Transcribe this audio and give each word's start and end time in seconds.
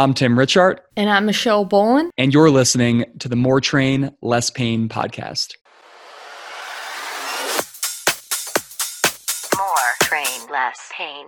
I'm 0.00 0.14
Tim 0.14 0.34
Richardt. 0.34 0.78
And 0.96 1.10
I'm 1.10 1.26
Michelle 1.26 1.66
Boland. 1.66 2.10
And 2.16 2.32
you're 2.32 2.48
listening 2.48 3.04
to 3.18 3.28
the 3.28 3.36
More 3.36 3.60
Train, 3.60 4.10
Less 4.22 4.48
Pain 4.48 4.88
podcast. 4.88 5.56
More 9.58 9.66
Train, 10.00 10.24
Less 10.50 10.90
Pain. 10.90 11.26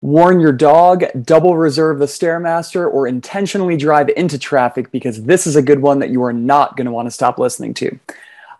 Warn 0.00 0.40
your 0.40 0.50
dog, 0.50 1.04
double 1.22 1.56
reserve 1.56 2.00
the 2.00 2.06
Stairmaster, 2.06 2.92
or 2.92 3.06
intentionally 3.06 3.76
drive 3.76 4.08
into 4.16 4.40
traffic 4.40 4.90
because 4.90 5.22
this 5.22 5.46
is 5.46 5.54
a 5.54 5.62
good 5.62 5.82
one 5.82 6.00
that 6.00 6.10
you 6.10 6.24
are 6.24 6.32
not 6.32 6.76
going 6.76 6.86
to 6.86 6.90
want 6.90 7.06
to 7.06 7.12
stop 7.12 7.38
listening 7.38 7.74
to. 7.74 7.96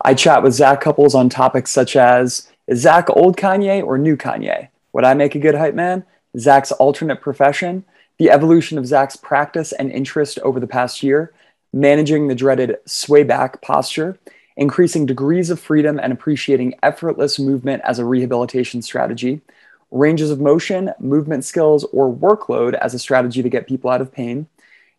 I 0.02 0.14
chat 0.14 0.42
with 0.42 0.54
Zac 0.54 0.80
Cupples 0.80 1.14
on 1.14 1.28
topics 1.28 1.70
such 1.70 1.94
as 1.94 2.50
Is 2.66 2.80
Zach 2.80 3.10
old 3.10 3.36
Kanye 3.36 3.84
or 3.84 3.98
new 3.98 4.16
Kanye? 4.16 4.68
Would 4.92 5.04
I 5.04 5.12
make 5.12 5.34
a 5.34 5.40
good 5.40 5.54
hype 5.54 5.74
man? 5.74 6.04
Zach's 6.38 6.72
alternate 6.72 7.20
profession, 7.20 7.84
the 8.18 8.30
evolution 8.30 8.78
of 8.78 8.86
Zach's 8.86 9.16
practice 9.16 9.72
and 9.72 9.90
interest 9.90 10.38
over 10.38 10.58
the 10.58 10.66
past 10.66 11.02
year, 11.02 11.34
managing 11.72 12.28
the 12.28 12.34
dreaded 12.34 12.78
sway 12.86 13.24
back 13.24 13.60
posture, 13.60 14.18
increasing 14.56 15.04
degrees 15.04 15.50
of 15.50 15.60
freedom 15.60 16.00
and 16.00 16.12
appreciating 16.12 16.74
effortless 16.82 17.38
movement 17.38 17.82
as 17.84 17.98
a 17.98 18.04
rehabilitation 18.04 18.80
strategy? 18.80 19.42
Ranges 19.90 20.30
of 20.30 20.40
motion, 20.40 20.92
movement 20.98 21.44
skills, 21.44 21.84
or 21.92 22.10
workload 22.10 22.74
as 22.74 22.94
a 22.94 22.98
strategy 22.98 23.42
to 23.42 23.48
get 23.50 23.66
people 23.66 23.90
out 23.90 24.00
of 24.00 24.12
pain, 24.12 24.46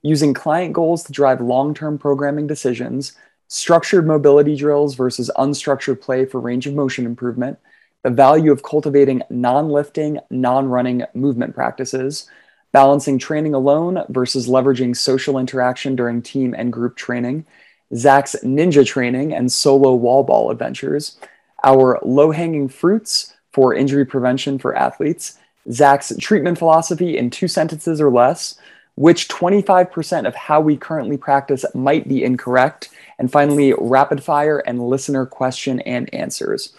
using 0.04 0.34
client 0.34 0.74
goals 0.74 1.04
to 1.06 1.12
drive 1.12 1.42
long 1.42 1.74
term 1.74 1.98
programming 1.98 2.46
decisions, 2.46 3.14
structured 3.54 4.08
mobility 4.08 4.56
drills 4.56 4.96
versus 4.96 5.30
unstructured 5.36 6.00
play 6.00 6.26
for 6.26 6.40
range 6.40 6.68
of 6.68 6.74
motion 6.74 7.06
improvement, 7.06 7.60
the 8.02 8.10
value 8.10 8.50
of 8.50 8.64
cultivating 8.64 9.22
non 9.30 9.68
lifting, 9.70 10.20
non 10.30 10.70
running 10.70 11.04
movement 11.14 11.54
practices, 11.54 12.30
balancing 12.72 13.20
training 13.20 13.54
alone 13.54 14.06
versus 14.08 14.48
leveraging 14.48 14.96
social 14.96 15.38
interaction 15.38 15.98
during 15.98 16.22
team 16.22 16.56
and 16.58 16.72
group 16.72 16.96
training, 16.96 17.46
Zach's 17.94 18.38
ninja 18.42 18.86
training 18.86 19.34
and 19.34 19.52
solo 19.52 19.94
wall 19.96 20.24
ball 20.24 20.50
adventures, 20.50 21.20
our 21.66 22.00
low 22.04 22.32
hanging 22.32 22.70
fruits 22.70 23.34
for 23.52 23.74
injury 23.74 24.06
prevention 24.06 24.60
for 24.60 24.74
athletes, 24.74 25.38
Zach's 25.70 26.14
treatment 26.22 26.58
philosophy 26.58 27.18
in 27.18 27.30
two 27.30 27.50
sentences 27.50 28.00
or 28.00 28.10
less, 28.10 28.58
which 29.02 29.28
25% 29.30 30.28
of 30.28 30.36
how 30.36 30.62
we 30.62 30.78
currently 30.78 31.18
practice 31.18 31.66
might 31.74 32.08
be 32.08 32.24
incorrect, 32.24 32.90
and 33.18 33.32
finally, 33.32 33.74
rapid 33.80 34.24
fire 34.24 34.60
and 34.60 34.88
listener 34.88 35.26
question 35.26 35.80
and 35.80 36.14
answers. 36.14 36.72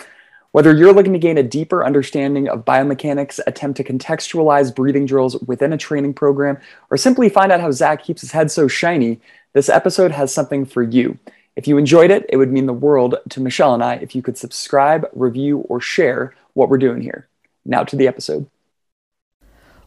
Whether 0.52 0.72
you're 0.72 0.92
looking 0.92 1.14
to 1.14 1.18
gain 1.18 1.36
a 1.36 1.42
deeper 1.42 1.84
understanding 1.84 2.48
of 2.48 2.64
biomechanics, 2.64 3.40
attempt 3.48 3.76
to 3.78 3.82
contextualize 3.82 4.72
breathing 4.72 5.04
drills 5.04 5.36
within 5.40 5.72
a 5.72 5.76
training 5.76 6.14
program, 6.14 6.58
or 6.90 6.96
simply 6.96 7.28
find 7.28 7.50
out 7.50 7.60
how 7.60 7.72
Zach 7.72 8.04
keeps 8.04 8.20
his 8.20 8.30
head 8.30 8.52
so 8.52 8.68
shiny, 8.68 9.20
this 9.52 9.68
episode 9.68 10.12
has 10.12 10.32
something 10.32 10.64
for 10.64 10.84
you. 10.84 11.18
If 11.56 11.66
you 11.66 11.76
enjoyed 11.76 12.12
it, 12.12 12.24
it 12.28 12.36
would 12.36 12.52
mean 12.52 12.66
the 12.66 12.72
world 12.72 13.16
to 13.30 13.40
Michelle 13.40 13.74
and 13.74 13.82
I 13.82 13.94
if 13.94 14.14
you 14.14 14.22
could 14.22 14.38
subscribe, 14.38 15.08
review, 15.12 15.58
or 15.68 15.80
share 15.80 16.36
what 16.54 16.68
we're 16.68 16.78
doing 16.78 17.02
here. 17.02 17.26
Now 17.64 17.82
to 17.82 17.96
the 17.96 18.06
episode. 18.06 18.46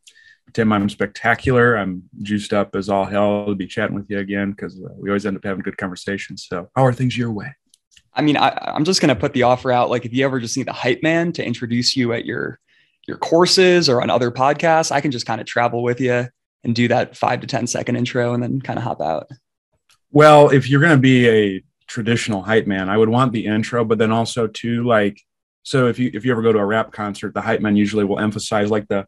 Tim, 0.54 0.72
I'm 0.72 0.88
spectacular. 0.88 1.76
I'm 1.76 2.04
juiced 2.22 2.54
up 2.54 2.74
as 2.74 2.88
all 2.88 3.04
hell 3.04 3.44
to 3.44 3.54
be 3.54 3.66
chatting 3.66 3.94
with 3.94 4.08
you 4.08 4.18
again 4.18 4.52
because 4.52 4.80
uh, 4.82 4.88
we 4.96 5.10
always 5.10 5.26
end 5.26 5.36
up 5.36 5.44
having 5.44 5.60
good 5.62 5.76
conversations. 5.76 6.46
So, 6.48 6.70
how 6.74 6.86
are 6.86 6.94
things 6.94 7.14
your 7.14 7.30
way? 7.30 7.54
I 8.14 8.22
mean, 8.22 8.38
I, 8.38 8.74
am 8.74 8.84
just 8.84 9.02
going 9.02 9.10
to 9.10 9.20
put 9.20 9.34
the 9.34 9.42
offer 9.42 9.70
out. 9.70 9.90
Like, 9.90 10.06
if 10.06 10.14
you 10.14 10.24
ever 10.24 10.40
just 10.40 10.56
need 10.56 10.68
a 10.68 10.72
hype 10.72 11.02
man 11.02 11.32
to 11.32 11.44
introduce 11.44 11.94
you 11.94 12.14
at 12.14 12.24
your 12.24 12.58
your 13.06 13.18
courses 13.18 13.90
or 13.90 14.00
on 14.00 14.08
other 14.08 14.30
podcasts, 14.30 14.90
I 14.90 15.02
can 15.02 15.10
just 15.10 15.26
kind 15.26 15.42
of 15.42 15.46
travel 15.46 15.82
with 15.82 16.00
you 16.00 16.26
and 16.64 16.74
do 16.74 16.88
that 16.88 17.18
five 17.18 17.42
to 17.42 17.46
ten 17.46 17.66
second 17.66 17.96
intro 17.96 18.32
and 18.32 18.42
then 18.42 18.62
kind 18.62 18.78
of 18.78 18.84
hop 18.84 19.02
out. 19.02 19.28
Well, 20.10 20.48
if 20.48 20.70
you're 20.70 20.80
going 20.80 20.96
to 20.96 20.96
be 20.96 21.28
a 21.28 21.62
traditional 21.90 22.40
hype 22.40 22.68
man, 22.68 22.88
I 22.88 22.96
would 22.96 23.08
want 23.08 23.32
the 23.32 23.46
intro, 23.46 23.84
but 23.84 23.98
then 23.98 24.12
also 24.12 24.46
to 24.46 24.84
like, 24.84 25.20
so 25.64 25.88
if 25.88 25.98
you 25.98 26.10
if 26.14 26.24
you 26.24 26.30
ever 26.30 26.40
go 26.40 26.52
to 26.52 26.58
a 26.58 26.64
rap 26.64 26.92
concert, 26.92 27.34
the 27.34 27.40
hype 27.40 27.60
man 27.60 27.76
usually 27.76 28.04
will 28.04 28.20
emphasize 28.20 28.70
like 28.70 28.86
the, 28.88 29.04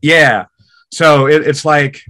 yeah. 0.00 0.46
So 0.92 1.26
it, 1.26 1.46
it's 1.46 1.64
like, 1.64 2.00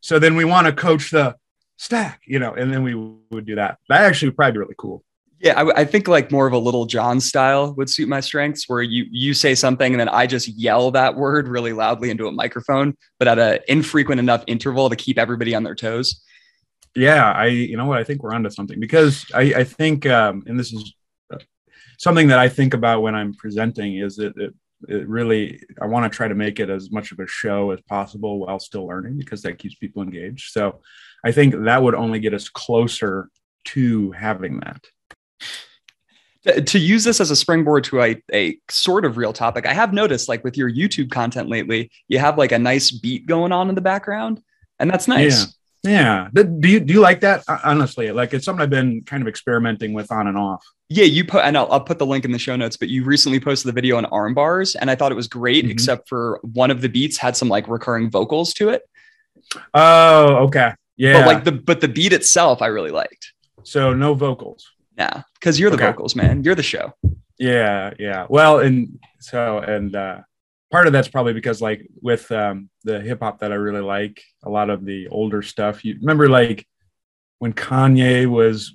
so 0.00 0.18
then 0.18 0.36
we 0.36 0.44
want 0.44 0.66
to 0.66 0.72
coach 0.72 1.10
the 1.10 1.36
stack, 1.78 2.20
you 2.26 2.38
know, 2.38 2.52
and 2.52 2.72
then 2.72 2.82
we 2.82 2.94
would 3.30 3.46
do 3.46 3.56
that. 3.56 3.78
That 3.88 4.02
actually 4.02 4.28
would 4.28 4.36
probably 4.36 4.52
be 4.52 4.58
really 4.58 4.74
cool. 4.76 5.02
Yeah, 5.40 5.60
I, 5.60 5.80
I, 5.80 5.84
think 5.84 6.06
like 6.06 6.30
more 6.30 6.46
of 6.46 6.52
a 6.52 6.58
Lil 6.58 6.84
Jon 6.84 7.18
style 7.18 7.74
would 7.74 7.90
suit 7.90 8.08
my 8.08 8.20
strengths, 8.20 8.68
where 8.68 8.82
you 8.82 9.06
you 9.10 9.34
say 9.34 9.54
something 9.56 9.92
and 9.92 9.98
then 9.98 10.08
I 10.08 10.26
just 10.26 10.48
yell 10.48 10.90
that 10.92 11.16
word 11.16 11.48
really 11.48 11.72
loudly 11.72 12.10
into 12.10 12.28
a 12.28 12.32
microphone, 12.32 12.94
but 13.18 13.26
at 13.26 13.38
an 13.38 13.58
infrequent 13.66 14.20
enough 14.20 14.44
interval 14.46 14.90
to 14.90 14.96
keep 14.96 15.18
everybody 15.18 15.54
on 15.54 15.64
their 15.64 15.74
toes 15.74 16.22
yeah, 16.94 17.32
I 17.32 17.46
you 17.46 17.76
know 17.76 17.86
what 17.86 17.98
I 17.98 18.04
think 18.04 18.22
we're 18.22 18.34
onto 18.34 18.50
something 18.50 18.78
because 18.78 19.26
I 19.34 19.54
I 19.56 19.64
think 19.64 20.06
um, 20.06 20.42
and 20.46 20.58
this 20.58 20.72
is 20.72 20.94
something 21.98 22.28
that 22.28 22.38
I 22.38 22.48
think 22.48 22.74
about 22.74 23.02
when 23.02 23.14
I'm 23.14 23.34
presenting 23.34 23.96
is 23.96 24.16
that 24.16 24.36
it, 24.36 24.54
it 24.88 25.08
really 25.08 25.62
I 25.80 25.86
want 25.86 26.10
to 26.10 26.14
try 26.14 26.28
to 26.28 26.34
make 26.34 26.60
it 26.60 26.68
as 26.68 26.90
much 26.90 27.12
of 27.12 27.18
a 27.20 27.26
show 27.26 27.70
as 27.70 27.80
possible 27.82 28.40
while 28.40 28.58
still 28.58 28.86
learning 28.86 29.16
because 29.16 29.42
that 29.42 29.58
keeps 29.58 29.76
people 29.76 30.02
engaged. 30.02 30.52
So 30.52 30.80
I 31.24 31.32
think 31.32 31.54
that 31.64 31.82
would 31.82 31.94
only 31.94 32.18
get 32.18 32.34
us 32.34 32.48
closer 32.48 33.28
to 33.66 34.10
having 34.12 34.60
that. 34.60 34.84
To 36.66 36.78
use 36.78 37.04
this 37.04 37.20
as 37.20 37.30
a 37.30 37.36
springboard 37.36 37.84
to 37.84 38.02
a, 38.02 38.20
a 38.34 38.58
sort 38.68 39.04
of 39.04 39.16
real 39.16 39.32
topic 39.32 39.64
i 39.64 39.72
have 39.72 39.92
noticed 39.92 40.28
like 40.28 40.42
with 40.42 40.56
your 40.56 40.68
youtube 40.68 41.08
content 41.08 41.48
lately 41.48 41.88
you 42.08 42.18
have 42.18 42.36
like 42.36 42.50
a 42.50 42.58
nice 42.58 42.90
beat 42.90 43.26
going 43.26 43.52
on 43.52 43.68
in 43.68 43.76
the 43.76 43.80
background 43.80 44.42
and 44.80 44.90
that's 44.90 45.06
nice 45.06 45.54
yeah. 45.82 46.28
Do 46.32 46.68
you 46.68 46.80
do 46.80 46.94
you 46.94 47.00
like 47.00 47.20
that? 47.20 47.42
Honestly, 47.64 48.12
like 48.12 48.32
it's 48.32 48.44
something 48.44 48.62
I've 48.62 48.70
been 48.70 49.02
kind 49.02 49.20
of 49.20 49.28
experimenting 49.28 49.92
with 49.92 50.12
on 50.12 50.28
and 50.28 50.38
off. 50.38 50.64
Yeah, 50.88 51.04
you 51.04 51.24
put 51.24 51.44
and 51.44 51.56
I'll, 51.56 51.70
I'll 51.72 51.80
put 51.80 51.98
the 51.98 52.06
link 52.06 52.24
in 52.24 52.30
the 52.30 52.38
show 52.38 52.54
notes. 52.54 52.76
But 52.76 52.88
you 52.88 53.04
recently 53.04 53.40
posted 53.40 53.68
the 53.68 53.72
video 53.72 53.96
on 53.96 54.04
arm 54.06 54.34
bars, 54.34 54.76
and 54.76 54.90
I 54.90 54.94
thought 54.94 55.10
it 55.10 55.16
was 55.16 55.26
great, 55.26 55.64
mm-hmm. 55.64 55.72
except 55.72 56.08
for 56.08 56.38
one 56.42 56.70
of 56.70 56.80
the 56.80 56.88
beats 56.88 57.16
had 57.16 57.36
some 57.36 57.48
like 57.48 57.66
recurring 57.66 58.10
vocals 58.10 58.54
to 58.54 58.68
it. 58.68 58.82
Oh, 59.74 60.36
okay. 60.44 60.72
Yeah. 60.96 61.20
But 61.20 61.26
like 61.26 61.44
the 61.44 61.52
but 61.52 61.80
the 61.80 61.88
beat 61.88 62.12
itself, 62.12 62.62
I 62.62 62.66
really 62.66 62.90
liked. 62.90 63.32
So 63.64 63.92
no 63.92 64.14
vocals. 64.14 64.70
Yeah, 64.96 65.22
because 65.34 65.58
you're 65.58 65.70
the 65.70 65.76
okay. 65.76 65.86
vocals, 65.86 66.14
man. 66.14 66.44
You're 66.44 66.54
the 66.54 66.62
show. 66.62 66.92
Yeah, 67.38 67.92
yeah. 67.98 68.26
Well, 68.28 68.60
and 68.60 69.00
so 69.18 69.58
and 69.58 69.96
uh 69.96 70.20
part 70.72 70.86
of 70.86 70.92
that's 70.92 71.08
probably 71.08 71.34
because 71.34 71.60
like 71.60 71.86
with 72.00 72.32
um, 72.32 72.70
the 72.82 73.00
hip 73.00 73.20
hop 73.20 73.40
that 73.40 73.52
I 73.52 73.56
really 73.56 73.82
like, 73.82 74.22
a 74.42 74.50
lot 74.50 74.70
of 74.70 74.84
the 74.84 75.08
older 75.08 75.42
stuff. 75.42 75.84
You 75.84 75.96
remember 76.00 76.28
like 76.28 76.66
when 77.38 77.52
Kanye 77.52 78.26
was 78.26 78.74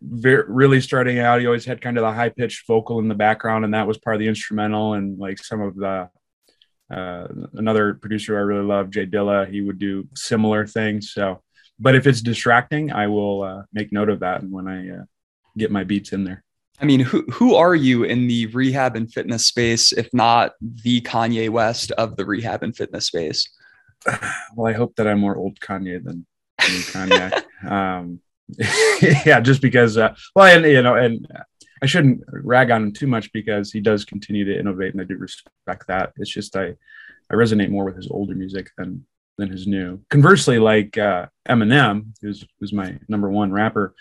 very, 0.00 0.44
really 0.48 0.80
starting 0.80 1.18
out, 1.18 1.40
he 1.40 1.46
always 1.46 1.66
had 1.66 1.82
kind 1.82 1.98
of 1.98 2.02
the 2.02 2.12
high 2.12 2.30
pitched 2.30 2.66
vocal 2.66 2.98
in 2.98 3.08
the 3.08 3.14
background, 3.14 3.64
and 3.64 3.74
that 3.74 3.86
was 3.86 3.98
part 3.98 4.16
of 4.16 4.20
the 4.20 4.28
instrumental. 4.28 4.94
And 4.94 5.18
like 5.18 5.38
some 5.38 5.60
of 5.60 5.76
the 5.76 6.08
uh, 6.90 7.28
another 7.54 7.94
producer 7.94 8.38
I 8.38 8.40
really 8.40 8.64
love, 8.64 8.90
J 8.90 9.04
Dilla, 9.04 9.48
he 9.48 9.60
would 9.60 9.78
do 9.78 10.08
similar 10.14 10.66
things. 10.66 11.12
So, 11.12 11.42
but 11.78 11.94
if 11.94 12.06
it's 12.06 12.22
distracting, 12.22 12.90
I 12.90 13.06
will 13.08 13.42
uh, 13.42 13.62
make 13.74 13.92
note 13.92 14.08
of 14.08 14.20
that, 14.20 14.40
and 14.40 14.50
when 14.50 14.66
I 14.66 14.90
uh, 14.90 15.04
get 15.58 15.70
my 15.70 15.84
beats 15.84 16.12
in 16.12 16.24
there. 16.24 16.42
I 16.80 16.84
mean, 16.84 17.00
who 17.00 17.22
who 17.32 17.54
are 17.54 17.74
you 17.74 18.04
in 18.04 18.28
the 18.28 18.46
rehab 18.46 18.94
and 18.94 19.12
fitness 19.12 19.46
space, 19.46 19.92
if 19.92 20.08
not 20.12 20.52
the 20.60 21.00
Kanye 21.00 21.50
West 21.50 21.90
of 21.92 22.16
the 22.16 22.24
rehab 22.24 22.62
and 22.62 22.76
fitness 22.76 23.06
space? 23.06 23.48
Well, 24.54 24.72
I 24.72 24.76
hope 24.76 24.94
that 24.96 25.06
I'm 25.06 25.20
more 25.20 25.36
old 25.36 25.60
Kanye 25.60 26.02
than 26.02 26.26
Kanye. 26.60 27.42
um, 27.70 28.20
yeah, 29.26 29.40
just 29.40 29.60
because. 29.60 29.98
Uh, 29.98 30.14
well, 30.34 30.56
and 30.56 30.64
you 30.64 30.82
know, 30.82 30.94
and 30.94 31.26
I 31.82 31.86
shouldn't 31.86 32.22
rag 32.28 32.70
on 32.70 32.84
him 32.84 32.92
too 32.92 33.06
much 33.06 33.32
because 33.32 33.72
he 33.72 33.80
does 33.80 34.04
continue 34.04 34.44
to 34.44 34.58
innovate, 34.58 34.92
and 34.92 35.00
I 35.00 35.04
do 35.04 35.16
respect 35.16 35.86
that. 35.88 36.12
It's 36.16 36.30
just 36.30 36.56
I 36.56 36.74
I 37.30 37.34
resonate 37.34 37.70
more 37.70 37.84
with 37.84 37.96
his 37.96 38.08
older 38.10 38.34
music 38.34 38.70
than 38.78 39.04
than 39.36 39.50
his 39.50 39.66
new. 39.66 40.00
Conversely, 40.10 40.58
like 40.58 40.96
uh, 40.98 41.26
Eminem, 41.48 42.14
who's 42.20 42.44
who's 42.58 42.72
my 42.72 42.98
number 43.08 43.30
one 43.30 43.52
rapper, 43.52 43.94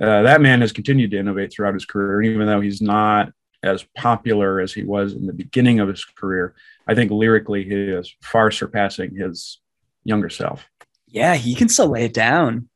uh, 0.00 0.22
that 0.22 0.40
man 0.40 0.60
has 0.60 0.72
continued 0.72 1.10
to 1.12 1.18
innovate 1.18 1.52
throughout 1.52 1.74
his 1.74 1.84
career, 1.84 2.22
even 2.22 2.46
though 2.46 2.60
he's 2.60 2.82
not 2.82 3.32
as 3.62 3.84
popular 3.96 4.60
as 4.60 4.72
he 4.72 4.84
was 4.84 5.14
in 5.14 5.26
the 5.26 5.32
beginning 5.32 5.80
of 5.80 5.88
his 5.88 6.04
career. 6.04 6.54
I 6.86 6.94
think 6.94 7.10
lyrically, 7.10 7.64
he 7.64 7.74
is 7.74 8.14
far 8.22 8.50
surpassing 8.50 9.14
his 9.16 9.60
younger 10.04 10.30
self. 10.30 10.68
Yeah, 11.06 11.34
he 11.34 11.54
can 11.54 11.68
still 11.68 11.88
lay 11.88 12.04
it 12.04 12.14
down. 12.14 12.68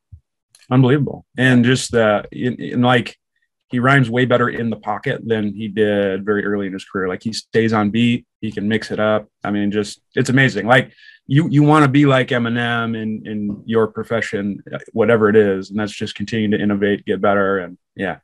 Unbelievable, 0.69 1.25
and 1.37 1.65
just 1.65 1.93
uh, 1.93 2.23
in, 2.31 2.55
in 2.55 2.81
like 2.81 3.17
he 3.71 3.79
rhymes 3.79 4.09
way 4.09 4.25
better 4.25 4.49
in 4.49 4.69
the 4.69 4.75
pocket 4.75 5.21
than 5.25 5.53
he 5.53 5.67
did 5.67 6.25
very 6.25 6.45
early 6.45 6.67
in 6.67 6.73
his 6.73 6.85
career. 6.85 7.07
Like 7.07 7.23
he 7.23 7.33
stays 7.33 7.73
on 7.73 7.89
beat, 7.89 8.27
he 8.41 8.51
can 8.51 8.67
mix 8.67 8.91
it 8.91 8.99
up. 8.99 9.29
I 9.43 9.51
mean, 9.51 9.71
just 9.71 10.01
it's 10.13 10.29
amazing. 10.29 10.67
Like 10.67 10.91
you 11.27 11.47
you 11.49 11.63
want 11.63 11.83
to 11.83 11.89
be 11.89 12.05
like 12.05 12.27
Eminem 12.27 12.95
in 13.01 13.25
in 13.25 13.63
your 13.65 13.87
profession, 13.87 14.61
whatever 14.91 15.29
it 15.29 15.35
is, 15.35 15.69
and 15.69 15.79
that's 15.79 15.93
just 15.93 16.15
continue 16.15 16.49
to 16.49 16.61
innovate, 16.61 17.05
get 17.05 17.21
better, 17.21 17.59
and 17.59 17.77
yeah. 17.95 18.17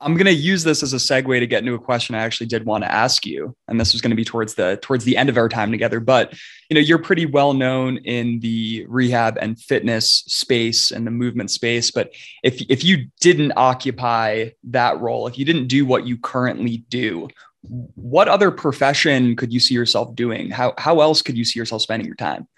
I'm 0.00 0.14
going 0.14 0.26
to 0.26 0.32
use 0.32 0.64
this 0.64 0.82
as 0.82 0.94
a 0.94 0.96
segue 0.96 1.38
to 1.38 1.46
get 1.46 1.62
into 1.62 1.74
a 1.74 1.78
question 1.78 2.14
I 2.14 2.22
actually 2.22 2.46
did 2.46 2.64
want 2.64 2.84
to 2.84 2.92
ask 2.92 3.26
you, 3.26 3.54
and 3.68 3.78
this 3.78 3.92
was 3.92 4.00
going 4.00 4.10
to 4.10 4.16
be 4.16 4.24
towards 4.24 4.54
the 4.54 4.78
towards 4.80 5.04
the 5.04 5.16
end 5.16 5.28
of 5.28 5.36
our 5.36 5.48
time 5.48 5.70
together. 5.70 6.00
But 6.00 6.32
you 6.70 6.74
know, 6.74 6.80
you're 6.80 6.98
pretty 6.98 7.26
well 7.26 7.52
known 7.52 7.98
in 7.98 8.40
the 8.40 8.86
rehab 8.88 9.36
and 9.38 9.60
fitness 9.60 10.24
space 10.26 10.90
and 10.92 11.06
the 11.06 11.10
movement 11.10 11.50
space. 11.50 11.90
But 11.90 12.14
if 12.42 12.62
if 12.70 12.84
you 12.84 13.06
didn't 13.20 13.52
occupy 13.56 14.50
that 14.64 14.98
role, 15.00 15.26
if 15.26 15.38
you 15.38 15.44
didn't 15.44 15.66
do 15.66 15.84
what 15.84 16.06
you 16.06 16.16
currently 16.16 16.78
do, 16.88 17.28
what 17.62 18.28
other 18.28 18.50
profession 18.50 19.36
could 19.36 19.52
you 19.52 19.60
see 19.60 19.74
yourself 19.74 20.14
doing? 20.14 20.50
How 20.50 20.72
how 20.78 21.00
else 21.00 21.20
could 21.20 21.36
you 21.36 21.44
see 21.44 21.58
yourself 21.58 21.82
spending 21.82 22.06
your 22.06 22.16
time? 22.16 22.48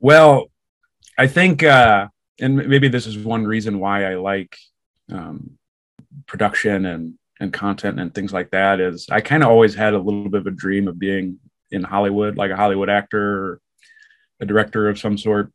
Well, 0.00 0.50
I 1.18 1.26
think, 1.26 1.62
uh, 1.62 2.08
and 2.40 2.56
maybe 2.56 2.88
this 2.88 3.06
is 3.06 3.18
one 3.18 3.44
reason 3.46 3.80
why 3.80 4.04
I 4.04 4.16
like 4.16 4.56
um, 5.12 5.58
production 6.26 6.86
and 6.86 7.14
and 7.38 7.52
content 7.52 8.00
and 8.00 8.14
things 8.14 8.32
like 8.32 8.50
that. 8.50 8.80
Is 8.80 9.06
I 9.10 9.20
kind 9.20 9.42
of 9.42 9.50
always 9.50 9.74
had 9.74 9.94
a 9.94 9.98
little 9.98 10.28
bit 10.28 10.40
of 10.40 10.46
a 10.46 10.50
dream 10.52 10.88
of 10.88 10.98
being 10.98 11.38
in 11.70 11.82
Hollywood, 11.82 12.36
like 12.36 12.50
a 12.50 12.56
Hollywood 12.56 12.88
actor 12.88 13.44
or 13.44 13.60
a 14.40 14.46
director 14.46 14.88
of 14.88 14.98
some 14.98 15.18
sort. 15.18 15.52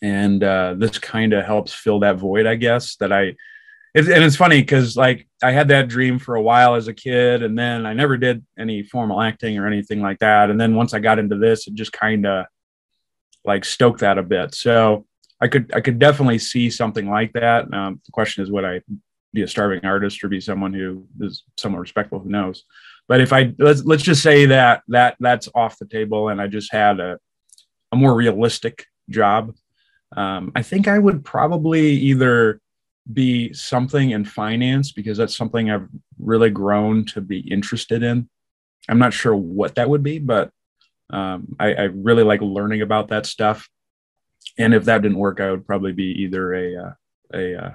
And 0.00 0.42
uh, 0.44 0.74
this 0.76 0.98
kind 0.98 1.32
of 1.32 1.44
helps 1.44 1.72
fill 1.72 2.00
that 2.00 2.16
void, 2.16 2.46
I 2.46 2.54
guess, 2.54 2.96
that 2.96 3.12
I 3.12 3.34
it's, 3.94 4.08
and 4.08 4.22
it's 4.22 4.36
funny 4.36 4.60
because 4.60 4.96
like 4.96 5.26
I 5.42 5.50
had 5.50 5.68
that 5.68 5.88
dream 5.88 6.18
for 6.18 6.36
a 6.36 6.42
while 6.42 6.76
as 6.76 6.86
a 6.86 6.94
kid, 6.94 7.42
and 7.42 7.58
then 7.58 7.84
I 7.84 7.94
never 7.94 8.16
did 8.16 8.44
any 8.58 8.82
formal 8.84 9.20
acting 9.20 9.58
or 9.58 9.66
anything 9.66 10.00
like 10.00 10.20
that. 10.20 10.50
And 10.50 10.60
then 10.60 10.76
once 10.76 10.94
I 10.94 11.00
got 11.00 11.18
into 11.18 11.36
this, 11.36 11.66
it 11.66 11.74
just 11.74 11.92
kind 11.92 12.26
of 12.26 12.46
like 13.44 13.64
stoked 13.64 14.00
that 14.00 14.18
a 14.18 14.22
bit. 14.22 14.54
So 14.54 15.06
I 15.40 15.48
could 15.48 15.72
I 15.74 15.80
could 15.80 15.98
definitely 15.98 16.38
see 16.38 16.70
something 16.70 17.08
like 17.08 17.32
that. 17.34 17.72
Um, 17.72 18.00
the 18.04 18.12
question 18.12 18.42
is, 18.42 18.50
would 18.50 18.64
I 18.64 18.80
be 19.32 19.42
a 19.42 19.48
starving 19.48 19.84
artist 19.84 20.22
or 20.24 20.28
be 20.28 20.40
someone 20.40 20.72
who 20.72 21.06
is 21.20 21.44
somewhat 21.56 21.80
respectful? 21.80 22.18
Who 22.18 22.28
knows? 22.28 22.64
But 23.06 23.20
if 23.20 23.32
I 23.32 23.54
let's 23.58 23.84
let's 23.84 24.02
just 24.02 24.22
say 24.22 24.46
that 24.46 24.82
that 24.88 25.16
that's 25.20 25.48
off 25.54 25.78
the 25.78 25.86
table, 25.86 26.28
and 26.28 26.40
I 26.40 26.46
just 26.46 26.72
had 26.72 27.00
a 27.00 27.18
a 27.92 27.96
more 27.96 28.14
realistic 28.14 28.86
job, 29.08 29.54
um, 30.16 30.52
I 30.54 30.62
think 30.62 30.88
I 30.88 30.98
would 30.98 31.24
probably 31.24 31.90
either 31.90 32.60
be 33.10 33.52
something 33.52 34.10
in 34.10 34.24
finance 34.24 34.92
because 34.92 35.16
that's 35.16 35.36
something 35.36 35.70
I've 35.70 35.88
really 36.18 36.50
grown 36.50 37.04
to 37.06 37.20
be 37.20 37.38
interested 37.38 38.02
in. 38.02 38.28
I'm 38.88 38.98
not 38.98 39.14
sure 39.14 39.34
what 39.34 39.76
that 39.76 39.88
would 39.88 40.02
be, 40.02 40.18
but 40.18 40.50
um, 41.10 41.56
I, 41.58 41.72
I, 41.72 41.82
really 41.84 42.22
like 42.22 42.42
learning 42.42 42.82
about 42.82 43.08
that 43.08 43.24
stuff. 43.24 43.66
And 44.58 44.74
if 44.74 44.84
that 44.86 45.02
didn't 45.02 45.18
work, 45.18 45.40
I 45.40 45.50
would 45.50 45.66
probably 45.66 45.92
be 45.92 46.22
either 46.22 46.54
a 46.54 46.76
uh, 46.76 46.92
a 47.34 47.64
uh, 47.64 47.70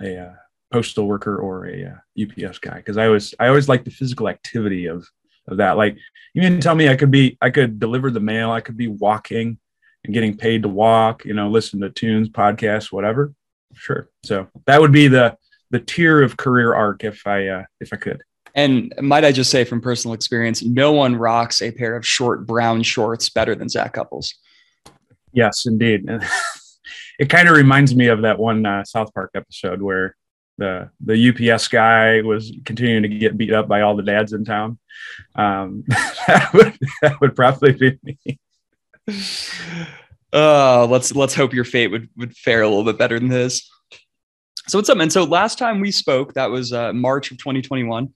a 0.00 0.18
uh, 0.18 0.34
postal 0.72 1.06
worker 1.06 1.38
or 1.38 1.66
a 1.66 1.94
UPS 2.20 2.58
guy 2.58 2.76
because 2.76 2.98
I 2.98 3.06
always 3.06 3.34
I 3.38 3.48
always 3.48 3.68
like 3.68 3.84
the 3.84 3.90
physical 3.90 4.28
activity 4.28 4.86
of 4.86 5.06
of 5.48 5.58
that. 5.58 5.76
Like 5.76 5.96
you 6.34 6.42
can 6.42 6.60
tell 6.60 6.74
me 6.74 6.88
I 6.88 6.96
could 6.96 7.10
be 7.10 7.38
I 7.40 7.50
could 7.50 7.78
deliver 7.78 8.10
the 8.10 8.20
mail, 8.20 8.50
I 8.50 8.60
could 8.60 8.76
be 8.76 8.88
walking 8.88 9.58
and 10.04 10.14
getting 10.14 10.36
paid 10.36 10.62
to 10.62 10.68
walk, 10.68 11.24
you 11.24 11.34
know, 11.34 11.48
listen 11.48 11.80
to 11.80 11.90
tunes, 11.90 12.28
podcasts, 12.28 12.92
whatever 12.92 13.32
sure. 13.76 14.10
So 14.24 14.48
that 14.66 14.80
would 14.80 14.92
be 14.92 15.08
the 15.08 15.36
the 15.70 15.80
tier 15.80 16.22
of 16.22 16.36
career 16.36 16.74
arc 16.74 17.04
if 17.04 17.26
I 17.26 17.48
uh, 17.48 17.64
if 17.80 17.92
I 17.92 17.96
could. 17.96 18.22
And 18.54 18.92
might 19.00 19.24
I 19.24 19.32
just 19.32 19.50
say 19.50 19.64
from 19.64 19.80
personal 19.80 20.14
experience, 20.14 20.62
no 20.62 20.92
one 20.92 21.16
rocks 21.16 21.60
a 21.60 21.70
pair 21.70 21.94
of 21.94 22.06
short 22.06 22.46
brown 22.46 22.82
shorts 22.82 23.28
better 23.28 23.54
than 23.54 23.68
Zac 23.68 23.92
Cupples. 23.94 24.34
Yes, 25.36 25.66
indeed. 25.66 26.08
it 27.18 27.28
kind 27.28 27.46
of 27.46 27.56
reminds 27.56 27.94
me 27.94 28.06
of 28.06 28.22
that 28.22 28.38
one 28.38 28.64
uh, 28.64 28.84
South 28.84 29.12
Park 29.12 29.32
episode 29.34 29.82
where 29.82 30.16
the 30.56 30.88
the 31.04 31.52
UPS 31.52 31.68
guy 31.68 32.22
was 32.22 32.50
continuing 32.64 33.02
to 33.02 33.08
get 33.10 33.36
beat 33.36 33.52
up 33.52 33.68
by 33.68 33.82
all 33.82 33.94
the 33.94 34.02
dads 34.02 34.32
in 34.32 34.46
town. 34.46 34.78
Um, 35.34 35.84
that 35.88 36.50
would 36.54 36.78
that 37.02 37.20
would 37.20 37.36
probably 37.36 37.72
be 37.72 37.98
me. 38.02 38.38
Uh, 40.32 40.86
let's 40.90 41.14
let's 41.14 41.34
hope 41.34 41.54
your 41.54 41.64
fate 41.64 41.86
would 41.86 42.10
would 42.16 42.36
fare 42.36 42.60
a 42.60 42.68
little 42.68 42.84
bit 42.84 42.98
better 42.98 43.18
than 43.18 43.28
this. 43.28 43.70
So 44.66 44.76
what's 44.76 44.90
up, 44.90 44.98
man? 44.98 45.08
So 45.08 45.22
last 45.24 45.56
time 45.56 45.80
we 45.80 45.90
spoke, 45.90 46.34
that 46.34 46.50
was 46.50 46.72
uh, 46.74 46.92
March 46.92 47.30
of 47.30 47.38
2021. 47.38 48.08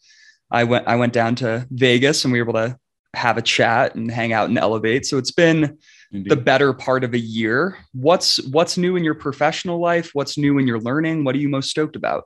I 0.51 0.65
went 0.65 0.89
I 0.89 0.97
went 0.97 1.13
down 1.13 1.37
to 1.37 1.67
Vegas 1.71 2.25
and 2.25 2.33
we 2.33 2.43
were 2.43 2.51
able 2.51 2.61
to 2.61 2.77
have 3.15 3.39
a 3.39 3.43
chat 3.43 3.95
and 3.95 4.11
hang 4.11 4.33
out 4.33 4.49
and 4.49 4.59
elevate. 4.59 5.07
So 5.07 5.17
it's 5.17 5.31
been 5.31 5.79
Indeed. 6.13 6.31
the 6.31 6.37
better 6.37 6.73
part 6.73 7.05
of 7.05 7.15
a 7.15 7.19
year. 7.19 7.79
What's 7.93 8.45
what's 8.49 8.77
new 8.77 8.97
in 8.97 9.05
your 9.05 9.15
professional 9.15 9.79
life? 9.79 10.11
What's 10.13 10.37
new 10.37 10.59
in 10.59 10.67
your 10.67 10.81
learning? 10.81 11.23
What 11.23 11.37
are 11.37 11.39
you 11.39 11.49
most 11.49 11.71
stoked 11.71 11.95
about? 11.95 12.25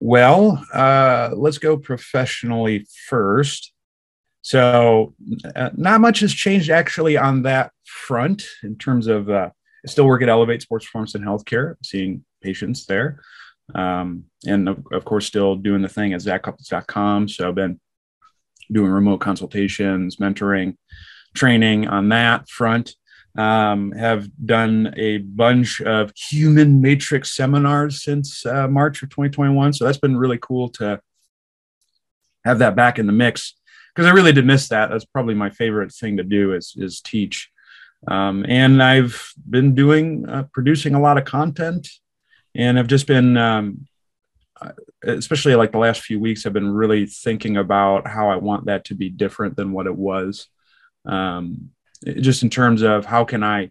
Well, 0.00 0.64
uh, 0.72 1.30
let's 1.34 1.58
go 1.58 1.76
professionally 1.76 2.86
first. 3.08 3.72
So, 4.42 5.14
uh, 5.54 5.70
not 5.74 6.00
much 6.00 6.20
has 6.20 6.32
changed 6.32 6.70
actually 6.70 7.16
on 7.16 7.42
that 7.42 7.72
front 7.84 8.44
in 8.62 8.76
terms 8.76 9.06
of 9.06 9.28
uh, 9.28 9.50
I 9.84 9.88
still 9.88 10.06
work 10.06 10.22
at 10.22 10.28
Elevate 10.28 10.62
Sports 10.62 10.86
Performance 10.86 11.14
and 11.14 11.24
Healthcare, 11.24 11.74
seeing 11.82 12.24
patients 12.42 12.86
there. 12.86 13.20
Um, 13.74 14.24
and 14.46 14.68
of, 14.68 14.82
of, 14.92 15.04
course, 15.04 15.26
still 15.26 15.56
doing 15.56 15.82
the 15.82 15.88
thing 15.88 16.14
at 16.14 16.20
zaccupples.com. 16.20 17.28
So, 17.28 17.48
I've 17.48 17.54
been 17.54 17.80
doing 18.72 18.90
remote 18.90 19.18
consultations, 19.18 20.16
mentoring, 20.16 20.76
training 21.38 21.88
on 21.88 22.08
that 22.10 22.48
front. 22.48 22.94
Um, 23.36 23.92
have 23.92 24.28
done 24.44 24.94
a 24.96 25.18
bunch 25.18 25.80
of 25.80 26.12
human 26.16 26.80
matrix 26.80 27.36
seminars 27.36 28.02
since 28.02 28.44
uh, 28.44 28.66
March 28.66 29.02
of 29.02 29.10
2021. 29.10 29.74
So, 29.74 29.84
that's 29.84 29.98
been 29.98 30.16
really 30.16 30.38
cool 30.40 30.68
to 30.70 31.00
have 32.44 32.58
that 32.58 32.74
back 32.74 32.98
in 32.98 33.06
the 33.06 33.12
mix 33.12 33.54
because 33.94 34.06
I 34.06 34.12
really 34.12 34.32
did 34.32 34.46
miss 34.46 34.68
that. 34.68 34.90
That's 34.90 35.04
probably 35.04 35.34
my 35.34 35.50
favorite 35.50 35.92
thing 35.92 36.16
to 36.16 36.24
do 36.24 36.54
is 36.54 36.74
is 36.76 37.00
teach. 37.00 37.50
Um, 38.06 38.46
and 38.48 38.82
I've 38.82 39.32
been 39.48 39.74
doing 39.74 40.28
uh, 40.28 40.44
producing 40.52 40.94
a 40.94 41.00
lot 41.00 41.18
of 41.18 41.24
content, 41.24 41.88
and 42.54 42.78
I've 42.78 42.86
just 42.86 43.08
been, 43.08 43.36
um, 43.36 43.88
uh, 44.60 44.70
especially 45.02 45.56
like 45.56 45.72
the 45.72 45.78
last 45.78 46.02
few 46.02 46.20
weeks, 46.20 46.46
I've 46.46 46.52
been 46.52 46.72
really 46.72 47.06
thinking 47.06 47.56
about 47.56 48.06
how 48.06 48.30
I 48.30 48.36
want 48.36 48.66
that 48.66 48.84
to 48.86 48.94
be 48.94 49.08
different 49.08 49.56
than 49.56 49.72
what 49.72 49.86
it 49.86 49.96
was. 49.96 50.46
Um, 51.08 51.70
just 52.04 52.42
in 52.42 52.50
terms 52.50 52.82
of 52.82 53.06
how 53.06 53.24
can 53.24 53.42
I 53.42 53.70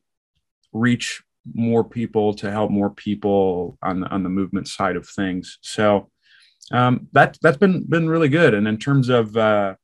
reach 0.73 1.23
more 1.53 1.83
people 1.83 2.33
to 2.33 2.51
help 2.51 2.69
more 2.71 2.89
people 2.89 3.77
on 3.81 4.01
the, 4.01 4.07
on 4.07 4.23
the 4.23 4.29
movement 4.29 4.67
side 4.67 4.97
of 4.97 5.07
things. 5.07 5.59
So 5.61 6.09
um, 6.71 7.07
that 7.13 7.37
that's 7.41 7.57
been 7.57 7.85
been 7.85 8.09
really 8.09 8.27
good. 8.27 8.53
And 8.53 8.67
in 8.67 8.77
terms 8.77 9.07
of 9.07 9.37
uh, 9.37 9.75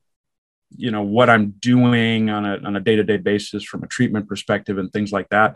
you 0.76 0.92
know 0.92 1.02
what 1.02 1.30
i'm 1.30 1.52
doing 1.60 2.30
on 2.30 2.46
a, 2.46 2.58
on 2.66 2.76
a 2.76 2.80
day-to-day 2.80 3.18
basis 3.18 3.64
from 3.64 3.84
a 3.84 3.88
treatment 3.88 4.28
perspective 4.28 4.78
and 4.78 4.92
things 4.92 5.12
like 5.12 5.30
that 5.30 5.56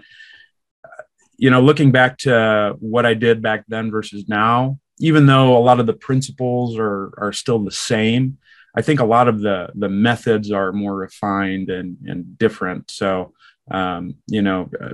you 1.38 1.50
know 1.50 1.62
looking 1.62 1.92
back 1.92 2.18
to 2.18 2.76
what 2.80 3.06
i 3.06 3.14
did 3.14 3.42
back 3.42 3.64
then 3.68 3.92
versus 3.92 4.28
now 4.28 4.78
even 5.00 5.26
though 5.26 5.58
a 5.58 5.60
lot 5.60 5.80
of 5.80 5.86
the 5.86 5.94
principles 5.94 6.78
are 6.78 7.12
are 7.18 7.34
still 7.34 7.60
the 7.60 7.72
same 7.72 8.38
i 8.78 8.82
think 8.82 9.00
a 9.00 9.06
lot 9.06 9.28
of 9.28 9.42
the 9.42 9.70
the 9.74 9.90
methods 9.90 10.52
are 10.52 10.72
more 10.72 10.96
refined 10.96 11.70
and 11.70 11.98
and 12.06 12.38
different. 12.38 12.92
So 12.92 13.34
um, 13.72 14.16
you 14.28 14.44
know 14.44 14.70
uh, 14.80 14.94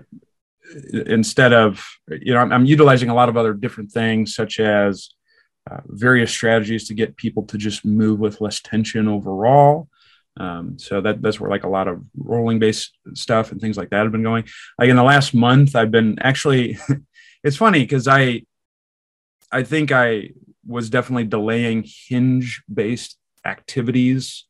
instead 1.06 1.54
of 1.54 1.86
you 2.10 2.34
know 2.34 2.40
I'm, 2.40 2.52
I'm, 2.52 2.66
utilizing 2.66 3.10
a 3.10 3.13
lot 3.13 3.30
of 3.30 3.38
other 3.38 3.54
different 3.54 3.92
things 3.92 4.34
such 4.34 4.60
as 4.60 5.10
uh, 5.70 5.82
various 5.86 6.32
strategies 6.32 6.88
to 6.88 6.94
get 6.94 7.18
people 7.18 7.44
to 7.48 7.58
just 7.58 7.86
move 7.86 8.20
with 8.20 8.42
less 8.42 8.62
tension 8.62 9.08
overall. 9.08 9.90
Um, 10.38 10.80
so 10.80 11.02
that 11.02 11.22
that's 11.22 11.40
where 11.40 11.50
like 11.50 11.66
a 11.66 11.75
lot 11.78 11.88
of 11.90 12.02
rolling 12.18 12.60
based 12.60 12.98
stuff 13.13 13.52
and 13.52 13.60
things 13.60 13.78
like 13.78 13.90
that 13.90 14.04
have 14.04 14.12
been 14.12 14.24
going. 14.24 14.46
Like 14.80 14.90
in 14.90 14.96
the 14.96 15.04
last 15.04 15.34
month 15.34 15.75
i've 15.75 15.92
been 15.92 16.18
actually 16.22 16.78
it's 17.44 17.58
funny 17.58 17.82
because 17.82 18.08
i 18.08 18.44
i 19.52 19.62
think 19.63 19.92
i 19.92 20.30
was 20.66 20.90
definitely 20.90 21.25
delaying 21.25 21.86
hinge 22.08 22.63
based 22.74 23.18
activities 23.46 24.46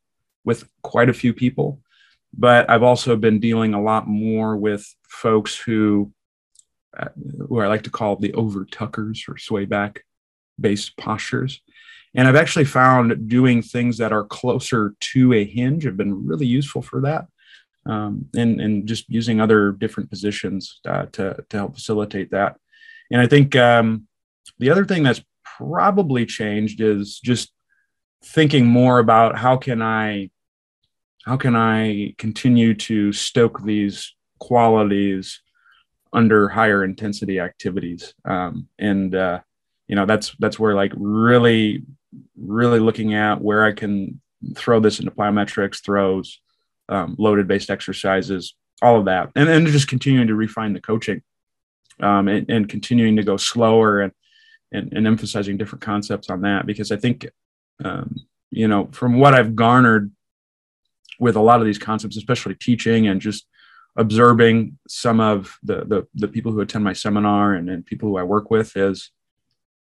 with 0.46 0.68
quite 0.82 1.10
a 1.10 1.14
few 1.14 1.34
people 1.34 1.80
but 2.36 2.70
I've 2.70 2.84
also 2.84 3.16
been 3.16 3.40
dealing 3.40 3.74
a 3.74 3.82
lot 3.82 4.08
more 4.08 4.58
with 4.58 4.94
folks 5.08 5.56
who, 5.56 6.12
uh, 6.98 7.10
who 7.48 7.60
I 7.60 7.68
like 7.68 7.84
to 7.84 7.92
call 7.92 8.16
the 8.16 8.34
over 8.34 8.66
tuckers 8.66 9.26
or 9.28 9.38
sway 9.38 9.66
back 9.66 10.04
based 10.60 10.98
postures. 10.98 11.62
And 12.16 12.28
I've 12.28 12.36
actually 12.36 12.66
found 12.66 13.28
doing 13.28 13.62
things 13.62 13.98
that 13.98 14.12
are 14.12 14.24
closer 14.24 14.96
to 15.00 15.34
a 15.34 15.44
hinge 15.44 15.84
have 15.84 15.98
been 15.98 16.26
really 16.26 16.46
useful 16.46 16.82
for 16.82 17.02
that. 17.02 17.28
Um, 17.86 18.30
and, 18.36 18.62
and 18.62 18.88
just 18.88 19.10
using 19.10 19.42
other 19.42 19.72
different 19.72 20.10
positions 20.10 20.80
uh, 20.88 21.08
to, 21.14 21.44
to 21.50 21.58
help 21.58 21.76
facilitate 21.76 22.32
that. 22.32 22.56
And 23.12 23.20
I 23.20 23.28
think 23.28 23.56
um, 23.56 24.08
the 24.58 24.70
other 24.70 24.86
thing 24.86 25.04
that's 25.04 25.24
probably 25.44 26.26
changed 26.26 26.82
is 26.82 27.20
just 27.20 27.53
thinking 28.24 28.66
more 28.66 29.00
about 29.00 29.38
how 29.38 29.58
can 29.58 29.82
I 29.82 30.30
how 31.26 31.38
can 31.38 31.56
I 31.56 32.16
continue 32.18 32.74
to 32.74 33.14
stoke 33.14 33.64
these 33.64 34.14
qualities 34.40 35.42
under 36.12 36.50
higher 36.50 36.84
intensity 36.84 37.40
activities? 37.40 38.14
Um, 38.26 38.68
and 38.78 39.16
uh, 39.16 39.40
you 39.88 39.96
know, 39.96 40.06
that's 40.06 40.36
that's 40.40 40.60
where 40.60 40.76
like 40.76 40.92
really, 40.96 41.84
really 42.38 42.80
looking 42.80 43.14
at 43.14 43.42
where 43.42 43.64
I 43.64 43.72
can 43.72 44.22
throw 44.56 44.80
this 44.80 45.00
into 45.00 45.12
plyometrics, 45.12 45.84
throws, 45.84 46.42
um, 46.90 47.16
loaded 47.18 47.48
based 47.48 47.70
exercises, 47.70 48.56
all 48.82 49.00
of 49.00 49.06
that, 49.06 49.30
and 49.36 49.48
then 49.48 49.66
just 49.68 49.88
continuing 49.88 50.28
to 50.28 50.36
refine 50.36 50.74
the 50.74 50.82
coaching 50.82 51.22
um, 52.02 52.28
and, 52.28 52.50
and, 52.50 52.68
continuing 52.68 53.16
to 53.16 53.24
go 53.24 53.38
slower 53.38 54.02
and, 54.02 54.12
and, 54.72 54.92
and 54.94 55.08
emphasizing 55.08 55.58
different 55.58 55.82
concepts 55.82 56.30
on 56.30 56.42
that 56.42 56.66
because 56.66 56.92
I 56.92 56.98
think 56.98 57.28
um, 57.84 58.16
you 58.52 58.68
know 58.68 58.90
from 58.92 59.20
what 59.20 59.34
I've 59.34 59.56
garnered 59.56 60.12
with 61.20 61.36
a 61.36 61.42
lot 61.42 61.60
of 61.60 61.66
these 61.66 61.78
concepts, 61.78 62.18
especially 62.18 62.56
teaching 62.56 63.08
and 63.08 63.22
just 63.22 63.48
observing 63.96 64.78
some 64.88 65.20
of 65.20 65.58
the 65.64 65.86
the, 65.86 66.08
the 66.16 66.28
people 66.28 66.52
who 66.52 66.62
attend 66.62 66.84
my 66.84 66.94
seminar 66.94 67.54
and, 67.54 67.70
and 67.70 67.86
people 67.86 68.10
who 68.10 68.18
I 68.18 68.24
work 68.24 68.50
with 68.50 68.76
is 68.76 69.12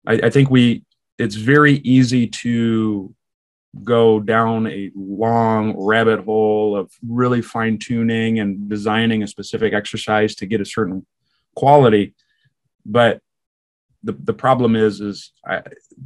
I, 0.06 0.14
I 0.24 0.30
think 0.30 0.50
we 0.50 0.84
it's 1.18 1.36
very 1.36 1.76
easy 1.78 2.26
to 2.26 3.14
go 3.82 4.20
down 4.20 4.68
a 4.68 4.90
long 4.94 5.74
rabbit 5.76 6.24
hole 6.24 6.76
of 6.76 6.92
really 7.06 7.42
fine 7.42 7.78
tuning 7.78 8.38
and 8.38 8.68
designing 8.68 9.22
a 9.22 9.26
specific 9.26 9.72
exercise 9.72 10.36
to 10.36 10.46
get 10.46 10.60
a 10.60 10.64
certain 10.64 11.04
quality 11.56 12.14
but 12.86 13.20
the, 14.04 14.12
the 14.12 14.34
problem 14.34 14.76
is 14.76 15.00
is 15.00 15.32
I, 15.46 15.62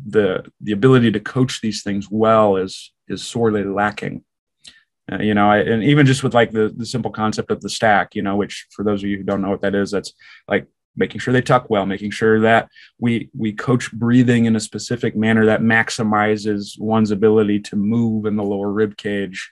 the 0.06 0.44
the 0.60 0.72
ability 0.72 1.10
to 1.12 1.20
coach 1.20 1.60
these 1.60 1.82
things 1.82 2.08
well 2.10 2.56
is 2.56 2.92
is 3.08 3.26
sorely 3.26 3.64
lacking 3.64 4.24
uh, 5.10 5.18
you 5.20 5.34
know, 5.34 5.50
I, 5.50 5.58
and 5.58 5.82
even 5.82 6.06
just 6.06 6.22
with 6.22 6.34
like 6.34 6.50
the, 6.50 6.72
the 6.76 6.84
simple 6.84 7.10
concept 7.10 7.50
of 7.50 7.60
the 7.60 7.70
stack, 7.70 8.14
you 8.14 8.22
know, 8.22 8.36
which 8.36 8.66
for 8.70 8.84
those 8.84 9.02
of 9.02 9.08
you 9.08 9.16
who 9.16 9.22
don't 9.22 9.40
know 9.40 9.50
what 9.50 9.62
that 9.62 9.74
is, 9.74 9.90
that's 9.90 10.12
like 10.46 10.66
making 10.96 11.20
sure 11.20 11.32
they 11.32 11.40
tuck 11.40 11.70
well, 11.70 11.86
making 11.86 12.10
sure 12.10 12.40
that 12.40 12.68
we 12.98 13.30
we 13.36 13.52
coach 13.52 13.90
breathing 13.92 14.44
in 14.44 14.56
a 14.56 14.60
specific 14.60 15.16
manner 15.16 15.46
that 15.46 15.62
maximizes 15.62 16.78
one's 16.78 17.10
ability 17.10 17.60
to 17.60 17.76
move 17.76 18.26
in 18.26 18.36
the 18.36 18.42
lower 18.42 18.70
rib 18.70 18.96
cage, 18.96 19.50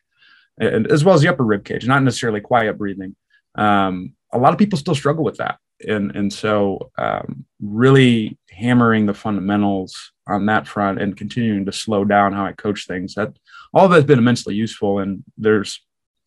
and 0.60 0.90
as 0.90 1.04
well 1.04 1.14
as 1.14 1.22
the 1.22 1.28
upper 1.28 1.44
rib 1.44 1.64
cage, 1.64 1.86
not 1.86 2.02
necessarily 2.02 2.40
quiet 2.40 2.76
breathing. 2.76 3.16
Um, 3.54 4.12
a 4.32 4.38
lot 4.38 4.52
of 4.52 4.58
people 4.58 4.78
still 4.78 4.94
struggle 4.94 5.24
with 5.24 5.38
that, 5.38 5.58
and 5.86 6.14
and 6.16 6.32
so 6.32 6.90
um, 6.96 7.44
really 7.60 8.38
hammering 8.50 9.06
the 9.06 9.14
fundamentals 9.14 10.12
on 10.26 10.46
that 10.46 10.66
front 10.66 11.00
and 11.00 11.16
continuing 11.16 11.64
to 11.66 11.72
slow 11.72 12.04
down 12.04 12.32
how 12.32 12.46
I 12.46 12.52
coach 12.52 12.86
things. 12.86 13.14
That 13.14 13.32
all 13.72 13.84
of 13.84 13.90
that's 13.90 14.06
been 14.06 14.18
immensely 14.18 14.54
useful. 14.54 14.98
And 15.00 15.22
there's 15.36 15.80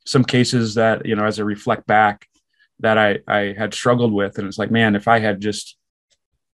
some 0.06 0.24
cases 0.24 0.76
that, 0.76 1.06
you 1.06 1.16
know, 1.16 1.26
as 1.26 1.40
I 1.40 1.44
reflect 1.44 1.88
back 1.88 2.28
that 2.80 2.98
I, 2.98 3.20
I 3.28 3.54
had 3.58 3.74
struggled 3.74 4.14
with. 4.14 4.38
And 4.38 4.48
it's 4.48 4.58
like, 4.58 4.72
man, 4.72 4.96
if 4.96 5.08
I 5.08 5.20
had 5.20 5.42
just 5.42 5.76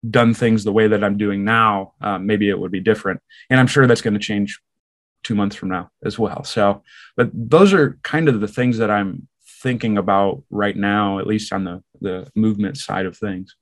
done 0.09 0.33
things 0.33 0.63
the 0.63 0.71
way 0.71 0.87
that 0.87 1.03
I'm 1.03 1.17
doing 1.17 1.43
now, 1.43 1.93
um, 2.01 2.25
maybe 2.25 2.49
it 2.49 2.57
would 2.57 2.71
be 2.71 2.79
different. 2.79 3.21
And 3.49 3.59
I'm 3.59 3.67
sure 3.67 3.87
that's 3.87 4.01
going 4.01 4.13
to 4.15 4.19
change 4.19 4.59
two 5.23 5.35
months 5.35 5.55
from 5.55 5.69
now 5.69 5.91
as 6.03 6.17
well. 6.17 6.43
So, 6.43 6.83
but 7.17 7.29
those 7.33 7.73
are 7.73 7.99
kind 8.03 8.27
of 8.27 8.41
the 8.41 8.47
things 8.47 8.77
that 8.77 8.91
I'm 8.91 9.27
thinking 9.61 9.97
about 9.97 10.43
right 10.49 10.75
now, 10.75 11.19
at 11.19 11.27
least 11.27 11.53
on 11.53 11.63
the, 11.63 11.83
the 12.01 12.29
movement 12.35 12.77
side 12.77 13.05
of 13.05 13.17
things? 13.17 13.55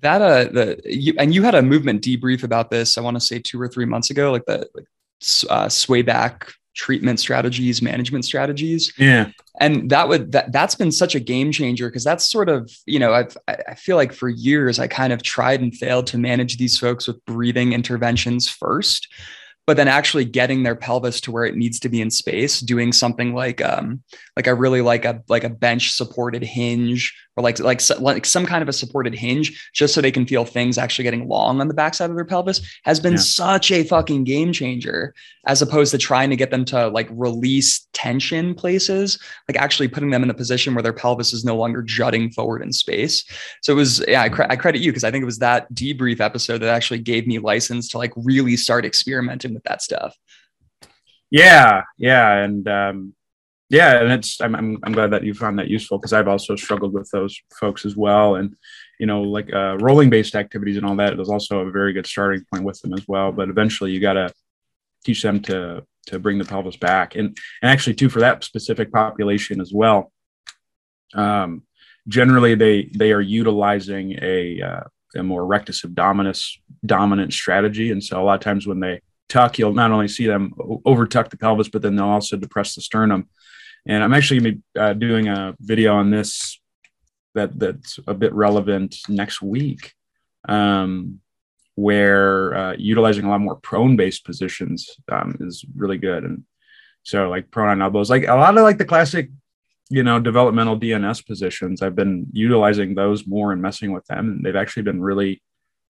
That 0.00 0.20
uh 0.20 0.44
the 0.44 0.80
you, 0.84 1.14
and 1.16 1.32
you 1.32 1.42
had 1.42 1.54
a 1.54 1.62
movement 1.62 2.02
debrief 2.02 2.42
about 2.42 2.70
this 2.70 2.98
i 2.98 3.00
want 3.00 3.14
to 3.16 3.20
say 3.20 3.38
two 3.38 3.60
or 3.60 3.68
three 3.68 3.84
months 3.84 4.10
ago 4.10 4.32
like 4.32 4.44
the 4.44 4.68
like 4.74 4.86
uh, 5.48 5.68
sway 5.68 6.02
back 6.02 6.52
treatment 6.76 7.18
strategies 7.18 7.82
management 7.82 8.24
strategies. 8.24 8.92
Yeah. 8.98 9.30
And 9.60 9.90
that 9.90 10.08
would 10.08 10.32
that 10.32 10.52
that's 10.52 10.74
been 10.74 10.92
such 10.92 11.14
a 11.14 11.20
game 11.20 11.50
changer 11.50 11.88
because 11.88 12.04
that's 12.04 12.30
sort 12.30 12.50
of 12.50 12.70
you 12.84 12.98
know 12.98 13.14
I've, 13.14 13.36
i 13.48 13.74
feel 13.74 13.96
like 13.96 14.12
for 14.12 14.28
years 14.28 14.78
i 14.78 14.86
kind 14.86 15.14
of 15.14 15.22
tried 15.22 15.62
and 15.62 15.74
failed 15.74 16.06
to 16.08 16.18
manage 16.18 16.58
these 16.58 16.78
folks 16.78 17.06
with 17.08 17.24
breathing 17.24 17.72
interventions 17.72 18.48
first 18.48 19.08
but 19.66 19.76
then 19.76 19.88
actually 19.88 20.24
getting 20.24 20.62
their 20.62 20.76
pelvis 20.76 21.20
to 21.20 21.32
where 21.32 21.44
it 21.44 21.56
needs 21.56 21.80
to 21.80 21.88
be 21.88 22.00
in 22.00 22.10
space 22.10 22.60
doing 22.60 22.92
something 22.92 23.34
like 23.34 23.62
um 23.62 24.02
like 24.36 24.48
i 24.48 24.50
really 24.50 24.80
like 24.80 25.04
a 25.04 25.22
like 25.28 25.44
a 25.44 25.50
bench 25.50 25.92
supported 25.92 26.42
hinge 26.42 27.14
or 27.36 27.42
like 27.42 27.58
like 27.58 27.80
like 28.00 28.24
some 28.24 28.46
kind 28.46 28.62
of 28.62 28.68
a 28.68 28.72
supported 28.72 29.14
hinge 29.14 29.70
just 29.74 29.94
so 29.94 30.00
they 30.00 30.10
can 30.10 30.26
feel 30.26 30.44
things 30.44 30.78
actually 30.78 31.02
getting 31.02 31.28
long 31.28 31.60
on 31.60 31.68
the 31.68 31.74
backside 31.74 32.10
of 32.10 32.16
their 32.16 32.24
pelvis 32.24 32.60
has 32.84 33.00
been 33.00 33.14
yeah. 33.14 33.18
such 33.18 33.70
a 33.70 33.84
fucking 33.84 34.24
game 34.24 34.52
changer 34.52 35.14
as 35.46 35.62
opposed 35.62 35.90
to 35.90 35.98
trying 35.98 36.30
to 36.30 36.36
get 36.36 36.50
them 36.50 36.64
to 36.64 36.88
like 36.88 37.08
release 37.10 37.86
tension 37.92 38.54
places 38.54 39.18
like 39.48 39.56
actually 39.56 39.88
putting 39.88 40.10
them 40.10 40.22
in 40.22 40.30
a 40.30 40.34
position 40.34 40.74
where 40.74 40.82
their 40.82 40.92
pelvis 40.92 41.32
is 41.32 41.44
no 41.44 41.56
longer 41.56 41.82
jutting 41.82 42.30
forward 42.30 42.62
in 42.62 42.72
space 42.72 43.24
so 43.62 43.72
it 43.72 43.76
was 43.76 44.02
yeah 44.08 44.22
i, 44.22 44.28
cre- 44.28 44.42
I 44.48 44.56
credit 44.56 44.80
you 44.80 44.90
because 44.90 45.04
i 45.04 45.10
think 45.10 45.22
it 45.22 45.26
was 45.26 45.38
that 45.38 45.72
debrief 45.74 46.20
episode 46.20 46.58
that 46.58 46.74
actually 46.74 47.00
gave 47.00 47.26
me 47.26 47.38
license 47.38 47.88
to 47.88 47.98
like 47.98 48.12
really 48.16 48.56
start 48.56 48.84
experimenting 48.84 49.55
with 49.56 49.64
that 49.64 49.82
stuff. 49.82 50.16
Yeah 51.30 51.82
yeah 51.98 52.44
and 52.44 52.68
um 52.68 53.14
yeah 53.68 54.00
and 54.00 54.12
it's 54.12 54.40
i'm, 54.40 54.54
I'm, 54.54 54.78
I'm 54.84 54.92
glad 54.92 55.10
that 55.10 55.24
you 55.24 55.34
found 55.34 55.58
that 55.58 55.68
useful 55.68 55.98
because 55.98 56.12
i've 56.12 56.28
also 56.28 56.56
struggled 56.56 56.92
with 56.92 57.10
those 57.10 57.38
folks 57.58 57.84
as 57.84 57.96
well 57.96 58.36
and 58.36 58.54
you 59.00 59.06
know 59.06 59.22
like 59.22 59.52
uh, 59.52 59.76
rolling 59.78 60.10
based 60.10 60.34
activities 60.34 60.76
and 60.76 60.86
all 60.86 60.96
that 60.96 61.18
is 61.18 61.28
also 61.28 61.60
a 61.60 61.70
very 61.70 61.92
good 61.92 62.06
starting 62.06 62.44
point 62.52 62.64
with 62.64 62.80
them 62.80 62.94
as 62.94 63.04
well 63.08 63.32
but 63.32 63.48
eventually 63.48 63.90
you 63.90 64.00
got 64.00 64.14
to 64.14 64.32
teach 65.04 65.22
them 65.22 65.40
to 65.40 65.84
to 66.06 66.18
bring 66.18 66.38
the 66.38 66.44
pelvis 66.44 66.76
back 66.76 67.16
and 67.16 67.36
and 67.62 67.70
actually 67.70 67.94
too 67.94 68.08
for 68.08 68.20
that 68.20 68.44
specific 68.44 68.92
population 68.92 69.60
as 69.60 69.72
well 69.72 70.12
um, 71.14 71.62
generally 72.08 72.54
they 72.54 72.88
they 72.94 73.12
are 73.12 73.20
utilizing 73.20 74.16
a 74.22 74.62
uh, 74.62 74.84
a 75.16 75.22
more 75.22 75.44
rectus 75.44 75.82
abdominis 75.82 76.58
dominant 76.84 77.32
strategy 77.32 77.90
and 77.90 78.02
so 78.02 78.20
a 78.20 78.24
lot 78.24 78.34
of 78.34 78.40
times 78.40 78.66
when 78.66 78.80
they 78.80 79.00
tuck 79.28 79.58
you'll 79.58 79.74
not 79.74 79.90
only 79.90 80.08
see 80.08 80.26
them 80.26 80.52
over 80.84 81.06
tuck 81.06 81.30
the 81.30 81.36
pelvis 81.36 81.68
but 81.68 81.82
then 81.82 81.96
they'll 81.96 82.06
also 82.06 82.36
depress 82.36 82.74
the 82.74 82.80
sternum 82.80 83.28
and 83.86 84.02
I'm 84.02 84.12
actually 84.12 84.40
going 84.40 84.52
to 84.52 84.58
be 84.58 84.80
uh, 84.80 84.92
doing 84.94 85.28
a 85.28 85.54
video 85.60 85.94
on 85.94 86.10
this 86.10 86.60
that 87.34 87.58
that's 87.58 88.00
a 88.06 88.14
bit 88.14 88.32
relevant 88.32 88.96
next 89.08 89.40
week, 89.40 89.92
um, 90.48 91.20
where 91.76 92.54
uh, 92.54 92.74
utilizing 92.78 93.24
a 93.24 93.28
lot 93.28 93.40
more 93.40 93.56
prone-based 93.56 94.24
positions 94.24 94.96
um, 95.12 95.36
is 95.40 95.64
really 95.76 95.98
good. 95.98 96.24
And 96.24 96.44
so, 97.04 97.28
like 97.28 97.50
prone 97.50 97.68
on 97.68 97.82
elbows, 97.82 98.10
like 98.10 98.26
a 98.26 98.34
lot 98.34 98.56
of 98.56 98.64
like 98.64 98.78
the 98.78 98.84
classic, 98.84 99.30
you 99.88 100.02
know, 100.02 100.18
developmental 100.18 100.80
DNS 100.80 101.24
positions. 101.24 101.80
I've 101.80 101.94
been 101.94 102.26
utilizing 102.32 102.94
those 102.94 103.26
more 103.26 103.52
and 103.52 103.62
messing 103.62 103.92
with 103.92 104.04
them, 104.06 104.30
and 104.30 104.44
they've 104.44 104.56
actually 104.56 104.82
been 104.82 105.00
really 105.00 105.42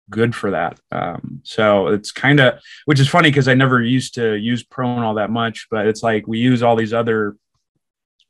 good 0.09 0.35
for 0.35 0.51
that. 0.51 0.79
Um, 0.91 1.41
so 1.43 1.87
it's 1.87 2.11
kind 2.11 2.39
of, 2.39 2.59
which 2.85 2.99
is 2.99 3.09
funny 3.09 3.29
because 3.29 3.47
I 3.47 3.53
never 3.53 3.81
used 3.81 4.15
to 4.15 4.35
use 4.35 4.63
prone 4.63 5.03
all 5.03 5.15
that 5.15 5.29
much, 5.29 5.67
but 5.69 5.87
it's 5.87 6.03
like 6.03 6.27
we 6.27 6.39
use 6.39 6.63
all 6.63 6.75
these 6.75 6.93
other 6.93 7.35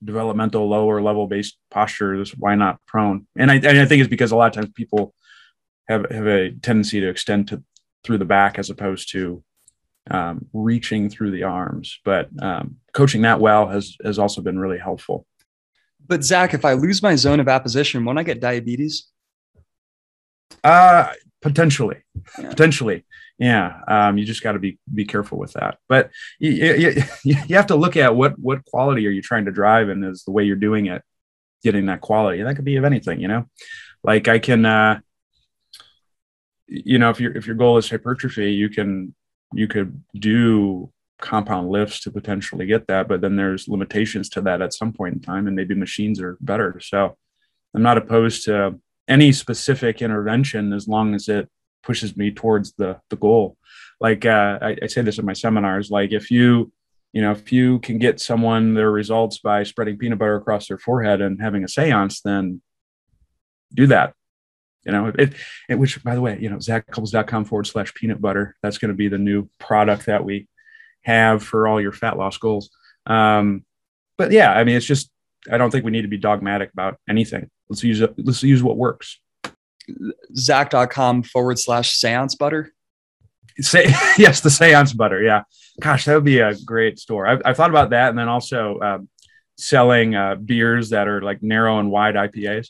developmental 0.03 0.67
lower 0.67 1.01
level 1.01 1.27
based 1.27 1.57
postures 1.71 2.35
why 2.35 2.55
not 2.55 2.79
prone? 2.85 3.27
And 3.37 3.51
I, 3.51 3.55
and 3.55 3.79
I 3.79 3.85
think 3.85 4.01
it's 4.01 4.09
because 4.09 4.31
a 4.31 4.35
lot 4.35 4.47
of 4.47 4.53
times 4.53 4.73
people 4.73 5.13
have 5.87 6.09
have 6.11 6.27
a 6.27 6.51
tendency 6.51 6.99
to 6.99 7.09
extend 7.09 7.47
to 7.49 7.63
through 8.03 8.17
the 8.17 8.25
back 8.25 8.59
as 8.59 8.69
opposed 8.69 9.11
to 9.11 9.43
um, 10.09 10.45
reaching 10.53 11.09
through 11.09 11.31
the 11.31 11.43
arms 11.43 11.99
but 12.05 12.29
um, 12.41 12.77
coaching 12.93 13.23
that 13.23 13.39
well 13.39 13.67
has 13.67 13.97
has 14.03 14.19
also 14.19 14.41
been 14.41 14.59
really 14.59 14.77
helpful. 14.77 15.25
But 16.05 16.23
zach 16.23 16.53
if 16.53 16.63
i 16.63 16.73
lose 16.73 17.01
my 17.01 17.15
zone 17.15 17.39
of 17.39 17.47
apposition 17.47 18.05
won't 18.05 18.19
i 18.19 18.23
get 18.23 18.39
diabetes? 18.39 19.07
Uh, 20.63 21.11
potentially, 21.41 21.97
Yeah. 22.39 22.49
potentially. 22.49 23.05
Yeah. 23.39 23.81
Um, 23.87 24.17
you 24.17 24.25
just 24.25 24.41
got 24.41 24.53
to 24.53 24.59
be, 24.59 24.79
be 24.93 25.05
careful 25.05 25.37
with 25.37 25.53
that, 25.53 25.77
but 25.87 26.09
you, 26.39 26.51
you, 26.51 27.01
you 27.23 27.55
have 27.55 27.67
to 27.67 27.75
look 27.75 27.95
at 27.95 28.15
what, 28.15 28.37
what 28.39 28.65
quality 28.65 29.05
are 29.07 29.11
you 29.11 29.21
trying 29.21 29.45
to 29.45 29.51
drive 29.51 29.89
and 29.89 30.03
is 30.03 30.23
the 30.23 30.31
way 30.31 30.43
you're 30.43 30.55
doing 30.55 30.87
it, 30.87 31.03
getting 31.63 31.85
that 31.87 32.01
quality. 32.01 32.41
That 32.41 32.55
could 32.55 32.65
be 32.65 32.77
of 32.77 32.83
anything, 32.83 33.19
you 33.21 33.27
know, 33.27 33.45
like 34.03 34.27
I 34.27 34.39
can, 34.39 34.65
uh, 34.65 34.99
you 36.67 36.99
know, 36.99 37.09
if 37.09 37.19
your, 37.19 37.35
if 37.37 37.45
your 37.47 37.55
goal 37.55 37.77
is 37.77 37.89
hypertrophy, 37.89 38.51
you 38.53 38.69
can, 38.69 39.13
you 39.53 39.67
could 39.67 40.03
do 40.15 40.91
compound 41.21 41.69
lifts 41.69 42.01
to 42.01 42.11
potentially 42.11 42.65
get 42.65 42.87
that, 42.87 43.07
but 43.07 43.21
then 43.21 43.35
there's 43.35 43.67
limitations 43.67 44.29
to 44.29 44.41
that 44.41 44.61
at 44.61 44.73
some 44.73 44.93
point 44.93 45.15
in 45.15 45.21
time 45.21 45.47
and 45.47 45.55
maybe 45.55 45.73
machines 45.75 46.19
are 46.21 46.37
better. 46.41 46.79
So 46.83 47.15
I'm 47.73 47.83
not 47.83 47.97
opposed 47.97 48.45
to 48.45 48.79
any 49.07 49.31
specific 49.31 50.01
intervention 50.01 50.73
as 50.73 50.87
long 50.87 51.15
as 51.15 51.29
it 51.29 51.49
pushes 51.83 52.17
me 52.17 52.31
towards 52.31 52.73
the 52.73 52.99
the 53.09 53.15
goal. 53.15 53.57
Like 53.99 54.25
uh, 54.25 54.59
I, 54.61 54.77
I 54.83 54.87
say 54.87 55.01
this 55.01 55.17
in 55.17 55.25
my 55.25 55.33
seminars, 55.33 55.89
like 55.89 56.11
if 56.11 56.29
you 56.29 56.71
you 57.13 57.21
know 57.21 57.31
if 57.31 57.51
you 57.51 57.79
can 57.79 57.97
get 57.97 58.19
someone 58.19 58.73
their 58.73 58.91
results 58.91 59.39
by 59.39 59.63
spreading 59.63 59.97
peanut 59.97 60.19
butter 60.19 60.35
across 60.35 60.67
their 60.67 60.77
forehead 60.77 61.21
and 61.21 61.41
having 61.41 61.63
a 61.63 61.67
seance, 61.67 62.21
then 62.21 62.61
do 63.73 63.87
that. 63.87 64.13
You 64.85 64.91
know, 64.93 65.11
it, 65.17 65.33
it 65.67 65.75
which 65.75 66.01
by 66.03 66.15
the 66.15 66.21
way, 66.21 66.37
you 66.39 66.49
know, 66.49 66.57
zaccupples.com 66.57 67.45
forward 67.45 67.67
slash 67.67 67.93
peanut 67.93 68.21
butter. 68.21 68.55
That's 68.61 68.77
going 68.77 68.89
to 68.89 68.95
be 68.95 69.09
the 69.09 69.17
new 69.17 69.49
product 69.59 70.05
that 70.05 70.23
we 70.23 70.47
have 71.03 71.43
for 71.43 71.67
all 71.67 71.81
your 71.81 71.91
fat 71.91 72.17
loss 72.17 72.37
goals. 72.37 72.69
Um, 73.05 73.65
but 74.17 74.31
yeah, 74.31 74.51
I 74.51 74.63
mean, 74.63 74.75
it's 74.75 74.85
just 74.85 75.11
I 75.51 75.57
don't 75.57 75.71
think 75.71 75.85
we 75.85 75.91
need 75.91 76.01
to 76.03 76.07
be 76.07 76.17
dogmatic 76.17 76.71
about 76.73 76.99
anything. 77.09 77.49
Let's 77.69 77.83
use. 77.83 78.01
Let's 78.17 78.43
use 78.43 78.63
what 78.63 78.77
works. 78.77 79.19
Zach.com 80.35 81.23
forward 81.23 81.59
slash 81.59 81.93
seance 81.93 82.35
butter. 82.35 82.71
Say 83.59 83.85
yes, 84.17 84.41
the 84.41 84.49
seance 84.49 84.93
butter. 84.93 85.21
Yeah, 85.21 85.43
gosh, 85.79 86.05
that 86.05 86.15
would 86.15 86.23
be 86.25 86.39
a 86.39 86.55
great 86.55 86.99
store. 86.99 87.27
I've, 87.27 87.41
I've 87.45 87.57
thought 87.57 87.69
about 87.69 87.91
that, 87.91 88.09
and 88.09 88.17
then 88.17 88.27
also 88.27 88.79
um, 88.81 89.09
selling 89.57 90.15
uh, 90.15 90.35
beers 90.35 90.89
that 90.89 91.07
are 91.07 91.21
like 91.21 91.41
narrow 91.41 91.79
and 91.79 91.89
wide 91.89 92.15
IPAs. 92.15 92.69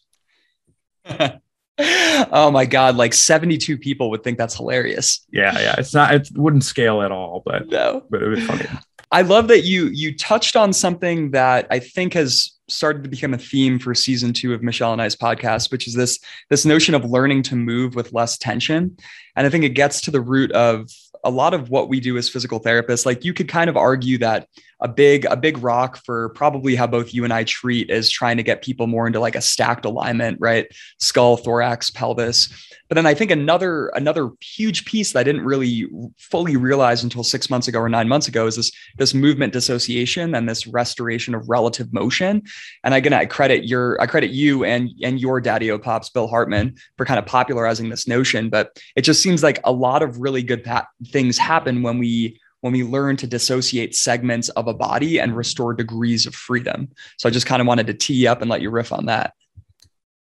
oh 1.80 2.52
my 2.52 2.66
god, 2.66 2.96
like 2.96 3.14
72 3.14 3.78
people 3.78 4.10
would 4.12 4.24
think 4.24 4.38
that's 4.38 4.56
hilarious. 4.56 5.26
Yeah, 5.32 5.60
yeah. 5.60 5.76
It's 5.78 5.94
not. 5.94 6.14
It 6.14 6.30
wouldn't 6.36 6.64
scale 6.64 7.02
at 7.02 7.12
all, 7.12 7.42
but 7.46 7.68
No. 7.68 8.04
but 8.10 8.22
it 8.24 8.28
would 8.30 8.36
be 8.38 8.42
funny. 8.42 8.66
I 9.12 9.22
love 9.22 9.48
that 9.50 9.64
you 9.64 9.88
you 9.88 10.18
touched 10.18 10.56
on 10.56 10.74
something 10.74 11.32
that 11.32 11.68
I 11.72 11.80
think 11.80 12.14
has 12.14 12.57
started 12.70 13.04
to 13.04 13.10
become 13.10 13.34
a 13.34 13.38
theme 13.38 13.80
for 13.80 13.96
season 13.96 14.34
two 14.34 14.54
of 14.54 14.62
Michelle 14.62 14.94
and 14.94 15.02
I's 15.02 15.16
podcast, 15.16 15.72
which 15.72 15.88
is 15.88 15.94
this 15.94 16.20
this 16.50 16.66
notion 16.66 16.96
of 16.96 17.06
learning 17.06 17.44
to 17.44 17.56
move 17.56 17.96
with 17.96 18.14
less 18.14 18.38
tension. 18.38 18.98
And 19.36 19.48
I 19.48 19.50
think 19.50 19.64
it 19.64 19.70
gets 19.70 20.02
to 20.02 20.12
the 20.12 20.22
root 20.22 20.52
of 20.52 20.90
a 21.24 21.32
lot 21.32 21.54
of 21.54 21.70
what 21.70 21.90
we 21.90 22.00
do 22.00 22.18
as 22.18 22.30
physical 22.30 22.60
therapists. 22.60 23.06
Like 23.06 23.26
you 23.26 23.34
could 23.34 23.48
kind 23.48 23.70
of 23.70 23.78
argue 23.78 24.18
that 24.20 24.48
a 24.80 24.88
big 24.88 25.26
a 25.26 25.36
big 25.36 25.58
rock 25.58 25.98
for 26.06 26.30
probably 26.30 26.76
how 26.76 26.86
both 26.86 27.14
you 27.14 27.24
and 27.24 27.34
I 27.34 27.44
treat 27.44 27.90
is 27.90 28.10
trying 28.10 28.38
to 28.38 28.44
get 28.44 28.62
people 28.62 28.88
more 28.88 29.08
into 29.08 29.20
like 29.20 29.36
a 29.36 29.42
stacked 29.42 29.86
alignment, 29.86 30.38
right? 30.40 30.68
Skull, 31.00 31.38
thorax, 31.38 31.90
pelvis. 31.90 32.50
But 32.88 32.96
then 32.96 33.06
I 33.06 33.14
think 33.14 33.32
another 33.32 33.88
another 33.90 34.30
huge 34.40 34.86
piece 34.86 35.12
that 35.12 35.20
I 35.20 35.24
didn't 35.24 35.44
really 35.44 35.88
fully 36.18 36.58
realize 36.58 37.04
until 37.04 37.24
six 37.24 37.50
months 37.50 37.68
ago 37.68 37.80
or 37.80 37.90
nine 37.90 38.08
months 38.08 38.28
ago 38.28 38.46
is 38.46 38.56
this 38.56 38.72
this 38.98 39.14
movement 39.14 39.52
dissociation 39.52 40.36
and 40.36 40.48
this 40.48 40.68
restoration 40.68 41.34
of 41.34 41.50
relative 41.50 41.92
motion. 41.92 42.44
And 42.84 42.94
again, 42.94 43.14
I 43.14 43.26
credit 43.26 43.66
your 43.66 44.00
I 44.00 44.06
credit 44.06 44.30
you 44.30 44.64
and 44.64 44.90
and 45.02 45.20
your 45.20 45.42
daddy 45.42 45.72
o 45.72 45.80
pops 45.80 46.10
Bill 46.10 46.28
Hartman 46.28 46.76
for 46.98 47.06
kind 47.06 47.20
of 47.20 47.26
popularizing 47.26 47.90
this 47.90 48.08
notion. 48.08 48.50
But 48.50 48.80
it 48.96 49.02
just 49.02 49.24
seems 49.24 49.42
like 49.42 49.60
a 49.64 49.72
lot 49.72 50.04
of 50.04 50.20
really 50.20 50.44
good 50.44 50.64
pa- 50.64 50.88
things 51.08 51.38
happen 51.38 51.82
when 51.82 51.98
we 51.98 52.40
when 52.62 52.74
we 52.74 52.84
learn 52.84 53.18
to 53.18 53.28
dissociate 53.28 53.96
segments 53.96 54.50
of 54.50 54.68
a 54.68 54.74
body 54.74 55.20
and 55.20 55.36
restore 55.36 55.74
degrees 55.74 56.26
of 56.26 56.36
freedom. 56.36 56.90
So 57.18 57.30
I 57.30 57.32
just 57.32 57.46
kind 57.46 57.62
of 57.62 57.68
wanted 57.68 57.88
to 57.88 57.94
tee 57.94 58.28
up 58.28 58.42
and 58.42 58.50
let 58.50 58.62
you 58.62 58.70
riff 58.70 58.92
on 58.92 59.06
that. 59.06 59.34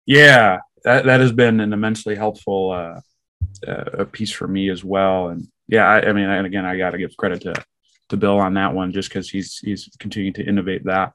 Yeah, 0.05 0.59
that 0.83 1.05
that 1.05 1.19
has 1.19 1.31
been 1.31 1.59
an 1.59 1.73
immensely 1.73 2.15
helpful 2.15 2.71
uh, 2.71 3.01
uh, 3.69 4.05
piece 4.05 4.31
for 4.31 4.47
me 4.47 4.69
as 4.69 4.83
well. 4.83 5.29
And 5.29 5.47
yeah, 5.67 5.85
I, 5.85 6.09
I 6.09 6.13
mean, 6.13 6.29
and 6.29 6.45
again, 6.45 6.65
I 6.65 6.77
got 6.77 6.91
to 6.91 6.97
give 6.97 7.17
credit 7.17 7.41
to 7.41 7.53
to 8.09 8.17
Bill 8.17 8.39
on 8.39 8.53
that 8.53 8.73
one, 8.73 8.93
just 8.93 9.09
because 9.09 9.29
he's 9.29 9.57
he's 9.57 9.89
continuing 9.99 10.33
to 10.35 10.45
innovate 10.45 10.85
that. 10.85 11.13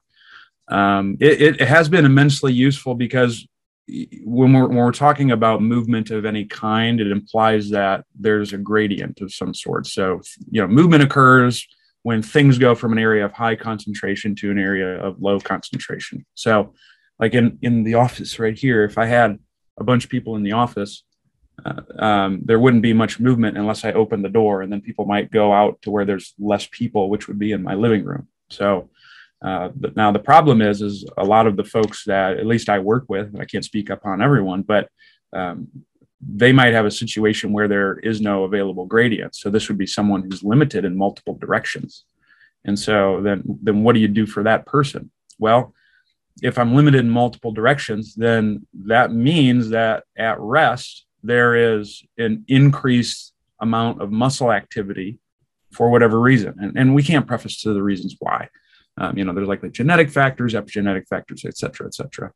Um, 0.67 1.17
it, 1.19 1.61
it 1.61 1.67
has 1.67 1.89
been 1.89 2.05
immensely 2.05 2.53
useful 2.53 2.95
because 2.95 3.47
when 3.87 4.53
we're 4.53 4.67
when 4.67 4.77
we're 4.77 4.91
talking 4.91 5.31
about 5.31 5.61
movement 5.61 6.09
of 6.09 6.25
any 6.25 6.45
kind, 6.45 7.01
it 7.01 7.11
implies 7.11 7.69
that 7.71 8.05
there's 8.17 8.53
a 8.53 8.57
gradient 8.57 9.21
of 9.21 9.33
some 9.33 9.53
sort. 9.53 9.87
So 9.87 10.21
you 10.49 10.61
know, 10.61 10.67
movement 10.67 11.03
occurs 11.03 11.67
when 12.03 12.21
things 12.21 12.57
go 12.57 12.75
from 12.75 12.91
an 12.91 12.99
area 12.99 13.25
of 13.25 13.31
high 13.33 13.55
concentration 13.55 14.35
to 14.35 14.51
an 14.51 14.59
area 14.59 14.99
of 15.01 15.21
low 15.21 15.39
concentration. 15.39 16.25
So, 16.35 16.73
like 17.19 17.33
in 17.33 17.57
in 17.61 17.83
the 17.83 17.95
office 17.95 18.39
right 18.39 18.57
here, 18.57 18.83
if 18.83 18.97
I 18.97 19.05
had 19.05 19.39
a 19.77 19.83
bunch 19.83 20.05
of 20.05 20.09
people 20.09 20.35
in 20.35 20.43
the 20.43 20.53
office, 20.53 21.03
uh, 21.65 21.81
um, 21.99 22.41
there 22.45 22.59
wouldn't 22.59 22.83
be 22.83 22.93
much 22.93 23.19
movement 23.19 23.57
unless 23.57 23.83
I 23.83 23.91
opened 23.91 24.23
the 24.23 24.29
door, 24.29 24.61
and 24.61 24.71
then 24.71 24.81
people 24.81 25.05
might 25.05 25.31
go 25.31 25.51
out 25.53 25.81
to 25.81 25.91
where 25.91 26.05
there's 26.05 26.33
less 26.39 26.67
people, 26.71 27.09
which 27.09 27.27
would 27.27 27.39
be 27.39 27.51
in 27.51 27.63
my 27.63 27.73
living 27.73 28.03
room. 28.05 28.27
So, 28.49 28.89
uh, 29.43 29.69
but 29.75 29.95
now 29.95 30.11
the 30.11 30.19
problem 30.19 30.61
is, 30.61 30.81
is 30.81 31.05
a 31.17 31.23
lot 31.23 31.47
of 31.47 31.57
the 31.57 31.63
folks 31.63 32.05
that 32.05 32.37
at 32.37 32.45
least 32.45 32.69
I 32.69 32.79
work 32.79 33.05
with, 33.09 33.35
I 33.39 33.45
can't 33.45 33.65
speak 33.65 33.89
upon 33.89 34.21
everyone, 34.21 34.61
but 34.61 34.89
um, 35.33 35.67
they 36.25 36.53
might 36.53 36.73
have 36.73 36.85
a 36.85 36.91
situation 36.91 37.51
where 37.51 37.67
there 37.67 37.99
is 37.99 38.21
no 38.21 38.45
available 38.45 38.85
gradient. 38.85 39.35
So 39.35 39.49
this 39.49 39.67
would 39.67 39.77
be 39.77 39.87
someone 39.87 40.23
who's 40.23 40.43
limited 40.43 40.85
in 40.85 40.97
multiple 40.97 41.35
directions. 41.35 42.05
And 42.63 42.79
so 42.79 43.21
then, 43.21 43.43
then 43.61 43.83
what 43.83 43.93
do 43.93 43.99
you 43.99 44.07
do 44.07 44.25
for 44.25 44.43
that 44.43 44.65
person? 44.65 45.11
Well, 45.37 45.73
if 46.41 46.57
I'm 46.57 46.73
limited 46.73 47.01
in 47.01 47.09
multiple 47.09 47.51
directions, 47.51 48.15
then 48.15 48.65
that 48.85 49.11
means 49.11 49.69
that 49.69 50.05
at 50.17 50.39
rest, 50.39 51.05
there 51.21 51.77
is 51.77 52.03
an 52.17 52.45
increased 52.47 53.33
amount 53.59 54.01
of 54.01 54.11
muscle 54.11 54.51
activity 54.51 55.19
for 55.71 55.89
whatever 55.89 56.19
reason. 56.19 56.55
And, 56.59 56.77
and 56.77 56.95
we 56.95 57.03
can't 57.03 57.27
preface 57.27 57.61
to 57.61 57.73
the 57.73 57.83
reasons 57.83 58.15
why. 58.19 58.49
Um, 58.97 59.17
you 59.17 59.25
know, 59.25 59.33
there's 59.33 59.47
like 59.47 59.61
the 59.61 59.69
genetic 59.69 60.09
factors, 60.09 60.53
epigenetic 60.53 61.07
factors, 61.07 61.45
et 61.45 61.57
cetera, 61.57 61.87
et 61.87 61.95
cetera. 61.95 62.31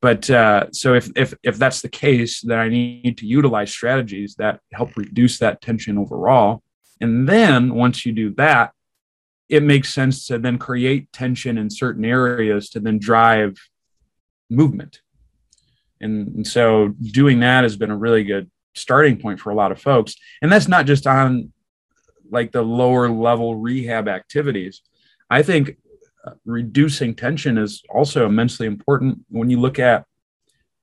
But 0.00 0.28
uh, 0.30 0.66
so 0.72 0.94
if, 0.94 1.10
if, 1.14 1.34
if 1.42 1.58
that's 1.58 1.80
the 1.80 1.88
case, 1.88 2.40
then 2.40 2.58
I 2.58 2.68
need 2.68 3.18
to 3.18 3.26
utilize 3.26 3.70
strategies 3.70 4.34
that 4.36 4.60
help 4.72 4.96
reduce 4.96 5.38
that 5.38 5.60
tension 5.60 5.96
overall. 5.96 6.62
And 7.00 7.28
then 7.28 7.74
once 7.74 8.04
you 8.04 8.12
do 8.12 8.34
that, 8.34 8.72
it 9.48 9.62
makes 9.62 9.92
sense 9.92 10.26
to 10.26 10.38
then 10.38 10.58
create 10.58 11.12
tension 11.12 11.58
in 11.58 11.68
certain 11.68 12.04
areas 12.04 12.70
to 12.70 12.80
then 12.80 12.98
drive 12.98 13.56
movement. 14.50 15.00
And, 16.00 16.28
and, 16.28 16.46
so 16.46 16.88
doing 16.88 17.40
that 17.40 17.62
has 17.62 17.76
been 17.76 17.90
a 17.90 17.96
really 17.96 18.24
good 18.24 18.50
starting 18.74 19.18
point 19.18 19.38
for 19.38 19.50
a 19.50 19.54
lot 19.54 19.70
of 19.70 19.80
folks. 19.80 20.14
And 20.40 20.50
that's 20.50 20.68
not 20.68 20.86
just 20.86 21.06
on 21.06 21.52
like 22.30 22.50
the 22.50 22.62
lower 22.62 23.08
level 23.08 23.54
rehab 23.54 24.08
activities. 24.08 24.82
I 25.32 25.42
think 25.42 25.78
uh, 26.26 26.32
reducing 26.44 27.14
tension 27.14 27.56
is 27.56 27.82
also 27.88 28.26
immensely 28.26 28.66
important 28.66 29.24
when 29.30 29.48
you 29.48 29.58
look 29.58 29.78
at 29.78 30.04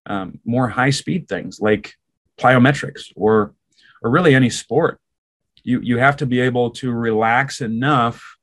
um, 0.08 0.40
more 0.44 0.68
high 0.68 0.90
speed 0.90 1.28
things 1.28 1.60
like 1.62 1.94
plyometrics 2.38 3.14
or 3.16 3.54
or 4.02 4.10
really 4.10 4.34
any 4.34 4.50
sport. 4.50 5.00
You 5.64 5.82
you 5.82 6.00
have 6.00 6.18
to 6.18 6.26
be 6.26 6.40
able 6.42 6.72
to 6.82 6.92
relax 6.92 7.62
enough 7.62 8.38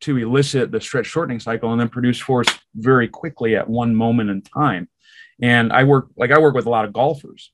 to 0.00 0.16
elicit 0.16 0.70
the 0.70 0.80
stretch 0.80 1.06
shortening 1.06 1.40
cycle 1.40 1.70
and 1.72 1.78
then 1.78 1.90
produce 1.90 2.18
force 2.18 2.48
very 2.74 3.06
quickly 3.06 3.54
at 3.54 3.68
one 3.68 3.94
moment 3.94 4.30
in 4.30 4.40
time. 4.40 4.88
And 5.42 5.74
I 5.74 5.84
work 5.84 6.08
like 6.16 6.30
I 6.30 6.38
work 6.38 6.54
with 6.54 6.66
a 6.66 6.70
lot 6.70 6.86
of 6.86 6.94
golfers. 6.94 7.52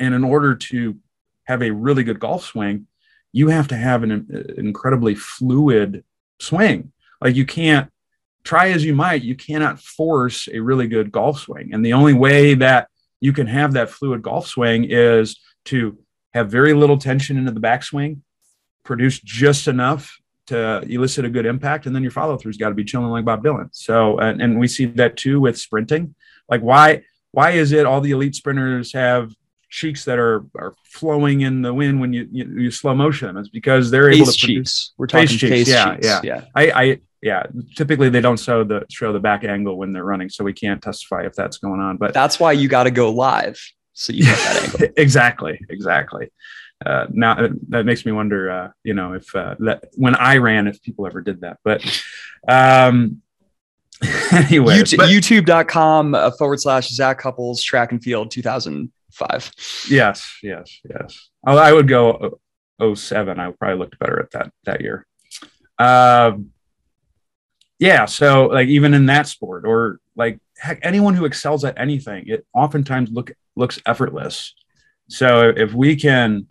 And 0.00 0.14
in 0.14 0.24
order 0.24 0.54
to 0.54 0.96
have 1.44 1.62
a 1.62 1.70
really 1.70 2.04
good 2.04 2.20
golf 2.20 2.44
swing, 2.44 2.86
you 3.32 3.48
have 3.48 3.68
to 3.68 3.76
have 3.76 4.02
an, 4.02 4.12
an 4.12 4.54
incredibly 4.56 5.14
fluid 5.14 6.04
swing. 6.40 6.91
Like 7.22 7.36
you 7.36 7.46
can't 7.46 7.90
try 8.44 8.70
as 8.70 8.84
you 8.84 8.94
might, 8.94 9.22
you 9.22 9.36
cannot 9.36 9.80
force 9.80 10.48
a 10.52 10.58
really 10.60 10.86
good 10.88 11.12
golf 11.12 11.40
swing. 11.40 11.72
And 11.72 11.84
the 11.84 11.92
only 11.92 12.14
way 12.14 12.54
that 12.54 12.88
you 13.20 13.32
can 13.32 13.46
have 13.46 13.74
that 13.74 13.90
fluid 13.90 14.22
golf 14.22 14.46
swing 14.48 14.84
is 14.88 15.38
to 15.66 15.98
have 16.34 16.50
very 16.50 16.74
little 16.74 16.98
tension 16.98 17.36
into 17.36 17.52
the 17.52 17.60
backswing, 17.60 18.20
produce 18.84 19.20
just 19.20 19.68
enough 19.68 20.18
to 20.48 20.80
elicit 20.88 21.24
a 21.24 21.30
good 21.30 21.46
impact, 21.46 21.86
and 21.86 21.94
then 21.94 22.02
your 22.02 22.10
follow 22.10 22.36
through's 22.36 22.56
got 22.56 22.70
to 22.70 22.74
be 22.74 22.84
chilling 22.84 23.10
like 23.10 23.24
Bob 23.24 23.44
Dylan. 23.44 23.68
So, 23.72 24.18
and, 24.18 24.42
and 24.42 24.58
we 24.58 24.66
see 24.66 24.86
that 24.86 25.16
too 25.16 25.40
with 25.40 25.56
sprinting. 25.56 26.14
Like, 26.48 26.62
why 26.62 27.04
why 27.30 27.52
is 27.52 27.72
it 27.72 27.86
all 27.86 28.00
the 28.00 28.10
elite 28.10 28.34
sprinters 28.34 28.92
have 28.92 29.32
cheeks 29.70 30.04
that 30.04 30.18
are 30.18 30.44
are 30.56 30.74
flowing 30.84 31.42
in 31.42 31.62
the 31.62 31.72
wind 31.72 32.00
when 32.00 32.12
you 32.12 32.28
you, 32.32 32.44
you 32.62 32.70
slow 32.72 32.94
motion? 32.94 33.28
them? 33.28 33.36
It's 33.38 33.48
because 33.48 33.90
they're 33.90 34.10
able 34.10 34.26
Face 34.26 34.34
to 34.34 34.40
cheeks. 34.40 34.48
produce 34.48 34.92
We're 34.98 35.06
talking 35.06 35.28
face 35.28 35.40
face, 35.40 35.66
cheeks, 35.66 35.70
yeah, 35.70 35.94
cheeks. 35.94 36.06
yeah. 36.06 36.20
yeah. 36.24 36.44
I, 36.56 36.70
I 36.70 37.00
yeah. 37.22 37.44
Typically, 37.76 38.10
they 38.10 38.20
don't 38.20 38.38
show 38.38 38.64
the 38.64 38.84
show 38.90 39.12
the 39.12 39.20
back 39.20 39.44
angle 39.44 39.76
when 39.76 39.92
they're 39.92 40.04
running, 40.04 40.28
so 40.28 40.44
we 40.44 40.52
can't 40.52 40.82
testify 40.82 41.22
if 41.22 41.34
that's 41.34 41.58
going 41.58 41.80
on. 41.80 41.96
But 41.96 42.12
That's 42.12 42.40
why 42.40 42.52
you 42.52 42.68
got 42.68 42.84
to 42.84 42.90
go 42.90 43.10
live. 43.10 43.58
So 43.92 44.12
you 44.12 44.24
get 44.24 44.38
that 44.38 44.62
angle. 44.64 44.94
exactly, 44.96 45.60
exactly. 45.70 46.30
Uh, 46.84 47.06
now 47.10 47.32
uh, 47.32 47.48
that 47.68 47.86
makes 47.86 48.04
me 48.04 48.12
wonder, 48.12 48.50
uh, 48.50 48.70
you 48.82 48.94
know, 48.94 49.12
if 49.12 49.34
uh, 49.36 49.54
that 49.60 49.84
when 49.94 50.16
I 50.16 50.38
ran, 50.38 50.66
if 50.66 50.82
people 50.82 51.06
ever 51.06 51.20
did 51.20 51.42
that. 51.42 51.58
But 51.62 51.84
um, 52.48 53.22
anyway, 54.32 54.78
YouTube, 54.78 54.96
but, 54.96 55.08
YouTube.com 55.08 56.14
uh, 56.14 56.30
forward 56.32 56.60
slash 56.60 56.88
Zac 56.88 57.18
Cupples 57.18 57.62
track 57.62 57.92
and 57.92 58.02
field 58.02 58.32
2005. 58.32 59.52
Yes, 59.88 60.38
yes, 60.42 60.80
yes. 60.88 61.30
I, 61.46 61.54
I 61.54 61.72
would 61.72 61.86
go 61.86 62.40
07. 62.82 63.38
I 63.38 63.52
probably 63.52 63.78
looked 63.78 63.98
better 64.00 64.18
at 64.18 64.32
that 64.32 64.52
that 64.64 64.80
year. 64.80 65.06
Um, 65.78 66.51
yeah. 67.82 68.04
So 68.04 68.46
like 68.46 68.68
even 68.68 68.94
in 68.94 69.06
that 69.06 69.26
sport 69.26 69.64
or 69.66 69.98
like 70.14 70.38
heck, 70.56 70.78
anyone 70.82 71.14
who 71.14 71.24
excels 71.24 71.64
at 71.64 71.76
anything, 71.76 72.24
it 72.28 72.46
oftentimes 72.54 73.10
look 73.10 73.32
looks 73.56 73.80
effortless. 73.84 74.54
So 75.08 75.52
if 75.54 75.74
we 75.74 75.96
can 75.96 76.46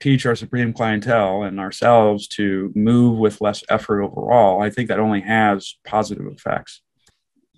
teach 0.00 0.24
our 0.24 0.34
supreme 0.34 0.72
clientele 0.72 1.42
and 1.42 1.60
ourselves 1.60 2.26
to 2.28 2.72
move 2.74 3.18
with 3.18 3.42
less 3.42 3.62
effort 3.68 4.00
overall, 4.02 4.62
I 4.62 4.70
think 4.70 4.88
that 4.88 4.98
only 4.98 5.20
has 5.20 5.76
positive 5.84 6.26
effects. 6.26 6.80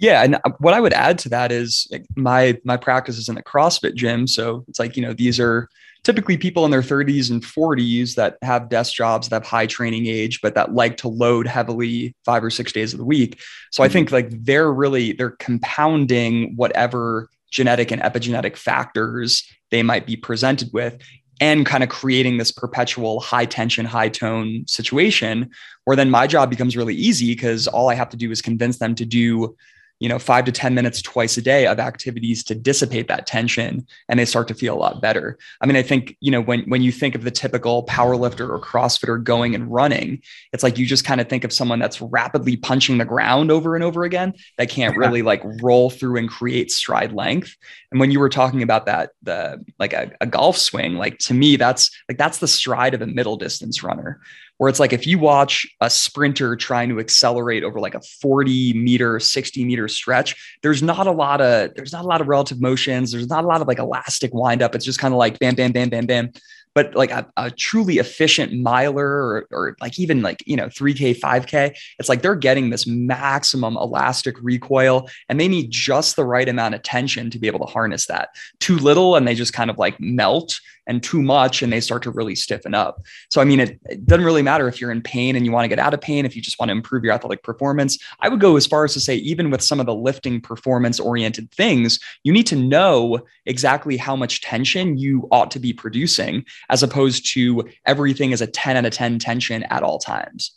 Yeah, 0.03 0.25
and 0.25 0.35
uh, 0.35 0.51
what 0.59 0.75
I 0.75 0.81
would 0.81 0.93
add 0.93 1.17
to 1.21 1.29
that 1.29 1.53
is 1.53 1.87
like 1.93 2.05
my 2.17 2.59
my 2.65 2.77
practice 2.77 3.17
is 3.19 3.29
in 3.29 3.39
a 3.39 3.43
CrossFit 3.43 3.95
gym, 3.95 4.27
so 4.27 4.65
it's 4.67 4.81
like 4.81 4.97
you 4.97 5.03
know 5.03 5.13
these 5.13 5.39
are 5.39 5.69
typically 6.03 6.37
people 6.37 6.65
in 6.65 6.73
their 6.73 6.83
30s 6.83 7.31
and 7.31 7.41
40s 7.45 8.17
that 8.17 8.37
have 8.43 8.69
desk 8.69 8.95
jobs 8.95 9.29
that 9.29 9.37
have 9.37 9.47
high 9.47 9.69
training 9.69 10.07
age 10.07 10.41
but 10.43 10.57
that 10.57 10.75
like 10.75 10.97
to 10.97 11.07
load 11.07 11.47
heavily 11.47 12.17
five 12.25 12.43
or 12.43 12.51
six 12.51 12.73
days 12.73 12.93
of 12.93 12.99
the 12.99 13.05
week. 13.05 13.41
So 13.71 13.85
i 13.85 13.89
think 13.89 14.11
like 14.11 14.29
they're 14.31 14.73
really 14.73 15.13
they're 15.13 15.37
compounding 15.39 16.57
whatever 16.57 17.29
genetic 17.53 17.93
and 17.93 18.03
epigenetic 18.03 18.57
factors 18.57 19.49
they 19.71 19.85
might 19.85 20.05
be 20.05 20.17
presented 20.17 20.71
with 20.73 20.99
and 21.41 21.65
kind 21.65 21.85
of 21.85 21.91
creating 21.91 22.39
this 22.39 22.53
perpetual 22.53 23.21
high 23.21 23.47
tension, 23.47 23.87
high 23.87 24.09
tone 24.09 24.65
situation 24.67 25.51
where 25.85 25.97
then 25.97 26.11
my 26.11 26.27
job 26.27 26.51
becomes 26.51 26.77
really 26.77 26.95
easy 26.95 27.33
because 27.33 27.69
all 27.69 27.89
I 27.89 27.95
have 27.95 28.09
to 28.11 28.17
do 28.17 28.31
is 28.33 28.43
convince 28.43 28.79
them 28.79 28.97
to 28.97 29.05
do 29.05 29.57
you 30.03 30.09
know, 30.09 30.19
five 30.19 30.45
to 30.45 30.51
10 30.51 30.75
minutes 30.75 31.01
twice 31.01 31.37
a 31.37 31.41
day 31.41 31.65
of 31.65 31.79
activities 31.79 32.43
to 32.43 32.57
dissipate 32.57 33.07
that 33.07 33.25
tension 33.25 33.87
and 34.09 34.19
they 34.19 34.25
start 34.25 34.49
to 34.49 34.55
feel 34.55 34.75
a 34.75 34.77
lot 34.77 35.01
better. 35.01 35.39
I 35.61 35.67
mean, 35.67 35.77
I 35.77 35.83
think, 35.83 36.17
you 36.19 36.33
know, 36.33 36.41
when, 36.41 36.63
when 36.63 36.83
you 36.83 36.91
think 36.91 37.15
of 37.15 37.23
the 37.23 37.31
typical 37.31 37.85
power 37.85 38.17
lifter 38.17 38.53
or 38.53 38.61
CrossFitter 38.61 39.23
going 39.23 39.55
and 39.55 39.73
running, 39.73 40.21
it's 40.53 40.65
like 40.65 40.77
you 40.77 40.87
just 40.87 41.05
kind 41.05 41.21
of 41.21 41.29
think 41.29 41.45
of 41.45 41.53
someone 41.53 41.79
that's 41.79 42.01
rapidly 42.01 42.57
punching 42.57 42.99
the 42.99 43.05
ground 43.05 43.53
over 43.53 43.77
and 43.77 43.85
over 43.85 44.03
again 44.03 44.35
that 44.59 44.69
can't 44.69 44.97
really 44.97 45.23
like 45.23 45.41
roll 45.63 45.89
through 45.89 46.17
and 46.17 46.29
create 46.29 46.73
stride 46.73 47.13
length. 47.13 47.57
And 47.93 48.01
when 48.01 48.11
you 48.11 48.19
were 48.19 48.29
talking 48.29 48.65
about 48.65 48.87
that, 48.87 49.11
the 49.23 49.65
like 49.79 49.93
a, 49.93 50.11
a 50.21 50.27
golf 50.27 50.57
swing, 50.57 50.97
like 50.97 51.19
to 51.19 51.35
me, 51.35 51.55
that's 51.55 51.93
like 52.09 52.19
that's 52.19 52.39
the 52.39 52.49
stride 52.49 52.95
of 52.95 53.03
a 53.03 53.07
middle 53.07 53.37
distance 53.37 53.85
runner 53.85 54.21
where 54.59 54.69
it's 54.69 54.81
like 54.81 54.93
if 54.93 55.07
you 55.07 55.19
watch 55.19 55.67
a 55.81 55.91
sprinter 55.91 56.57
trying 56.57 56.89
to 56.89 57.01
accelerate 57.01 57.65
over 57.65 57.81
like 57.81 57.95
a 57.95 58.01
40 58.21 58.75
meter 58.75 59.19
60 59.19 59.65
meter 59.65 59.89
stretch 59.89 60.37
there's 60.63 60.83
not 60.83 61.07
a 61.07 61.13
lot 61.13 61.41
of 61.41 61.75
there's 61.75 61.93
not 61.93 62.05
a 62.05 62.09
lot 62.09 62.21
of 62.21 62.29
relative 62.29 62.61
motions. 62.61 63.13
There's 63.13 63.29
not 63.29 63.45
a 63.45 63.47
lot 63.47 63.61
of 63.61 63.69
like 63.69 63.79
elastic 63.79 64.33
wind 64.33 64.63
up 64.63 64.75
it's 64.75 64.85
just 64.85 64.99
kind 64.99 65.13
of 65.13 65.19
like 65.19 65.39
bam 65.39 65.55
bam 65.55 65.73
bam 65.73 65.91
bam 65.91 66.07
bam. 66.07 66.33
But 66.75 66.95
like 66.95 67.11
a, 67.11 67.31
a 67.37 67.51
truly 67.51 67.99
efficient 67.99 68.55
miler 68.55 69.07
or, 69.07 69.47
or, 69.51 69.77
like 69.83 69.99
even 69.99 70.23
like 70.23 70.43
you 70.47 70.57
know 70.57 70.69
3k 70.69 71.19
5k 71.21 71.77
it's 71.99 72.09
like 72.09 72.23
they're 72.23 72.35
getting 72.35 72.71
this 72.71 72.87
maximum 72.87 73.77
elastic 73.77 74.37
recoil 74.41 75.09
and 75.29 75.39
they 75.39 75.49
need 75.49 75.71
just 75.71 76.17
the 76.17 76.25
right 76.25 76.49
amount 76.49 76.75
of 76.75 76.83
tension 76.83 77.29
to 77.31 77.39
be 77.39 77.47
able 77.47 77.59
to 77.59 77.71
harness 77.71 78.07
that. 78.07 78.31
Too 78.61 78.77
little 78.77 79.17
and 79.17 79.29
they 79.29 79.35
just 79.35 79.53
kind 79.53 79.71
of 79.71 79.77
like 79.77 80.01
melt 80.01 80.59
and 80.87 81.03
too 81.03 81.23
much 81.23 81.63
and 81.63 81.73
they 81.73 81.81
start 81.81 82.03
to 82.03 82.11
really 82.11 82.35
stiffen 82.35 82.75
up. 82.75 83.03
So, 83.31 83.41
I 83.41 83.45
mean, 83.45 83.61
it, 83.61 83.79
it, 83.87 84.07
doesn't 84.07 84.25
really 84.25 84.43
matter 84.43 84.69
if 84.69 84.81
you're 84.81 84.91
in 84.91 85.03
pain 85.03 85.37
and 85.37 85.47
you 85.47 85.53
want 85.53 85.65
to 85.65 85.69
get 85.69 85.79
out 85.79 85.95
of 85.95 86.01
pain, 86.01 86.27
if 86.27 86.35
you 86.35 86.43
just 86.43 86.59
want 86.59 86.69
to 86.69 86.73
improve 86.73 87.05
your 87.05 87.13
athletic 87.13 87.43
performance. 87.43 87.99
I 88.21 88.29
would 88.29 88.41
go 88.41 88.57
as 88.57 88.67
far 88.67 88.85
as 88.85 88.93
to 88.95 89.01
say, 89.01 89.17
even 89.17 89.51
with 89.51 89.63
some 89.63 89.81
of 89.81 89.87
the 89.87 89.95
lifting 89.95 90.41
performance 90.41 90.99
oriented 90.99 91.51
things, 91.53 91.99
you 92.25 92.33
need 92.33 92.47
to 92.49 92.57
know 92.57 93.21
exactly 93.47 93.97
how 93.97 94.17
much 94.17 94.41
tension 94.41 94.99
you 94.99 95.29
ought 95.31 95.51
to 95.53 95.59
be 95.59 95.73
producing, 95.73 96.45
as 96.69 96.83
opposed 96.83 97.27
to 97.33 97.69
everything 97.87 98.33
is 98.33 98.41
a 98.41 98.47
10 98.47 98.77
out 98.77 98.85
of 98.85 98.93
10 98.93 99.19
tension 99.19 99.63
at 99.65 99.83
all 99.83 99.99
times. 99.99 100.53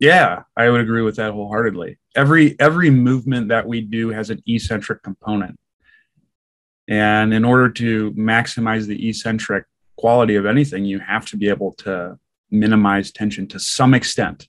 Yeah, 0.00 0.42
I 0.56 0.70
would 0.70 0.80
agree 0.80 1.02
with 1.02 1.16
that 1.16 1.32
wholeheartedly. 1.32 1.98
Every 2.14 2.58
every 2.60 2.88
movement 2.88 3.48
that 3.48 3.66
we 3.66 3.80
do 3.80 4.10
has 4.10 4.30
an 4.30 4.40
eccentric 4.46 5.02
component. 5.02 5.58
And 6.88 7.34
in 7.34 7.44
order 7.44 7.68
to 7.68 8.12
maximize 8.12 8.86
the 8.86 9.08
eccentric 9.08 9.66
quality 9.96 10.36
of 10.36 10.46
anything, 10.46 10.84
you 10.84 10.98
have 11.00 11.26
to 11.26 11.36
be 11.36 11.48
able 11.48 11.72
to 11.72 12.18
minimize 12.50 13.12
tension 13.12 13.46
to 13.48 13.60
some 13.60 13.92
extent. 13.92 14.48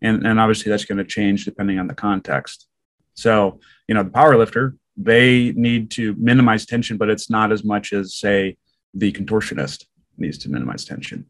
And, 0.00 0.26
and 0.26 0.40
obviously 0.40 0.70
that's 0.70 0.86
going 0.86 0.98
to 0.98 1.04
change 1.04 1.44
depending 1.44 1.78
on 1.78 1.86
the 1.86 1.94
context. 1.94 2.66
So, 3.14 3.60
you 3.86 3.94
know, 3.94 4.02
the 4.02 4.10
power 4.10 4.36
lifter, 4.36 4.76
they 4.96 5.52
need 5.52 5.90
to 5.92 6.14
minimize 6.18 6.66
tension, 6.66 6.96
but 6.96 7.10
it's 7.10 7.28
not 7.28 7.52
as 7.52 7.64
much 7.64 7.92
as, 7.92 8.14
say, 8.14 8.56
the 8.94 9.12
contortionist 9.12 9.84
needs 10.16 10.38
to 10.38 10.50
minimize 10.50 10.84
tension. 10.84 11.26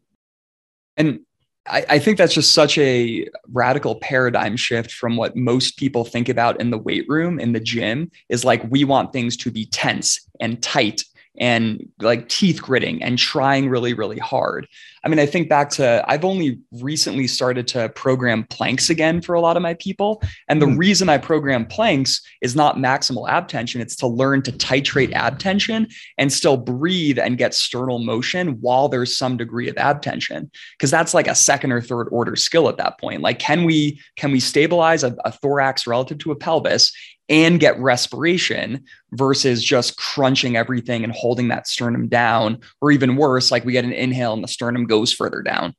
And 0.97 1.21
I, 1.67 1.85
I, 1.89 1.99
think 1.99 2.17
that's 2.17 2.33
just 2.33 2.53
such 2.53 2.77
a 2.77 3.27
radical 3.51 3.95
paradigm 3.95 4.55
shift 4.55 4.91
from 4.91 5.17
what 5.17 5.35
most 5.35 5.77
people 5.77 6.05
think 6.05 6.29
about 6.29 6.59
in 6.61 6.69
the 6.69 6.77
weight 6.77 7.05
room, 7.09 7.39
in 7.39 7.53
the 7.53 7.59
gym, 7.59 8.11
is 8.29 8.45
like 8.45 8.63
we 8.69 8.83
want 8.83 9.13
things 9.13 9.35
to 9.37 9.51
be 9.51 9.65
tense 9.65 10.19
and 10.39 10.61
tight 10.61 11.03
and 11.39 11.87
like 11.99 12.29
teeth 12.29 12.61
gritting 12.61 13.01
and 13.03 13.17
trying 13.17 13.69
really, 13.69 13.93
really 13.93 14.19
hard. 14.19 14.67
I 15.03 15.07
mean, 15.07 15.19
I 15.19 15.27
think 15.27 15.49
back 15.49 15.69
to 15.71 16.03
I've 16.07 16.25
only 16.25 16.59
recently 16.81 17.27
started 17.27 17.67
to 17.69 17.89
program 17.89 18.45
planks 18.45 18.89
again 18.89 19.21
for 19.21 19.35
a 19.35 19.41
lot 19.41 19.55
of 19.55 19.61
my 19.61 19.75
people. 19.75 20.21
And 20.47 20.59
the 20.61 20.65
mm. 20.65 20.77
reason 20.77 21.09
I 21.09 21.19
program 21.19 21.67
planks 21.67 22.21
is 22.41 22.55
not 22.55 22.77
maximal 22.77 23.29
ab 23.29 23.47
tension, 23.47 23.81
it's 23.81 23.95
to 23.97 24.07
learn 24.07 24.41
to 24.43 24.51
titrate 24.51 25.13
ab 25.13 25.37
tension 25.37 25.87
and 26.17 26.33
still 26.33 26.57
breathe 26.57 27.19
and 27.19 27.37
get 27.37 27.53
sternal 27.53 27.99
motion 27.99 28.59
while 28.61 28.89
there's 28.89 29.15
some 29.15 29.37
degree 29.37 29.69
of 29.69 29.77
ab 29.77 30.01
tension. 30.01 30.49
Cause 30.79 30.89
that's 30.89 31.13
like 31.13 31.27
a 31.27 31.35
second 31.35 31.71
or 31.71 31.81
third 31.81 32.07
order 32.11 32.35
skill 32.35 32.67
at 32.67 32.77
that 32.77 32.99
point. 32.99 33.21
Like, 33.21 33.37
can 33.37 33.63
we 33.63 34.01
can 34.15 34.31
we 34.31 34.39
stabilize 34.39 35.03
a, 35.03 35.15
a 35.23 35.31
thorax 35.31 35.85
relative 35.85 36.17
to 36.19 36.31
a 36.31 36.35
pelvis 36.35 36.91
and 37.29 37.59
get 37.59 37.79
respiration 37.79 38.85
versus 39.11 39.63
just 39.63 39.97
crunching 39.97 40.55
everything 40.55 41.03
and 41.03 41.13
holding 41.13 41.47
that 41.47 41.67
sternum 41.67 42.07
down, 42.07 42.59
or 42.81 42.91
even 42.91 43.15
worse, 43.15 43.51
like 43.51 43.65
we 43.65 43.73
get 43.73 43.85
an 43.85 43.93
inhale 43.93 44.33
and 44.33 44.43
the 44.43 44.47
sternum 44.47 44.85
goes 44.85 45.11
further 45.11 45.41
down. 45.41 45.73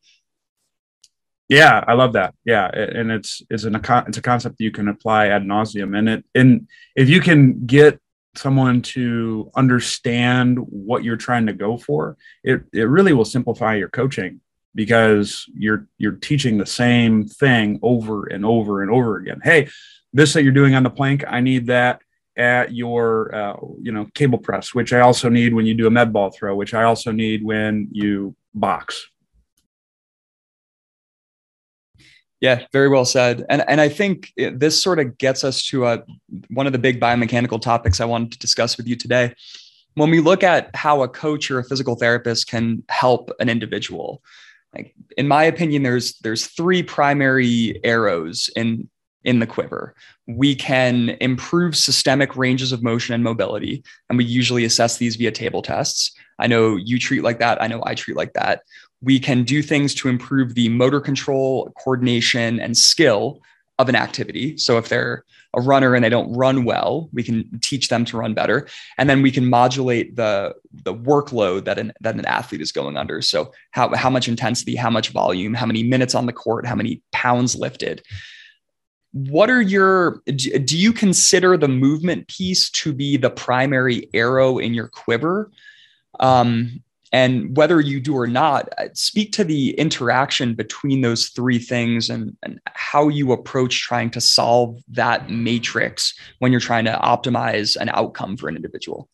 Yeah, 1.48 1.85
I 1.87 1.92
love 1.92 2.14
that. 2.14 2.35
Yeah, 2.44 2.66
and 2.66 3.12
it's 3.12 3.40
it's 3.48 3.64
an 3.64 3.76
it's 3.76 4.18
a 4.18 4.22
concept 4.22 4.56
you 4.59 4.72
can 4.72 4.88
apply 4.88 5.28
ad 5.28 5.44
nauseum, 5.44 5.96
and 5.96 6.09
it 6.09 6.24
and 6.35 6.68
if 6.96 7.09
you 7.09 7.20
can 7.20 7.64
get 7.66 8.00
someone 8.35 8.82
to 8.82 9.50
understand 9.54 10.59
what 10.59 11.04
you're 11.04 11.16
trying 11.16 11.46
to 11.46 11.52
go 11.52 11.76
for, 11.76 12.16
it 12.42 12.64
it 12.72 12.82
really 12.82 13.12
will 13.12 13.24
simplify 13.24 13.76
your 13.76 13.88
coaching 13.88 14.40
because 14.74 15.46
you're 15.54 15.87
you're 15.98 16.12
teaching 16.12 16.59
the 16.59 16.66
same 16.66 17.24
thing 17.26 17.78
over 17.80 18.26
and 18.26 18.44
over 18.44 18.82
and 18.82 18.90
over 18.90 19.16
again. 19.16 19.40
Hey, 19.42 19.68
this 20.12 20.33
that 20.33 20.42
you're 20.42 20.53
doing 20.53 20.75
on 20.75 20.83
the 20.83 20.90
plank, 20.90 21.25
I 21.29 21.40
need 21.40 21.66
that 21.66 22.01
at 22.37 22.75
your 22.75 23.35
uh, 23.35 23.57
you 23.81 23.92
know 23.92 24.07
cable 24.14 24.38
press, 24.38 24.75
which 24.75 24.92
I 24.92 25.01
also 25.01 25.29
need 25.29 25.55
when 25.55 25.66
you 25.66 25.75
do 25.75 25.87
a 25.87 25.90
med 25.90 26.12
ball 26.12 26.31
throw, 26.31 26.55
which 26.55 26.75
I 26.75 26.85
also 26.85 27.12
need 27.12 27.45
when 27.45 27.88
you 27.92 28.35
box. 28.55 29.09
Yeah, 32.40 32.66
very 32.73 32.88
well 32.88 33.05
said. 33.05 33.45
And 33.49 33.64
and 33.69 33.81
I 33.81 33.88
think 33.88 34.33
it, 34.37 34.61
this 34.61 34.83
sort 34.83 34.99
of 34.99 35.16
gets 35.19 35.45
us 35.45 35.64
to 35.69 35.87
a 35.87 36.05
one 36.49 36.66
of 36.66 36.73
the 36.73 36.79
big 36.79 37.01
biomechanical 37.01 37.61
topics 37.61 38.01
I 38.01 38.05
wanted 38.05 38.33
to 38.33 38.38
discuss 38.38 38.77
with 38.77 38.87
you 38.87 38.97
today. 38.97 39.35
When 39.95 40.11
we 40.11 40.21
look 40.21 40.42
at 40.42 40.75
how 40.77 41.03
a 41.03 41.09
coach 41.09 41.51
or 41.51 41.59
a 41.59 41.64
physical 41.64 41.97
therapist 41.97 42.49
can 42.49 42.83
help 42.90 43.31
an 43.40 43.49
individual, 43.49 44.23
like 44.75 44.95
in 45.16 45.27
my 45.27 45.45
opinion, 45.45 45.83
there's 45.83 46.19
there's 46.19 46.47
three 46.49 46.83
primary 46.83 47.81
arrows 47.83 48.51
in 48.55 48.90
in 49.26 49.40
the 49.40 49.46
quiver. 49.46 49.94
We 50.26 50.54
can 50.54 51.10
improve 51.20 51.76
systemic 51.76 52.36
ranges 52.36 52.72
of 52.72 52.82
motion 52.82 53.14
and 53.14 53.22
mobility, 53.22 53.82
and 54.08 54.16
we 54.16 54.24
usually 54.24 54.64
assess 54.64 54.96
these 54.96 55.16
via 55.16 55.32
table 55.32 55.60
tests. 55.60 56.12
I 56.38 56.46
know 56.46 56.76
you 56.76 56.98
treat 56.98 57.22
like 57.22 57.40
that. 57.40 57.60
I 57.60 57.66
know 57.66 57.82
I 57.84 57.94
treat 57.94 58.16
like 58.16 58.32
that. 58.34 58.62
We 59.02 59.18
can 59.18 59.42
do 59.42 59.62
things 59.62 59.94
to 59.96 60.08
improve 60.08 60.54
the 60.54 60.68
motor 60.68 61.00
control, 61.00 61.72
coordination, 61.82 62.60
and 62.60 62.78
skill 62.78 63.42
of 63.78 63.88
an 63.88 63.96
activity. 63.96 64.56
So 64.56 64.78
if 64.78 64.88
they're 64.88 65.24
a 65.54 65.60
runner 65.60 65.94
and 65.94 66.04
they 66.04 66.08
don't 66.08 66.32
run 66.32 66.64
well, 66.64 67.08
we 67.12 67.22
can 67.22 67.58
teach 67.60 67.88
them 67.88 68.04
to 68.06 68.16
run 68.16 68.32
better. 68.32 68.68
And 68.96 69.10
then 69.10 69.22
we 69.22 69.30
can 69.30 69.50
modulate 69.50 70.16
the, 70.16 70.54
the 70.72 70.94
workload 70.94 71.64
that 71.64 71.78
an, 71.78 71.92
that 72.00 72.14
an 72.14 72.24
athlete 72.26 72.60
is 72.60 72.72
going 72.72 72.96
under. 72.96 73.20
So 73.22 73.52
how, 73.72 73.94
how 73.94 74.08
much 74.08 74.28
intensity, 74.28 74.76
how 74.76 74.90
much 74.90 75.10
volume, 75.10 75.52
how 75.52 75.66
many 75.66 75.82
minutes 75.82 76.14
on 76.14 76.26
the 76.26 76.32
court, 76.32 76.66
how 76.66 76.74
many 76.74 77.02
pounds 77.12 77.56
lifted 77.56 78.02
what 79.16 79.48
are 79.48 79.62
your 79.62 80.22
do 80.26 80.76
you 80.76 80.92
consider 80.92 81.57
the 81.57 81.68
movement 81.68 82.29
piece 82.29 82.68
to 82.68 82.92
be 82.92 83.16
the 83.16 83.31
primary 83.31 84.11
arrow 84.12 84.59
in 84.59 84.74
your 84.74 84.88
quiver? 84.88 85.50
Um, 86.20 86.83
and 87.12 87.57
whether 87.57 87.81
you 87.81 87.98
do 87.98 88.14
or 88.14 88.26
not 88.26 88.68
uh, 88.76 88.88
speak 88.92 89.33
to 89.33 89.44
the 89.44 89.70
interaction 89.79 90.55
between 90.55 91.00
those 91.00 91.29
three 91.29 91.59
things 91.59 92.11
and, 92.11 92.37
and 92.42 92.61
how 92.66 93.09
you 93.09 93.33
approach 93.33 93.81
trying 93.81 94.11
to 94.11 94.20
solve 94.20 94.76
that 94.88 95.31
matrix 95.31 96.12
when 96.40 96.52
you're 96.52 96.61
trying 96.61 96.85
to 96.85 97.00
optimize 97.02 97.74
an 97.76 97.88
outcome 97.90 98.37
for 98.37 98.50
an 98.50 98.57
individual. 98.57 99.09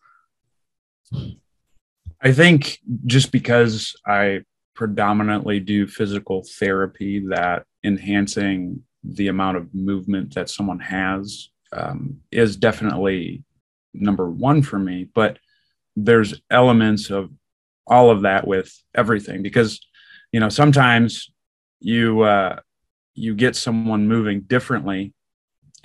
I 2.21 2.33
think 2.33 2.81
just 3.07 3.31
because 3.31 3.95
i 4.07 4.41
predominantly 4.75 5.61
do 5.61 5.87
physical 5.87 6.45
therapy 6.59 7.25
that 7.29 7.67
enhancing 7.85 8.83
the 9.05 9.29
amount 9.29 9.57
of 9.57 9.75
movement 9.75 10.35
that 10.35 10.49
someone 10.51 10.79
has 10.81 11.51
um, 11.73 12.21
is 12.31 12.57
definitely 12.57 13.45
number 13.95 14.31
one 14.31 14.63
for 14.63 14.79
me. 14.79 15.09
But 15.13 15.39
there's 15.97 16.41
elements 16.51 17.11
of 17.11 17.31
all 17.87 18.11
of 18.11 18.23
that 18.23 18.47
with 18.47 18.73
everything 18.95 19.43
because 19.43 19.81
you 20.31 20.41
know 20.41 20.49
sometimes 20.49 21.33
you 21.81 22.23
uh, 22.23 22.61
you 23.15 23.35
get 23.35 23.57
someone 23.57 24.09
moving 24.09 24.43
differently, 24.43 25.13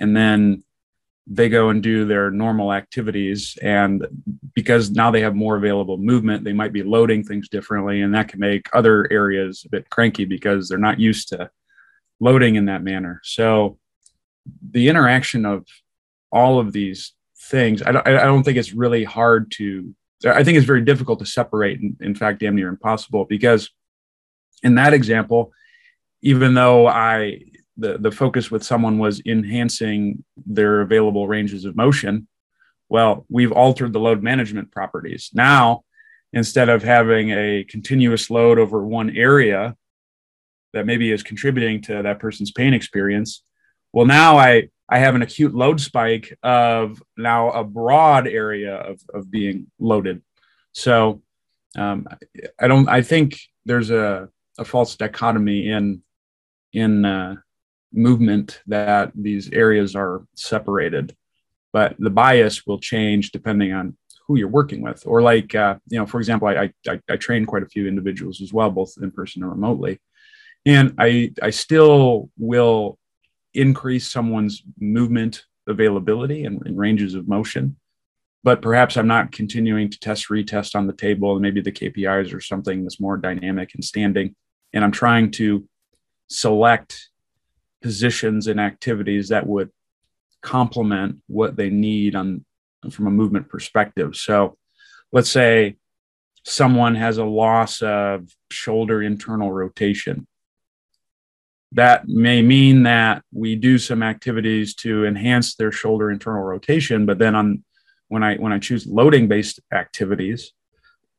and 0.00 0.16
then 0.16 0.62
they 1.30 1.48
go 1.48 1.68
and 1.68 1.82
do 1.82 2.06
their 2.06 2.30
normal 2.30 2.72
activities 2.72 3.58
and 3.60 4.06
because 4.54 4.90
now 4.90 5.10
they 5.10 5.20
have 5.20 5.34
more 5.34 5.56
available 5.56 5.98
movement 5.98 6.42
they 6.42 6.54
might 6.54 6.72
be 6.72 6.82
loading 6.82 7.22
things 7.22 7.50
differently 7.50 8.00
and 8.00 8.14
that 8.14 8.28
can 8.28 8.40
make 8.40 8.66
other 8.72 9.06
areas 9.12 9.62
a 9.66 9.68
bit 9.68 9.90
cranky 9.90 10.24
because 10.24 10.68
they're 10.68 10.78
not 10.78 10.98
used 10.98 11.28
to 11.28 11.50
loading 12.20 12.56
in 12.56 12.66
that 12.66 12.82
manner. 12.82 13.20
So 13.24 13.78
the 14.70 14.88
interaction 14.88 15.44
of 15.44 15.66
all 16.32 16.58
of 16.58 16.72
these 16.72 17.12
things, 17.38 17.82
I 17.82 17.92
don't, 17.92 18.06
I 18.06 18.24
don't 18.24 18.42
think 18.42 18.58
it's 18.58 18.72
really 18.72 19.04
hard 19.04 19.50
to, 19.52 19.94
I 20.26 20.42
think 20.42 20.58
it's 20.58 20.66
very 20.66 20.82
difficult 20.82 21.20
to 21.20 21.26
separate. 21.26 21.80
In, 21.80 21.96
in 22.00 22.14
fact, 22.14 22.40
damn 22.40 22.56
near 22.56 22.68
impossible 22.68 23.24
because 23.24 23.70
in 24.62 24.74
that 24.74 24.92
example, 24.92 25.52
even 26.22 26.54
though 26.54 26.88
I, 26.88 27.40
the, 27.76 27.96
the 27.98 28.10
focus 28.10 28.50
with 28.50 28.64
someone 28.64 28.98
was 28.98 29.22
enhancing 29.24 30.24
their 30.36 30.80
available 30.80 31.28
ranges 31.28 31.64
of 31.64 31.76
motion, 31.76 32.26
well, 32.88 33.24
we've 33.28 33.52
altered 33.52 33.92
the 33.92 34.00
load 34.00 34.22
management 34.22 34.72
properties. 34.72 35.30
Now, 35.32 35.84
instead 36.32 36.68
of 36.68 36.82
having 36.82 37.30
a 37.30 37.64
continuous 37.68 38.30
load 38.30 38.58
over 38.58 38.84
one 38.84 39.16
area, 39.16 39.76
that 40.72 40.86
maybe 40.86 41.10
is 41.10 41.22
contributing 41.22 41.80
to 41.82 42.02
that 42.02 42.18
person's 42.18 42.50
pain 42.50 42.74
experience. 42.74 43.42
Well, 43.92 44.06
now 44.06 44.36
I 44.36 44.68
I 44.88 44.98
have 44.98 45.14
an 45.14 45.22
acute 45.22 45.54
load 45.54 45.80
spike 45.80 46.36
of 46.42 47.02
now 47.16 47.50
a 47.50 47.64
broad 47.64 48.26
area 48.26 48.74
of 48.74 49.00
of 49.12 49.30
being 49.30 49.66
loaded. 49.78 50.22
So 50.72 51.22
um, 51.76 52.06
I 52.58 52.68
don't. 52.68 52.88
I 52.88 53.02
think 53.02 53.38
there's 53.64 53.90
a 53.90 54.28
a 54.58 54.64
false 54.64 54.96
dichotomy 54.96 55.68
in 55.68 56.02
in 56.72 57.04
uh, 57.04 57.36
movement 57.92 58.60
that 58.66 59.12
these 59.14 59.50
areas 59.50 59.94
are 59.94 60.24
separated, 60.34 61.14
but 61.72 61.96
the 61.98 62.10
bias 62.10 62.66
will 62.66 62.78
change 62.78 63.30
depending 63.30 63.72
on 63.72 63.96
who 64.26 64.36
you're 64.36 64.48
working 64.48 64.82
with. 64.82 65.02
Or 65.06 65.22
like 65.22 65.54
uh, 65.54 65.76
you 65.88 65.98
know, 65.98 66.06
for 66.06 66.18
example, 66.18 66.48
I, 66.48 66.72
I 66.88 67.00
I 67.08 67.16
train 67.16 67.44
quite 67.44 67.62
a 67.62 67.68
few 67.68 67.86
individuals 67.86 68.40
as 68.40 68.52
well, 68.52 68.70
both 68.70 68.94
in 69.00 69.10
person 69.10 69.42
and 69.42 69.52
remotely, 69.52 70.00
and 70.68 70.94
i 70.98 71.32
i 71.42 71.50
still 71.50 72.30
will 72.36 72.98
increase 73.54 74.06
someone's 74.06 74.62
movement 74.78 75.44
availability 75.66 76.44
and, 76.44 76.64
and, 76.64 76.78
ranges 76.78 77.14
of 77.14 77.28
motion. 77.28 77.76
But 78.44 78.62
perhaps 78.62 78.96
i'm 78.96 79.06
not 79.06 79.32
continuing 79.32 79.90
to 79.90 79.98
test 79.98 80.28
retest 80.28 80.76
on 80.76 80.86
the 80.86 80.92
table. 80.92 81.32
And 81.32 81.42
maybe 81.42 81.60
the 81.60 81.72
kpis 81.72 82.32
or 82.32 82.40
something 82.40 82.82
that's 82.82 83.00
more 83.00 83.16
dynamic 83.16 83.74
and 83.74 83.84
standing. 83.84 84.36
And 84.72 84.84
i'm 84.84 84.92
trying 84.92 85.30
to 85.32 85.66
select 86.28 87.08
positions 87.82 88.46
and 88.46 88.60
activities 88.60 89.28
that 89.28 89.46
would 89.46 89.70
complement 90.42 91.18
what 91.26 91.56
they 91.56 91.70
need 91.70 92.14
on 92.14 92.44
from 92.90 93.06
a 93.06 93.10
movement 93.10 93.48
perspective. 93.48 94.14
So 94.14 94.56
let's 95.12 95.30
say 95.30 95.76
someone 96.44 96.94
has 96.94 97.18
a 97.18 97.24
loss 97.24 97.82
of 97.82 98.28
shoulder 98.50 99.02
internal 99.02 99.50
rotation 99.50 100.26
that 101.72 102.08
may 102.08 102.40
mean 102.40 102.84
that 102.84 103.22
we 103.32 103.54
do 103.54 103.78
some 103.78 104.02
activities 104.02 104.74
to 104.74 105.04
enhance 105.04 105.54
their 105.54 105.72
shoulder 105.72 106.10
internal 106.10 106.42
rotation 106.42 107.06
but 107.06 107.18
then 107.18 107.34
on 107.34 107.64
when 108.08 108.22
i 108.22 108.36
when 108.36 108.52
i 108.52 108.58
choose 108.58 108.86
loading 108.86 109.28
based 109.28 109.60
activities 109.72 110.52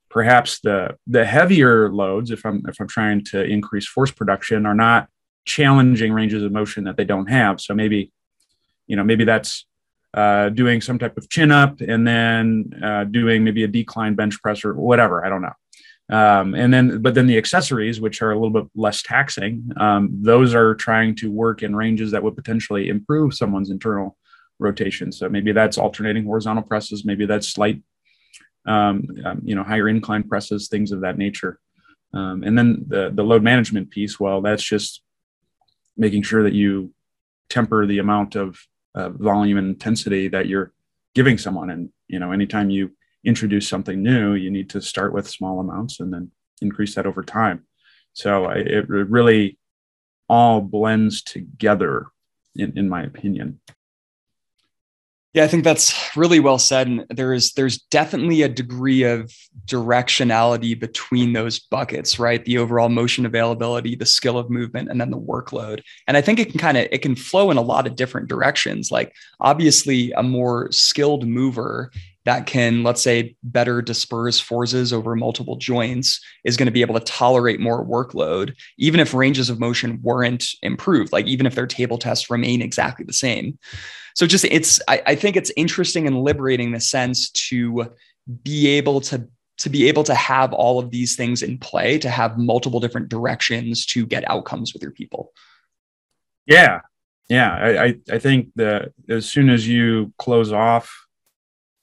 perhaps 0.10 0.60
the 0.62 0.98
the 1.06 1.26
heavier 1.26 1.92
loads 1.92 2.32
if 2.32 2.46
i'm 2.46 2.64
if 2.68 2.80
i'm 2.80 2.88
trying 2.88 3.24
to 3.24 3.44
increase 3.44 3.88
force 3.88 4.12
production 4.12 4.66
are 4.66 4.76
not 4.76 5.08
challenging 5.50 6.14
ranges 6.14 6.44
of 6.44 6.52
motion 6.52 6.84
that 6.86 6.96
they 6.96 7.06
don't 7.06 7.30
have. 7.30 7.60
So 7.60 7.74
maybe 7.74 8.12
you 8.88 8.96
know 8.96 9.04
maybe 9.04 9.26
that's 9.26 9.66
uh, 10.14 10.50
doing 10.50 10.82
some 10.82 10.98
type 10.98 11.18
of 11.18 11.30
chin 11.30 11.52
up 11.52 11.82
and 11.82 12.08
then 12.08 12.72
uh, 12.82 13.04
doing 13.04 13.44
maybe 13.44 13.64
a 13.64 13.68
decline 13.68 14.16
bench 14.16 14.42
press 14.42 14.64
or 14.64 14.74
whatever. 14.74 15.26
I 15.26 15.30
don't 15.30 15.42
know 15.42 15.54
um, 16.10 16.56
and 16.56 16.74
then, 16.74 17.02
but 17.02 17.14
then 17.14 17.28
the 17.28 17.38
accessories, 17.38 18.02
which 18.02 18.22
are 18.22 18.32
a 18.32 18.36
little 18.36 18.50
bit 18.50 18.70
less 18.76 19.04
taxing, 19.04 19.70
um, 19.78 20.10
those 20.12 20.56
are 20.56 20.74
trying 20.74 21.16
to 21.16 21.32
work 21.32 21.62
in 21.62 21.76
ranges 21.76 22.12
that 22.12 22.24
would 22.24 22.36
potentially 22.36 22.90
improve 22.90 23.34
someone's 23.34 23.70
internal 23.70 24.18
rotation. 24.58 25.12
So 25.12 25.30
maybe 25.30 25.52
that's 25.52 25.78
alternating 25.78 26.26
horizontal 26.26 26.64
presses, 26.64 27.06
maybe 27.06 27.26
that's 27.26 27.48
slight, 27.48 27.82
um, 28.66 29.06
um 29.24 29.42
you 29.44 29.56
know, 29.56 29.64
higher 29.64 29.88
incline 29.88 30.24
presses, 30.24 30.68
things 30.68 30.92
of 30.92 31.02
that 31.02 31.18
nature. 31.18 31.60
Um, 32.14 32.44
and 32.44 32.58
then 32.58 32.86
the 32.88 33.12
the 33.14 33.24
load 33.24 33.44
management 33.44 33.92
piece, 33.92 34.20
well, 34.20 34.42
that's 34.42 34.64
just 34.64 35.04
making 35.96 36.24
sure 36.24 36.44
that 36.44 36.54
you 36.54 36.92
temper 37.50 37.86
the 37.86 38.00
amount 38.00 38.36
of 38.36 38.58
uh, 38.96 39.10
volume 39.10 39.58
and 39.58 39.68
intensity 39.68 40.28
that 40.30 40.48
you're 40.48 40.72
giving 41.14 41.38
someone. 41.38 41.70
And 41.70 41.90
you 42.08 42.18
know, 42.18 42.32
anytime 42.32 42.72
you 42.72 42.92
introduce 43.24 43.68
something 43.68 44.02
new, 44.02 44.34
you 44.34 44.50
need 44.50 44.70
to 44.72 44.82
start 44.82 45.14
with 45.14 45.30
small 45.30 45.60
amounts 45.60 46.00
and 46.00 46.14
then 46.14 46.32
increase 46.62 46.96
that 46.96 47.06
over 47.06 47.24
time. 47.24 47.66
So 48.14 48.50
it, 48.50 48.88
really 48.90 49.58
all 50.28 50.62
blends 50.62 51.22
together, 51.22 52.08
in, 52.56 52.78
in 52.78 52.90
my 52.90 53.04
opinion. 53.04 53.60
Yeah, 55.34 55.44
I 55.44 55.48
think 55.48 55.64
that's 55.64 56.18
really 56.18 56.40
well 56.40 56.58
said. 56.58 56.88
And 56.88 57.06
there 57.12 57.34
is 57.34 57.54
there's 57.54 57.78
definitely 57.78 58.42
a 58.42 58.50
degree 58.50 59.04
of 59.04 59.32
directionality 59.68 60.80
between 60.80 61.34
those 61.34 61.60
buckets, 61.60 62.18
right? 62.18 62.44
The 62.44 62.58
overall 62.58 62.90
motion 62.90 63.28
availability, 63.28 63.96
the 63.96 64.08
skill 64.08 64.40
of 64.40 64.50
movement, 64.50 64.90
and 64.90 65.00
then 65.00 65.12
the 65.12 65.20
workload. 65.20 65.82
And 66.08 66.18
I 66.18 66.22
think 66.22 66.40
it 66.40 66.50
can 66.50 66.60
kind 66.60 66.78
of 66.78 66.88
it 66.92 67.04
can 67.04 67.16
flow 67.16 67.52
in 67.52 67.58
a 67.58 67.62
lot 67.62 67.86
of 67.86 67.96
different 67.96 68.28
directions. 68.28 68.92
Like 68.92 69.14
obviously, 69.40 70.12
a 70.14 70.24
more 70.24 70.72
skilled 70.72 71.28
mover 71.28 71.92
that 72.26 72.46
can, 72.46 72.84
let's 72.84 73.02
say, 73.02 73.36
better 73.44 73.82
disperse 73.82 74.40
forces 74.40 74.92
over 74.92 75.16
multiple 75.16 75.56
joints 75.56 76.22
is 76.44 76.58
going 76.58 76.68
to 76.68 76.72
be 76.72 76.82
able 76.82 77.00
to 77.00 77.06
tolerate 77.06 77.60
more 77.60 77.86
workload, 77.86 78.54
even 78.78 79.00
if 79.00 79.14
ranges 79.14 79.50
of 79.50 79.60
motion 79.60 80.00
weren't 80.02 80.46
improved, 80.62 81.12
like 81.12 81.26
even 81.28 81.46
if 81.46 81.56
their 81.56 81.68
table 81.68 81.98
tests 81.98 82.30
remain 82.30 82.62
exactly 82.62 83.06
the 83.06 83.14
same. 83.14 83.58
So 84.16 84.28
just 84.28 84.46
it's, 84.46 84.82
I, 84.88 85.02
I 85.08 85.16
think 85.16 85.38
it's 85.38 85.52
interesting 85.56 86.08
and 86.08 86.22
liberating 86.22 86.72
the 86.72 86.80
sense 86.80 87.30
to 87.32 87.92
be 88.44 88.68
able 88.68 89.02
to 89.02 89.28
to 89.60 89.70
be 89.70 89.90
able 89.90 90.06
to 90.06 90.16
have 90.16 90.54
all 90.54 90.80
of 90.80 90.90
these 90.90 91.18
things 91.18 91.42
in 91.42 91.58
play 91.58 91.98
to 92.00 92.10
have 92.10 92.38
multiple 92.38 92.80
different 92.80 93.10
directions 93.10 93.86
to 93.86 94.06
get 94.06 94.30
outcomes 94.30 94.74
with 94.74 94.82
your 94.82 94.92
people. 94.92 95.34
Yeah. 96.46 96.82
Yeah. 97.28 97.52
I 97.52 97.96
i 98.10 98.20
think 98.20 98.50
that 98.56 98.94
as 99.10 99.30
soon 99.30 99.50
as 99.50 99.68
you 99.68 100.14
close 100.18 100.54
off 100.54 101.08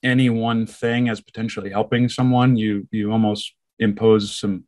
any 0.07 0.31
one 0.31 0.66
thing 0.66 1.09
as 1.09 1.21
potentially 1.21 1.71
helping 1.71 2.09
someone, 2.09 2.57
you 2.57 2.88
you 2.92 3.11
almost 3.12 3.53
impose 3.79 4.37
some 4.37 4.64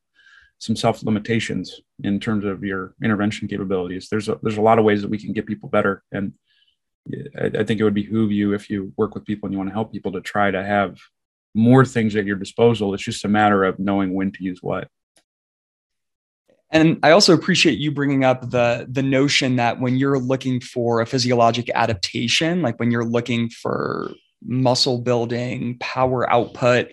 some 0.59 0.75
self 0.75 1.03
limitations 1.05 1.81
in 2.03 2.19
terms 2.19 2.45
of 2.45 2.65
your 2.65 2.95
intervention 3.03 3.47
capabilities. 3.47 4.09
There's 4.11 4.29
a, 4.29 4.39
there's 4.43 4.57
a 4.57 4.63
lot 4.63 4.79
of 4.79 4.85
ways 4.85 5.01
that 5.03 5.11
we 5.11 5.19
can 5.19 5.33
get 5.33 5.47
people 5.47 5.69
better, 5.69 6.03
and 6.13 6.33
I, 7.41 7.47
I 7.61 7.65
think 7.65 7.79
it 7.79 7.85
would 7.85 7.95
behoove 7.95 8.33
you 8.33 8.53
if 8.53 8.69
you 8.69 8.93
work 8.97 9.15
with 9.15 9.25
people 9.25 9.47
and 9.47 9.55
you 9.55 9.59
want 9.59 9.71
to 9.71 9.75
help 9.75 9.93
people 9.93 10.13
to 10.13 10.21
try 10.21 10.51
to 10.51 10.63
have 10.63 10.99
more 11.55 11.85
things 11.85 12.17
at 12.17 12.27
your 12.27 12.37
disposal. 12.37 12.93
It's 12.93 13.03
just 13.03 13.25
a 13.25 13.29
matter 13.29 13.65
of 13.65 13.79
knowing 13.79 14.15
when 14.15 14.33
to 14.33 14.45
use 14.45 14.59
what. 14.61 14.89
And 16.71 16.99
I 17.03 17.13
also 17.13 17.33
appreciate 17.33 17.79
you 17.79 17.93
bringing 17.93 18.25
up 18.25 18.51
the 18.51 18.87
the 18.91 19.03
notion 19.03 19.57
that 19.57 19.81
when 19.81 19.97
you're 19.97 20.19
looking 20.19 20.61
for 20.61 21.01
a 21.01 21.07
physiologic 21.07 21.71
adaptation, 21.75 22.61
like 22.61 22.79
when 22.81 22.91
you're 22.91 23.05
looking 23.05 23.49
for 23.49 24.13
muscle 24.45 24.99
building, 24.99 25.77
power 25.81 26.31
output. 26.31 26.93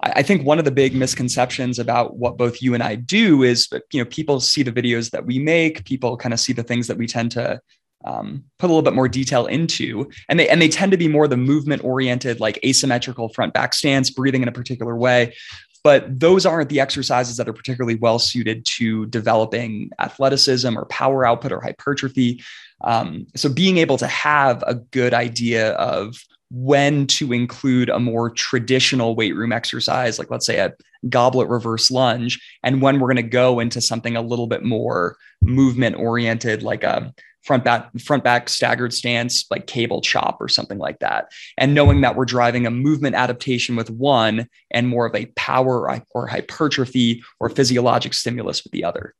I 0.00 0.22
think 0.22 0.44
one 0.44 0.58
of 0.58 0.64
the 0.64 0.70
big 0.70 0.94
misconceptions 0.94 1.78
about 1.78 2.16
what 2.16 2.36
both 2.36 2.60
you 2.60 2.74
and 2.74 2.82
I 2.82 2.96
do 2.96 3.42
is, 3.42 3.68
you 3.92 4.00
know, 4.00 4.04
people 4.04 4.40
see 4.40 4.62
the 4.62 4.72
videos 4.72 5.10
that 5.10 5.24
we 5.24 5.38
make, 5.38 5.84
people 5.84 6.16
kind 6.16 6.34
of 6.34 6.40
see 6.40 6.52
the 6.52 6.62
things 6.62 6.86
that 6.88 6.98
we 6.98 7.06
tend 7.06 7.32
to 7.32 7.60
um, 8.04 8.44
put 8.58 8.66
a 8.66 8.72
little 8.72 8.82
bit 8.82 8.94
more 8.94 9.08
detail 9.08 9.46
into 9.46 10.08
and 10.28 10.38
they 10.38 10.48
and 10.48 10.62
they 10.62 10.68
tend 10.68 10.92
to 10.92 10.98
be 10.98 11.08
more 11.08 11.26
the 11.26 11.36
movement 11.36 11.82
oriented 11.82 12.40
like 12.40 12.58
asymmetrical 12.64 13.28
front 13.30 13.52
back 13.52 13.74
stance 13.74 14.10
breathing 14.10 14.42
in 14.42 14.48
a 14.48 14.52
particular 14.52 14.96
way 14.96 15.34
but 15.82 16.18
those 16.18 16.44
aren't 16.46 16.68
the 16.68 16.80
exercises 16.80 17.36
that 17.36 17.48
are 17.48 17.52
particularly 17.52 17.96
well 17.96 18.18
suited 18.18 18.64
to 18.64 19.06
developing 19.06 19.90
athleticism 19.98 20.76
or 20.76 20.84
power 20.86 21.26
output 21.26 21.52
or 21.52 21.60
hypertrophy 21.60 22.42
um, 22.82 23.26
so 23.34 23.48
being 23.48 23.78
able 23.78 23.96
to 23.96 24.06
have 24.06 24.62
a 24.66 24.74
good 24.74 25.14
idea 25.14 25.72
of 25.72 26.16
when 26.50 27.06
to 27.06 27.32
include 27.32 27.88
a 27.88 27.98
more 27.98 28.30
traditional 28.30 29.16
weight 29.16 29.34
room 29.34 29.52
exercise, 29.52 30.18
like 30.18 30.30
let's 30.30 30.46
say 30.46 30.58
a 30.58 30.72
goblet 31.08 31.48
reverse 31.48 31.90
lunge, 31.90 32.40
and 32.62 32.80
when 32.80 33.00
we're 33.00 33.12
going 33.12 33.16
to 33.16 33.22
go 33.22 33.60
into 33.60 33.80
something 33.80 34.16
a 34.16 34.22
little 34.22 34.46
bit 34.46 34.64
more 34.64 35.16
movement 35.42 35.96
oriented, 35.96 36.62
like 36.62 36.84
a 36.84 37.12
front 37.46 37.64
back 37.64 37.90
front 38.00 38.24
back 38.24 38.48
staggered 38.48 38.92
stance, 38.92 39.46
like 39.50 39.66
cable 39.66 40.00
chop 40.00 40.36
or 40.40 40.48
something 40.48 40.78
like 40.78 40.98
that. 40.98 41.30
And 41.56 41.74
knowing 41.74 42.00
that 42.00 42.16
we're 42.16 42.24
driving 42.24 42.66
a 42.66 42.70
movement 42.70 43.14
adaptation 43.14 43.76
with 43.76 43.88
one 43.88 44.48
and 44.72 44.88
more 44.88 45.06
of 45.06 45.14
a 45.14 45.26
power 45.36 46.02
or 46.10 46.26
hypertrophy 46.26 47.22
or 47.38 47.48
physiologic 47.48 48.14
stimulus 48.14 48.64
with 48.64 48.72
the 48.72 48.84
other. 48.84 49.14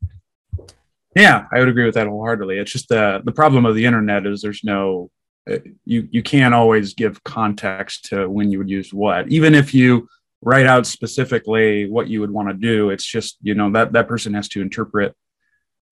Yeah, 1.14 1.46
I 1.52 1.60
would 1.60 1.68
agree 1.68 1.86
with 1.86 1.94
that 1.94 2.08
wholeheartedly. 2.08 2.58
It's 2.58 2.72
just 2.72 2.88
the 2.88 3.22
the 3.24 3.32
problem 3.32 3.64
of 3.64 3.74
the 3.74 3.86
internet 3.86 4.26
is 4.26 4.42
there's 4.42 4.64
no 4.64 5.10
uh, 5.14 5.15
you 5.84 6.08
you 6.10 6.22
can't 6.22 6.54
always 6.54 6.94
give 6.94 7.22
context 7.24 8.06
to 8.06 8.28
when 8.28 8.50
you 8.50 8.58
would 8.58 8.70
use 8.70 8.92
what. 8.92 9.28
Even 9.28 9.54
if 9.54 9.74
you 9.74 10.08
write 10.42 10.66
out 10.66 10.86
specifically 10.86 11.88
what 11.88 12.08
you 12.08 12.20
would 12.20 12.30
want 12.30 12.48
to 12.48 12.54
do 12.54 12.90
it's 12.90 13.04
just 13.04 13.36
you 13.42 13.54
know 13.54 13.70
that 13.72 13.92
that 13.92 14.06
person 14.06 14.34
has 14.34 14.48
to 14.48 14.60
interpret 14.60 15.14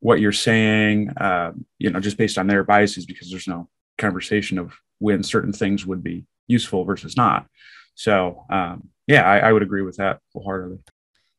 what 0.01 0.21
you're 0.21 0.33
saying 0.33 1.09
uh, 1.17 1.51
you 1.79 1.91
know 1.91 1.99
just 1.99 2.19
based 2.19 2.39
on 2.39 2.47
their 2.47 2.63
biases 2.63 3.07
because 3.07 3.31
there's 3.31 3.49
no 3.49 3.69
conversation 3.99 4.59
of 4.59 4.75
when 4.99 5.23
certain 5.23 5.53
things 5.53 5.87
would 5.87 6.03
be 6.03 6.25
useful 6.47 6.85
versus 6.85 7.17
not. 7.17 7.47
So 7.95 8.45
um, 8.51 8.89
yeah 9.07 9.23
I, 9.23 9.39
I 9.39 9.53
would 9.53 9.63
agree 9.63 9.83
with 9.83 9.97
that 9.97 10.21
wholeheartedly 10.33 10.79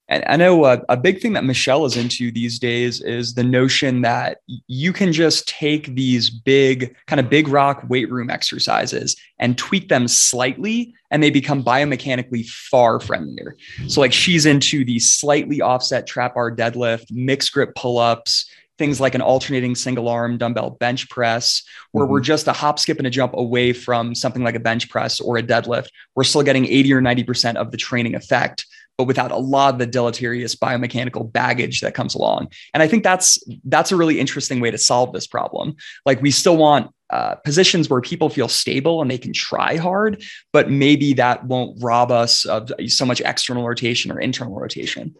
and 0.08 0.24
I 0.28 0.36
know 0.36 0.65
a, 0.65 0.82
a, 0.88 0.98
big 0.98 1.20
thing 1.20 1.34
that 1.34 1.44
Michelle 1.44 1.84
is 1.86 1.98
into 1.98 2.32
these 2.32 2.60
days 2.60 3.02
is 3.02 3.34
the 3.34 3.44
notion 3.44 4.02
that 4.02 4.38
you 4.68 4.94
can 4.94 5.12
just 5.12 5.48
take 5.48 5.96
these 5.96 6.30
big, 6.30 6.96
kind 7.08 7.20
of 7.20 7.28
big 7.28 7.48
rock 7.48 7.84
weight 7.89 8.12
room 8.12 8.30
exercises 8.30 9.15
and 9.39 9.58
tweak 9.58 9.89
them 9.89 10.08
slightly, 10.08 10.94
and 11.10 11.24
they 11.24 11.32
become 11.32 11.63
biomechanically 11.63 12.46
far 12.48 13.00
friendlier. 13.00 13.58
So, 13.88 14.00
like, 14.00 14.13
she's 14.13 14.46
into 14.46 14.86
the 14.86 15.00
slightly 15.00 15.62
offset 15.62 16.06
trap 16.06 16.36
bar 16.36 16.56
deadlift, 16.56 17.12
mixed 17.12 17.52
grip 17.52 17.74
pull 17.74 17.98
ups, 17.98 18.48
things 18.78 19.00
like 19.00 19.15
an 19.15 19.22
alternating 19.22 19.74
single 19.74 20.08
arm 20.08 20.38
dumbbell 20.38 20.72
bench 20.72 21.10
press, 21.10 21.63
where 21.94 22.06
mm-hmm. 22.06 22.12
we're 22.12 22.22
just 22.22 22.48
a 22.48 22.54
hop, 22.54 22.78
skip, 22.78 23.00
and 23.00 23.08
a 23.08 23.10
jump 23.10 23.34
away 23.34 23.74
from 23.74 24.13
something 24.13 24.44
like 24.44 24.56
a 24.56 24.60
bench 24.60 24.88
press 24.88 25.20
or 25.20 25.38
a 25.38 25.44
deadlift. 25.44 25.88
We're 26.13 26.26
still 26.26 26.44
getting 26.44 26.68
80 26.68 26.94
or 26.94 27.02
90% 27.02 27.56
of 27.56 27.72
the 27.72 27.78
training 27.78 28.13
effect 28.13 28.68
but 28.98 29.06
without 29.06 29.32
a 29.32 29.38
lot 29.38 29.74
of 29.74 29.80
the 29.80 29.86
deleterious 29.86 30.56
biomechanical 30.56 31.32
baggage 31.32 31.82
that 31.82 31.94
comes 31.94 32.16
along. 32.16 32.48
And 32.74 32.82
I 32.82 32.88
think 32.88 33.04
that's 33.04 33.44
that's 33.66 33.92
a 33.92 33.96
really 33.96 34.20
interesting 34.20 34.60
way 34.60 34.72
to 34.72 34.78
solve 34.78 35.14
this 35.14 35.28
problem. 35.28 35.76
Like 36.06 36.22
we 36.22 36.32
still 36.32 36.58
want 36.58 36.92
uh, 37.10 37.36
positions 37.36 37.90
where 37.90 38.02
people 38.02 38.30
feel 38.30 38.48
stable 38.48 39.02
and 39.02 39.12
they 39.12 39.18
can 39.18 39.34
try 39.34 39.78
hard, 39.78 40.24
but 40.52 40.72
maybe 40.72 41.14
that 41.14 41.46
won't 41.46 41.82
rob 41.84 42.12
us 42.12 42.46
of 42.46 42.72
so 42.88 43.06
much 43.06 43.22
external 43.22 43.68
rotation 43.68 44.12
or 44.12 44.20
internal 44.20 44.60
rotation. 44.60 45.16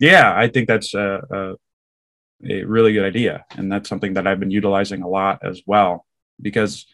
Yeah, 0.00 0.32
I 0.34 0.48
think 0.48 0.68
that's 0.68 0.94
a, 0.94 1.20
a, 1.30 2.48
a 2.48 2.64
really 2.64 2.92
good 2.92 3.04
idea, 3.04 3.44
and 3.56 3.70
that's 3.70 3.88
something 3.88 4.14
that 4.14 4.26
I've 4.26 4.40
been 4.40 4.50
utilizing 4.50 5.02
a 5.02 5.08
lot 5.08 5.40
as 5.42 5.62
well. 5.66 6.06
Because 6.40 6.86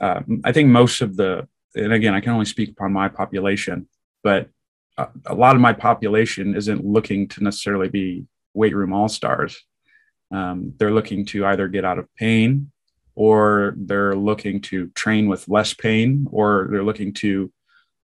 um, 0.00 0.40
I 0.44 0.50
think 0.50 0.68
most 0.68 1.00
of 1.00 1.16
the, 1.16 1.46
and 1.76 1.92
again, 1.92 2.12
I 2.12 2.20
can 2.20 2.32
only 2.32 2.44
speak 2.44 2.70
upon 2.70 2.92
my 2.92 3.08
population, 3.08 3.88
but 4.24 4.50
a 5.26 5.34
lot 5.34 5.56
of 5.56 5.60
my 5.60 5.72
population 5.72 6.54
isn't 6.54 6.84
looking 6.84 7.28
to 7.28 7.42
necessarily 7.42 7.88
be 7.88 8.26
weight 8.54 8.74
room 8.74 8.92
all 8.92 9.08
stars. 9.08 9.60
Um, 10.30 10.72
they're 10.76 10.92
looking 10.92 11.24
to 11.26 11.46
either 11.46 11.68
get 11.68 11.84
out 11.84 11.98
of 11.98 12.08
pain 12.16 12.70
or 13.14 13.74
they're 13.76 14.16
looking 14.16 14.60
to 14.60 14.88
train 14.88 15.28
with 15.28 15.48
less 15.48 15.74
pain 15.74 16.26
or 16.30 16.68
they're 16.70 16.84
looking 16.84 17.12
to 17.14 17.52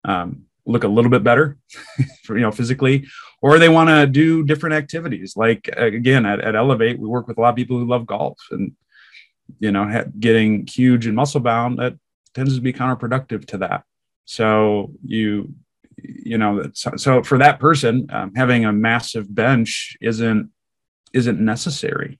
um, 0.05 0.44
look 0.66 0.85
a 0.85 0.88
little 0.88 1.11
bit 1.11 1.24
better 1.24 1.59
you 2.29 2.40
know 2.40 2.53
physically 2.53 3.07
or 3.42 3.59
they 3.59 3.68
want 3.68 3.88
to 3.88 4.07
do 4.07 4.44
different 4.44 4.74
activities 4.74 5.37
like 5.37 5.68
again 5.76 6.24
at, 6.24 6.40
at 6.40 6.55
Elevate 6.55 6.98
we 6.98 7.09
work 7.09 7.26
with 7.26 7.38
a 7.38 7.40
lot 7.40 7.50
of 7.50 7.57
people 7.57 7.79
who 7.79 7.87
love 7.87 8.07
golf 8.07 8.38
and 8.50 8.72
you 9.59 9.72
know 9.72 10.05
getting 10.18 10.66
huge 10.66 11.07
and 11.07 11.16
muscle 11.16 11.40
bound 11.40 11.79
that 11.79 11.94
tends 12.35 12.55
to 12.55 12.61
be 12.61 12.72
counterproductive 12.72 13.46
to 13.46 13.59
that 13.59 13.83
so 14.24 14.92
you 15.05 15.53
you 16.05 16.39
know 16.39 16.63
so, 16.75 16.93
so 16.97 17.23
for 17.23 17.39
that 17.39 17.59
person 17.59 18.07
um, 18.11 18.33
having 18.35 18.65
a 18.65 18.73
massive 18.73 19.33
bench 19.35 19.97
isn't 20.01 20.51
isn't 21.13 21.41
necessary. 21.41 22.19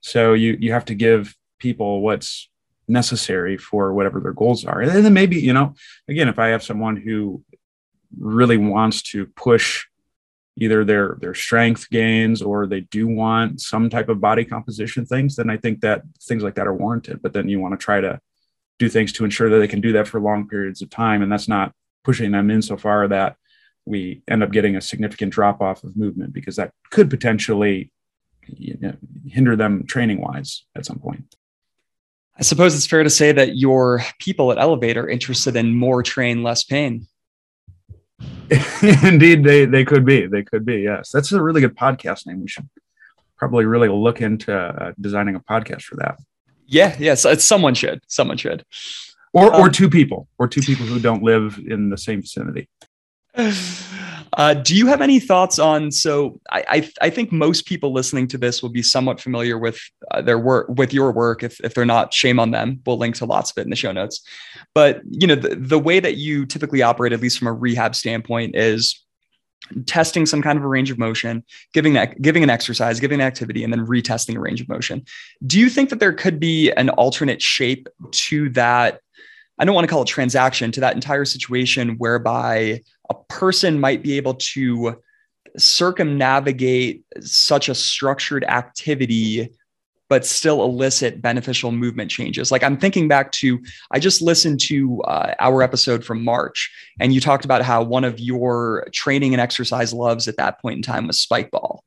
So 0.00 0.34
you 0.34 0.56
you 0.60 0.72
have 0.72 0.84
to 0.86 0.94
give 0.94 1.34
people 1.58 2.00
what's 2.00 2.48
necessary 2.88 3.56
for 3.56 3.92
whatever 3.92 4.20
their 4.20 4.32
goals 4.32 4.64
are. 4.64 4.80
And 4.80 5.04
then 5.04 5.12
maybe 5.12 5.36
you 5.36 5.52
know 5.52 5.74
again 6.08 6.28
if 6.28 6.38
i 6.38 6.48
have 6.48 6.62
someone 6.62 6.96
who 6.96 7.42
really 8.18 8.56
wants 8.56 9.02
to 9.02 9.26
push 9.26 9.86
either 10.58 10.84
their 10.84 11.18
their 11.20 11.34
strength 11.34 11.90
gains 11.90 12.40
or 12.40 12.66
they 12.66 12.80
do 12.80 13.06
want 13.06 13.60
some 13.60 13.90
type 13.90 14.08
of 14.08 14.20
body 14.20 14.44
composition 14.44 15.04
things 15.04 15.36
then 15.36 15.50
i 15.50 15.56
think 15.56 15.80
that 15.80 16.02
things 16.22 16.42
like 16.42 16.54
that 16.54 16.66
are 16.66 16.74
warranted. 16.74 17.20
But 17.22 17.32
then 17.32 17.48
you 17.48 17.60
want 17.60 17.78
to 17.78 17.84
try 17.84 18.00
to 18.00 18.20
do 18.78 18.88
things 18.88 19.12
to 19.12 19.24
ensure 19.24 19.48
that 19.50 19.58
they 19.58 19.68
can 19.68 19.80
do 19.80 19.92
that 19.92 20.06
for 20.06 20.20
long 20.20 20.48
periods 20.48 20.82
of 20.82 20.90
time 20.90 21.22
and 21.22 21.30
that's 21.32 21.48
not 21.48 21.72
pushing 22.06 22.30
them 22.30 22.50
in 22.52 22.62
so 22.62 22.76
far 22.76 23.08
that 23.08 23.36
we 23.84 24.22
end 24.28 24.44
up 24.44 24.52
getting 24.52 24.76
a 24.76 24.80
significant 24.80 25.32
drop 25.32 25.60
off 25.60 25.82
of 25.82 25.96
movement 25.96 26.32
because 26.32 26.54
that 26.54 26.70
could 26.90 27.10
potentially 27.10 27.90
you 28.46 28.78
know, 28.80 28.94
hinder 29.26 29.56
them 29.56 29.84
training 29.86 30.20
wise 30.20 30.64
at 30.76 30.86
some 30.86 31.00
point. 31.00 31.34
I 32.38 32.42
suppose 32.42 32.76
it's 32.76 32.86
fair 32.86 33.02
to 33.02 33.10
say 33.10 33.32
that 33.32 33.56
your 33.56 34.04
people 34.20 34.52
at 34.52 34.58
Elevate 34.58 34.96
are 34.96 35.08
interested 35.08 35.56
in 35.56 35.74
more 35.74 36.00
train, 36.04 36.44
less 36.44 36.62
pain. 36.62 37.08
Indeed, 39.02 39.42
they 39.42 39.64
they 39.64 39.84
could 39.84 40.04
be. 40.04 40.26
They 40.26 40.44
could 40.44 40.64
be. 40.64 40.76
Yes, 40.82 41.10
that's 41.10 41.32
a 41.32 41.42
really 41.42 41.60
good 41.60 41.76
podcast 41.76 42.26
name. 42.26 42.40
We 42.40 42.48
should 42.48 42.68
probably 43.36 43.64
really 43.64 43.88
look 43.88 44.20
into 44.20 44.54
uh, 44.54 44.92
designing 45.00 45.34
a 45.34 45.40
podcast 45.40 45.82
for 45.82 45.96
that. 45.96 46.18
Yeah, 46.66 46.94
yes, 47.00 47.24
yeah, 47.24 47.34
someone 47.34 47.74
should. 47.74 48.02
Someone 48.06 48.36
should 48.36 48.64
or 49.36 49.54
um, 49.54 49.60
or 49.60 49.68
two 49.68 49.90
people 49.90 50.28
or 50.38 50.48
two 50.48 50.62
people 50.62 50.86
who 50.86 50.98
don't 50.98 51.22
live 51.22 51.60
in 51.66 51.90
the 51.90 51.98
same 51.98 52.22
vicinity. 52.22 52.68
Uh, 54.32 54.52
do 54.52 54.76
you 54.76 54.86
have 54.86 55.00
any 55.00 55.18
thoughts 55.18 55.58
on 55.58 55.90
so 55.90 56.38
I, 56.50 56.64
I, 56.68 56.90
I 57.06 57.10
think 57.10 57.32
most 57.32 57.64
people 57.64 57.92
listening 57.94 58.28
to 58.28 58.36
this 58.36 58.60
will 58.60 58.70
be 58.70 58.82
somewhat 58.82 59.18
familiar 59.18 59.56
with 59.56 59.80
uh, 60.10 60.20
their 60.20 60.38
work 60.38 60.66
with 60.68 60.92
your 60.92 61.10
work 61.12 61.42
if, 61.42 61.58
if 61.60 61.72
they're 61.72 61.86
not 61.86 62.12
shame 62.12 62.38
on 62.38 62.50
them. 62.50 62.82
We'll 62.84 62.98
link 62.98 63.14
to 63.16 63.24
lots 63.24 63.50
of 63.50 63.58
it 63.58 63.62
in 63.62 63.70
the 63.70 63.76
show 63.76 63.92
notes. 63.92 64.20
But 64.74 65.00
you 65.08 65.26
know 65.26 65.36
the, 65.36 65.54
the 65.54 65.78
way 65.78 66.00
that 66.00 66.16
you 66.16 66.44
typically 66.44 66.82
operate 66.82 67.14
at 67.14 67.20
least 67.20 67.38
from 67.38 67.48
a 67.48 67.52
rehab 67.52 67.94
standpoint 67.94 68.56
is 68.56 69.06
testing 69.86 70.26
some 70.26 70.42
kind 70.42 70.58
of 70.58 70.64
a 70.64 70.68
range 70.68 70.90
of 70.90 70.98
motion, 70.98 71.44
giving 71.72 71.94
that 71.94 72.20
giving 72.20 72.42
an 72.42 72.50
exercise, 72.50 73.00
giving 73.00 73.20
an 73.20 73.26
activity, 73.26 73.64
and 73.64 73.72
then 73.72 73.86
retesting 73.86 74.36
a 74.36 74.40
range 74.40 74.60
of 74.60 74.68
motion. 74.68 75.04
Do 75.46 75.58
you 75.58 75.70
think 75.70 75.88
that 75.90 76.00
there 76.00 76.12
could 76.12 76.38
be 76.38 76.72
an 76.72 76.90
alternate 76.90 77.40
shape 77.40 77.88
to 78.10 78.50
that 78.50 79.00
I 79.58 79.64
don't 79.64 79.74
want 79.74 79.86
to 79.86 79.90
call 79.90 80.02
it 80.02 80.08
transaction 80.08 80.72
to 80.72 80.80
that 80.80 80.94
entire 80.94 81.24
situation 81.24 81.96
whereby 81.98 82.82
a 83.08 83.14
person 83.28 83.80
might 83.80 84.02
be 84.02 84.16
able 84.16 84.34
to 84.34 84.96
circumnavigate 85.56 87.04
such 87.20 87.68
a 87.68 87.74
structured 87.74 88.44
activity 88.44 89.50
but 90.08 90.24
still 90.24 90.62
elicit 90.64 91.20
beneficial 91.20 91.72
movement 91.72 92.10
changes. 92.10 92.52
Like 92.52 92.62
I'm 92.62 92.76
thinking 92.76 93.08
back 93.08 93.32
to, 93.32 93.58
I 93.90 93.98
just 93.98 94.22
listened 94.22 94.60
to 94.60 95.02
uh, 95.02 95.34
our 95.40 95.62
episode 95.62 96.04
from 96.04 96.22
March, 96.22 96.70
and 97.00 97.12
you 97.12 97.20
talked 97.20 97.44
about 97.44 97.62
how 97.62 97.82
one 97.82 98.04
of 98.04 98.20
your 98.20 98.86
training 98.92 99.34
and 99.34 99.40
exercise 99.40 99.92
loves 99.92 100.28
at 100.28 100.36
that 100.36 100.60
point 100.60 100.76
in 100.76 100.82
time 100.82 101.06
was 101.06 101.18
spike 101.18 101.50
ball. 101.50 101.82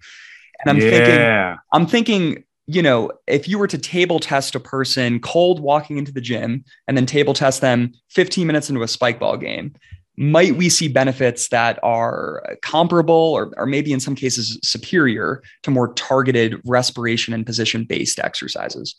And 0.60 0.70
I'm 0.70 0.84
yeah. 0.84 0.90
thinking, 0.90 1.60
I'm 1.72 1.88
thinking, 1.88 2.44
you 2.72 2.84
know, 2.84 3.12
if 3.26 3.48
you 3.48 3.58
were 3.58 3.68
to 3.68 3.80
table 3.80 4.20
test 4.20 4.54
a 4.54 4.60
person 4.60 5.20
cold 5.22 5.60
walking 5.60 5.98
into 5.98 6.12
the 6.12 6.22
gym 6.22 6.64
and 6.88 6.96
then 6.96 7.08
table 7.08 7.34
test 7.34 7.62
them 7.62 7.94
15 8.10 8.46
minutes 8.46 8.70
into 8.70 8.84
a 8.84 8.88
spike 8.88 9.20
ball 9.20 9.38
game, 9.38 9.74
might 10.18 10.56
we 10.56 10.70
see 10.70 10.88
benefits 10.88 11.48
that 11.50 11.80
are 11.82 12.44
comparable 12.62 13.16
or, 13.16 13.52
or 13.58 13.66
maybe 13.66 13.92
in 13.92 14.00
some 14.00 14.14
cases 14.14 14.60
superior 14.64 15.42
to 15.64 15.72
more 15.72 15.94
targeted 15.96 16.62
respiration 16.64 17.34
and 17.34 17.44
position 17.44 17.86
based 17.86 18.20
exercises? 18.20 18.96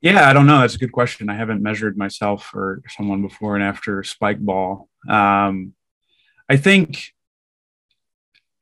Yeah, 0.00 0.30
I 0.30 0.32
don't 0.32 0.46
know. 0.46 0.60
That's 0.60 0.76
a 0.76 0.78
good 0.78 0.92
question. 0.92 1.28
I 1.28 1.36
haven't 1.36 1.62
measured 1.62 1.98
myself 1.98 2.54
or 2.54 2.80
someone 2.88 3.20
before 3.20 3.54
and 3.54 3.62
after 3.62 4.02
spike 4.02 4.40
ball. 4.40 4.88
Um, 5.06 5.74
I 6.48 6.56
think 6.56 7.12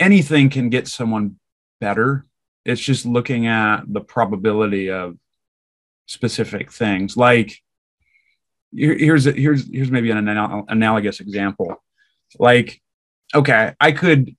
anything 0.01 0.51
can 0.51 0.68
get 0.68 0.88
someone 0.88 1.36
better 1.80 2.24
it's 2.69 2.83
just 2.83 3.07
looking 3.07 3.47
at 3.47 3.83
the 3.89 4.01
probability 4.01 4.91
of 4.91 5.16
specific 6.07 6.71
things. 6.71 7.16
Like 7.16 7.57
here, 8.75 8.97
here's 8.97 9.27
a, 9.27 9.33
here's 9.33 9.66
here's 9.73 9.91
maybe 9.91 10.11
an 10.11 10.29
anal- 10.29 10.66
analogous 10.69 11.21
example. 11.21 11.83
Like, 12.39 12.81
okay, 13.35 13.73
I 13.81 13.93
could 13.93 14.37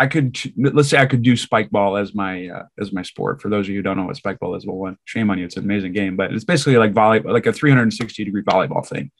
I 0.00 0.08
could 0.08 0.36
let's 0.56 0.88
say 0.88 0.98
I 0.98 1.06
could 1.06 1.22
do 1.22 1.36
spike 1.36 1.70
ball 1.70 1.96
as 1.96 2.12
my 2.12 2.48
uh, 2.48 2.64
as 2.76 2.92
my 2.92 3.02
sport. 3.02 3.40
For 3.40 3.48
those 3.48 3.66
of 3.66 3.70
you 3.70 3.76
who 3.76 3.82
don't 3.82 3.96
know 3.96 4.06
what 4.06 4.16
spike 4.16 4.40
ball 4.40 4.56
is, 4.56 4.66
well, 4.66 4.76
one 4.76 4.96
shame 5.04 5.30
on 5.30 5.38
you. 5.38 5.44
It's 5.44 5.56
an 5.56 5.64
amazing 5.64 5.92
game, 5.92 6.16
but 6.16 6.32
it's 6.32 6.44
basically 6.44 6.76
like 6.76 6.92
volley, 6.92 7.20
like 7.20 7.46
a 7.46 7.52
360 7.52 8.24
degree 8.24 8.42
volleyball 8.42 8.84
thing. 8.84 9.12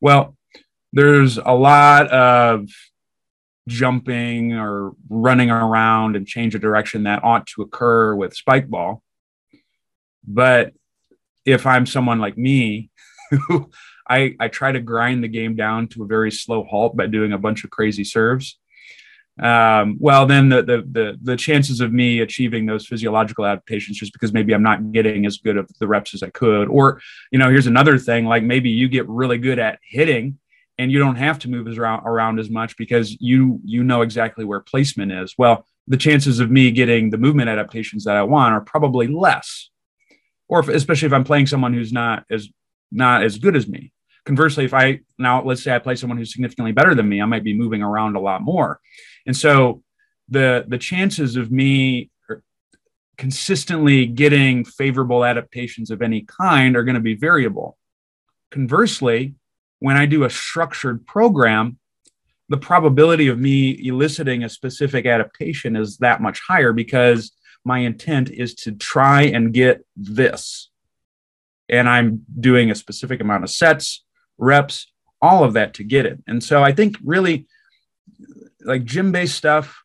Well, 0.00 0.36
there's 0.92 1.38
a 1.38 1.54
lot 1.54 2.08
of 2.08 2.68
jumping 3.68 4.54
or 4.54 4.92
running 5.08 5.50
around 5.50 6.16
and 6.16 6.26
change 6.26 6.54
of 6.54 6.60
direction 6.60 7.04
that 7.04 7.22
ought 7.22 7.46
to 7.46 7.62
occur 7.62 8.14
with 8.14 8.34
spike 8.34 8.68
ball. 8.68 9.02
But 10.26 10.72
if 11.44 11.66
I'm 11.66 11.86
someone 11.86 12.18
like 12.18 12.36
me, 12.36 12.90
I, 14.08 14.34
I 14.40 14.48
try 14.48 14.72
to 14.72 14.80
grind 14.80 15.22
the 15.22 15.28
game 15.28 15.54
down 15.54 15.88
to 15.88 16.02
a 16.02 16.06
very 16.06 16.32
slow 16.32 16.64
halt 16.64 16.96
by 16.96 17.06
doing 17.06 17.32
a 17.32 17.38
bunch 17.38 17.62
of 17.64 17.70
crazy 17.70 18.04
serves 18.04 18.58
um, 19.40 19.96
well, 20.00 20.26
then 20.26 20.48
the, 20.48 20.62
the, 20.62 20.84
the 20.90 21.18
the 21.22 21.36
chances 21.36 21.80
of 21.80 21.92
me 21.92 22.20
achieving 22.20 22.66
those 22.66 22.86
physiological 22.86 23.46
adaptations, 23.46 23.98
just 23.98 24.12
because 24.12 24.32
maybe 24.32 24.52
I'm 24.52 24.64
not 24.64 24.90
getting 24.90 25.26
as 25.26 25.38
good 25.38 25.56
of 25.56 25.70
the 25.78 25.86
reps 25.86 26.12
as 26.14 26.22
I 26.22 26.30
could, 26.30 26.68
or 26.68 27.00
you 27.30 27.38
know, 27.38 27.48
here's 27.48 27.68
another 27.68 27.98
thing, 27.98 28.24
like 28.24 28.42
maybe 28.42 28.70
you 28.70 28.88
get 28.88 29.08
really 29.08 29.38
good 29.38 29.60
at 29.60 29.78
hitting, 29.82 30.38
and 30.78 30.92
you 30.92 30.98
don't 30.98 31.16
have 31.16 31.40
to 31.40 31.50
move 31.50 31.66
around, 31.78 32.38
as 32.38 32.48
much 32.48 32.76
because 32.76 33.16
you 33.20 33.60
you 33.64 33.82
know 33.82 34.02
exactly 34.02 34.44
where 34.44 34.60
placement 34.60 35.12
is. 35.12 35.34
Well, 35.36 35.66
the 35.86 35.96
chances 35.96 36.40
of 36.40 36.50
me 36.50 36.70
getting 36.70 37.10
the 37.10 37.18
movement 37.18 37.48
adaptations 37.48 38.04
that 38.04 38.16
I 38.16 38.22
want 38.22 38.54
are 38.54 38.60
probably 38.60 39.08
less, 39.08 39.70
or 40.48 40.60
if, 40.60 40.68
especially 40.68 41.06
if 41.06 41.12
I'm 41.12 41.24
playing 41.24 41.46
someone 41.46 41.74
who's 41.74 41.92
not 41.92 42.24
as 42.30 42.48
not 42.92 43.22
as 43.24 43.38
good 43.38 43.56
as 43.56 43.66
me. 43.66 43.92
Conversely, 44.24 44.64
if 44.64 44.74
I 44.74 45.00
now 45.18 45.42
let's 45.42 45.62
say 45.62 45.74
I 45.74 45.78
play 45.78 45.96
someone 45.96 46.18
who's 46.18 46.32
significantly 46.32 46.72
better 46.72 46.94
than 46.94 47.08
me, 47.08 47.20
I 47.20 47.26
might 47.26 47.44
be 47.44 47.54
moving 47.54 47.82
around 47.82 48.16
a 48.16 48.20
lot 48.20 48.42
more. 48.42 48.80
And 49.26 49.36
so 49.36 49.82
the 50.28 50.64
the 50.68 50.78
chances 50.78 51.36
of 51.36 51.50
me 51.50 52.10
consistently 53.16 54.06
getting 54.06 54.64
favorable 54.64 55.24
adaptations 55.24 55.90
of 55.90 56.02
any 56.02 56.20
kind 56.22 56.76
are 56.76 56.84
going 56.84 56.94
to 56.94 57.00
be 57.00 57.14
variable. 57.14 57.76
Conversely, 58.50 59.34
when 59.80 59.96
I 59.96 60.06
do 60.06 60.24
a 60.24 60.30
structured 60.30 61.06
program, 61.06 61.78
the 62.48 62.56
probability 62.56 63.28
of 63.28 63.38
me 63.38 63.78
eliciting 63.86 64.42
a 64.42 64.48
specific 64.48 65.06
adaptation 65.06 65.76
is 65.76 65.98
that 65.98 66.20
much 66.20 66.40
higher 66.40 66.72
because 66.72 67.32
my 67.64 67.80
intent 67.80 68.30
is 68.30 68.54
to 68.54 68.72
try 68.72 69.22
and 69.22 69.52
get 69.52 69.84
this. 69.96 70.70
And 71.68 71.88
I'm 71.88 72.24
doing 72.40 72.70
a 72.70 72.74
specific 72.74 73.20
amount 73.20 73.44
of 73.44 73.50
sets, 73.50 74.04
reps, 74.38 74.90
all 75.20 75.44
of 75.44 75.52
that 75.54 75.74
to 75.74 75.84
get 75.84 76.06
it. 76.06 76.22
And 76.26 76.42
so 76.42 76.62
I 76.62 76.72
think 76.72 76.96
really 77.04 77.46
like 78.64 78.84
gym 78.84 79.12
based 79.12 79.36
stuff, 79.36 79.82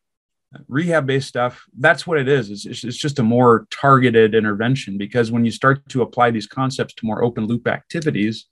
rehab 0.68 1.06
based 1.06 1.28
stuff, 1.28 1.64
that's 1.78 2.06
what 2.06 2.18
it 2.18 2.28
is. 2.28 2.64
It's, 2.64 2.84
it's 2.84 2.96
just 2.96 3.18
a 3.18 3.22
more 3.22 3.66
targeted 3.70 4.34
intervention 4.34 4.96
because 4.96 5.30
when 5.30 5.44
you 5.44 5.50
start 5.50 5.86
to 5.90 6.02
apply 6.02 6.30
these 6.30 6.46
concepts 6.46 6.94
to 6.94 7.06
more 7.06 7.22
open 7.22 7.46
loop 7.46 7.66
activities, 7.66 8.46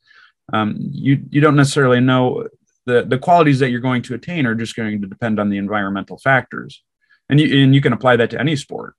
um, 0.52 0.76
you 0.78 1.22
you 1.30 1.40
don't 1.40 1.56
necessarily 1.56 2.00
know 2.00 2.48
the 2.86 3.02
the 3.02 3.18
qualities 3.18 3.58
that 3.60 3.70
you're 3.70 3.80
going 3.80 4.02
to 4.02 4.14
attain 4.14 4.46
are 4.46 4.54
just 4.54 4.76
going 4.76 5.00
to 5.00 5.08
depend 5.08 5.38
on 5.40 5.50
the 5.50 5.58
environmental 5.58 6.18
factors, 6.18 6.82
and 7.28 7.40
you 7.40 7.62
and 7.62 7.74
you 7.74 7.80
can 7.80 7.92
apply 7.92 8.16
that 8.16 8.30
to 8.30 8.40
any 8.40 8.56
sport, 8.56 8.94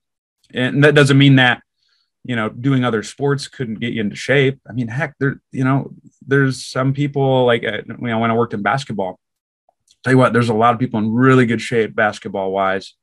and 0.54 0.84
that 0.84 0.96
doesn't 0.96 1.18
mean 1.18 1.36
that 1.36 1.62
you 2.24 2.36
know 2.36 2.50
doing 2.50 2.84
other 2.84 3.04
sports 3.04 3.48
couldn't 3.48 3.80
get 3.80 3.94
you 3.94 4.02
into 4.02 4.16
shape. 4.16 4.60
I 4.68 4.74
mean, 4.74 4.88
heck, 4.88 5.16
there 5.20 5.42
you 5.52 5.64
know 5.64 5.92
there's 6.26 6.66
some 6.66 6.94
people 6.94 7.46
like 7.46 7.64
uh, 7.64 7.82
you 7.86 8.08
know 8.08 8.20
when 8.20 8.32
I 8.32 8.36
worked 8.36 8.54
in 8.54 8.62
basketball, 8.62 9.20
tell 10.04 10.14
you 10.14 10.18
what, 10.18 10.34
there's 10.34 10.50
a 10.50 10.54
lot 10.54 10.74
of 10.74 10.80
people 10.80 11.00
in 11.00 11.14
really 11.14 11.46
good 11.46 11.62
shape 11.62 11.96
basketball 11.96 12.52
wise 12.52 12.94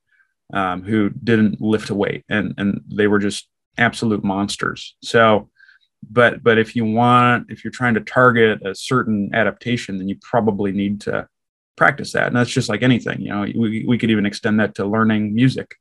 um, 0.52 0.82
who 0.82 1.10
didn't 1.10 1.60
lift 1.60 1.90
a 1.90 1.94
weight 1.94 2.24
and 2.28 2.54
and 2.58 2.82
they 2.88 3.06
were 3.06 3.18
just 3.18 3.48
absolute 3.78 4.24
monsters. 4.24 4.96
So, 5.02 5.50
but 6.08 6.42
but 6.42 6.58
if 6.58 6.74
you 6.74 6.84
want, 6.84 7.50
if 7.50 7.64
you're 7.64 7.70
trying 7.70 7.94
to 7.94 8.00
target 8.00 8.64
a 8.66 8.74
certain 8.74 9.30
adaptation, 9.34 9.98
then 9.98 10.08
you 10.08 10.16
probably 10.22 10.72
need 10.72 11.00
to 11.02 11.28
practice 11.76 12.12
that. 12.12 12.26
And 12.28 12.36
that's 12.36 12.50
just 12.50 12.68
like 12.68 12.82
anything, 12.82 13.20
you 13.20 13.30
know. 13.30 13.42
We 13.42 13.84
we 13.86 13.98
could 13.98 14.10
even 14.10 14.26
extend 14.26 14.60
that 14.60 14.74
to 14.76 14.84
learning 14.84 15.34
music. 15.34 15.76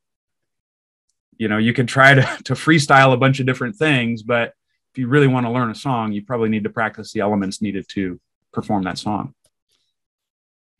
You 1.37 1.47
know, 1.47 1.57
you 1.57 1.73
can 1.73 1.87
try 1.87 2.13
to 2.13 2.21
to 2.45 2.53
freestyle 2.53 3.13
a 3.13 3.17
bunch 3.17 3.39
of 3.39 3.45
different 3.45 3.75
things, 3.75 4.23
but 4.23 4.53
if 4.93 4.97
you 4.97 5.07
really 5.07 5.27
want 5.27 5.45
to 5.45 5.51
learn 5.51 5.69
a 5.69 5.75
song, 5.75 6.11
you 6.11 6.23
probably 6.25 6.49
need 6.49 6.63
to 6.63 6.69
practice 6.69 7.13
the 7.13 7.19
elements 7.19 7.61
needed 7.61 7.85
to 7.89 8.19
perform 8.51 8.83
that 8.83 8.97
song. 8.97 9.33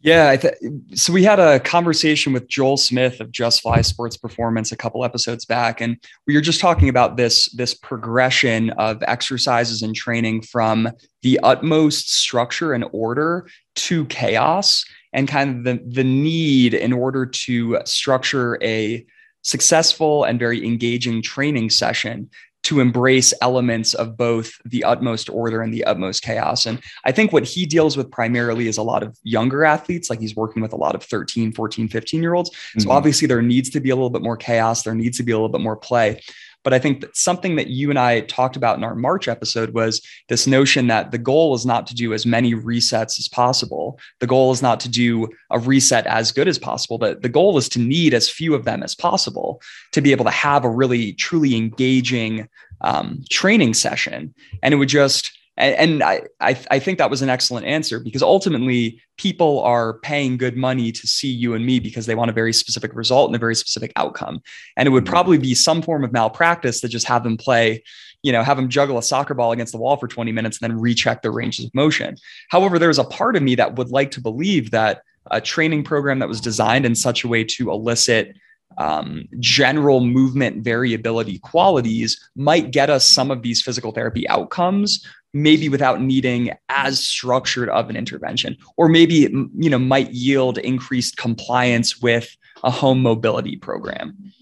Yeah. 0.02 0.36
Th- 0.38 0.54
so 0.94 1.12
we 1.12 1.24
had 1.24 1.40
a 1.40 1.60
conversation 1.60 2.32
with 2.32 2.48
Joel 2.48 2.78
Smith 2.78 3.20
of 3.20 3.32
Just 3.32 3.62
Fly 3.62 3.82
Sports 3.82 4.16
Performance 4.16 4.72
a 4.72 4.78
couple 4.78 5.04
episodes 5.04 5.44
back, 5.44 5.82
and 5.82 5.98
we 6.26 6.36
were 6.36 6.42
just 6.42 6.62
talking 6.62 6.88
about 6.88 7.18
this 7.18 7.52
this 7.54 7.74
progression 7.74 8.70
of 8.72 9.04
exercises 9.04 9.82
and 9.82 9.94
training 9.94 10.42
from 10.44 10.90
the 11.22 11.40
utmost 11.44 12.14
structure 12.16 12.74
and 12.74 12.86
order 12.94 13.48
to 13.76 14.06
chaos, 14.06 14.86
and 15.12 15.28
kind 15.28 15.58
of 15.58 15.64
the 15.66 15.84
the 15.86 16.04
need 16.06 16.74
in 16.74 16.94
order 16.94 17.26
to 17.26 17.80
structure 17.84 18.58
a 18.64 19.06
successful 19.42 20.24
and 20.24 20.40
very 20.40 20.66
engaging 20.66 21.22
training 21.22 21.70
session 21.70 22.30
to 22.64 22.80
embrace 22.80 23.34
elements 23.42 23.94
of 23.94 24.18
both 24.18 24.52
the 24.66 24.84
utmost 24.84 25.30
order 25.30 25.62
and 25.62 25.74
the 25.74 25.84
utmost 25.86 26.22
chaos. 26.22 26.66
And 26.66 26.82
I 27.06 27.12
think 27.12 27.32
what 27.32 27.46
he 27.46 27.66
deals 27.66 27.96
with 27.96 28.12
primarily 28.12 28.68
is 28.68 28.78
a 28.78 28.84
lot 28.84 29.02
of 29.02 29.18
younger 29.24 29.64
athletes, 29.64 30.10
like 30.10 30.20
he's 30.20 30.36
working 30.36 30.62
with 30.62 30.74
a 30.74 30.78
lot 30.78 30.94
of 30.94 31.04
13, 31.04 31.54
14, 31.54 31.88
15 31.88 32.22
year 32.22 32.34
olds. 32.34 32.50
Mm-hmm. 32.50 32.82
So 32.82 32.92
obviously 32.92 33.28
there 33.28 33.42
needs 33.42 33.70
to 33.72 33.80
be 33.80 33.90
a 33.90 33.96
little 33.96 34.10
bit 34.10 34.22
more 34.22 34.38
chaos, 34.38 34.84
there 34.84 34.96
needs 34.96 35.18
to 35.18 35.24
be 35.24 35.32
a 35.32 35.36
little 35.36 35.50
bit 35.50 35.62
more 35.62 35.78
play. 35.78 36.22
But 36.64 36.74
I 36.74 36.80
think 36.80 37.02
that 37.02 37.16
something 37.16 37.56
that 37.56 37.68
you 37.68 37.90
and 37.90 37.98
I 37.98 38.22
talked 38.22 38.56
about 38.56 38.78
in 38.78 38.84
our 38.84 38.96
March 38.96 39.28
episode 39.28 39.74
was 39.74 40.02
this 40.28 40.46
notion 40.46 40.88
that 40.88 41.12
the 41.12 41.18
goal 41.18 41.56
is 41.56 41.66
not 41.66 41.88
to 41.88 41.96
do 41.96 42.14
as 42.14 42.26
many 42.26 42.54
resets 42.54 43.18
as 43.18 43.30
possible. 43.30 44.00
The 44.20 44.28
goal 44.28 44.52
is 44.52 44.62
not 44.62 44.80
to 44.82 44.90
do 44.90 45.30
a 45.52 45.60
reset 45.60 46.06
as 46.06 46.32
good 46.32 46.48
as 46.48 46.60
possible, 46.60 46.98
but 46.98 47.22
the 47.22 47.30
goal 47.30 47.58
is 47.58 47.70
to 47.70 47.80
need 47.80 48.14
as 48.14 48.30
few 48.30 48.54
of 48.54 48.66
them 48.66 48.84
as 48.84 48.94
possible 48.94 49.62
to 49.94 50.02
be 50.02 50.12
able 50.12 50.26
to 50.26 50.32
have 50.32 50.66
a 50.66 50.70
really 50.70 51.14
truly 51.14 51.56
engaging 51.56 52.50
um, 52.82 53.24
training 53.30 53.74
session. 53.74 54.34
And 54.62 54.74
it 54.74 54.78
would 54.78 54.90
just, 54.90 55.39
and, 55.60 56.04
I, 56.04 56.22
I, 56.40 56.58
I 56.72 56.80
think 56.80 56.98
that 56.98 57.10
was 57.10 57.22
an 57.22 57.30
excellent 57.30 57.66
answer 57.66 58.00
because 58.00 58.24
ultimately 58.24 59.02
people 59.18 59.62
are 59.62 60.00
paying 60.00 60.38
good 60.38 60.56
money 60.56 60.92
to 60.92 61.06
see 61.06 61.30
you 61.30 61.54
and 61.54 61.66
me 61.66 61.80
because 61.80 62.06
they 62.06 62.16
want 62.16 62.30
a 62.30 62.34
very 62.34 62.54
specific 62.54 62.96
result 62.96 63.30
and 63.30 63.36
a 63.36 63.40
very 63.40 63.56
specific 63.56 63.92
outcome. 63.98 64.42
And 64.78 64.88
it 64.88 64.92
would 64.92 65.04
mm-hmm. 65.04 65.12
probably 65.12 65.38
be 65.38 65.54
some 65.54 65.82
form 65.82 66.04
of 66.04 66.14
malpractice 66.14 66.80
to 66.82 66.88
just 66.88 67.08
have 67.08 67.24
them 67.24 67.36
play, 67.36 67.84
you 68.24 68.32
know, 68.32 68.42
have 68.42 68.58
them 68.58 68.70
juggle 68.70 68.98
a 68.98 69.04
soccer 69.04 69.34
ball 69.34 69.52
against 69.52 69.74
the 69.74 69.80
wall 69.80 69.98
for 69.98 70.08
20 70.08 70.32
minutes 70.32 70.62
and 70.62 70.72
then 70.72 70.80
recheck 70.80 71.22
their 71.22 71.34
ranges 71.34 71.66
of 71.66 71.76
motion. 71.76 72.16
However, 72.50 72.80
there's 72.80 73.00
a 73.00 73.04
part 73.04 73.36
of 73.36 73.44
me 73.44 73.56
that 73.56 73.76
would 73.76 73.90
like 73.90 74.12
to 74.12 74.22
believe 74.22 74.72
that 74.72 75.02
a 75.30 75.42
training 75.42 75.84
program 75.84 76.20
that 76.20 76.30
was 76.30 76.42
designed 76.42 76.86
in 76.86 76.96
such 76.96 77.24
a 77.24 77.28
way 77.28 77.44
to 77.44 77.72
elicit 77.72 78.36
um, 78.78 79.28
general 79.40 80.00
movement 80.00 80.64
variability 80.64 81.40
qualities 81.40 82.30
might 82.36 82.72
get 82.72 82.90
us 82.90 83.06
some 83.06 83.30
of 83.30 83.42
these 83.42 83.62
physical 83.62 83.92
therapy 83.92 84.28
outcomes 84.30 85.06
maybe 85.34 85.70
without 85.70 86.02
needing 86.02 86.52
as 86.70 87.00
structured 87.00 87.70
of 87.70 87.90
an 87.90 87.96
intervention 87.96 88.58
or 88.78 88.90
maybe 88.90 89.30
you 89.56 89.70
know 89.70 89.80
might 89.80 90.12
yield 90.12 90.58
increased 90.58 91.18
compliance 91.18 92.02
with 92.02 92.36
a 92.64 92.72
home 92.72 93.02
mobility 93.02 93.56
program 93.56 94.34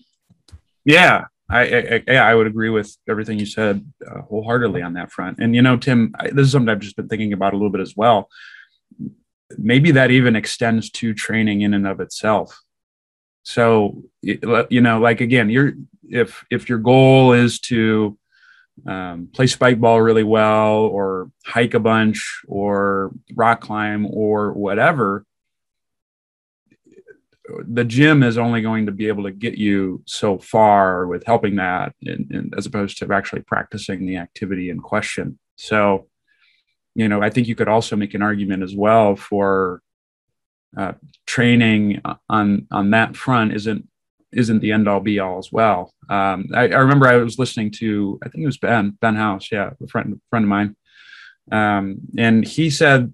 yeah 0.86 1.26
I, 1.50 2.04
I, 2.10 2.14
I 2.16 2.36
would 2.36 2.48
agree 2.48 2.70
with 2.70 2.94
everything 3.08 3.40
you 3.40 3.46
said 3.46 3.86
uh, 4.06 4.20
wholeheartedly 4.24 4.82
on 4.82 4.96
that 4.96 5.14
front. 5.14 5.40
And 5.40 5.56
you 5.56 5.62
know, 5.62 5.78
Tim, 5.78 6.14
I, 6.20 6.30
this 6.30 6.46
is 6.48 6.52
something 6.52 6.68
I've 6.68 6.82
just 6.82 6.98
been 6.98 7.08
thinking 7.08 7.32
about 7.32 7.54
a 7.54 7.56
little 7.56 7.70
bit 7.70 7.80
as 7.80 7.96
well. 7.96 8.28
Maybe 9.58 9.92
that 9.92 10.12
even 10.12 10.36
extends 10.36 10.90
to 10.92 11.14
training 11.14 11.62
in 11.62 11.74
and 11.74 11.88
of 11.88 12.02
itself 12.02 12.60
so 13.48 14.04
you 14.22 14.82
know 14.82 15.00
like 15.00 15.22
again 15.22 15.50
you're 15.50 15.72
if 16.10 16.44
if 16.52 16.68
your 16.68 16.80
goal 16.80 17.32
is 17.32 17.62
to 17.62 18.18
um, 18.86 19.30
play 19.34 19.48
spike 19.48 19.80
ball 19.80 20.02
really 20.02 20.24
well 20.24 20.78
or 20.78 21.32
hike 21.46 21.74
a 21.74 21.80
bunch 21.80 22.42
or 22.48 23.12
rock 23.36 23.62
climb 23.62 24.06
or 24.10 24.54
whatever 24.54 25.26
the 27.66 27.86
gym 27.86 28.24
is 28.24 28.38
only 28.38 28.62
going 28.62 28.88
to 28.88 28.92
be 28.92 29.08
able 29.08 29.24
to 29.24 29.32
get 29.32 29.58
you 29.58 30.04
so 30.06 30.38
far 30.38 31.08
with 31.08 31.24
helping 31.26 31.56
that 31.56 31.96
in, 32.02 32.28
in, 32.30 32.52
as 32.58 32.66
opposed 32.66 32.98
to 32.98 33.14
actually 33.14 33.42
practicing 33.42 34.06
the 34.06 34.18
activity 34.18 34.70
in 34.70 34.82
question. 34.82 35.40
So 35.56 36.08
you 36.98 37.08
know 37.08 37.22
i 37.22 37.30
think 37.30 37.48
you 37.48 37.56
could 37.56 37.70
also 37.70 37.96
make 37.96 38.14
an 38.14 38.22
argument 38.22 38.64
as 38.64 38.76
well 38.76 39.16
for 39.16 39.82
uh, 40.76 40.94
training 41.26 42.02
on 42.28 42.68
on 42.72 42.90
that 42.90 43.16
front 43.16 43.54
isn't 43.54 43.88
isn't 44.32 44.60
the 44.60 44.72
end 44.72 44.88
all 44.88 45.00
be 45.00 45.20
all 45.20 45.38
as 45.38 45.52
well. 45.52 45.94
Um, 46.10 46.48
I, 46.54 46.64
I, 46.64 46.80
remember 46.80 47.08
I 47.08 47.18
was 47.18 47.40
listening 47.40 47.72
to, 47.72 48.20
I 48.24 48.30
think 48.30 48.44
it 48.44 48.48
was 48.48 48.58
Ben, 48.58 48.98
Ben 49.02 49.16
House. 49.16 49.52
Yeah. 49.52 49.72
A 49.82 49.88
friend, 49.88 50.20
friend 50.30 50.44
of 50.44 50.50
mine. 50.50 50.76
Um, 51.52 52.00
and 52.18 52.46
he 52.46 52.70
said, 52.70 53.14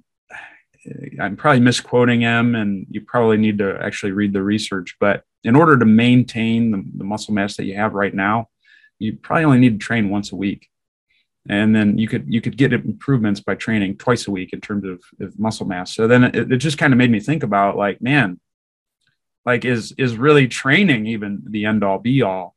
I'm 1.20 1.38
probably 1.38 1.62
misquoting 1.62 2.22
him 2.22 2.56
and 2.56 2.88
you 2.90 3.02
probably 3.02 3.38
need 3.38 3.60
to 3.60 3.78
actually 3.82 4.12
read 4.12 4.34
the 4.34 4.44
research, 4.44 4.98
but 5.00 5.24
in 5.44 5.56
order 5.56 5.78
to 5.78 5.86
maintain 5.86 6.72
the, 6.72 6.84
the 6.98 7.04
muscle 7.04 7.34
mass 7.34 7.58
that 7.58 7.66
you 7.66 7.76
have 7.76 7.94
right 7.94 8.14
now, 8.14 8.50
you 9.00 9.16
probably 9.16 9.46
only 9.46 9.60
need 9.60 9.80
to 9.80 9.86
train 9.86 10.10
once 10.10 10.32
a 10.32 10.36
week 10.36 10.70
and 11.50 11.76
then 11.76 11.98
you 11.98 12.08
could 12.08 12.26
you 12.28 12.42
could 12.42 12.58
get 12.58 12.74
improvements 12.74 13.40
by 13.40 13.56
training 13.56 13.98
twice 13.98 14.28
a 14.28 14.32
week 14.32 14.54
in 14.54 14.62
terms 14.62 14.86
of, 14.86 15.02
of 15.20 15.38
muscle 15.38 15.66
mass 15.66 15.94
so 15.94 16.08
then 16.08 16.24
it, 16.24 16.52
it 16.52 16.58
just 16.58 16.78
kind 16.78 16.94
of 16.94 16.98
made 16.98 17.12
me 17.12 17.20
think 17.20 17.44
about 17.44 17.76
like 17.76 18.02
man 18.02 18.40
like 19.46 19.66
is 19.66 19.94
is 19.98 20.18
really 20.18 20.48
training 20.48 21.08
even 21.08 21.42
the 21.46 21.66
end 21.66 21.84
all 21.84 22.00
be 22.00 22.22
all 22.22 22.56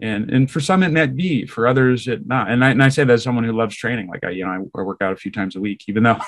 and 0.00 0.30
and 0.30 0.50
for 0.50 0.60
some 0.60 0.82
it 0.82 0.92
might 0.92 1.16
be 1.16 1.46
for 1.46 1.66
others 1.66 2.08
it 2.08 2.26
not 2.26 2.50
and 2.50 2.64
I, 2.64 2.70
and 2.70 2.82
I 2.82 2.88
say 2.88 3.04
that 3.04 3.12
as 3.12 3.22
someone 3.22 3.44
who 3.44 3.52
loves 3.52 3.76
training 3.76 4.08
like 4.08 4.24
I 4.24 4.30
you 4.30 4.44
know 4.44 4.68
I, 4.74 4.82
work 4.82 5.02
out 5.02 5.12
a 5.12 5.16
few 5.16 5.30
times 5.30 5.56
a 5.56 5.60
week 5.60 5.84
even 5.88 6.02
though 6.02 6.18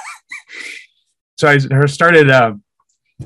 so 1.39 1.49
I 1.49 1.59
started 1.87 2.31
uh, 2.31 2.55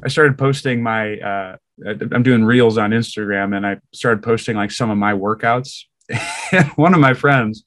I 0.03 0.09
started 0.09 0.39
posting 0.39 0.83
my 0.83 1.19
uh, 1.19 1.57
I'm 1.87 2.23
doing 2.23 2.45
reels 2.45 2.77
on 2.77 2.91
Instagram 2.91 3.57
and 3.57 3.67
I 3.67 3.79
started 3.95 4.23
posting 4.23 4.57
like 4.57 4.71
some 4.71 4.91
of 4.91 4.99
my 4.99 5.13
workouts 5.13 5.85
one 6.77 6.95
of 6.95 7.01
my 7.01 7.15
friends 7.15 7.65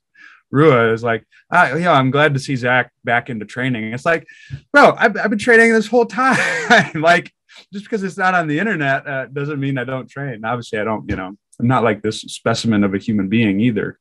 Rua 0.52 0.92
is 0.92 1.04
like, 1.04 1.26
ah, 1.52 1.74
yeah, 1.76 1.94
I'm 1.94 2.12
glad 2.12 2.34
to 2.34 2.40
see 2.40 2.56
Zac 2.56 2.92
back 3.04 3.30
into 3.30 3.46
training. 3.46 3.94
It's 3.94 4.06
like, 4.06 4.28
bro, 4.74 4.94
I've, 4.98 5.18
I've 5.18 5.30
been 5.30 5.40
training 5.40 5.74
this 5.74 5.88
whole 5.88 6.06
time. 6.06 6.38
like, 7.02 7.34
just 7.72 7.86
because 7.86 8.04
it's 8.04 8.18
not 8.18 8.34
on 8.34 8.48
the 8.48 8.60
internet 8.60 9.08
uh, 9.08 9.26
doesn't 9.28 9.60
mean 9.60 9.78
I 9.78 9.84
don't 9.84 10.10
train. 10.10 10.44
Obviously, 10.46 10.80
I 10.80 10.84
don't, 10.84 11.10
you 11.10 11.16
know, 11.16 11.36
I'm 11.60 11.68
not 11.68 11.84
like 11.84 12.02
this 12.02 12.22
specimen 12.22 12.84
of 12.84 12.94
a 12.94 12.98
human 12.98 13.30
being 13.30 13.60
either, 13.60 14.00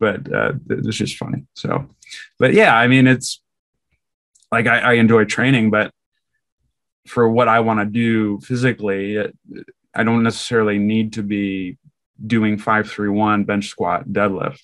but 0.00 0.32
uh, 0.32 0.52
it's 0.70 0.96
just 0.96 1.16
funny. 1.16 1.44
So, 1.54 1.88
but 2.38 2.54
yeah, 2.54 2.76
I 2.76 2.86
mean, 2.88 3.06
it's 3.06 3.42
like 4.50 4.66
I, 4.66 4.78
I 4.78 4.92
enjoy 4.94 5.24
training, 5.24 5.70
but 5.70 5.92
for 7.06 7.28
what 7.28 7.48
I 7.48 7.60
want 7.60 7.80
to 7.80 7.86
do 7.86 8.40
physically, 8.40 9.18
I 9.94 10.04
don't 10.04 10.22
necessarily 10.22 10.78
need 10.78 11.14
to 11.14 11.22
be 11.22 11.78
doing 12.24 12.58
five, 12.58 12.88
three, 12.88 13.08
one 13.08 13.44
bench 13.44 13.66
squat 13.68 14.08
deadlift. 14.08 14.60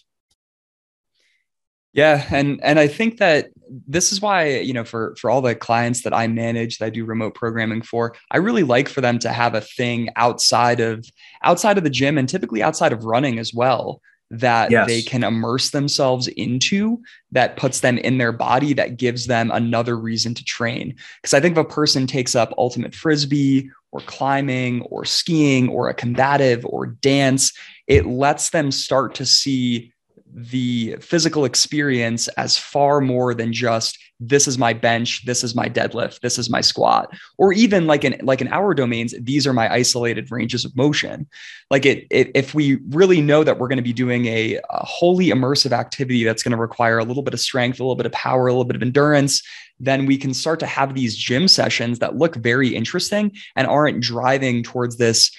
Yeah, 1.92 2.26
and 2.30 2.60
and 2.62 2.78
I 2.78 2.86
think 2.86 3.18
that 3.18 3.48
this 3.86 4.12
is 4.12 4.20
why 4.20 4.58
you 4.58 4.72
know 4.72 4.84
for 4.84 5.14
for 5.18 5.30
all 5.30 5.40
the 5.40 5.54
clients 5.54 6.02
that 6.02 6.14
I 6.14 6.26
manage 6.26 6.78
that 6.78 6.86
I 6.86 6.90
do 6.90 7.04
remote 7.04 7.34
programming 7.34 7.82
for, 7.82 8.14
I 8.30 8.36
really 8.38 8.62
like 8.62 8.88
for 8.88 9.00
them 9.00 9.18
to 9.20 9.32
have 9.32 9.54
a 9.54 9.60
thing 9.60 10.10
outside 10.16 10.80
of 10.80 11.04
outside 11.42 11.78
of 11.78 11.84
the 11.84 11.90
gym 11.90 12.18
and 12.18 12.28
typically 12.28 12.62
outside 12.62 12.92
of 12.92 13.04
running 13.04 13.38
as 13.38 13.52
well 13.54 14.00
that 14.30 14.70
yes. 14.70 14.86
they 14.86 15.00
can 15.00 15.24
immerse 15.24 15.70
themselves 15.70 16.28
into 16.28 17.00
that 17.32 17.56
puts 17.56 17.80
them 17.80 17.96
in 17.98 18.18
their 18.18 18.32
body 18.32 18.74
that 18.74 18.98
gives 18.98 19.26
them 19.26 19.50
another 19.50 19.96
reason 19.96 20.34
to 20.34 20.44
train 20.44 20.94
because 21.22 21.32
i 21.32 21.40
think 21.40 21.52
if 21.52 21.64
a 21.64 21.68
person 21.68 22.06
takes 22.06 22.34
up 22.34 22.52
ultimate 22.58 22.94
frisbee 22.94 23.70
or 23.90 24.00
climbing 24.00 24.82
or 24.82 25.06
skiing 25.06 25.68
or 25.70 25.88
a 25.88 25.94
combative 25.94 26.64
or 26.66 26.86
dance 26.86 27.54
it 27.86 28.04
lets 28.04 28.50
them 28.50 28.70
start 28.70 29.14
to 29.14 29.24
see 29.24 29.90
the 30.38 30.96
physical 31.00 31.44
experience 31.44 32.28
as 32.28 32.56
far 32.56 33.00
more 33.00 33.34
than 33.34 33.52
just 33.52 33.98
this 34.20 34.48
is 34.48 34.58
my 34.58 34.72
bench 34.72 35.24
this 35.26 35.44
is 35.44 35.54
my 35.54 35.68
deadlift 35.68 36.20
this 36.20 36.38
is 36.38 36.50
my 36.50 36.60
squat 36.60 37.12
or 37.36 37.52
even 37.52 37.86
like 37.86 38.04
in 38.04 38.18
like 38.24 38.40
in 38.40 38.48
our 38.48 38.74
domains 38.74 39.14
these 39.20 39.46
are 39.46 39.52
my 39.52 39.72
isolated 39.72 40.30
ranges 40.30 40.64
of 40.64 40.76
motion. 40.76 41.26
Like 41.70 41.86
it, 41.86 42.06
it 42.10 42.30
if 42.34 42.54
we 42.54 42.78
really 42.88 43.20
know 43.20 43.44
that 43.44 43.58
we're 43.58 43.68
going 43.68 43.76
to 43.76 43.82
be 43.82 43.92
doing 43.92 44.26
a, 44.26 44.56
a 44.70 44.84
wholly 44.84 45.26
immersive 45.26 45.72
activity 45.72 46.24
that's 46.24 46.42
going 46.42 46.52
to 46.52 46.58
require 46.58 46.98
a 46.98 47.04
little 47.04 47.22
bit 47.22 47.34
of 47.34 47.40
strength 47.40 47.78
a 47.78 47.82
little 47.84 47.96
bit 47.96 48.06
of 48.06 48.12
power 48.12 48.48
a 48.48 48.52
little 48.52 48.64
bit 48.64 48.76
of 48.76 48.82
endurance 48.82 49.42
then 49.80 50.06
we 50.06 50.18
can 50.18 50.34
start 50.34 50.58
to 50.60 50.66
have 50.66 50.94
these 50.94 51.16
gym 51.16 51.46
sessions 51.46 52.00
that 52.00 52.16
look 52.16 52.34
very 52.34 52.74
interesting 52.74 53.32
and 53.54 53.66
aren't 53.66 54.00
driving 54.00 54.62
towards 54.62 54.96
this 54.96 55.30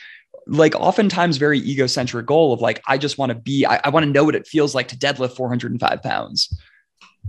like 0.49 0.75
oftentimes 0.75 1.37
very 1.37 1.59
egocentric 1.59 2.25
goal 2.25 2.53
of 2.53 2.61
like, 2.61 2.81
I 2.87 2.97
just 2.97 3.17
want 3.17 3.31
to 3.31 3.35
be, 3.37 3.65
I, 3.65 3.79
I 3.83 3.89
want 3.89 4.05
to 4.05 4.11
know 4.11 4.23
what 4.23 4.35
it 4.35 4.47
feels 4.47 4.75
like 4.75 4.89
to 4.89 4.97
deadlift 4.97 5.35
405 5.35 6.03
pounds. 6.03 6.59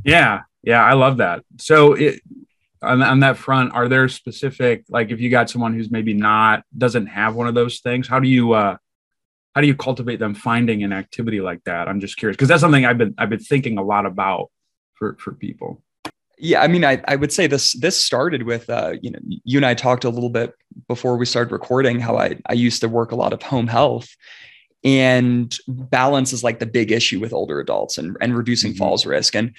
Yeah. 0.04 0.40
Yeah. 0.62 0.84
I 0.84 0.94
love 0.94 1.18
that. 1.18 1.44
So 1.58 1.94
it, 1.94 2.20
on, 2.82 3.02
on 3.02 3.20
that 3.20 3.36
front, 3.36 3.74
are 3.74 3.88
there 3.88 4.08
specific, 4.08 4.84
like 4.88 5.10
if 5.10 5.20
you 5.20 5.30
got 5.30 5.50
someone 5.50 5.74
who's 5.74 5.90
maybe 5.90 6.14
not, 6.14 6.64
doesn't 6.76 7.06
have 7.06 7.34
one 7.34 7.46
of 7.46 7.54
those 7.54 7.80
things, 7.80 8.08
how 8.08 8.20
do 8.20 8.28
you, 8.28 8.52
uh, 8.52 8.76
how 9.54 9.60
do 9.60 9.66
you 9.66 9.74
cultivate 9.74 10.18
them 10.18 10.34
finding 10.34 10.82
an 10.82 10.92
activity 10.92 11.40
like 11.40 11.62
that? 11.64 11.88
I'm 11.88 12.00
just 12.00 12.16
curious 12.16 12.36
because 12.36 12.48
that's 12.48 12.60
something 12.60 12.86
I've 12.86 12.98
been 12.98 13.14
I've 13.18 13.30
been 13.30 13.40
thinking 13.40 13.78
a 13.78 13.82
lot 13.82 14.06
about 14.06 14.50
for 14.94 15.16
for 15.18 15.32
people. 15.32 15.82
Yeah, 16.38 16.62
I 16.62 16.68
mean, 16.68 16.84
I, 16.84 17.02
I 17.06 17.16
would 17.16 17.32
say 17.32 17.46
this 17.46 17.72
this 17.74 17.98
started 17.98 18.44
with 18.44 18.70
uh, 18.70 18.94
you 19.02 19.10
know 19.10 19.18
you 19.22 19.58
and 19.58 19.66
I 19.66 19.74
talked 19.74 20.04
a 20.04 20.10
little 20.10 20.30
bit 20.30 20.54
before 20.88 21.16
we 21.16 21.26
started 21.26 21.52
recording 21.52 22.00
how 22.00 22.16
I 22.18 22.36
I 22.46 22.54
used 22.54 22.80
to 22.82 22.88
work 22.88 23.12
a 23.12 23.16
lot 23.16 23.32
of 23.32 23.42
home 23.42 23.66
health, 23.66 24.16
and 24.84 25.56
balance 25.68 26.32
is 26.32 26.44
like 26.44 26.58
the 26.58 26.66
big 26.66 26.92
issue 26.92 27.20
with 27.20 27.32
older 27.32 27.60
adults 27.60 27.98
and 27.98 28.16
and 28.20 28.36
reducing 28.36 28.72
mm-hmm. 28.72 28.78
falls 28.78 29.06
risk. 29.06 29.34
And 29.34 29.54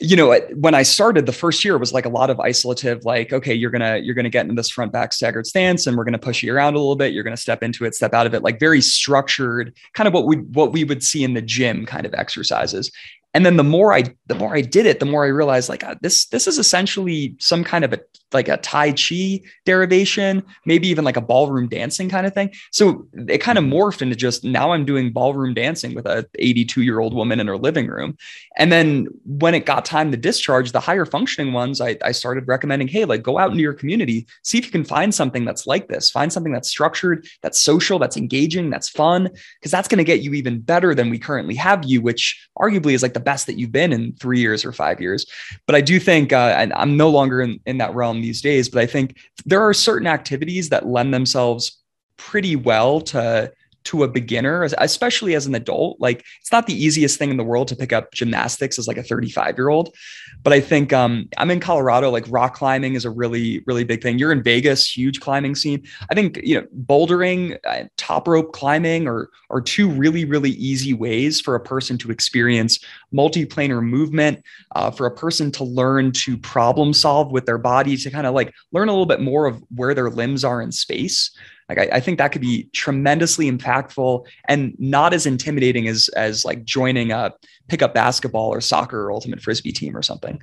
you 0.00 0.16
know 0.16 0.38
when 0.56 0.74
i 0.74 0.82
started 0.82 1.24
the 1.24 1.32
first 1.32 1.64
year 1.64 1.78
was 1.78 1.92
like 1.92 2.04
a 2.04 2.10
lot 2.10 2.28
of 2.28 2.36
isolative 2.38 3.04
like 3.04 3.32
okay 3.32 3.54
you're 3.54 3.70
gonna 3.70 3.96
you're 3.98 4.14
gonna 4.14 4.28
get 4.28 4.44
into 4.44 4.54
this 4.54 4.68
front 4.68 4.92
back 4.92 5.12
staggered 5.12 5.46
stance 5.46 5.86
and 5.86 5.96
we're 5.96 6.04
gonna 6.04 6.18
push 6.18 6.42
you 6.42 6.54
around 6.54 6.74
a 6.74 6.78
little 6.78 6.96
bit. 6.96 7.12
You're 7.12 7.24
gonna 7.24 7.36
step 7.36 7.62
into 7.62 7.84
it 7.84 7.94
step 7.94 8.12
out 8.12 8.26
of 8.26 8.34
it. 8.34 8.42
Like 8.42 8.60
very 8.60 8.80
structured 8.80 9.74
kind 9.94 10.06
of 10.06 10.12
what 10.12 10.26
we 10.26 10.36
what 10.36 10.72
we 10.72 10.84
would 10.84 11.02
see 11.02 11.24
in 11.24 11.34
the 11.34 11.42
gym 11.42 11.86
kind 11.86 12.04
of 12.04 12.14
exercises. 12.14 12.90
And 13.32 13.44
then 13.44 13.56
the 13.56 13.64
more 13.64 13.92
i 13.92 14.04
the 14.26 14.34
more 14.34 14.54
i 14.54 14.60
did 14.60 14.86
it 14.86 15.00
the 15.00 15.06
more 15.06 15.24
i 15.24 15.28
realized 15.28 15.68
like 15.68 15.84
uh, 15.84 15.94
this 16.00 16.26
this 16.26 16.46
is 16.46 16.58
essentially 16.58 17.34
some 17.38 17.64
kind 17.64 17.84
of 17.84 17.92
a 17.92 18.00
like 18.32 18.48
a 18.48 18.56
tai 18.58 18.92
chi 18.92 19.40
derivation 19.64 20.42
maybe 20.64 20.88
even 20.88 21.04
like 21.04 21.16
a 21.16 21.20
ballroom 21.20 21.68
dancing 21.68 22.08
kind 22.08 22.26
of 22.26 22.34
thing. 22.34 22.52
So 22.72 23.06
it 23.28 23.38
kind 23.38 23.58
of 23.58 23.64
morphed 23.64 24.02
into 24.02 24.16
just 24.16 24.44
now 24.44 24.72
i'm 24.72 24.84
doing 24.84 25.12
ballroom 25.12 25.54
dancing 25.54 25.94
with 25.94 26.06
a 26.06 26.26
82 26.38 26.82
year 26.82 27.00
old 27.00 27.14
woman 27.14 27.40
in 27.40 27.46
her 27.46 27.56
living 27.56 27.86
room. 27.86 28.16
And 28.56 28.72
then 28.72 29.06
when 29.24 29.54
it 29.54 29.66
got 29.66 29.84
time 29.84 30.10
to 30.10 30.16
discharge 30.16 30.72
the 30.72 30.80
higher 30.80 31.04
functioning 31.04 31.52
ones 31.52 31.80
I, 31.80 31.96
I 32.02 32.12
started 32.12 32.48
recommending 32.48 32.88
hey 32.88 33.04
like 33.04 33.22
go 33.22 33.38
out 33.38 33.50
into 33.50 33.62
your 33.62 33.74
community 33.74 34.26
see 34.42 34.58
if 34.58 34.66
you 34.66 34.72
can 34.72 34.84
find 34.84 35.14
something 35.14 35.44
that's 35.44 35.66
like 35.66 35.88
this. 35.88 36.10
Find 36.10 36.32
something 36.32 36.52
that's 36.52 36.68
structured 36.68 37.26
that's 37.42 37.60
social 37.60 37.98
that's 37.98 38.16
engaging 38.16 38.70
that's 38.70 38.88
fun 38.88 39.30
because 39.60 39.70
that's 39.70 39.88
going 39.88 39.98
to 39.98 40.04
get 40.04 40.22
you 40.22 40.34
even 40.34 40.60
better 40.60 40.94
than 40.94 41.10
we 41.10 41.18
currently 41.18 41.54
have 41.54 41.84
you 41.84 42.00
which 42.00 42.48
arguably 42.58 42.92
is 42.92 43.02
like 43.02 43.14
the 43.14 43.20
best 43.20 43.46
that 43.46 43.58
you've 43.58 43.72
been 43.72 43.92
in 43.92 44.12
three 44.14 44.40
years 44.40 44.64
or 44.64 44.72
five 44.72 45.00
years. 45.00 45.26
But 45.66 45.74
I 45.74 45.80
do 45.80 45.98
think, 46.00 46.32
uh, 46.32 46.68
I'm 46.74 46.96
no 46.96 47.10
longer 47.10 47.40
in, 47.40 47.60
in 47.66 47.78
that 47.78 47.94
realm 47.94 48.15
these 48.20 48.40
days, 48.40 48.68
but 48.68 48.82
I 48.82 48.86
think 48.86 49.16
there 49.44 49.62
are 49.62 49.74
certain 49.74 50.06
activities 50.06 50.68
that 50.70 50.86
lend 50.86 51.12
themselves 51.12 51.82
pretty 52.16 52.56
well 52.56 53.00
to 53.00 53.52
to 53.86 54.02
a 54.02 54.08
beginner, 54.08 54.64
especially 54.78 55.34
as 55.34 55.46
an 55.46 55.54
adult. 55.54 56.00
Like 56.00 56.24
it's 56.40 56.52
not 56.52 56.66
the 56.66 56.74
easiest 56.74 57.18
thing 57.18 57.30
in 57.30 57.36
the 57.36 57.44
world 57.44 57.68
to 57.68 57.76
pick 57.76 57.92
up 57.92 58.12
gymnastics 58.12 58.78
as 58.78 58.86
like 58.86 58.96
a 58.96 59.02
35 59.02 59.56
year 59.56 59.68
old. 59.68 59.94
But 60.42 60.52
I 60.52 60.60
think 60.60 60.92
um, 60.92 61.28
I'm 61.38 61.50
in 61.50 61.60
Colorado, 61.60 62.10
like 62.10 62.24
rock 62.28 62.54
climbing 62.54 62.94
is 62.94 63.04
a 63.04 63.10
really, 63.10 63.62
really 63.66 63.84
big 63.84 64.02
thing. 64.02 64.18
You're 64.18 64.32
in 64.32 64.42
Vegas, 64.42 64.96
huge 64.96 65.20
climbing 65.20 65.54
scene. 65.54 65.84
I 66.10 66.14
think, 66.14 66.38
you 66.42 66.60
know, 66.60 66.66
bouldering, 66.84 67.58
uh, 67.64 67.84
top 67.96 68.28
rope 68.28 68.52
climbing 68.52 69.08
are, 69.08 69.30
are 69.50 69.60
two 69.60 69.88
really, 69.88 70.24
really 70.24 70.50
easy 70.50 70.94
ways 70.94 71.40
for 71.40 71.54
a 71.54 71.60
person 71.60 71.98
to 71.98 72.10
experience 72.10 72.78
multiplanar 73.14 73.82
movement, 73.82 74.42
uh, 74.74 74.90
for 74.90 75.06
a 75.06 75.14
person 75.14 75.50
to 75.52 75.64
learn 75.64 76.12
to 76.12 76.36
problem 76.36 76.92
solve 76.92 77.32
with 77.32 77.46
their 77.46 77.58
body, 77.58 77.96
to 77.96 78.10
kind 78.10 78.26
of 78.26 78.34
like 78.34 78.52
learn 78.72 78.88
a 78.88 78.92
little 78.92 79.06
bit 79.06 79.20
more 79.20 79.46
of 79.46 79.62
where 79.74 79.94
their 79.94 80.10
limbs 80.10 80.44
are 80.44 80.60
in 80.60 80.72
space. 80.72 81.30
Like 81.68 81.78
I, 81.78 81.88
I, 81.94 82.00
think 82.00 82.18
that 82.18 82.30
could 82.32 82.40
be 82.40 82.68
tremendously 82.72 83.50
impactful 83.50 84.26
and 84.46 84.74
not 84.78 85.12
as 85.12 85.26
intimidating 85.26 85.88
as 85.88 86.08
as 86.10 86.44
like 86.44 86.64
joining 86.64 87.10
a 87.10 87.32
pickup 87.68 87.92
basketball 87.92 88.52
or 88.52 88.60
soccer 88.60 89.06
or 89.06 89.12
ultimate 89.12 89.42
frisbee 89.42 89.72
team 89.72 89.96
or 89.96 90.02
something. 90.02 90.40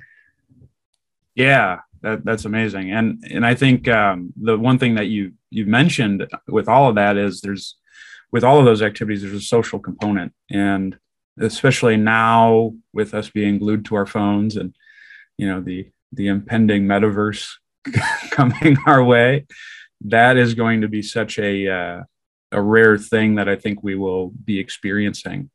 Yeah, 1.34 1.80
that, 2.02 2.24
that's 2.24 2.44
amazing. 2.44 2.92
And 2.92 3.24
and 3.30 3.46
I 3.46 3.54
think 3.54 3.88
um, 3.88 4.32
the 4.36 4.58
one 4.58 4.78
thing 4.78 4.96
that 4.96 5.06
you 5.06 5.32
you 5.50 5.64
mentioned 5.66 6.26
with 6.46 6.68
all 6.68 6.88
of 6.88 6.96
that 6.96 7.16
is 7.16 7.40
there's 7.40 7.76
with 8.30 8.44
all 8.44 8.58
of 8.58 8.64
those 8.64 8.82
activities 8.82 9.22
there's 9.22 9.34
a 9.34 9.40
social 9.40 9.78
component 9.78 10.32
and 10.50 10.98
especially 11.38 11.96
now 11.96 12.74
with 12.92 13.14
us 13.14 13.30
being 13.30 13.58
glued 13.58 13.84
to 13.84 13.94
our 13.94 14.06
phones 14.06 14.56
and 14.56 14.74
you 15.38 15.46
know 15.46 15.60
the 15.60 15.88
the 16.12 16.26
impending 16.26 16.84
metaverse 16.84 17.54
coming 18.30 18.76
our 18.86 19.02
way 19.02 19.46
that 20.04 20.36
is 20.36 20.54
going 20.54 20.82
to 20.82 20.88
be 20.88 21.02
such 21.02 21.38
a 21.38 21.68
uh, 21.68 22.02
a 22.52 22.60
rare 22.60 22.96
thing 22.96 23.34
that 23.34 23.48
I 23.48 23.56
think 23.56 23.82
we 23.82 23.96
will 23.96 24.28
be 24.44 24.58
experiencing. 24.58 25.50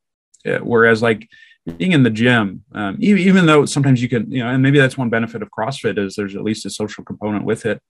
Uh, 0.46 0.60
whereas, 0.60 1.02
like 1.02 1.28
being 1.78 1.92
in 1.92 2.04
the 2.04 2.10
gym, 2.10 2.64
um, 2.74 2.98
even, 3.00 3.22
even 3.22 3.46
though 3.46 3.66
sometimes 3.66 4.02
you 4.02 4.10
can, 4.10 4.32
you 4.32 4.44
know, 4.44 4.50
and 4.50 4.62
maybe 4.64 4.80
that's 4.80 4.98
one 4.98 5.10
benefit 5.10 5.42
of 5.42 5.50
CrossFit 5.52 5.98
is 5.98 6.16
there's 6.16 6.36
at 6.36 6.44
least 6.44 6.66
a 6.66 6.70
social 6.70 7.04
component 7.04 7.46
with 7.46 7.66
it. 7.66 7.82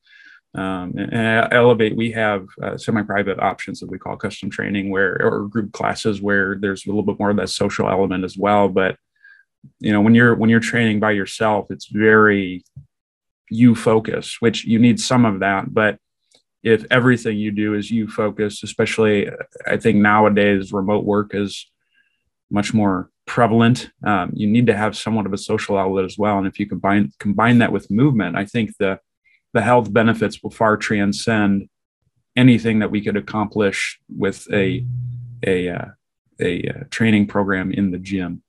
Um, 0.55 0.95
and, 0.97 1.14
and 1.14 1.53
Elevate, 1.53 1.95
we 1.95 2.12
have 2.12 2.47
uh, 2.62 2.76
semi-private 2.76 3.39
options 3.39 3.80
that 3.80 3.89
we 3.89 3.99
call 3.99 4.18
custom 4.18 4.49
training, 4.49 4.89
where 4.89 5.22
or 5.22 5.47
group 5.47 5.72
classes 5.72 6.22
where 6.22 6.55
there's 6.55 6.86
a 6.86 6.89
little 6.89 7.03
bit 7.03 7.20
more 7.20 7.30
of 7.30 7.38
that 7.38 7.49
social 7.49 7.88
element 7.88 8.24
as 8.24 8.38
well. 8.38 8.68
But 8.68 8.97
you 9.80 9.91
know, 9.91 10.01
when 10.01 10.16
you're 10.16 10.36
when 10.36 10.49
you're 10.49 10.60
training 10.60 10.99
by 10.99 11.12
yourself, 11.12 11.68
it's 11.70 11.86
very 11.86 12.64
you 13.49 13.76
focus, 13.76 14.38
which 14.39 14.66
you 14.66 14.80
need 14.80 14.99
some 14.99 15.26
of 15.26 15.39
that, 15.39 15.74
but 15.74 15.97
if 16.64 16.86
everything 16.91 17.38
you 17.38 17.51
do 17.51 17.74
is 17.74 17.89
you 17.89 18.07
focus, 18.07 18.64
especially 18.64 19.30
I 19.66 19.78
think 19.78 19.97
nowadays 19.97 20.74
remote 20.74 21.05
work 21.05 21.34
is 21.34 21.66
much 22.51 22.74
more 22.74 23.10
prevalent. 23.26 23.91
Um, 24.03 24.32
you 24.34 24.47
need 24.47 24.68
to 24.68 24.76
have 24.76 24.97
somewhat 24.97 25.26
of 25.26 25.34
a 25.34 25.38
social 25.38 25.78
outlet 25.78 26.05
as 26.05 26.18
well. 26.18 26.38
And 26.38 26.47
if 26.47 26.60
you 26.60 26.68
combine 26.68 27.12
combine 27.20 27.60
that 27.60 27.72
with 27.72 27.91
movement, 27.91 28.36
I 28.36 28.45
think 28.45 28.72
the 28.78 28.99
the 29.53 29.62
health 29.62 29.91
benefits 29.91 30.43
will 30.43 30.51
far 30.51 30.78
transcend 30.78 31.70
anything 32.36 32.80
that 32.80 32.91
we 32.91 33.01
could 33.01 33.18
accomplish 33.18 33.99
with 34.10 34.47
a 34.51 34.86
a 35.45 35.70
uh, 35.70 35.86
a, 36.41 36.64
uh, 36.64 36.84
training 36.89 37.28
program 37.28 37.72
in 37.72 37.91
the 37.91 37.97
gym. 37.97 38.41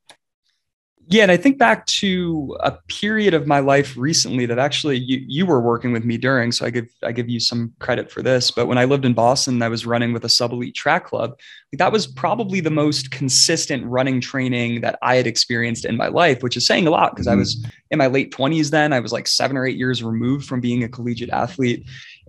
Yeah, 1.12 1.24
and 1.24 1.32
I 1.32 1.36
think 1.36 1.58
back 1.58 1.86
to 1.86 2.56
a 2.60 2.70
period 2.86 3.34
of 3.34 3.44
my 3.44 3.58
life 3.58 3.96
recently 3.96 4.46
that 4.46 4.60
actually 4.60 4.96
you, 4.96 5.20
you 5.26 5.44
were 5.44 5.60
working 5.60 5.92
with 5.92 6.04
me 6.04 6.16
during. 6.16 6.52
So 6.52 6.64
I 6.64 6.70
give 6.70 6.88
I 7.02 7.10
give 7.10 7.28
you 7.28 7.40
some 7.40 7.74
credit 7.80 8.12
for 8.12 8.22
this. 8.22 8.52
But 8.52 8.66
when 8.66 8.78
I 8.78 8.84
lived 8.84 9.04
in 9.04 9.12
Boston, 9.12 9.60
I 9.60 9.68
was 9.68 9.84
running 9.84 10.12
with 10.12 10.24
a 10.24 10.28
sub 10.28 10.52
elite 10.52 10.76
track 10.76 11.06
club. 11.06 11.36
That 11.72 11.90
was 11.90 12.06
probably 12.06 12.60
the 12.60 12.70
most 12.70 13.10
consistent 13.10 13.84
running 13.86 14.20
training 14.20 14.82
that 14.82 15.00
I 15.02 15.16
had 15.16 15.26
experienced 15.26 15.84
in 15.84 15.96
my 15.96 16.06
life, 16.06 16.44
which 16.44 16.56
is 16.56 16.64
saying 16.64 16.86
a 16.86 16.90
lot 16.90 17.10
because 17.10 17.26
mm-hmm. 17.26 17.38
I 17.38 17.40
was 17.40 17.66
in 17.90 17.98
my 17.98 18.06
late 18.06 18.32
20s 18.32 18.70
then. 18.70 18.92
I 18.92 19.00
was 19.00 19.12
like 19.12 19.26
seven 19.26 19.56
or 19.56 19.66
eight 19.66 19.76
years 19.76 20.04
removed 20.04 20.46
from 20.46 20.60
being 20.60 20.84
a 20.84 20.88
collegiate 20.88 21.30
athlete. 21.30 21.84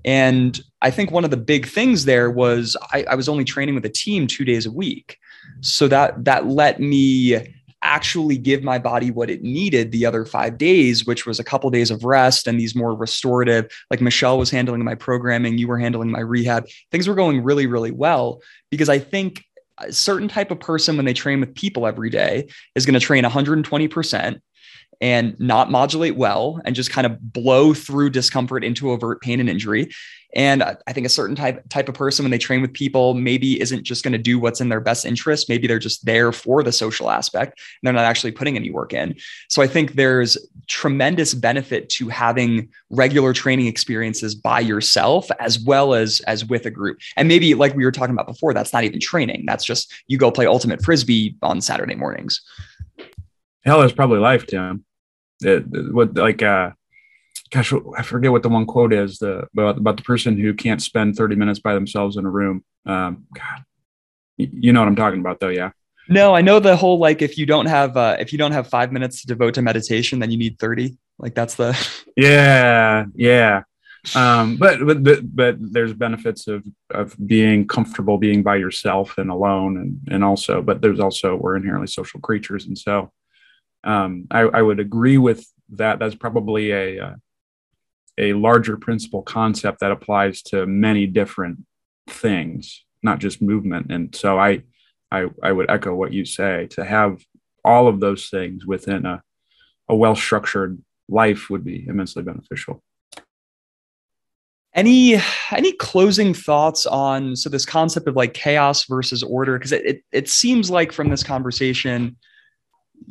And 0.06 0.60
I 0.82 0.90
think 0.90 1.12
one 1.12 1.24
of 1.24 1.30
the 1.30 1.38
big 1.38 1.68
things 1.68 2.06
there 2.06 2.32
was 2.32 2.76
I, 2.92 3.06
I 3.12 3.14
was 3.14 3.30
only 3.30 3.44
training 3.44 3.76
with 3.76 3.86
a 3.86 3.90
team 3.90 4.26
two 4.26 4.44
days 4.44 4.66
a 4.66 4.72
week. 4.72 5.20
So 5.60 5.88
that 5.88 6.26
that 6.26 6.48
let 6.48 6.80
me 6.80 7.38
actually 7.84 8.38
give 8.38 8.64
my 8.64 8.78
body 8.78 9.12
what 9.12 9.30
it 9.30 9.42
needed 9.42 9.92
the 9.92 10.06
other 10.06 10.26
five 10.26 10.58
days, 10.58 11.06
which 11.06 11.26
was 11.26 11.40
a 11.40 11.44
couple 11.44 11.70
days 11.70 11.92
of 11.92 12.04
rest 12.04 12.48
and 12.48 12.60
these 12.60 12.76
more 12.76 12.96
restorative, 12.96 13.72
like 13.90 14.02
Michelle 14.02 14.38
was 14.38 14.52
handling 14.52 14.84
my 14.84 14.96
programming, 14.96 15.58
you 15.58 15.68
were 15.68 15.80
handling 15.80 16.12
my 16.12 16.20
rehab. 16.20 16.68
Things 16.92 17.08
were 17.08 17.16
going 17.16 17.44
really, 17.44 17.68
really 17.68 17.92
well 17.92 18.42
because 18.70 18.90
I 18.90 19.00
think 19.00 19.44
a 19.78 19.92
certain 19.92 20.28
type 20.28 20.52
of 20.52 20.60
person, 20.60 20.96
when 20.96 21.06
they 21.06 21.14
train 21.14 21.40
with 21.40 21.56
people 21.56 21.88
every 21.88 22.10
day, 22.10 22.48
is 22.76 22.86
going 22.86 22.94
to 22.94 23.00
train 23.00 23.24
120% 23.24 24.40
and 25.02 25.38
not 25.40 25.72
modulate 25.72 26.16
well 26.16 26.62
and 26.64 26.76
just 26.76 26.92
kind 26.92 27.08
of 27.08 27.34
blow 27.34 27.74
through 27.74 28.12
discomfort 28.12 28.64
into 28.64 28.92
overt 28.92 29.22
pain 29.22 29.40
and 29.40 29.50
injury. 29.50 29.90
And 30.34 30.64
I 30.64 30.94
think 30.94 31.06
a 31.06 31.10
certain 31.10 31.36
type 31.36 31.68
type 31.70 31.90
of 31.90 31.96
person 31.96 32.24
when 32.24 32.32
they 32.32 32.38
train 32.38 32.62
with 32.62 32.74
people 32.74 33.14
maybe 33.14 33.60
isn't 33.60 33.84
just 33.84 34.04
going 34.04 34.14
to 34.14 34.18
do 34.18 34.40
what's 34.40 34.62
in 34.62 34.70
their 34.70 34.80
best 34.80 35.06
interest. 35.06 35.50
Maybe 35.50 35.68
they're 35.68 35.80
just 35.80 36.06
there 36.06 36.32
for 36.32 36.64
the 36.64 36.72
social 36.72 37.10
aspect 37.10 37.60
and 37.60 37.88
they're 37.88 37.94
not 37.94 38.06
actually 38.06 38.32
putting 38.32 38.56
any 38.56 38.72
work 38.72 38.94
in. 38.94 39.16
So 39.50 39.62
I 39.62 39.68
think 39.68 39.94
there's 39.94 40.38
tremendous 40.68 41.34
benefit 41.34 41.90
to 41.90 42.08
having 42.10 42.70
regular 42.90 43.34
training 43.34 43.68
experiences 43.68 44.34
by 44.34 44.62
yourself 44.62 45.30
as 45.40 45.60
well 45.60 45.94
as 45.94 46.22
as 46.22 46.46
with 46.46 46.66
a 46.66 46.72
group. 46.72 47.00
And 47.18 47.28
maybe 47.28 47.54
like 47.54 47.76
we 47.76 47.84
were 47.84 47.92
talking 47.92 48.16
about 48.16 48.28
before, 48.28 48.54
that's 48.54 48.74
not 48.74 48.84
even 48.84 49.00
training. 49.00 49.46
That's 49.46 49.66
just 49.66 49.94
you 50.08 50.18
go 50.18 50.32
play 50.32 50.46
ultimate 50.46 50.84
frisbee 50.84 51.36
on 51.42 51.60
Saturday 51.62 51.96
mornings. 51.96 52.42
Hell, 53.64 53.82
that's 53.82 53.94
probably 53.94 54.20
life, 54.20 54.48
Tim. 54.48 54.86
It, 55.42 55.66
what 55.92 56.16
like 56.16 56.42
uh 56.42 56.72
gosh, 57.52 57.74
I 57.98 58.02
forget 58.02 58.32
what 58.32 58.44
the 58.44 58.50
one 58.50 58.66
quote 58.66 58.94
is 58.94 59.20
the 59.20 59.48
about, 59.54 59.78
about 59.78 59.98
the 59.98 60.04
person 60.04 60.38
who 60.38 60.54
can't 60.54 60.82
spend 60.82 61.16
30 61.16 61.36
minutes 61.36 61.60
by 61.60 61.74
themselves 61.74 62.18
in 62.18 62.26
a 62.26 62.30
room. 62.30 62.64
Um, 62.86 63.26
God, 63.34 63.64
you 64.38 64.74
know 64.74 64.80
what 64.80 64.88
I'm 64.88 64.96
talking 64.96 65.20
about 65.20 65.40
though. 65.40 65.50
Yeah. 65.50 65.72
No, 66.10 66.34
I 66.34 66.42
know 66.42 66.60
the 66.60 66.76
whole, 66.76 66.98
like, 66.98 67.22
if 67.22 67.38
you 67.38 67.46
don't 67.46 67.68
have, 67.68 67.96
uh, 67.96 68.18
if 68.20 68.32
you 68.32 68.38
don't 68.38 68.54
have 68.54 68.68
five 68.68 68.92
minutes 68.92 69.22
to 69.22 69.28
devote 69.28 69.54
to 69.54 69.62
meditation, 69.62 70.20
then 70.20 70.32
you 70.32 70.38
need 70.38 70.58
30. 70.60 70.98
Like 71.20 71.36
that's 71.36 71.56
the. 71.56 71.78
Yeah. 72.18 73.06
Yeah. 73.16 73.64
Um, 74.16 74.58
but, 74.58 74.86
but, 74.86 75.04
but, 75.04 75.36
but 75.36 75.56
there's 75.60 75.94
benefits 75.94 76.48
of, 76.48 76.66
of 76.90 77.16
being 77.26 77.68
comfortable 77.68 78.18
being 78.18 78.42
by 78.42 78.56
yourself 78.56 79.18
and 79.18 79.30
alone. 79.30 79.78
And, 79.78 80.14
and 80.14 80.24
also, 80.24 80.62
but 80.62 80.82
there's 80.82 81.00
also, 81.00 81.36
we're 81.36 81.56
inherently 81.56 81.88
social 81.88 82.20
creatures. 82.20 82.66
And 82.66 82.78
so, 82.78 83.12
um, 83.84 84.28
I, 84.32 84.42
I 84.42 84.62
would 84.62 84.80
agree 84.80 85.18
with 85.18 85.46
that. 85.70 86.00
That's 86.00 86.16
probably 86.16 86.72
a, 86.72 87.00
uh, 87.00 87.14
a 88.22 88.34
larger 88.34 88.78
principle 88.78 89.24
concept 89.24 89.80
that 89.80 89.92
applies 89.92 90.42
to 90.44 90.66
many 90.66 91.08
different 91.08 91.58
things, 92.08 92.86
not 93.04 93.20
just 93.20 93.42
movement. 93.42 93.92
And 93.92 94.16
so 94.16 94.40
I, 94.40 94.62
I, 95.12 95.26
I 95.44 95.52
would 95.52 95.70
echo 95.70 95.94
what 95.94 96.14
you 96.14 96.24
say 96.24 96.68
to 96.72 96.86
have 96.86 97.26
all 97.66 97.88
of 97.88 98.00
those 98.00 98.30
things 98.30 98.66
within 98.66 99.06
a, 99.06 99.22
a 99.90 99.96
well 99.96 100.16
structured 100.16 100.82
life 101.10 101.50
would 101.50 101.66
be 101.66 101.86
immensely 101.88 102.24
beneficial. 102.24 102.82
Any 104.74 105.18
any 105.52 105.74
closing 105.74 106.34
thoughts 106.34 106.86
on 106.86 107.36
so 107.36 107.50
this 107.50 107.66
concept 107.66 108.08
of 108.08 108.16
like 108.16 108.34
chaos 108.34 108.86
versus 108.86 109.22
order? 109.22 109.58
Because 109.58 109.74
it, 109.74 109.86
it 109.86 110.04
it 110.14 110.30
seems 110.30 110.72
like 110.72 110.94
from 110.94 111.10
this 111.10 111.24
conversation, 111.24 112.16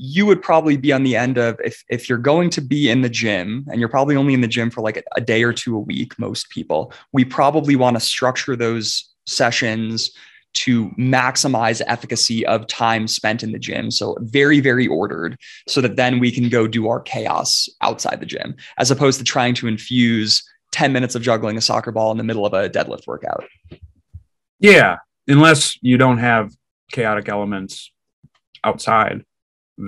you 0.03 0.24
would 0.24 0.40
probably 0.40 0.78
be 0.78 0.94
on 0.94 1.03
the 1.03 1.14
end 1.14 1.36
of 1.36 1.61
if 1.62 1.84
if 1.90 2.09
you're 2.09 2.16
going 2.16 2.48
to 2.48 2.62
be 2.62 2.88
in 2.88 3.03
the 3.03 3.09
gym 3.09 3.66
and 3.70 3.78
you're 3.78 3.88
probably 3.88 4.16
only 4.16 4.32
in 4.32 4.40
the 4.40 4.48
gym 4.48 4.70
for 4.70 4.80
like 4.80 4.96
a, 4.96 5.03
a 5.16 5.20
day 5.20 5.42
or 5.42 5.53
two 5.53 5.76
a 5.76 5.80
week 5.80 6.18
most 6.18 6.48
people 6.48 6.90
we 7.12 7.22
probably 7.22 7.76
want 7.76 7.94
to 7.94 8.01
structure 8.01 8.57
those 8.57 9.12
sessions 9.26 10.11
to 10.55 10.88
maximize 10.92 11.82
efficacy 11.86 12.46
of 12.46 12.66
time 12.66 13.07
spent 13.07 13.42
in 13.42 13.53
the 13.53 13.59
gym. 13.59 13.90
So 13.90 14.16
very 14.22 14.61
very 14.61 14.86
ordered 14.86 15.36
so 15.68 15.82
that 15.82 15.96
then 15.96 16.18
we 16.18 16.32
can 16.32 16.48
go 16.48 16.66
do 16.66 16.88
our 16.88 17.01
chaos 17.01 17.68
outside 17.82 18.20
the 18.20 18.26
gym 18.26 18.57
as 18.78 18.90
opposed 18.90 19.18
to 19.18 19.24
trying 19.24 19.55
to 19.57 19.68
infuse 19.68 20.42
10 20.72 20.94
minutes 20.94 21.14
of 21.14 21.20
juggling 21.20 21.59
a 21.59 21.61
soccer 21.61 21.92
ball 21.92 22.11
in 22.11 22.16
the 22.16 22.24
middle 22.24 22.46
of 22.46 22.55
a 22.55 22.70
deadlift 22.70 23.07
workout. 23.07 23.44
Yeah 24.61 24.96
unless 25.28 25.76
you 25.82 25.98
don't 25.98 26.18
have 26.18 26.53
chaotic 26.90 27.28
elements 27.28 27.92
outside 28.64 29.24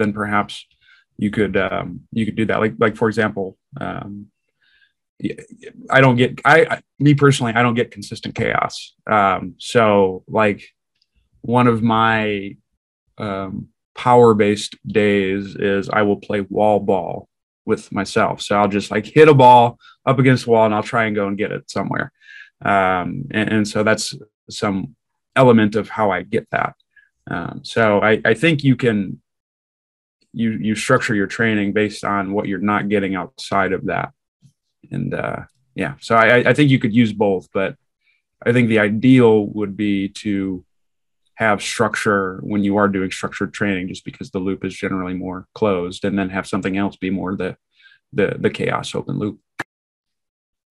then 0.01 0.12
perhaps 0.12 0.66
you 1.18 1.30
could 1.30 1.57
um, 1.57 2.01
you 2.12 2.24
could 2.24 2.36
do 2.36 2.47
that. 2.47 2.61
Like 2.61 2.74
like 2.78 2.97
for 2.97 3.09
example, 3.09 3.57
um, 3.80 4.26
I 5.90 6.01
don't 6.01 6.16
get 6.16 6.40
I 6.45 6.80
me 6.99 7.14
personally 7.14 7.53
I 7.55 7.62
don't 7.62 7.74
get 7.74 7.90
consistent 7.90 8.34
chaos. 8.34 8.95
Um, 9.07 9.55
so 9.59 10.24
like 10.26 10.64
one 11.43 11.66
of 11.66 11.82
my 11.82 12.57
um, 13.18 13.68
power 13.95 14.34
based 14.34 14.76
days 14.86 15.57
is 15.57 15.88
I 15.88 16.03
will 16.03 16.16
play 16.16 16.40
wall 16.40 16.80
ball 16.80 17.28
with 17.64 17.93
myself. 17.93 18.40
So 18.40 18.57
I'll 18.57 18.68
just 18.68 18.90
like 18.90 19.07
hit 19.07 19.28
a 19.28 19.34
ball 19.34 19.78
up 20.07 20.18
against 20.18 20.45
the 20.45 20.51
wall 20.51 20.64
and 20.66 20.74
I'll 20.74 20.82
try 20.82 21.05
and 21.05 21.14
go 21.14 21.28
and 21.28 21.38
get 21.38 21.53
it 21.53 21.70
somewhere. 21.70 22.12
Um, 22.64 23.24
and, 23.30 23.53
and, 23.53 23.68
so 23.68 23.82
that's 23.82 24.14
some 24.49 24.95
element 25.34 25.74
of 25.74 25.88
how 25.88 26.11
I 26.11 26.22
get 26.22 26.49
that. 26.51 26.74
Um, 27.28 27.61
so 27.64 28.01
I, 28.01 28.20
I 28.24 28.34
think 28.34 28.62
you 28.62 28.76
can 28.76 29.20
you 30.32 30.52
you 30.52 30.74
structure 30.74 31.14
your 31.14 31.26
training 31.26 31.72
based 31.72 32.04
on 32.04 32.32
what 32.32 32.46
you're 32.46 32.58
not 32.58 32.88
getting 32.88 33.14
outside 33.14 33.72
of 33.72 33.86
that. 33.86 34.12
And 34.90 35.14
uh, 35.14 35.42
yeah 35.74 35.94
so 36.00 36.14
I, 36.14 36.50
I 36.50 36.54
think 36.54 36.70
you 36.70 36.78
could 36.78 36.94
use 36.94 37.12
both 37.12 37.48
but 37.52 37.76
i 38.44 38.52
think 38.52 38.68
the 38.68 38.78
ideal 38.78 39.46
would 39.46 39.76
be 39.76 40.08
to 40.08 40.64
have 41.34 41.62
structure 41.62 42.40
when 42.42 42.62
you 42.62 42.76
are 42.76 42.88
doing 42.88 43.10
structured 43.10 43.54
training 43.54 43.88
just 43.88 44.04
because 44.04 44.30
the 44.30 44.38
loop 44.38 44.64
is 44.64 44.74
generally 44.74 45.14
more 45.14 45.46
closed 45.54 46.04
and 46.04 46.18
then 46.18 46.30
have 46.30 46.46
something 46.46 46.76
else 46.76 46.96
be 46.96 47.10
more 47.10 47.36
the 47.36 47.56
the 48.12 48.36
the 48.38 48.50
chaos 48.50 48.94
open 48.94 49.18
loop 49.18 49.40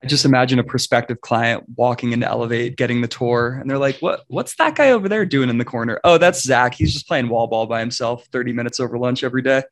I 0.04 0.08
just 0.08 0.26
imagine 0.26 0.58
a 0.58 0.64
prospective 0.64 1.22
client 1.22 1.64
walking 1.76 2.12
into 2.12 2.28
Elevate, 2.28 2.76
getting 2.76 3.02
the 3.02 3.08
tour, 3.08 3.58
and 3.60 3.70
they're 3.70 3.78
like, 3.78 3.97
"What? 3.99 4.24
What's 4.28 4.56
that 4.56 4.76
guy 4.76 4.91
over 4.91 5.08
there 5.08 5.26
doing 5.26 5.49
in 5.49 5.60
the 5.60 5.66
corner? 5.66 5.99
Oh, 6.04 6.18
that's 6.18 6.41
Zac. 6.41 6.74
He's 6.74 6.93
just 6.93 7.08
playing 7.08 7.30
wall 7.30 7.47
ball 7.47 7.68
by 7.68 7.82
himself, 7.82 8.26
thirty 8.32 8.52
minutes 8.52 8.80
over 8.80 8.97
lunch 8.97 9.24
every 9.24 9.43
day." 9.43 9.64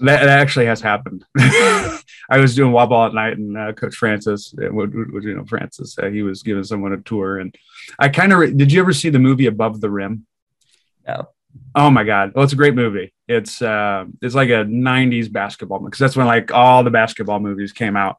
That, 0.00 0.20
that 0.20 0.40
actually 0.40 0.66
has 0.66 0.80
happened. 0.80 1.24
I 1.38 2.00
was 2.38 2.56
doing 2.56 2.72
wall 2.72 2.88
ball 2.88 3.06
at 3.06 3.14
night, 3.14 3.38
and 3.38 3.56
uh, 3.56 3.72
Coach 3.74 3.94
Francis, 3.94 4.52
uh, 4.60 4.72
would, 4.72 4.92
you 4.92 5.34
know, 5.34 5.44
Francis, 5.44 5.96
uh, 5.98 6.06
he 6.06 6.22
was 6.22 6.42
giving 6.42 6.64
someone 6.64 6.92
a 6.92 7.00
tour, 7.00 7.38
and 7.38 7.54
I 8.00 8.08
kind 8.08 8.32
of 8.32 8.40
re- 8.40 8.52
did. 8.52 8.72
You 8.72 8.80
ever 8.80 8.92
see 8.92 9.10
the 9.10 9.20
movie 9.20 9.46
Above 9.46 9.80
the 9.80 9.90
Rim? 9.90 10.26
No. 11.06 11.28
Oh 11.76 11.90
my 11.90 12.02
God! 12.02 12.32
Well, 12.34 12.42
it's 12.42 12.52
a 12.52 12.56
great 12.56 12.74
movie. 12.74 13.12
It's 13.28 13.62
uh, 13.62 14.06
it's 14.20 14.34
like 14.34 14.48
a 14.48 14.64
'90s 14.64 15.30
basketball 15.30 15.78
because 15.78 16.00
that's 16.00 16.16
when 16.16 16.26
like 16.26 16.52
all 16.52 16.82
the 16.82 16.90
basketball 16.90 17.38
movies 17.38 17.70
came 17.70 17.96
out 17.96 18.16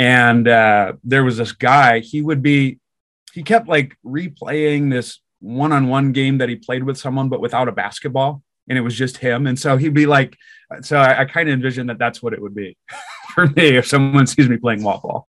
and 0.00 0.48
uh, 0.48 0.94
there 1.04 1.22
was 1.22 1.36
this 1.36 1.52
guy 1.52 2.00
he 2.00 2.22
would 2.22 2.42
be 2.42 2.78
he 3.32 3.42
kept 3.42 3.68
like 3.68 3.96
replaying 4.04 4.90
this 4.90 5.20
one-on-one 5.40 6.12
game 6.12 6.38
that 6.38 6.48
he 6.48 6.56
played 6.56 6.82
with 6.82 6.98
someone 6.98 7.28
but 7.28 7.40
without 7.40 7.68
a 7.68 7.72
basketball 7.72 8.42
and 8.68 8.78
it 8.78 8.80
was 8.80 8.96
just 8.96 9.18
him 9.18 9.46
and 9.46 9.58
so 9.58 9.76
he'd 9.76 9.94
be 9.94 10.06
like 10.06 10.36
so 10.80 10.96
i, 10.96 11.20
I 11.20 11.24
kind 11.26 11.48
of 11.48 11.52
envision 11.52 11.86
that 11.88 11.98
that's 11.98 12.22
what 12.22 12.32
it 12.32 12.40
would 12.40 12.54
be 12.54 12.76
for 13.34 13.46
me 13.46 13.76
if 13.76 13.86
someone 13.86 14.26
sees 14.26 14.48
me 14.48 14.56
playing 14.56 14.82
wall 14.82 15.00
ball 15.02 15.28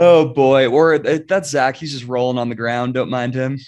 Oh 0.00 0.28
boy, 0.28 0.68
or 0.68 0.94
uh, 0.94 1.18
that's 1.26 1.50
Zac. 1.50 1.76
He's 1.76 1.92
just 1.92 2.06
rolling 2.06 2.38
on 2.38 2.48
the 2.48 2.54
ground. 2.54 2.94
Don't 2.94 3.10
mind 3.10 3.34
him. 3.34 3.58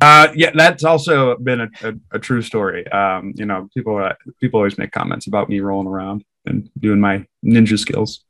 Uh, 0.00 0.28
yeah, 0.34 0.50
that's 0.54 0.84
also 0.84 1.36
been 1.38 1.62
a, 1.62 1.68
a, 1.82 1.92
a 2.12 2.18
true 2.18 2.40
story. 2.40 2.86
Um, 2.92 3.32
you 3.34 3.46
know, 3.46 3.68
people 3.74 3.98
uh, 3.98 4.14
people 4.40 4.58
always 4.58 4.78
make 4.78 4.92
comments 4.92 5.26
about 5.26 5.48
me 5.48 5.60
rolling 5.60 5.88
around 5.88 6.24
and 6.46 6.70
doing 6.78 7.00
my 7.00 7.26
ninja 7.44 7.78
skills. 7.78 8.24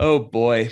Oh 0.00 0.20
boy, 0.20 0.70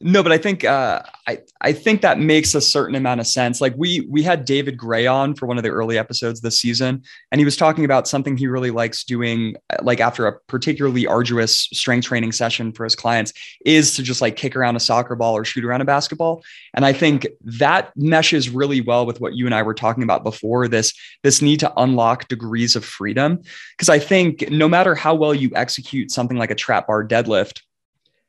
no, 0.00 0.22
but 0.22 0.30
I 0.30 0.38
think 0.38 0.64
uh, 0.64 1.02
I 1.26 1.38
I 1.60 1.72
think 1.72 2.02
that 2.02 2.20
makes 2.20 2.54
a 2.54 2.60
certain 2.60 2.94
amount 2.94 3.20
of 3.20 3.26
sense. 3.26 3.60
Like 3.60 3.74
we 3.76 4.06
we 4.08 4.22
had 4.22 4.44
David 4.44 4.76
Grey 4.76 5.08
on 5.08 5.34
for 5.34 5.46
one 5.46 5.56
of 5.56 5.64
the 5.64 5.70
early 5.70 5.98
episodes 5.98 6.40
this 6.40 6.60
season, 6.60 7.02
and 7.32 7.40
he 7.40 7.44
was 7.44 7.56
talking 7.56 7.84
about 7.84 8.06
something 8.06 8.36
he 8.36 8.46
really 8.46 8.70
likes 8.70 9.02
doing, 9.02 9.56
like 9.82 9.98
after 9.98 10.28
a 10.28 10.38
particularly 10.46 11.04
arduous 11.04 11.68
strength 11.72 12.06
training 12.06 12.30
session 12.30 12.72
for 12.72 12.84
his 12.84 12.94
clients, 12.94 13.32
is 13.64 13.96
to 13.96 14.04
just 14.04 14.20
like 14.20 14.36
kick 14.36 14.54
around 14.54 14.76
a 14.76 14.80
soccer 14.80 15.16
ball 15.16 15.36
or 15.36 15.44
shoot 15.44 15.64
around 15.64 15.80
a 15.80 15.84
basketball. 15.84 16.44
And 16.74 16.84
I 16.84 16.92
think 16.92 17.26
that 17.40 17.90
meshes 17.96 18.50
really 18.50 18.82
well 18.82 19.04
with 19.04 19.20
what 19.20 19.34
you 19.34 19.46
and 19.46 19.54
I 19.54 19.62
were 19.62 19.74
talking 19.74 20.04
about 20.04 20.22
before. 20.22 20.68
This 20.68 20.92
this 21.24 21.42
need 21.42 21.58
to 21.60 21.72
unlock 21.76 22.28
degrees 22.28 22.76
of 22.76 22.84
freedom, 22.84 23.40
because 23.76 23.88
I 23.88 23.98
think 23.98 24.48
no 24.48 24.68
matter 24.68 24.94
how 24.94 25.14
well 25.16 25.34
you 25.34 25.50
execute 25.56 26.12
something 26.12 26.36
like 26.36 26.52
a 26.52 26.54
trap 26.54 26.86
bar 26.86 27.04
deadlift 27.04 27.62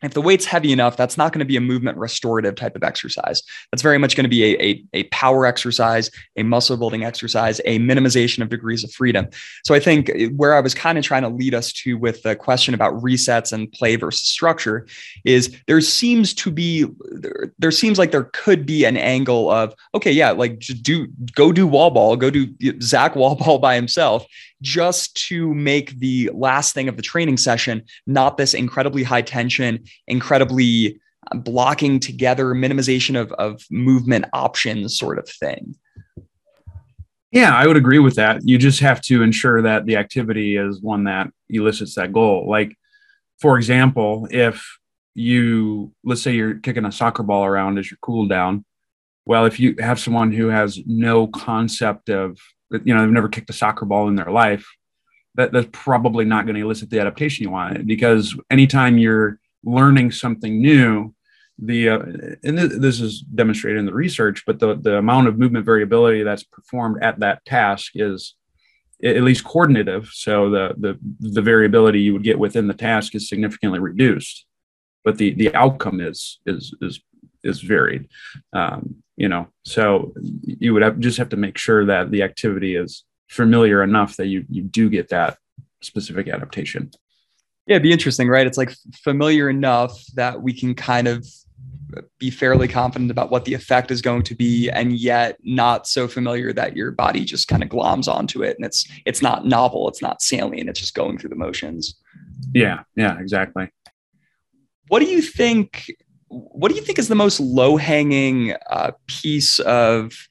if 0.05 0.13
the 0.13 0.21
weight's 0.21 0.45
heavy 0.45 0.71
enough, 0.71 0.97
that's 0.97 1.17
not 1.17 1.33
going 1.33 1.39
to 1.39 1.45
be 1.45 1.57
a 1.57 1.61
movement 1.61 1.97
restorative 1.97 2.55
type 2.55 2.75
of 2.75 2.83
exercise. 2.83 3.41
That's 3.71 3.81
very 3.81 3.97
much 3.97 4.15
going 4.15 4.25
to 4.25 4.29
be 4.29 4.43
a, 4.43 4.61
a, 4.61 4.83
a, 4.93 5.03
power 5.05 5.45
exercise, 5.45 6.11
a 6.35 6.43
muscle 6.43 6.77
building 6.77 7.03
exercise, 7.03 7.59
a 7.65 7.79
minimization 7.79 8.41
of 8.41 8.49
degrees 8.49 8.83
of 8.83 8.91
freedom. 8.91 9.27
So 9.63 9.73
I 9.73 9.79
think 9.79 10.09
eh, 10.09 10.27
where 10.27 10.55
I 10.55 10.59
was 10.59 10.73
kind 10.73 10.97
of 10.97 11.03
trying 11.03 11.23
to 11.23 11.29
lead 11.29 11.53
us 11.53 11.71
to 11.73 11.97
with 11.97 12.23
the 12.23 12.35
question 12.35 12.73
about 12.73 12.93
resets 13.01 13.51
and 13.53 13.71
play 13.71 13.95
versus 13.95 14.27
structure 14.27 14.87
is 15.23 15.55
there 15.67 15.81
seems 15.81 16.33
to 16.35 16.51
be 16.51 16.85
there, 17.11 17.51
there 17.57 17.71
seems 17.71 17.97
like 17.97 18.11
there 18.11 18.29
could 18.33 18.65
be 18.65 18.85
an 18.85 18.97
angle 18.97 19.49
of 19.49 19.73
okay, 19.93 20.11
yeah, 20.11 20.31
like 20.31 20.59
just 20.59 20.83
do 20.83 21.07
go 21.33 21.51
do 21.51 21.65
wall 21.67 21.91
ball, 21.91 22.15
go 22.15 22.29
do 22.29 22.53
Zac 22.81 23.15
wall 23.15 23.35
ball 23.45 23.59
by 23.59 23.75
himself 23.75 24.25
just 24.61 25.15
to 25.27 25.53
make 25.53 25.99
the 25.99 26.29
last 26.33 26.73
thing 26.73 26.87
of 26.87 26.95
the 26.95 27.01
training 27.01 27.37
session 27.37 27.83
not 28.07 28.37
this 28.37 28.53
incredibly 28.53 29.03
high 29.03 29.21
tension, 29.21 29.83
incredibly 30.07 30.99
uh, 31.31 31.37
blocking 31.37 31.99
together, 31.99 32.45
minimization 32.53 33.19
of, 33.19 33.31
of 33.33 33.61
movement 33.69 34.25
options 34.33 34.97
sort 34.97 35.19
of 35.19 35.27
thing. 35.27 35.75
Yeah, 37.31 37.53
I 37.53 37.67
would 37.67 37.75
agree 37.75 37.99
with 37.99 38.15
that. 38.15 38.41
You 38.47 38.57
just 38.57 38.79
have 38.79 39.01
to 39.01 39.21
ensure 39.21 39.61
that 39.61 39.85
the 39.85 39.97
activity 39.97 40.55
is 40.55 40.81
one 40.81 41.03
that 41.03 41.27
elicits 41.49 41.95
that 41.95 42.13
goal. 42.13 42.49
Like, 42.49 42.77
for 43.39 43.57
example, 43.57 44.27
if 44.31 44.65
you, 45.15 45.93
let's 46.03 46.21
say 46.21 46.33
you're 46.33 46.59
kicking 46.59 46.85
a 46.85 46.91
soccer 46.91 47.23
ball 47.23 47.43
around 47.43 47.77
as 47.77 47.89
your 47.91 47.97
cool 48.01 48.27
down. 48.27 48.63
Well, 49.25 49.45
if 49.45 49.59
you 49.59 49.75
have 49.79 49.99
someone 49.99 50.31
who 50.31 50.47
has 50.47 50.79
no 50.85 51.27
concept 51.27 52.09
of 52.09 52.37
you 52.71 52.93
know 52.93 53.01
they've 53.01 53.09
never 53.09 53.29
kicked 53.29 53.49
a 53.49 53.53
soccer 53.53 53.85
ball 53.85 54.07
in 54.07 54.15
their 54.15 54.31
life 54.31 54.67
that 55.35 55.51
that's 55.51 55.67
probably 55.71 56.25
not 56.25 56.45
going 56.45 56.55
to 56.55 56.61
elicit 56.61 56.89
the 56.89 56.99
adaptation 56.99 57.43
you 57.43 57.51
want 57.51 57.85
because 57.85 58.35
anytime 58.49 58.97
you're 58.97 59.39
learning 59.63 60.11
something 60.11 60.61
new 60.61 61.13
the 61.57 61.89
uh, 61.89 61.99
and 62.43 62.57
this 62.57 62.99
is 62.99 63.21
demonstrated 63.21 63.79
in 63.79 63.85
the 63.85 63.93
research 63.93 64.43
but 64.45 64.59
the 64.59 64.75
the 64.75 64.97
amount 64.97 65.27
of 65.27 65.37
movement 65.37 65.65
variability 65.65 66.23
that's 66.23 66.43
performed 66.43 67.01
at 67.01 67.19
that 67.19 67.43
task 67.45 67.93
is 67.95 68.35
at 69.03 69.23
least 69.23 69.43
coordinative 69.43 70.07
so 70.13 70.49
the 70.49 70.73
the 70.77 70.97
the 71.19 71.41
variability 71.41 71.99
you 71.99 72.13
would 72.13 72.23
get 72.23 72.39
within 72.39 72.67
the 72.67 72.73
task 72.73 73.13
is 73.15 73.27
significantly 73.27 73.79
reduced. 73.79 74.45
But 75.03 75.17
the 75.17 75.33
the 75.33 75.53
outcome 75.53 75.99
is 75.99 76.39
is 76.45 76.73
is 76.81 77.01
is 77.45 77.61
varied. 77.61 78.09
Um, 78.53 79.03
you 79.17 79.29
know 79.29 79.47
so 79.63 80.13
you 80.43 80.73
would 80.73 80.81
have 80.81 80.99
just 80.99 81.17
have 81.17 81.29
to 81.29 81.37
make 81.37 81.57
sure 81.57 81.85
that 81.85 82.11
the 82.11 82.23
activity 82.23 82.75
is 82.75 83.03
familiar 83.29 83.81
enough 83.83 84.17
that 84.17 84.27
you 84.27 84.45
you 84.49 84.61
do 84.61 84.89
get 84.89 85.09
that 85.09 85.37
specific 85.81 86.27
adaptation. 86.27 86.91
Yeah 87.67 87.75
it'd 87.75 87.83
be 87.83 87.91
interesting 87.91 88.27
right? 88.27 88.47
It's 88.47 88.57
like 88.57 88.73
familiar 88.93 89.49
enough 89.49 90.03
that 90.15 90.41
we 90.41 90.53
can 90.53 90.75
kind 90.75 91.07
of 91.07 91.25
be 92.19 92.29
fairly 92.29 92.67
confident 92.67 93.09
about 93.09 93.31
what 93.31 93.45
the 93.45 93.53
effect 93.53 93.89
is 93.89 94.01
going 94.01 94.23
to 94.23 94.35
be 94.35 94.69
and 94.69 94.93
yet 94.93 95.37
not 95.43 95.87
so 95.87 96.07
familiar 96.07 96.51
that 96.51 96.75
your 96.75 96.91
body 96.91 97.23
just 97.23 97.47
kind 97.47 97.63
of 97.63 97.69
gloms 97.69 98.11
onto 98.11 98.43
it 98.43 98.57
and 98.57 98.65
it's 98.65 98.85
it's 99.05 99.21
not 99.21 99.45
novel 99.45 99.87
it's 99.87 100.01
not 100.01 100.21
salient 100.21 100.67
it's 100.67 100.79
just 100.79 100.95
going 100.95 101.17
through 101.17 101.29
the 101.29 101.35
motions. 101.35 101.95
Yeah 102.53 102.81
yeah 102.95 103.17
exactly. 103.19 103.71
What 104.87 104.99
do 104.99 105.05
you 105.05 105.21
think 105.21 105.87
what 106.27 106.69
do 106.69 106.75
you 106.75 106.81
think 106.81 106.99
is 106.99 107.07
the 107.07 107.15
most 107.15 107.39
low 107.39 107.77
hanging 107.77 108.53
uh, 108.69 108.91
piece 109.07 109.59
of 109.59 110.27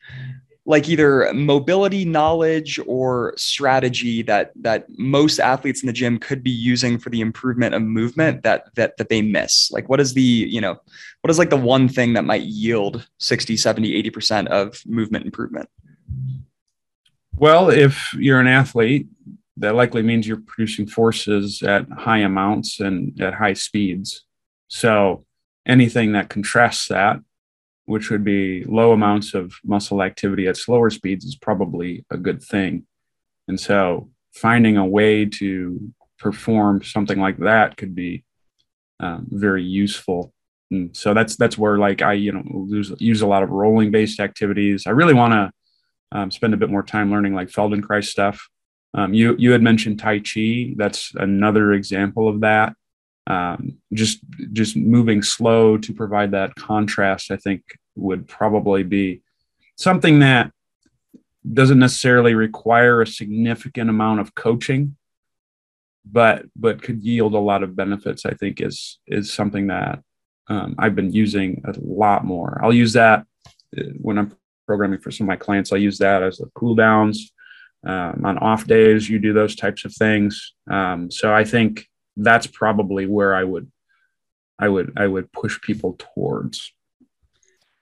like 0.67 0.89
either 0.89 1.31
mobility 1.35 2.05
knowledge 2.05 2.81
or 2.87 3.35
strategy 3.37 4.23
that 4.23 4.53
that 4.57 4.87
most 4.97 5.39
athletes 5.39 5.83
in 5.83 5.87
the 5.87 5.93
gym 5.93 6.19
could 6.19 6.43
be 6.43 6.51
using 6.51 6.99
for 6.99 7.11
the 7.11 7.21
improvement 7.21 7.75
of 7.75 7.83
movement 7.83 8.43
that 8.43 8.75
that 8.75 8.97
that 8.97 9.09
they 9.09 9.23
miss? 9.23 9.71
Like 9.71 9.89
what 9.89 10.01
is 10.01 10.15
the 10.15 10.23
you 10.23 10.61
know 10.61 10.77
what 11.21 11.31
is 11.31 11.39
like 11.39 11.51
the 11.51 11.57
one 11.57 11.89
thing 11.89 12.15
that 12.15 12.25
might 12.25 12.43
yield 12.43 13.07
60 13.19 13.57
70 13.57 14.11
80% 14.11 14.47
of 14.49 14.81
movement 14.87 15.27
improvement? 15.27 15.69
Well 17.35 17.69
if 17.71 18.13
you're 18.15 18.41
an 18.41 18.47
athlete 18.47 19.07
that 19.59 19.75
likely 19.75 20.03
means 20.03 20.27
you're 20.27 20.39
producing 20.39 20.87
forces 20.87 21.63
at 21.63 21.89
high 21.91 22.19
amounts 22.19 22.81
and 22.81 23.21
at 23.21 23.35
high 23.35 23.53
speeds. 23.53 24.25
So 24.69 25.24
anything 25.67 26.13
that 26.13 26.29
contrasts 26.29 26.89
that, 26.89 27.21
which 27.87 28.11
would 28.11 28.25
be 28.25 28.65
low 28.65 28.93
amounts 28.93 29.35
of 29.35 29.55
muscle 29.65 30.03
activity 30.03 30.47
at 30.47 30.57
slower 30.57 30.91
speeds, 30.91 31.25
is 31.25 31.37
probably 31.37 32.05
a 32.11 32.17
good 32.17 32.43
thing. 32.43 32.87
And 33.49 33.59
so 33.59 34.11
finding 34.33 34.77
a 34.77 34.87
way 34.87 35.27
to 35.27 35.93
perform 36.19 36.83
something 36.83 37.21
like 37.21 37.39
that 37.39 37.77
could 37.77 37.95
be 37.95 38.25
um, 39.01 39.27
very 39.31 39.63
useful. 39.63 40.33
And 40.71 40.97
so 40.97 41.15
that's 41.15 41.37
that's 41.37 41.59
where 41.59 41.79
like 41.79 42.03
I 42.03 42.15
you 42.15 42.33
know 42.33 42.67
use, 42.69 42.93
use 42.99 43.21
a 43.21 43.27
lot 43.27 43.43
of 43.43 43.51
rolling 43.51 43.91
based 43.91 44.21
activities. 44.21 44.87
I 44.87 44.91
really 44.91 45.15
want 45.15 45.33
to 45.33 46.19
um, 46.19 46.31
spend 46.31 46.55
a 46.55 46.57
bit 46.57 46.71
more 46.71 46.83
time 46.83 47.11
learning 47.11 47.35
like 47.35 47.49
Feldenkrais 47.49 48.07
stuff. 48.07 48.49
Um, 48.95 49.13
you 49.13 49.37
you 49.39 49.53
had 49.53 49.63
mentioned 49.63 49.99
Tai 49.99 50.21
Chi. 50.21 50.75
That's 50.77 51.13
another 51.15 51.73
example 51.73 52.29
of 52.29 52.41
that 52.41 52.75
um, 53.27 53.79
just 53.93 54.21
just 54.53 54.77
moving 54.77 55.23
slow 55.23 55.79
to 55.79 55.93
provide 55.93 56.33
that 56.33 56.55
contrast 56.57 57.31
i 57.31 57.37
think 57.37 57.63
would 57.97 58.27
probably 58.29 58.83
be 58.83 59.23
something 59.77 60.19
that 60.19 60.51
doesn't 61.53 61.79
necessarily 61.79 62.35
require 62.35 63.03
a 63.03 63.07
significant 63.07 63.91
amount 63.91 64.21
of 64.21 64.35
coaching 64.35 64.97
but 66.05 66.45
but 66.55 66.83
could 66.83 67.03
yield 67.03 67.35
a 67.35 67.39
lot 67.39 67.63
of 67.63 67.77
benefits 67.77 68.27
i 68.27 68.33
think 68.35 68.61
is 68.61 68.99
is 69.07 69.33
something 69.33 69.69
that 69.69 70.01
um, 70.49 70.75
i've 70.79 70.95
been 70.95 71.13
using 71.13 71.63
a 71.65 71.75
lot 71.81 72.25
more. 72.25 72.61
I'll 72.63 72.73
use 72.73 72.93
that 72.93 73.25
uh, 73.79 73.85
when 74.01 74.19
i'm 74.19 74.37
programming 74.67 75.01
for 75.01 75.11
some 75.11 75.25
of 75.25 75.29
my 75.29 75.37
clients 75.37 75.73
i'll 75.73 75.79
use 75.79 75.99
that 75.99 76.23
as 76.23 76.39
the 76.39 76.51
cool 76.55 76.75
downs 76.75 77.33
um, 77.87 78.23
on 78.25 78.39
off 78.39 78.67
days 78.67 79.09
you 79.09 79.19
do 79.19 79.33
those 79.35 79.57
types 79.57 79.85
of 79.85 79.95
things. 79.95 80.55
Um, 80.71 81.11
so 81.11 81.35
i 81.35 81.45
think 81.45 81.87
that's 82.17 82.47
probably 82.47 83.07
where 83.07 83.35
I 83.35 83.45
would 83.45 83.71
I 84.59 84.69
would 84.69 84.93
I 84.97 85.07
would 85.07 85.33
push 85.33 85.61
people 85.61 85.97
towards. 85.99 86.73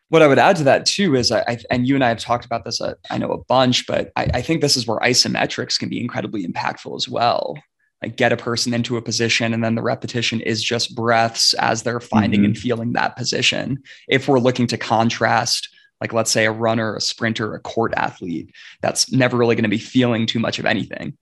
What 0.08 0.22
I 0.22 0.26
would 0.26 0.38
add 0.38 0.56
to 0.56 0.64
that 0.64 0.84
too 0.84 1.16
is 1.16 1.32
I, 1.32 1.58
and 1.70 1.86
you 1.86 1.94
and 1.94 2.04
I 2.04 2.08
have 2.08 2.18
talked 2.18 2.44
about 2.44 2.64
this 2.64 2.80
uh, 2.80 2.94
I 3.10 3.18
know 3.18 3.32
a 3.32 3.44
bunch, 3.44 3.86
but 3.86 4.12
I, 4.16 4.28
I 4.34 4.42
think 4.42 4.60
this 4.60 4.76
is 4.76 4.86
where 4.86 4.98
isometrics 4.98 5.78
can 5.78 5.88
be 5.88 6.00
incredibly 6.00 6.46
impactful 6.46 6.94
as 6.96 7.08
well. 7.08 7.56
Like 8.02 8.16
get 8.16 8.32
a 8.32 8.36
person 8.36 8.74
into 8.74 8.96
a 8.96 9.02
position 9.02 9.54
and 9.54 9.62
then 9.62 9.74
the 9.74 9.82
repetition 9.82 10.40
is 10.40 10.62
just 10.62 10.96
breaths 10.96 11.54
as 11.54 11.82
they're 11.82 12.00
finding 12.00 12.40
mm-hmm. 12.40 12.46
and 12.46 12.58
feeling 12.58 12.92
that 12.92 13.16
position. 13.16 13.82
If 14.08 14.28
we're 14.28 14.40
looking 14.40 14.66
to 14.68 14.76
contrast 14.76 15.68
like 16.02 16.12
let's 16.12 16.32
say 16.32 16.46
a 16.46 16.52
runner, 16.52 16.96
a 16.96 17.00
sprinter, 17.00 17.54
a 17.54 17.60
court 17.60 17.94
athlete 17.96 18.50
that's 18.80 19.12
never 19.12 19.36
really 19.36 19.54
going 19.54 19.62
to 19.62 19.68
be 19.68 19.78
feeling 19.78 20.26
too 20.26 20.40
much 20.40 20.58
of 20.58 20.66
anything. 20.66 21.16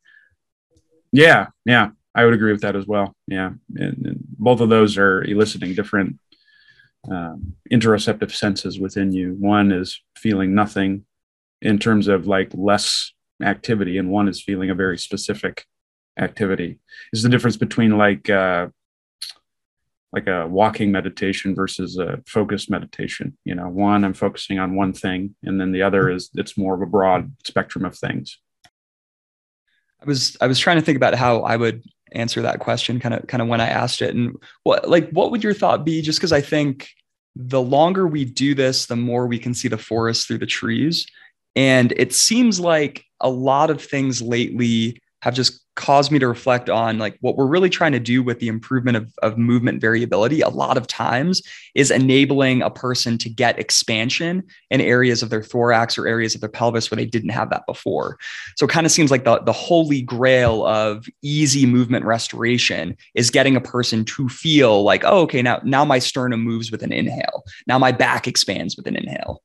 Yeah, 1.13 1.49
yeah. 1.67 1.91
I 2.15 2.25
would 2.25 2.35
agree 2.35 2.53
with 2.53 2.63
that 2.63 2.77
as 2.77 2.87
well. 2.87 3.15
Yeah, 3.27 3.51
and, 3.77 4.07
and 4.07 4.19
both 4.39 4.61
of 4.61 4.69
those 4.69 4.99
are 4.99 5.23
eliciting 5.23 5.75
different 5.75 6.19
um, 7.11 7.55
interoceptive 7.71 8.33
senses 8.33 8.79
within 8.79 9.13
you. 9.13 9.37
One 9.39 9.73
is 9.73 10.01
feeling 10.17 10.55
nothing 10.55 11.05
in 11.63 11.79
terms 11.79 12.09
of 12.09 12.27
like 12.27 12.51
less 12.55 13.13
activity, 13.43 13.99
and 13.99 14.11
one 14.11 14.29
is 14.29 14.43
feeling 14.43 14.71
a 14.71 14.75
very 14.75 14.99
specific 14.99 15.67
activity. 16.19 16.79
Is 17.13 17.23
the 17.23 17.29
difference 17.29 17.57
between 17.57 17.97
like 17.97 18.29
uh, 18.29 18.69
like 20.13 20.27
a 20.27 20.47
walking 20.47 20.91
meditation 20.91 21.55
versus 21.55 21.97
a 21.97 22.21
focused 22.27 22.71
meditation. 22.71 23.37
You 23.45 23.55
know, 23.55 23.69
one 23.69 24.05
I'm 24.05 24.15
focusing 24.15 24.59
on 24.59 24.75
one 24.75 24.93
thing, 24.93 25.37
and 25.43 25.61
then 25.61 25.73
the 25.73 25.83
other 25.83 26.11
is 26.11 26.31
it's 26.35 26.59
more 26.59 26.75
of 26.75 26.83
a 26.83 26.87
broad 26.87 27.33
spectrum 27.45 27.85
of 27.85 27.97
things. 27.97 28.39
I 30.03 30.07
was 30.07 30.37
I 30.41 30.47
was 30.47 30.59
trying 30.59 30.77
to 30.77 30.83
think 30.83 30.97
about 30.97 31.15
how 31.15 31.41
I 31.43 31.57
would 31.57 31.83
answer 32.13 32.43
that 32.43 32.61
question 32.61 33.01
kind 33.01 33.15
of 33.15 33.27
kind 33.27 33.43
of 33.43 33.49
when 33.49 33.61
I 33.61 33.69
asked 33.69 34.03
it. 34.03 34.15
And 34.15 34.37
what 34.63 34.89
like 34.89 35.11
what 35.11 35.31
would 35.31 35.45
your 35.45 35.55
thought 35.55 35.85
be? 35.85 36.03
Just 36.03 36.19
because 36.19 36.33
I 36.33 36.41
think 36.41 36.91
the 37.37 37.63
longer 37.63 38.07
we 38.07 38.25
do 38.25 38.55
this, 38.55 38.87
the 38.87 38.97
more 38.97 39.27
we 39.27 39.39
can 39.39 39.55
see 39.55 39.69
the 39.69 39.79
forest 39.79 40.27
through 40.27 40.39
the 40.39 40.47
trees. 40.47 41.07
And 41.57 41.93
it 41.97 42.15
seems 42.15 42.61
like 42.61 43.05
a 43.21 43.29
lot 43.29 43.71
of 43.71 43.83
things 43.83 44.23
lately 44.23 45.01
have 45.23 45.35
just 45.35 45.61
caused 45.81 46.13
me 46.13 46.19
to 46.19 46.29
reflect 46.29 46.69
on 46.69 46.99
like 46.99 47.17
what 47.23 47.37
we're 47.37 47.47
really 47.47 47.71
trying 47.71 47.93
to 47.93 47.99
do 47.99 48.23
with 48.23 48.39
the 48.39 48.49
improvement 48.49 48.99
of, 48.99 49.11
of 49.23 49.39
movement 49.39 49.81
variability 49.81 50.43
a 50.43 50.49
lot 50.51 50.77
of 50.77 50.87
times 50.87 51.41
is 51.75 51.91
enabling 51.91 52.61
a 52.61 52.69
person 52.69 53.17
to 53.17 53.31
get 53.31 53.59
expansion 53.59 54.43
in 54.71 54.83
areas 54.83 55.23
of 55.23 55.31
their 55.31 55.43
thorax 55.43 55.97
or 55.97 56.07
areas 56.07 56.35
of 56.35 56.43
their 56.43 56.51
pelvis 56.51 56.91
where 56.91 56.97
they 56.97 57.07
didn't 57.07 57.31
have 57.31 57.49
that 57.49 57.65
before. 57.67 58.19
So 58.57 58.67
it 58.67 58.71
kind 58.71 58.85
of 58.85 58.93
seems 58.93 59.11
like 59.11 59.25
the, 59.25 59.41
the 59.41 59.55
holy 59.55 60.03
grail 60.03 60.67
of 60.67 61.07
easy 61.23 61.65
movement 61.65 62.05
restoration 62.05 62.95
is 63.15 63.31
getting 63.31 63.57
a 63.57 63.61
person 63.61 64.05
to 64.05 64.29
feel 64.29 64.83
like 64.83 65.03
oh 65.07 65.23
okay 65.23 65.41
now 65.41 65.63
now 65.65 65.87
my 65.87 65.99
sternum 65.99 66.43
moves 66.43 66.71
with 66.71 66.83
an 66.83 66.93
inhale. 66.93 67.43
Now 67.67 67.79
my 67.79 67.91
back 67.91 68.29
expands 68.29 68.77
with 68.77 68.87
an 68.87 68.97
inhale. 68.97 69.43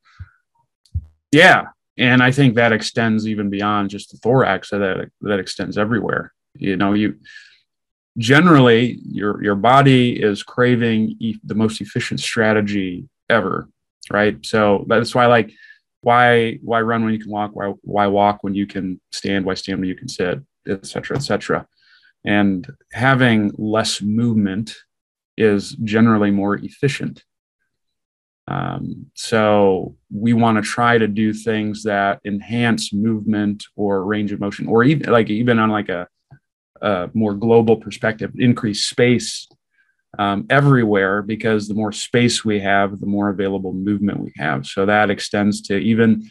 Yeah 1.31 1.67
and 1.97 2.21
I 2.21 2.31
think 2.31 2.55
that 2.55 2.73
extends 2.73 3.27
even 3.27 3.49
beyond 3.49 3.89
just 3.89 4.11
the 4.11 4.17
thorax. 4.17 4.69
That 4.69 5.09
that 5.21 5.39
extends 5.39 5.77
everywhere. 5.77 6.33
You 6.55 6.75
know, 6.75 6.93
you 6.93 7.19
generally 8.17 8.99
your 9.05 9.43
your 9.43 9.55
body 9.55 10.21
is 10.21 10.43
craving 10.43 11.15
e- 11.19 11.39
the 11.43 11.55
most 11.55 11.81
efficient 11.81 12.19
strategy 12.19 13.07
ever, 13.29 13.69
right? 14.11 14.37
So 14.45 14.85
that's 14.87 15.15
why 15.15 15.25
like 15.25 15.51
why 16.01 16.59
why 16.61 16.81
run 16.81 17.03
when 17.03 17.13
you 17.13 17.19
can 17.19 17.31
walk? 17.31 17.51
Why 17.53 17.73
why 17.81 18.07
walk 18.07 18.43
when 18.43 18.55
you 18.55 18.67
can 18.67 18.99
stand? 19.11 19.45
Why 19.45 19.53
stand 19.55 19.79
when 19.79 19.89
you 19.89 19.95
can 19.95 20.07
sit? 20.07 20.39
Et 20.67 20.85
cetera, 20.85 21.17
et 21.17 21.21
cetera. 21.21 21.67
And 22.23 22.67
having 22.91 23.51
less 23.57 24.01
movement 24.01 24.75
is 25.37 25.71
generally 25.83 26.31
more 26.31 26.55
efficient. 26.55 27.23
Um, 28.47 29.07
so 29.15 29.95
we 30.13 30.33
want 30.33 30.57
to 30.57 30.61
try 30.61 30.97
to 30.97 31.07
do 31.07 31.33
things 31.33 31.83
that 31.83 32.19
enhance 32.25 32.93
movement 32.93 33.63
or 33.75 34.03
range 34.03 34.31
of 34.31 34.39
motion, 34.39 34.67
or 34.67 34.83
even 34.83 35.11
like 35.11 35.29
even 35.29 35.57
on 35.59 35.69
like 35.69 35.89
a, 35.89 36.07
a 36.81 37.09
more 37.13 37.33
global 37.33 37.77
perspective, 37.77 38.31
increase 38.37 38.85
space 38.85 39.47
um, 40.19 40.45
everywhere 40.49 41.21
because 41.21 41.67
the 41.67 41.73
more 41.73 41.91
space 41.91 42.45
we 42.45 42.59
have, 42.59 42.99
the 42.99 43.05
more 43.05 43.29
available 43.29 43.73
movement 43.73 44.19
we 44.19 44.31
have. 44.37 44.65
So 44.65 44.85
that 44.85 45.09
extends 45.09 45.61
to 45.63 45.77
even 45.77 46.29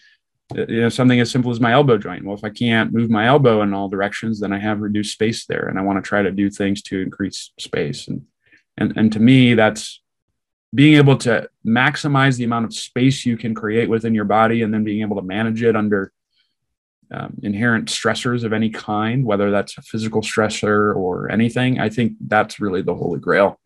you 0.54 0.82
know 0.82 0.88
something 0.88 1.20
as 1.20 1.30
simple 1.30 1.50
as 1.50 1.60
my 1.60 1.72
elbow 1.72 1.98
joint. 1.98 2.24
Well, 2.24 2.36
if 2.36 2.44
I 2.44 2.50
can't 2.50 2.92
move 2.92 3.10
my 3.10 3.26
elbow 3.26 3.62
in 3.62 3.74
all 3.74 3.88
directions, 3.88 4.40
then 4.40 4.52
I 4.52 4.58
have 4.58 4.80
reduced 4.80 5.12
space 5.12 5.46
there, 5.46 5.66
and 5.66 5.78
I 5.78 5.82
want 5.82 6.02
to 6.02 6.08
try 6.08 6.22
to 6.22 6.30
do 6.30 6.50
things 6.50 6.82
to 6.82 7.00
increase 7.00 7.52
space. 7.58 8.06
And 8.06 8.22
and 8.76 8.92
and 8.96 9.12
to 9.12 9.20
me, 9.20 9.54
that's 9.54 10.00
being 10.74 10.94
able 10.94 11.16
to 11.16 11.48
maximize 11.66 12.36
the 12.36 12.44
amount 12.44 12.64
of 12.64 12.74
space 12.74 13.24
you 13.24 13.36
can 13.36 13.54
create 13.54 13.88
within 13.88 14.14
your 14.14 14.24
body 14.24 14.62
and 14.62 14.74
then 14.74 14.84
being 14.84 15.02
able 15.02 15.16
to 15.16 15.22
manage 15.22 15.62
it 15.62 15.76
under 15.76 16.12
um, 17.12 17.38
inherent 17.42 17.88
stressors 17.88 18.44
of 18.44 18.52
any 18.52 18.70
kind, 18.70 19.24
whether 19.24 19.50
that's 19.50 19.78
a 19.78 19.82
physical 19.82 20.20
stressor 20.20 20.94
or 20.96 21.30
anything, 21.30 21.78
I 21.78 21.88
think 21.88 22.14
that's 22.26 22.58
really 22.58 22.82
the 22.82 22.94
holy 22.94 23.20
grail 23.20 23.60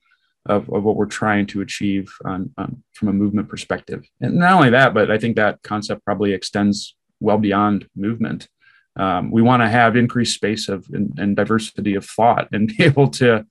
of, 0.47 0.69
of 0.71 0.85
what 0.85 0.97
we're 0.97 1.07
trying 1.07 1.47
to 1.47 1.61
achieve 1.61 2.13
on, 2.25 2.53
on, 2.59 2.83
from 2.93 3.09
a 3.09 3.13
movement 3.13 3.49
perspective. 3.49 4.05
And 4.21 4.37
not 4.37 4.53
only 4.53 4.71
that, 4.71 4.93
but 4.93 5.11
I 5.11 5.19
think 5.19 5.37
that 5.37 5.63
concept 5.63 6.05
probably 6.05 6.33
extends 6.33 6.95
well 7.21 7.39
beyond 7.39 7.89
movement. 7.97 8.49
Um, 8.97 9.31
we 9.31 9.43
want 9.43 9.63
to 9.63 9.69
have 9.69 9.97
increased 9.97 10.35
space 10.35 10.69
of 10.69 10.87
and, 10.93 11.17
and 11.19 11.37
diversity 11.37 11.95
of 11.95 12.05
thought 12.05 12.49
and 12.53 12.69
be 12.69 12.83
able 12.85 13.09
to 13.11 13.47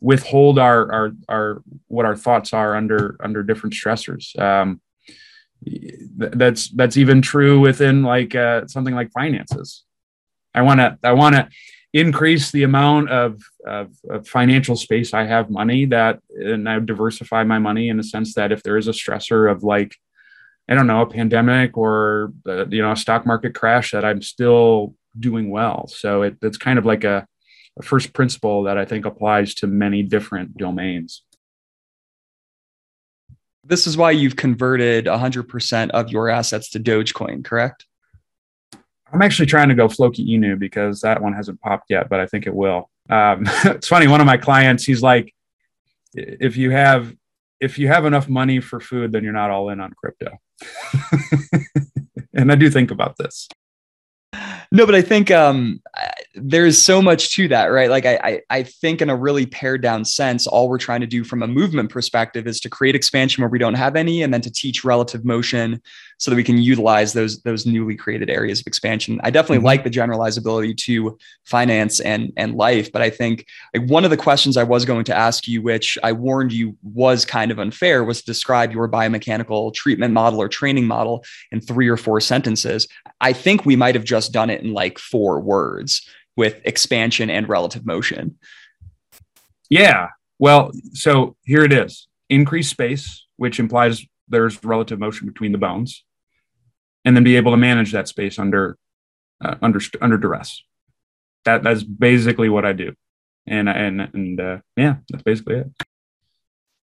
withhold 0.00 0.58
our 0.58 0.92
our 0.92 1.12
our 1.28 1.62
what 1.88 2.06
our 2.06 2.16
thoughts 2.16 2.52
are 2.52 2.76
under 2.76 3.16
under 3.20 3.42
different 3.42 3.74
stressors. 3.74 4.38
Um, 4.38 4.80
that's 6.16 6.68
that's 6.70 6.96
even 6.96 7.22
true 7.22 7.60
within 7.60 8.02
like 8.02 8.34
uh, 8.34 8.66
something 8.66 8.94
like 8.94 9.10
finances. 9.12 9.84
I 10.54 10.62
want 10.62 10.80
to 10.80 10.98
I 11.02 11.12
want 11.12 11.34
to 11.34 11.48
increase 11.92 12.50
the 12.50 12.64
amount 12.64 13.08
of, 13.08 13.40
of, 13.66 13.90
of, 14.10 14.28
financial 14.28 14.76
space 14.76 15.14
I 15.14 15.24
have 15.24 15.48
money 15.48 15.86
that 15.86 16.20
and 16.30 16.68
I 16.68 16.78
diversify 16.80 17.44
my 17.44 17.58
money 17.58 17.88
in 17.88 17.96
the 17.96 18.02
sense 18.02 18.34
that 18.34 18.52
if 18.52 18.62
there 18.62 18.76
is 18.76 18.88
a 18.88 18.92
stressor 18.92 19.50
of 19.50 19.62
like 19.62 19.96
I 20.68 20.74
don't 20.74 20.86
know 20.86 21.00
a 21.00 21.06
pandemic 21.06 21.78
or 21.78 22.32
uh, 22.46 22.66
you 22.66 22.82
know 22.82 22.92
a 22.92 22.96
stock 22.96 23.24
market 23.26 23.54
crash 23.54 23.92
that 23.92 24.04
I'm 24.04 24.22
still 24.22 24.94
doing 25.18 25.50
well. 25.50 25.88
So 25.88 26.22
it, 26.22 26.36
it's 26.42 26.58
kind 26.58 26.78
of 26.78 26.84
like 26.84 27.04
a 27.04 27.26
a 27.78 27.82
first 27.82 28.12
principle 28.12 28.64
that 28.64 28.76
I 28.76 28.84
think 28.84 29.06
applies 29.06 29.54
to 29.56 29.66
many 29.66 30.02
different 30.02 30.56
domains. 30.56 31.22
This 33.64 33.86
is 33.86 33.96
why 33.96 34.12
you've 34.12 34.36
converted 34.36 35.06
100% 35.06 35.90
of 35.90 36.10
your 36.10 36.28
assets 36.28 36.70
to 36.70 36.80
Dogecoin, 36.80 37.44
correct? 37.44 37.86
I'm 39.12 39.22
actually 39.22 39.46
trying 39.46 39.68
to 39.68 39.74
go 39.74 39.88
Floki 39.88 40.26
Inu 40.26 40.58
because 40.58 41.00
that 41.00 41.22
one 41.22 41.32
hasn't 41.32 41.60
popped 41.60 41.86
yet, 41.88 42.08
but 42.08 42.20
I 42.20 42.26
think 42.26 42.46
it 42.46 42.54
will. 42.54 42.90
Um, 43.08 43.44
it's 43.64 43.88
funny. 43.88 44.06
One 44.06 44.20
of 44.20 44.26
my 44.26 44.36
clients, 44.36 44.84
he's 44.84 45.02
like, 45.02 45.34
if 46.14 46.56
you 46.56 46.70
have 46.70 47.14
if 47.60 47.78
you 47.78 47.88
have 47.88 48.04
enough 48.04 48.28
money 48.28 48.60
for 48.60 48.78
food, 48.78 49.10
then 49.10 49.24
you're 49.24 49.32
not 49.32 49.50
all 49.50 49.70
in 49.70 49.80
on 49.80 49.92
crypto. 49.92 50.38
and 52.34 52.52
I 52.52 52.54
do 52.54 52.70
think 52.70 52.92
about 52.92 53.16
this 53.16 53.48
no, 54.70 54.84
but 54.84 54.94
I 54.94 55.02
think 55.02 55.30
um, 55.30 55.80
there's 56.34 56.80
so 56.80 57.00
much 57.00 57.34
to 57.36 57.48
that, 57.48 57.66
right? 57.66 57.88
Like 57.88 58.04
I, 58.04 58.16
I, 58.22 58.40
I 58.50 58.62
think 58.62 59.00
in 59.00 59.08
a 59.08 59.16
really 59.16 59.46
pared 59.46 59.80
down 59.80 60.04
sense, 60.04 60.46
all 60.46 60.68
we're 60.68 60.78
trying 60.78 61.00
to 61.00 61.06
do 61.06 61.24
from 61.24 61.42
a 61.42 61.46
movement 61.46 61.90
perspective 61.90 62.46
is 62.46 62.60
to 62.60 62.70
create 62.70 62.94
expansion 62.94 63.42
where 63.42 63.48
we 63.48 63.58
don't 63.58 63.74
have 63.74 63.96
any, 63.96 64.22
and 64.22 64.32
then 64.32 64.42
to 64.42 64.50
teach 64.50 64.84
relative 64.84 65.24
motion 65.24 65.80
so 66.18 66.30
that 66.30 66.36
we 66.36 66.44
can 66.44 66.58
utilize 66.58 67.12
those 67.12 67.40
those 67.42 67.64
newly 67.64 67.96
created 67.96 68.28
areas 68.28 68.60
of 68.60 68.66
expansion. 68.66 69.20
I 69.22 69.30
definitely 69.30 69.58
mm-hmm. 69.58 69.66
like 69.66 69.84
the 69.84 69.90
generalizability 69.90 70.76
to 70.78 71.16
finance 71.44 72.00
and 72.00 72.32
and 72.36 72.56
life, 72.56 72.92
but 72.92 73.02
I 73.02 73.08
think 73.08 73.46
like 73.74 73.88
one 73.88 74.04
of 74.04 74.10
the 74.10 74.16
questions 74.16 74.56
I 74.56 74.64
was 74.64 74.84
going 74.84 75.04
to 75.04 75.16
ask 75.16 75.46
you, 75.48 75.62
which 75.62 75.96
I 76.02 76.12
warned 76.12 76.52
you 76.52 76.76
was 76.82 77.24
kind 77.24 77.50
of 77.50 77.58
unfair, 77.58 78.04
was 78.04 78.20
to 78.20 78.26
describe 78.26 78.72
your 78.72 78.88
biomechanical 78.88 79.72
treatment 79.72 80.12
model 80.12 80.42
or 80.42 80.48
training 80.48 80.86
model 80.86 81.24
in 81.52 81.60
three 81.60 81.88
or 81.88 81.96
four 81.96 82.20
sentences. 82.20 82.88
I 83.20 83.32
think 83.32 83.64
we 83.64 83.76
might 83.76 83.94
have 83.94 84.04
just 84.04 84.32
done 84.32 84.50
it 84.50 84.62
in 84.62 84.72
like 84.72 84.98
four 84.98 85.40
words 85.40 86.06
with 86.36 86.60
expansion 86.64 87.30
and 87.30 87.48
relative 87.48 87.86
motion. 87.86 88.38
Yeah. 89.70 90.08
Well, 90.38 90.72
so 90.92 91.36
here 91.44 91.64
it 91.64 91.72
is 91.72 92.06
increased 92.28 92.70
space, 92.70 93.26
which 93.36 93.58
implies 93.58 94.04
there's 94.28 94.62
relative 94.62 94.98
motion 94.98 95.26
between 95.26 95.52
the 95.52 95.58
bones 95.58 96.04
and 97.08 97.16
then 97.16 97.24
be 97.24 97.36
able 97.36 97.52
to 97.52 97.56
manage 97.56 97.92
that 97.92 98.06
space 98.06 98.38
under 98.38 98.76
uh, 99.42 99.54
under 99.62 99.80
under 100.02 100.18
duress. 100.18 100.62
That 101.46 101.62
that's 101.62 101.82
basically 101.82 102.50
what 102.50 102.66
I 102.66 102.74
do, 102.74 102.92
and 103.46 103.66
and 103.66 104.02
and 104.12 104.38
uh, 104.38 104.58
yeah, 104.76 104.96
that's 105.08 105.22
basically 105.22 105.56
it. 105.56 105.68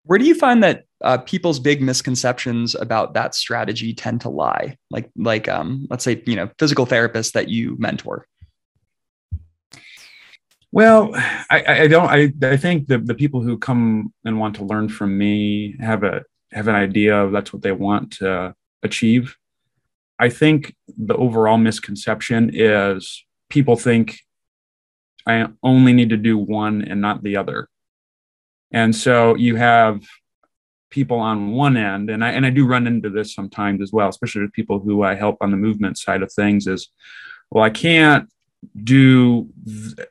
Where 0.03 0.17
do 0.17 0.25
you 0.25 0.33
find 0.33 0.63
that 0.63 0.85
uh, 1.03 1.19
people's 1.19 1.59
big 1.59 1.79
misconceptions 1.79 2.73
about 2.73 3.13
that 3.13 3.35
strategy 3.35 3.93
tend 3.93 4.21
to 4.21 4.29
lie? 4.29 4.77
Like 4.89 5.11
like 5.15 5.47
um, 5.47 5.85
let's 5.91 6.03
say 6.03 6.23
you 6.25 6.35
know 6.35 6.49
physical 6.57 6.87
therapists 6.87 7.33
that 7.33 7.49
you 7.49 7.75
mentor. 7.77 8.25
Well, 10.71 11.11
I, 11.51 11.83
I 11.83 11.87
don't. 11.87 12.09
I, 12.09 12.33
I 12.41 12.57
think 12.57 12.87
the, 12.87 12.97
the 12.97 13.13
people 13.13 13.43
who 13.43 13.59
come 13.59 14.11
and 14.25 14.39
want 14.39 14.55
to 14.55 14.65
learn 14.65 14.89
from 14.89 15.15
me 15.19 15.75
have 15.79 16.03
a 16.03 16.23
have 16.51 16.67
an 16.67 16.75
idea 16.75 17.15
of 17.15 17.31
that's 17.31 17.53
what 17.53 17.61
they 17.61 17.71
want 17.71 18.13
to 18.13 18.55
achieve, 18.81 19.35
I 20.17 20.29
think 20.29 20.75
the 20.87 21.15
overall 21.15 21.57
misconception 21.57 22.51
is 22.53 23.23
people 23.49 23.75
think 23.75 24.19
I 25.27 25.47
only 25.63 25.93
need 25.93 26.09
to 26.09 26.17
do 26.17 26.37
one 26.37 26.83
and 26.83 27.01
not 27.01 27.23
the 27.23 27.37
other. 27.37 27.67
And 28.71 28.95
so 28.95 29.35
you 29.35 29.55
have 29.55 30.01
people 30.89 31.19
on 31.19 31.51
one 31.51 31.77
end, 31.77 32.09
and 32.09 32.23
I 32.23 32.31
and 32.31 32.45
I 32.45 32.49
do 32.49 32.65
run 32.65 32.87
into 32.87 33.09
this 33.09 33.33
sometimes 33.33 33.81
as 33.81 33.91
well, 33.91 34.09
especially 34.09 34.43
with 34.43 34.53
people 34.53 34.79
who 34.79 35.03
I 35.03 35.15
help 35.15 35.37
on 35.41 35.51
the 35.51 35.57
movement 35.57 35.97
side 35.97 36.21
of 36.21 36.31
things, 36.31 36.67
is 36.67 36.89
well, 37.51 37.63
I 37.63 37.69
can't 37.69 38.29
do 38.83 39.49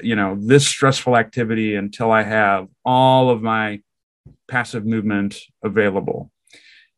you 0.01 0.17
know 0.17 0.37
this 0.39 0.67
stressful 0.67 1.17
activity 1.17 1.75
until 1.75 2.11
I 2.11 2.23
have 2.23 2.69
all 2.85 3.31
of 3.31 3.43
my 3.43 3.81
passive 4.49 4.85
movement 4.85 5.39
available 5.63 6.31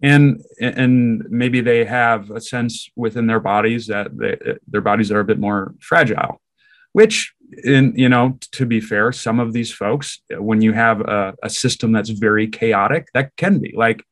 and 0.03 0.43
and 0.61 1.25
maybe 1.31 1.61
they 1.61 1.85
have 1.85 2.31
a 2.31 2.41
sense 2.41 2.91
within 2.97 3.27
their 3.27 3.41
bodies 3.41 3.87
that 3.87 4.17
they, 4.17 4.37
their 4.69 4.81
bodies 4.81 5.11
are 5.11 5.21
a 5.21 5.25
bit 5.25 5.39
more 5.39 5.75
fragile 5.81 6.41
which 6.93 7.35
in 7.65 7.93
you 7.97 8.09
know 8.09 8.39
to 8.53 8.67
be 8.67 8.81
fair 8.81 9.13
some 9.13 9.39
of 9.41 9.53
these 9.53 9.73
folks 9.73 10.21
when 10.39 10.61
you 10.61 10.73
have 10.73 11.01
a, 11.01 11.35
a 11.43 11.51
system 11.51 11.93
that's 11.93 12.11
very 12.11 12.49
chaotic 12.49 13.09
that 13.15 13.37
can 13.37 13.59
be. 13.59 13.73
Like 13.77 14.03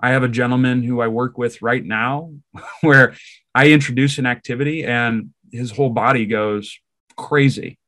i 0.00 0.10
have 0.10 0.22
a 0.22 0.28
gentleman 0.28 0.82
who 0.82 1.00
i 1.00 1.08
work 1.08 1.36
with 1.36 1.60
right 1.60 1.84
now 1.84 2.32
where 2.80 3.14
i 3.54 3.70
introduce 3.70 4.18
an 4.18 4.26
activity 4.26 4.84
and 4.84 5.30
his 5.52 5.70
whole 5.70 5.90
body 5.90 6.26
goes 6.26 6.78
crazy. 7.16 7.78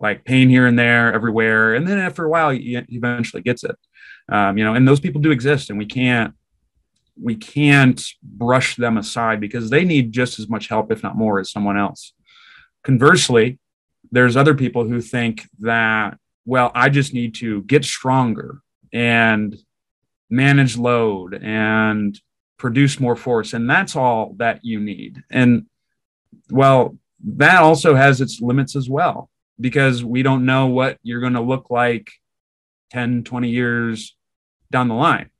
Like 0.00 0.24
pain 0.24 0.48
here 0.48 0.66
and 0.66 0.78
there 0.78 1.12
everywhere. 1.12 1.74
And 1.74 1.86
then 1.86 1.98
after 1.98 2.24
a 2.24 2.28
while 2.28 2.50
he 2.50 2.78
eventually 2.88 3.42
gets 3.42 3.64
it. 3.64 3.76
Um, 4.30 4.56
you 4.56 4.64
know 4.64 4.74
and 4.74 4.88
those 4.88 5.00
people 5.00 5.20
do 5.20 5.30
exist 5.30 5.70
and 5.70 5.78
we 5.78 5.86
can't 5.86 6.34
we 7.20 7.36
can't 7.36 8.04
brush 8.22 8.76
them 8.76 8.96
aside 8.96 9.40
because 9.40 9.70
they 9.70 9.84
need 9.84 10.12
just 10.12 10.38
as 10.38 10.48
much 10.48 10.68
help, 10.68 10.90
if 10.90 11.02
not 11.02 11.16
more, 11.16 11.38
as 11.38 11.50
someone 11.50 11.78
else. 11.78 12.12
Conversely, 12.82 13.58
there's 14.10 14.36
other 14.36 14.54
people 14.54 14.84
who 14.86 15.00
think 15.00 15.48
that, 15.60 16.18
well, 16.44 16.70
I 16.74 16.88
just 16.88 17.14
need 17.14 17.34
to 17.36 17.62
get 17.62 17.84
stronger 17.84 18.60
and 18.92 19.56
manage 20.28 20.76
load 20.76 21.34
and 21.34 22.20
produce 22.58 23.00
more 23.00 23.16
force. 23.16 23.52
And 23.52 23.68
that's 23.68 23.96
all 23.96 24.34
that 24.38 24.60
you 24.64 24.80
need. 24.80 25.22
And 25.30 25.66
well, 26.50 26.96
that 27.24 27.62
also 27.62 27.94
has 27.94 28.20
its 28.20 28.40
limits 28.40 28.76
as 28.76 28.88
well, 28.88 29.30
because 29.60 30.04
we 30.04 30.22
don't 30.22 30.44
know 30.44 30.66
what 30.66 30.98
you're 31.02 31.20
going 31.20 31.34
to 31.34 31.40
look 31.40 31.70
like 31.70 32.10
10, 32.90 33.24
20 33.24 33.48
years 33.48 34.16
down 34.70 34.88
the 34.88 34.94
line. 34.94 35.30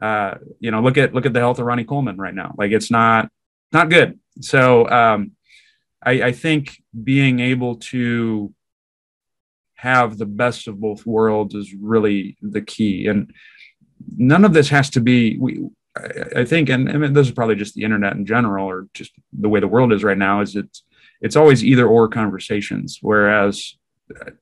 Uh, 0.00 0.34
you 0.60 0.70
know, 0.70 0.80
look 0.80 0.96
at 0.96 1.14
look 1.14 1.26
at 1.26 1.32
the 1.32 1.40
health 1.40 1.58
of 1.58 1.66
Ronnie 1.66 1.84
Coleman 1.84 2.16
right 2.16 2.34
now. 2.34 2.54
Like 2.56 2.72
it's 2.72 2.90
not 2.90 3.30
not 3.72 3.90
good. 3.90 4.18
So 4.40 4.88
um, 4.88 5.32
I, 6.02 6.22
I 6.22 6.32
think 6.32 6.80
being 7.02 7.40
able 7.40 7.76
to 7.76 8.54
have 9.74 10.18
the 10.18 10.26
best 10.26 10.68
of 10.68 10.80
both 10.80 11.06
worlds 11.06 11.54
is 11.54 11.72
really 11.74 12.36
the 12.42 12.62
key. 12.62 13.06
And 13.06 13.32
none 14.16 14.44
of 14.44 14.52
this 14.52 14.68
has 14.68 14.90
to 14.90 15.00
be 15.00 15.36
we 15.38 15.60
I, 15.96 16.40
I 16.40 16.44
think, 16.44 16.68
and, 16.68 16.88
and 16.88 17.16
this 17.16 17.26
is 17.26 17.32
probably 17.32 17.56
just 17.56 17.74
the 17.74 17.82
internet 17.82 18.14
in 18.14 18.26
general, 18.26 18.66
or 18.66 18.88
just 18.94 19.12
the 19.32 19.48
way 19.48 19.60
the 19.60 19.68
world 19.68 19.92
is 19.92 20.04
right 20.04 20.18
now, 20.18 20.40
is 20.40 20.56
it's 20.56 20.82
it's 21.20 21.36
always 21.36 21.64
either 21.64 21.86
or 21.86 22.08
conversations. 22.08 22.98
Whereas 23.00 23.76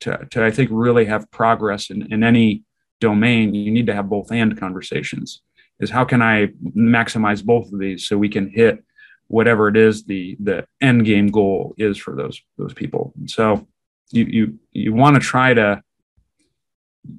to, 0.00 0.26
to 0.30 0.44
I 0.44 0.50
think 0.50 0.70
really 0.72 1.06
have 1.06 1.30
progress 1.30 1.90
in, 1.90 2.12
in 2.12 2.22
any 2.22 2.62
domain, 3.00 3.54
you 3.54 3.70
need 3.70 3.86
to 3.86 3.94
have 3.94 4.08
both 4.08 4.30
and 4.30 4.58
conversations. 4.58 5.42
Is 5.78 5.90
how 5.90 6.04
can 6.04 6.22
I 6.22 6.48
maximize 6.74 7.44
both 7.44 7.72
of 7.72 7.78
these 7.78 8.06
so 8.06 8.16
we 8.16 8.28
can 8.28 8.48
hit 8.48 8.82
whatever 9.28 9.68
it 9.68 9.76
is 9.76 10.04
the 10.04 10.36
the 10.40 10.66
end 10.80 11.04
game 11.04 11.28
goal 11.28 11.74
is 11.76 11.98
for 11.98 12.14
those 12.14 12.40
those 12.56 12.72
people. 12.72 13.12
So 13.26 13.66
you 14.10 14.24
you 14.24 14.58
you 14.72 14.92
want 14.94 15.16
to 15.16 15.20
try 15.20 15.52
to 15.54 15.82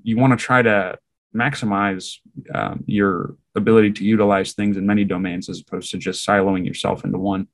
you 0.03 0.17
want 0.17 0.37
to 0.37 0.43
try 0.43 0.61
to 0.61 0.97
maximize 1.35 2.17
um, 2.53 2.83
your 2.87 3.35
ability 3.55 3.91
to 3.91 4.03
utilize 4.03 4.53
things 4.53 4.77
in 4.77 4.85
many 4.85 5.03
domains 5.03 5.49
as 5.49 5.61
opposed 5.61 5.91
to 5.91 5.97
just 5.97 6.25
siloing 6.25 6.65
yourself 6.65 7.03
into 7.03 7.17
one. 7.17 7.47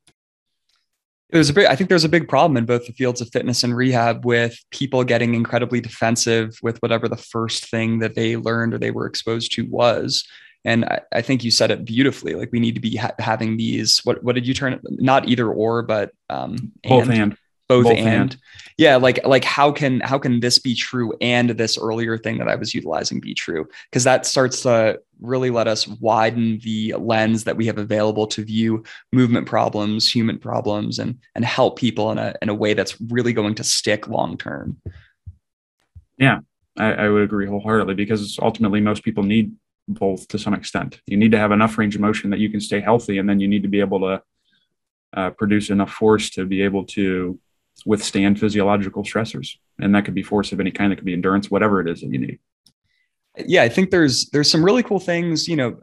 There's 1.32 1.49
a 1.49 1.54
big, 1.54 1.66
I 1.66 1.76
think 1.76 1.89
there's 1.89 2.04
a 2.04 2.10
big 2.10 2.28
problem 2.28 2.58
in 2.58 2.66
both 2.66 2.86
the 2.86 2.93
fields 2.93 3.20
of 3.20 3.30
fitness 3.34 3.64
and 3.64 3.76
rehab 3.76 4.24
with 4.24 4.56
people 4.70 5.04
getting 5.04 5.34
incredibly 5.34 5.82
defensive 5.82 6.56
with 6.62 6.78
whatever 6.84 7.10
the 7.10 7.18
first 7.18 7.72
thing 7.72 7.99
that 7.99 8.14
they 8.14 8.38
learned 8.38 8.76
or 8.76 8.78
they 8.78 8.91
were 8.91 9.08
exposed 9.08 9.51
to 9.54 9.66
was. 9.66 10.24
And 10.66 10.86
I, 10.86 11.01
I 11.11 11.22
think 11.22 11.43
you 11.43 11.51
said 11.51 11.72
it 11.72 11.86
beautifully. 11.86 12.36
Like 12.36 12.51
we 12.51 12.59
need 12.59 12.76
to 12.76 12.82
be 12.82 12.95
ha- 12.95 13.16
having 13.20 13.57
these. 13.57 13.99
What 14.05 14.24
what 14.24 14.36
did 14.36 14.47
you 14.47 14.53
turn? 14.53 14.80
Not 14.84 15.28
either 15.28 15.49
or, 15.51 15.82
but 15.82 16.11
um, 16.30 16.72
both 16.84 17.09
and. 17.09 17.14
and 17.14 17.38
both, 17.68 17.86
both 17.86 17.97
and. 17.97 18.07
and. 18.07 18.38
yeah 18.78 18.95
like 18.97 19.26
like 19.26 19.43
how 19.43 19.72
can 19.72 19.99
how 20.01 20.18
can 20.18 20.39
this 20.39 20.59
be 20.59 20.76
true 20.76 21.14
and 21.22 21.51
this 21.51 21.78
earlier 21.78 22.18
thing 22.18 22.38
that 22.38 22.49
i 22.49 22.55
was 22.55 22.74
utilizing 22.74 23.20
be 23.20 23.34
true 23.34 23.68
because 23.89 24.03
that 24.03 24.26
starts 24.26 24.61
to 24.64 24.99
really 25.22 25.49
let 25.49 25.68
us 25.68 25.88
widen 25.88 26.59
the 26.64 26.93
lens 26.97 27.45
that 27.45 27.55
we 27.55 27.66
have 27.66 27.78
available 27.78 28.28
to 28.28 28.43
view 28.43 28.84
movement 29.11 29.47
problems 29.47 30.11
human 30.11 30.38
problems 30.38 30.99
and 30.99 31.18
and 31.36 31.45
help 31.45 31.78
people 31.78 32.11
in 32.11 32.18
a 32.18 32.36
in 32.41 32.49
a 32.49 32.53
way 32.53 32.74
that's 32.74 32.99
really 33.09 33.34
going 33.34 33.55
to 33.55 33.64
stick 33.64 34.07
long 34.07 34.38
term 34.38 34.78
yeah 36.18 36.39
I, 36.78 36.93
I 36.93 37.09
would 37.09 37.22
agree 37.22 37.47
wholeheartedly 37.47 37.93
because 37.95 38.38
ultimately 38.41 38.82
most 38.82 39.03
people 39.03 39.24
need 39.24 39.55
both 39.88 40.28
to 40.30 40.40
some 40.40 40.54
extent. 40.54 41.02
You 41.08 41.18
need 41.18 41.32
to 41.32 41.40
have 41.40 41.52
enough 41.52 41.78
range 41.78 41.96
of 41.96 42.02
motion 42.02 42.30
that 42.30 42.40
you 42.40 42.50
can 42.50 42.62
stay 42.62 42.80
healthy 42.80 43.18
and 43.18 43.30
then 43.30 43.40
you 43.40 43.48
need 43.48 43.64
to 43.64 43.70
be 43.70 43.80
able 43.80 44.00
to 44.00 44.24
uh, 45.16 45.30
produce 45.32 45.70
enough 45.70 45.92
force 45.92 46.30
to 46.32 46.46
be 46.46 46.62
able 46.62 46.86
to 46.86 47.40
withstand 47.86 48.40
physiological 48.40 49.04
stressors. 49.04 49.58
And 49.80 49.94
that 49.96 50.06
could 50.06 50.14
be 50.14 50.24
force 50.24 50.52
of 50.52 50.60
any 50.60 50.72
kind 50.72 50.92
that 50.92 50.98
could 50.98 51.06
be 51.06 51.14
endurance 51.14 51.52
whatever 51.52 51.82
it 51.82 51.90
is 51.90 52.02
that 52.02 52.12
you 52.12 52.20
need. 52.20 52.40
Yeah 53.38 53.64
i 53.64 53.70
think 53.70 53.90
there's 53.90 54.30
there's 54.30 54.50
some 54.50 54.64
really 54.64 54.84
cool 54.84 55.00
things 55.00 55.48
you 55.48 55.56
know 55.56 55.80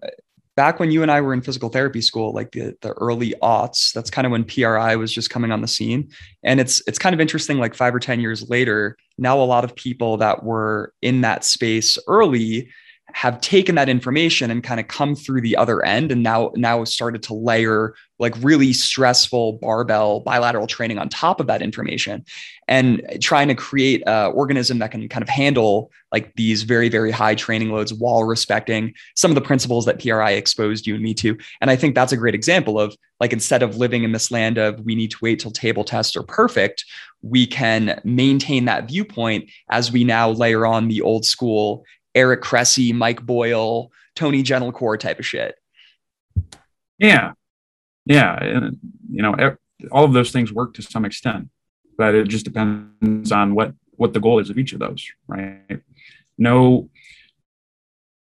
back 0.56 0.78
when 0.78 0.90
you 0.90 1.02
and 1.02 1.10
i 1.10 1.20
were 1.20 1.32
in 1.32 1.40
physical 1.40 1.68
therapy 1.68 2.00
school 2.00 2.32
like 2.32 2.52
the 2.52 2.76
the 2.80 2.92
early 2.92 3.34
aughts 3.42 3.92
that's 3.92 4.10
kind 4.10 4.26
of 4.26 4.30
when 4.30 4.44
PRI 4.44 4.94
was 4.96 5.12
just 5.12 5.30
coming 5.30 5.50
on 5.50 5.60
the 5.60 5.68
scene. 5.68 6.10
And 6.42 6.60
it's 6.60 6.82
it's 6.86 6.98
kind 6.98 7.14
of 7.14 7.20
interesting 7.20 7.58
like 7.58 7.74
five 7.74 7.94
or 7.94 8.00
ten 8.00 8.20
years 8.20 8.48
later 8.48 8.96
now 9.18 9.40
a 9.40 9.42
lot 9.42 9.64
of 9.64 9.74
people 9.74 10.18
that 10.18 10.44
were 10.44 10.92
in 11.02 11.22
that 11.22 11.44
space 11.44 11.98
early 12.06 12.68
have 13.14 13.40
taken 13.40 13.74
that 13.74 13.88
information 13.88 14.50
and 14.50 14.62
kind 14.62 14.80
of 14.80 14.88
come 14.88 15.14
through 15.14 15.40
the 15.40 15.56
other 15.56 15.84
end 15.84 16.12
and 16.12 16.22
now 16.22 16.50
now 16.56 16.84
started 16.84 17.22
to 17.22 17.34
layer 17.34 17.94
like 18.18 18.34
really 18.40 18.72
stressful 18.72 19.54
barbell 19.54 20.20
bilateral 20.20 20.66
training 20.66 20.98
on 20.98 21.08
top 21.08 21.40
of 21.40 21.46
that 21.46 21.62
information 21.62 22.24
and 22.68 23.02
trying 23.20 23.48
to 23.48 23.54
create 23.54 24.02
an 24.06 24.32
organism 24.32 24.78
that 24.78 24.90
can 24.90 25.08
kind 25.08 25.22
of 25.22 25.28
handle 25.28 25.90
like 26.12 26.34
these 26.34 26.62
very 26.62 26.88
very 26.88 27.10
high 27.10 27.34
training 27.34 27.70
loads 27.70 27.92
while 27.94 28.24
respecting 28.24 28.92
some 29.16 29.30
of 29.30 29.34
the 29.34 29.40
principles 29.40 29.84
that 29.86 30.00
PRI 30.00 30.32
exposed 30.32 30.86
you 30.86 30.94
and 30.94 31.02
me 31.02 31.14
to. 31.14 31.36
And 31.60 31.70
I 31.70 31.76
think 31.76 31.94
that's 31.94 32.12
a 32.12 32.16
great 32.16 32.34
example 32.34 32.78
of 32.78 32.94
like 33.20 33.32
instead 33.32 33.62
of 33.62 33.76
living 33.76 34.04
in 34.04 34.12
this 34.12 34.30
land 34.30 34.58
of 34.58 34.80
we 34.80 34.94
need 34.94 35.10
to 35.10 35.18
wait 35.22 35.40
till 35.40 35.50
table 35.50 35.84
tests 35.84 36.16
are 36.16 36.22
perfect 36.22 36.84
we 37.22 37.46
can 37.46 38.00
maintain 38.04 38.64
that 38.64 38.88
viewpoint 38.88 39.50
as 39.70 39.92
we 39.92 40.04
now 40.04 40.30
layer 40.30 40.64
on 40.64 40.88
the 40.88 41.02
old 41.02 41.24
school 41.24 41.84
Eric 42.14 42.42
Cressey, 42.42 42.92
Mike 42.92 43.24
Boyle, 43.24 43.90
Tony 44.16 44.42
Gentilcore 44.42 44.98
type 44.98 45.18
of 45.18 45.26
shit. 45.26 45.54
Yeah. 46.98 47.32
Yeah. 48.04 48.42
And, 48.42 48.78
you 49.10 49.22
know, 49.22 49.34
er, 49.38 49.58
all 49.92 50.04
of 50.04 50.12
those 50.12 50.32
things 50.32 50.52
work 50.52 50.74
to 50.74 50.82
some 50.82 51.04
extent, 51.04 51.48
but 51.96 52.14
it 52.14 52.28
just 52.28 52.44
depends 52.44 53.32
on 53.32 53.54
what, 53.54 53.72
what 53.92 54.12
the 54.12 54.20
goal 54.20 54.38
is 54.38 54.50
of 54.50 54.58
each 54.58 54.72
of 54.72 54.80
those, 54.80 55.06
right? 55.26 55.80
No, 56.36 56.90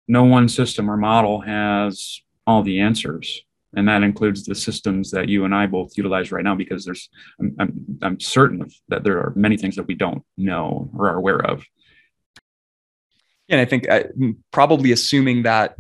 no 0.07 0.25
one 0.25 0.49
system 0.49 0.91
or 0.91 0.97
model 0.97 1.41
has 1.41 2.21
all 2.47 2.63
the 2.63 2.81
answers. 2.81 3.43
And 3.77 3.89
that 3.89 4.05
includes 4.05 4.45
the 4.45 4.55
systems 4.55 5.11
that 5.11 5.29
you 5.29 5.45
and 5.45 5.55
I 5.55 5.67
both 5.67 5.97
utilize 5.97 6.31
right 6.31 6.45
now, 6.45 6.55
because 6.55 6.85
there's, 6.85 7.09
I'm, 7.41 7.57
I'm, 7.59 7.99
I'm 8.03 8.21
certain 8.21 8.71
that 8.89 9.03
there 9.03 9.19
are 9.19 9.33
many 9.35 9.57
things 9.57 9.75
that 9.77 9.89
we 9.89 9.95
don't 9.95 10.23
know 10.37 10.91
or 10.97 11.09
are 11.09 11.17
aware 11.17 11.45
of. 11.45 11.65
And 13.49 13.61
I 13.61 13.65
think 13.65 13.89
uh, 13.89 14.05
probably 14.51 14.93
assuming 14.93 15.43
that 15.43 15.77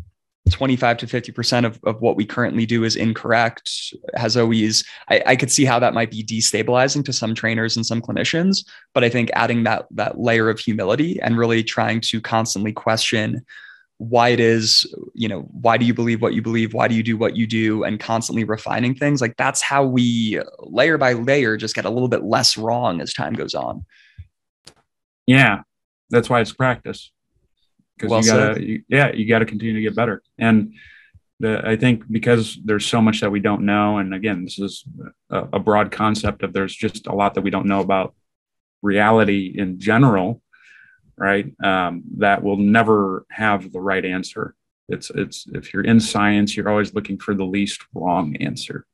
25 0.50 0.98
to 0.98 1.06
50% 1.06 1.64
of, 1.64 1.80
of 1.84 2.02
what 2.02 2.16
we 2.16 2.26
currently 2.26 2.66
do 2.66 2.84
is 2.84 2.96
incorrect 2.96 3.94
has 4.14 4.36
always, 4.36 4.84
I, 5.08 5.22
I 5.26 5.36
could 5.36 5.50
see 5.50 5.64
how 5.64 5.78
that 5.78 5.94
might 5.94 6.10
be 6.10 6.22
destabilizing 6.22 7.04
to 7.06 7.12
some 7.14 7.34
trainers 7.34 7.76
and 7.76 7.86
some 7.86 8.02
clinicians. 8.02 8.66
But 8.92 9.04
I 9.04 9.08
think 9.08 9.30
adding 9.32 9.64
that, 9.64 9.86
that 9.92 10.20
layer 10.20 10.50
of 10.50 10.58
humility 10.58 11.18
and 11.20 11.38
really 11.38 11.64
trying 11.64 12.02
to 12.02 12.20
constantly 12.20 12.72
question 12.72 13.44
why 13.98 14.30
it 14.30 14.40
is, 14.40 14.92
you 15.14 15.28
know, 15.28 15.42
why 15.42 15.78
do 15.78 15.86
you 15.86 15.94
believe 15.94 16.20
what 16.20 16.34
you 16.34 16.42
believe? 16.42 16.74
Why 16.74 16.88
do 16.88 16.94
you 16.94 17.02
do 17.02 17.16
what 17.16 17.36
you 17.36 17.46
do? 17.46 17.84
And 17.84 17.98
constantly 17.98 18.44
refining 18.44 18.94
things 18.94 19.22
like 19.22 19.36
that's 19.38 19.62
how 19.62 19.84
we 19.84 20.40
layer 20.58 20.98
by 20.98 21.14
layer 21.14 21.56
just 21.56 21.74
get 21.74 21.86
a 21.86 21.90
little 21.90 22.08
bit 22.08 22.24
less 22.24 22.58
wrong 22.58 23.00
as 23.00 23.14
time 23.14 23.32
goes 23.32 23.54
on. 23.54 23.86
Yeah. 25.26 25.62
That's 26.10 26.28
why 26.28 26.40
it's 26.40 26.52
practice 26.52 27.12
because 27.96 28.10
well 28.10 28.20
you 28.20 28.26
gotta 28.26 28.64
you, 28.64 28.82
yeah 28.88 29.12
you 29.12 29.26
gotta 29.26 29.46
continue 29.46 29.74
to 29.74 29.80
get 29.80 29.96
better. 29.96 30.22
And 30.38 30.74
the, 31.40 31.66
i 31.66 31.74
think 31.74 32.04
because 32.08 32.56
there's 32.64 32.86
so 32.86 33.02
much 33.02 33.20
that 33.20 33.30
we 33.30 33.40
don't 33.40 33.62
know 33.62 33.98
and 33.98 34.14
again 34.14 34.44
this 34.44 34.60
is 34.60 34.84
a, 35.30 35.48
a 35.54 35.58
broad 35.58 35.90
concept 35.90 36.44
of 36.44 36.52
there's 36.52 36.74
just 36.76 37.08
a 37.08 37.12
lot 37.12 37.34
that 37.34 37.40
we 37.40 37.50
don't 37.50 37.66
know 37.66 37.80
about 37.80 38.14
reality 38.82 39.52
in 39.58 39.80
general 39.80 40.40
right? 41.16 41.52
Um, 41.62 42.02
that 42.18 42.42
will 42.42 42.56
never 42.56 43.26
have 43.30 43.72
the 43.72 43.80
right 43.80 44.04
answer. 44.04 44.54
It's 44.88 45.10
it's 45.10 45.46
if 45.54 45.72
you're 45.72 45.84
in 45.84 45.98
science 46.00 46.56
you're 46.56 46.68
always 46.68 46.94
looking 46.94 47.18
for 47.18 47.34
the 47.34 47.44
least 47.44 47.82
wrong 47.94 48.36
answer. 48.36 48.86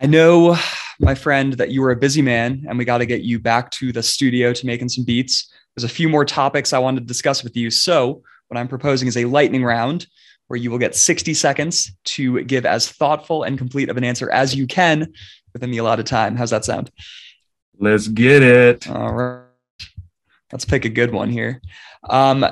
I 0.00 0.06
know 0.06 0.56
my 0.98 1.14
friend 1.14 1.52
that 1.54 1.70
you 1.70 1.82
were 1.82 1.90
a 1.90 1.96
busy 1.96 2.22
man 2.22 2.64
and 2.66 2.78
we 2.78 2.86
got 2.86 2.98
to 2.98 3.06
get 3.06 3.22
you 3.22 3.38
back 3.38 3.70
to 3.72 3.92
the 3.92 4.02
studio 4.02 4.54
to 4.54 4.66
making 4.66 4.88
some 4.88 5.04
beats 5.04 5.52
there's 5.74 5.90
a 5.90 5.94
few 5.94 6.08
more 6.08 6.24
topics 6.24 6.72
I 6.72 6.78
wanted 6.78 7.00
to 7.00 7.06
discuss 7.06 7.42
with 7.42 7.56
you. 7.56 7.70
So, 7.70 8.22
what 8.48 8.58
I'm 8.58 8.68
proposing 8.68 9.08
is 9.08 9.16
a 9.16 9.24
lightning 9.24 9.64
round 9.64 10.06
where 10.48 10.58
you 10.58 10.70
will 10.70 10.78
get 10.78 10.96
60 10.96 11.32
seconds 11.34 11.92
to 12.04 12.42
give 12.42 12.66
as 12.66 12.90
thoughtful 12.90 13.44
and 13.44 13.56
complete 13.56 13.88
of 13.88 13.96
an 13.96 14.02
answer 14.02 14.28
as 14.32 14.54
you 14.54 14.66
can 14.66 15.12
within 15.52 15.70
the 15.70 15.78
allotted 15.78 16.06
time. 16.06 16.34
How's 16.34 16.50
that 16.50 16.64
sound? 16.64 16.90
Let's 17.78 18.08
get 18.08 18.42
it. 18.42 18.90
All 18.90 19.12
right. 19.12 19.44
Let's 20.52 20.64
pick 20.64 20.84
a 20.84 20.88
good 20.88 21.12
one 21.12 21.30
here. 21.30 21.62
Um, 22.08 22.44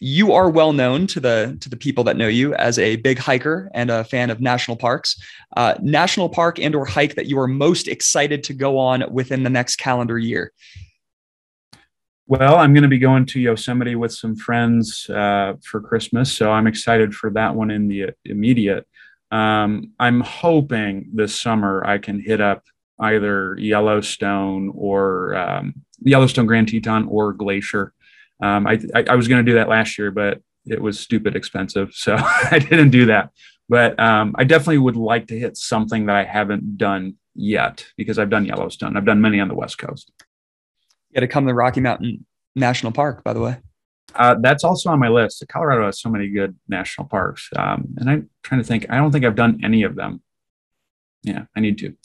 you 0.00 0.32
are 0.32 0.48
well 0.48 0.72
known 0.72 1.08
to 1.08 1.20
the 1.20 1.58
to 1.60 1.68
the 1.68 1.76
people 1.76 2.04
that 2.04 2.16
know 2.16 2.28
you 2.28 2.54
as 2.54 2.78
a 2.78 2.96
big 2.96 3.18
hiker 3.18 3.68
and 3.74 3.90
a 3.90 4.04
fan 4.04 4.30
of 4.30 4.40
national 4.40 4.76
parks. 4.76 5.20
Uh, 5.56 5.74
national 5.82 6.28
park 6.28 6.60
and 6.60 6.74
or 6.74 6.86
hike 6.86 7.16
that 7.16 7.26
you 7.26 7.38
are 7.40 7.48
most 7.48 7.88
excited 7.88 8.44
to 8.44 8.54
go 8.54 8.78
on 8.78 9.04
within 9.10 9.42
the 9.42 9.50
next 9.50 9.76
calendar 9.76 10.16
year. 10.18 10.52
Well, 12.30 12.56
I'm 12.56 12.74
going 12.74 12.82
to 12.82 12.90
be 12.90 12.98
going 12.98 13.24
to 13.24 13.40
Yosemite 13.40 13.94
with 13.94 14.12
some 14.12 14.36
friends 14.36 15.08
uh, 15.08 15.54
for 15.64 15.80
Christmas, 15.80 16.30
so 16.30 16.52
I'm 16.52 16.66
excited 16.66 17.14
for 17.14 17.30
that 17.30 17.54
one 17.54 17.70
in 17.70 17.88
the 17.88 18.10
immediate. 18.26 18.86
Um, 19.30 19.92
I'm 19.98 20.20
hoping 20.20 21.08
this 21.14 21.40
summer 21.40 21.82
I 21.86 21.96
can 21.96 22.20
hit 22.20 22.42
up 22.42 22.64
either 23.00 23.56
Yellowstone 23.58 24.70
or 24.74 25.36
um, 25.36 25.72
Yellowstone 26.00 26.44
Grand 26.44 26.68
Teton 26.68 27.08
or 27.08 27.32
Glacier. 27.32 27.94
Um, 28.42 28.66
I, 28.66 28.78
I, 28.94 29.04
I, 29.08 29.14
was 29.14 29.26
going 29.26 29.42
to 29.42 29.50
do 29.50 29.56
that 29.56 29.70
last 29.70 29.96
year, 29.98 30.10
but 30.10 30.42
it 30.66 30.82
was 30.82 31.00
stupid 31.00 31.34
expensive, 31.34 31.94
so 31.94 32.14
I 32.18 32.58
didn't 32.58 32.90
do 32.90 33.06
that. 33.06 33.30
But 33.70 33.98
um, 33.98 34.34
I 34.36 34.44
definitely 34.44 34.78
would 34.78 34.96
like 34.96 35.28
to 35.28 35.38
hit 35.38 35.56
something 35.56 36.04
that 36.06 36.16
I 36.16 36.24
haven't 36.24 36.76
done 36.76 37.16
yet 37.34 37.86
because 37.96 38.18
I've 38.18 38.28
done 38.28 38.44
Yellowstone. 38.44 38.98
I've 38.98 39.06
done 39.06 39.22
many 39.22 39.40
on 39.40 39.48
the 39.48 39.54
West 39.54 39.78
Coast. 39.78 40.12
Got 41.18 41.22
to 41.22 41.26
come 41.26 41.48
to 41.48 41.54
Rocky 41.54 41.80
Mountain 41.80 42.24
National 42.54 42.92
Park, 42.92 43.24
by 43.24 43.32
the 43.32 43.40
way. 43.40 43.56
Uh, 44.14 44.36
that's 44.40 44.62
also 44.62 44.88
on 44.90 45.00
my 45.00 45.08
list. 45.08 45.44
Colorado 45.48 45.86
has 45.86 46.00
so 46.00 46.08
many 46.08 46.28
good 46.28 46.56
national 46.68 47.08
parks, 47.08 47.50
um, 47.56 47.88
and 47.96 48.08
I'm 48.08 48.30
trying 48.44 48.60
to 48.60 48.64
think. 48.64 48.86
I 48.88 48.98
don't 48.98 49.10
think 49.10 49.24
I've 49.24 49.34
done 49.34 49.58
any 49.64 49.82
of 49.82 49.96
them. 49.96 50.22
Yeah, 51.24 51.46
I 51.56 51.60
need 51.60 51.76
to. 51.78 51.96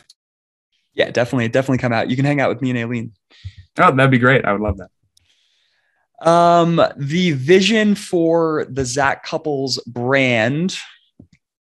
Yeah, 0.96 1.12
definitely, 1.12 1.48
definitely 1.50 1.78
come 1.78 1.94
out. 1.94 2.10
You 2.10 2.16
can 2.16 2.26
hang 2.26 2.42
out 2.42 2.50
with 2.50 2.64
me 2.64 2.72
and 2.72 2.80
Aileen. 2.80 3.12
Oh, 3.78 3.96
that'd 3.96 4.10
be 4.10 4.18
great. 4.18 4.46
I 4.46 4.52
would 4.52 4.62
love 4.62 4.80
that. 4.80 6.28
Um, 6.28 6.82
the 6.98 7.34
vision 7.34 7.94
for 7.94 8.66
the 8.68 8.84
Zac 8.84 9.24
Cupples 9.24 9.78
brand 9.86 10.76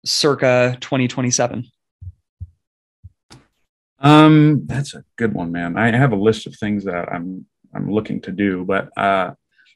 circa 0.04 0.76
2027. 0.82 1.64
Um, 4.00 4.66
that's 4.66 4.94
a 4.94 5.04
good 5.16 5.34
one, 5.34 5.52
man. 5.52 5.76
I 5.76 5.96
have 5.96 6.12
a 6.12 6.16
list 6.16 6.46
of 6.46 6.56
things 6.56 6.84
that 6.84 7.12
I'm 7.12 7.46
I'm 7.74 7.90
looking 7.90 8.20
to 8.22 8.32
do, 8.32 8.64
but 8.64 8.96
uh, 8.96 9.32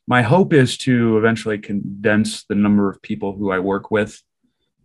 my 0.07 0.23
hope 0.23 0.53
is 0.53 0.79
to 0.79 1.19
eventually 1.19 1.59
condense 1.59 2.45
the 2.45 2.55
number 2.55 2.89
of 2.89 3.03
people 3.03 3.37
who 3.37 3.51
I 3.51 3.59
work 3.59 3.91
with, 3.91 4.21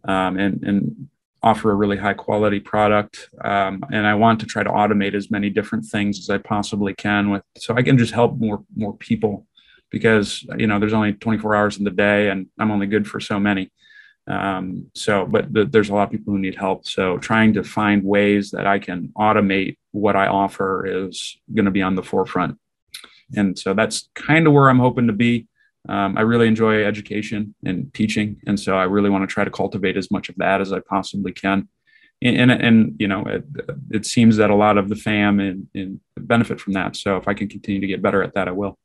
um, 0.03 0.37
and 0.37 0.63
and 0.63 1.09
offer 1.43 1.71
a 1.71 1.75
really 1.75 1.97
high 1.97 2.15
quality 2.15 2.59
product. 2.59 3.29
Um, 3.43 3.83
and 3.91 4.07
I 4.07 4.15
want 4.15 4.39
to 4.39 4.45
try 4.45 4.63
to 4.63 4.69
automate 4.69 5.13
as 5.13 5.29
many 5.29 5.49
different 5.49 5.85
things 5.85 6.19
as 6.19 6.29
I 6.29 6.39
possibly 6.39 6.93
can 6.95 7.29
with, 7.29 7.43
so 7.57 7.75
I 7.75 7.83
can 7.83 7.97
just 7.97 8.13
help 8.13 8.37
more 8.37 8.63
more 8.75 8.97
people 8.97 9.45
because 9.89 10.45
you 10.57 10.67
know 10.67 10.79
there's 10.79 10.93
only 10.93 11.13
24 11.13 11.55
hours 11.55 11.77
in 11.77 11.83
the 11.83 11.91
day 11.91 12.29
and 12.29 12.47
i'm 12.59 12.71
only 12.71 12.87
good 12.87 13.07
for 13.07 13.19
so 13.19 13.39
many 13.39 13.71
um, 14.27 14.91
so 14.93 15.25
but 15.25 15.51
the, 15.53 15.65
there's 15.65 15.89
a 15.89 15.93
lot 15.93 16.03
of 16.03 16.11
people 16.11 16.33
who 16.33 16.39
need 16.39 16.55
help. 16.55 16.85
So 16.85 17.17
trying 17.17 17.53
to 17.53 17.63
find 17.63 18.03
ways 18.03 18.51
that 18.51 18.67
i 18.67 18.77
can 18.77 19.09
automate 19.17 19.77
what 19.91 20.15
i 20.15 20.27
offer 20.27 20.85
is 20.85 21.37
going 21.53 21.65
to 21.65 21.71
be 21.71 21.81
on 21.81 21.95
the 21.95 22.03
forefront. 22.03 22.57
And 23.35 23.57
so 23.57 23.73
that's 23.73 24.09
kind 24.15 24.45
of 24.45 24.53
where 24.53 24.69
i'm 24.69 24.79
hoping 24.79 25.07
to 25.07 25.13
be. 25.13 25.47
Um, 25.87 26.17
i 26.17 26.21
really 26.21 26.47
enjoy 26.47 26.83
education 26.83 27.55
and 27.63 27.93
teaching 27.93 28.41
and 28.45 28.59
so 28.59 28.77
i 28.77 28.83
really 28.83 29.09
want 29.09 29.23
to 29.27 29.33
try 29.33 29.45
to 29.45 29.51
cultivate 29.51 29.95
as 29.95 30.11
much 30.11 30.27
of 30.27 30.35
that 30.35 30.59
as 30.59 30.73
i 30.73 30.81
possibly 30.81 31.31
can. 31.31 31.69
And, 32.21 32.51
and, 32.51 32.51
and 32.51 32.95
you 32.99 33.07
know 33.07 33.23
it, 33.25 33.45
it, 33.91 34.05
seems 34.05 34.37
that 34.37 34.49
a 34.49 34.55
lot 34.55 34.77
of 34.77 34.89
the 34.89 34.95
fam 34.95 35.39
and, 35.39 35.67
and 35.75 36.01
benefit 36.17 36.59
from 36.59 36.73
that. 36.73 36.97
So 36.97 37.15
if 37.15 37.27
i 37.27 37.33
can 37.33 37.47
continue 37.47 37.79
to 37.79 37.87
get 37.87 38.01
better 38.01 38.21
at 38.21 38.33
that 38.33 38.49
i 38.49 38.51
will 38.51 38.77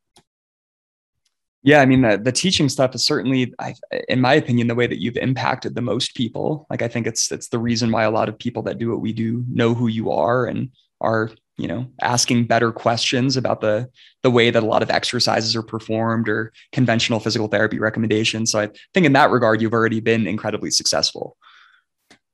yeah, 1.64 1.80
I 1.80 1.86
mean 1.86 2.02
the, 2.02 2.18
the 2.18 2.32
teaching 2.32 2.68
stuff 2.68 2.94
is 2.94 3.04
certainly, 3.04 3.54
I, 3.58 3.74
in 4.08 4.20
my 4.20 4.34
opinion, 4.34 4.66
the 4.66 4.74
way 4.74 4.88
that 4.88 5.00
you've 5.00 5.16
impacted 5.16 5.74
the 5.74 5.82
most 5.82 6.14
people. 6.16 6.66
Like 6.68 6.82
I 6.82 6.88
think 6.88 7.06
it's 7.06 7.30
it's 7.30 7.48
the 7.48 7.58
reason 7.58 7.92
why 7.92 8.02
a 8.02 8.10
lot 8.10 8.28
of 8.28 8.38
people 8.38 8.62
that 8.64 8.78
do 8.78 8.90
what 8.90 9.00
we 9.00 9.12
do 9.12 9.44
know 9.48 9.72
who 9.72 9.86
you 9.86 10.10
are 10.10 10.46
and 10.46 10.70
are 11.00 11.30
you 11.56 11.68
know 11.68 11.86
asking 12.00 12.46
better 12.46 12.72
questions 12.72 13.36
about 13.36 13.60
the 13.60 13.88
the 14.22 14.30
way 14.30 14.50
that 14.50 14.62
a 14.62 14.66
lot 14.66 14.82
of 14.82 14.90
exercises 14.90 15.54
are 15.54 15.62
performed 15.62 16.28
or 16.28 16.52
conventional 16.72 17.20
physical 17.20 17.46
therapy 17.46 17.78
recommendations. 17.78 18.50
So 18.50 18.60
I 18.60 18.70
think 18.92 19.06
in 19.06 19.12
that 19.12 19.30
regard, 19.30 19.62
you've 19.62 19.72
already 19.72 20.00
been 20.00 20.26
incredibly 20.26 20.72
successful. 20.72 21.36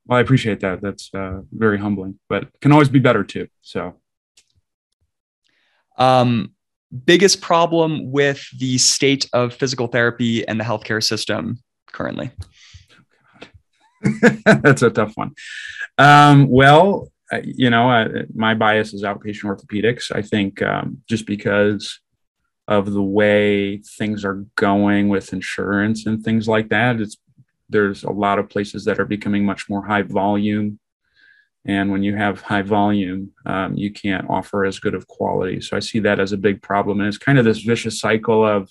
Well, 0.06 0.18
I 0.18 0.22
appreciate 0.22 0.60
that. 0.60 0.80
That's 0.80 1.10
uh, 1.12 1.42
very 1.52 1.78
humbling, 1.78 2.18
but 2.30 2.48
can 2.62 2.72
always 2.72 2.88
be 2.88 2.98
better 2.98 3.24
too. 3.24 3.48
So. 3.60 4.00
Um, 5.98 6.52
biggest 7.04 7.40
problem 7.40 8.10
with 8.10 8.46
the 8.58 8.78
state 8.78 9.28
of 9.32 9.54
physical 9.54 9.86
therapy 9.86 10.46
and 10.46 10.58
the 10.58 10.64
healthcare 10.64 11.02
system 11.02 11.62
currently? 11.92 12.30
That's 14.44 14.82
a 14.82 14.90
tough 14.90 15.12
one. 15.14 15.32
Um, 15.98 16.48
well, 16.48 17.10
you 17.42 17.70
know, 17.70 17.90
uh, 17.90 18.08
my 18.34 18.54
bias 18.54 18.94
is 18.94 19.02
outpatient 19.02 19.44
orthopedics. 19.44 20.14
I 20.14 20.22
think 20.22 20.62
um, 20.62 21.02
just 21.08 21.26
because 21.26 22.00
of 22.66 22.92
the 22.92 23.02
way 23.02 23.78
things 23.98 24.24
are 24.24 24.44
going 24.56 25.08
with 25.08 25.32
insurance 25.32 26.06
and 26.06 26.22
things 26.22 26.48
like 26.48 26.68
that, 26.68 27.00
it's 27.00 27.16
there's 27.70 28.02
a 28.04 28.10
lot 28.10 28.38
of 28.38 28.48
places 28.48 28.84
that 28.84 28.98
are 28.98 29.04
becoming 29.04 29.44
much 29.44 29.68
more 29.68 29.84
high 29.84 30.02
volume 30.02 30.78
and 31.64 31.90
when 31.90 32.02
you 32.02 32.16
have 32.16 32.40
high 32.40 32.62
volume, 32.62 33.32
um, 33.44 33.76
you 33.76 33.92
can't 33.92 34.28
offer 34.30 34.64
as 34.64 34.78
good 34.78 34.94
of 34.94 35.06
quality. 35.06 35.60
So 35.60 35.76
I 35.76 35.80
see 35.80 35.98
that 36.00 36.20
as 36.20 36.32
a 36.32 36.38
big 36.38 36.62
problem. 36.62 37.00
And 37.00 37.08
it's 37.08 37.18
kind 37.18 37.38
of 37.38 37.44
this 37.44 37.60
vicious 37.60 38.00
cycle 38.00 38.44
of, 38.46 38.70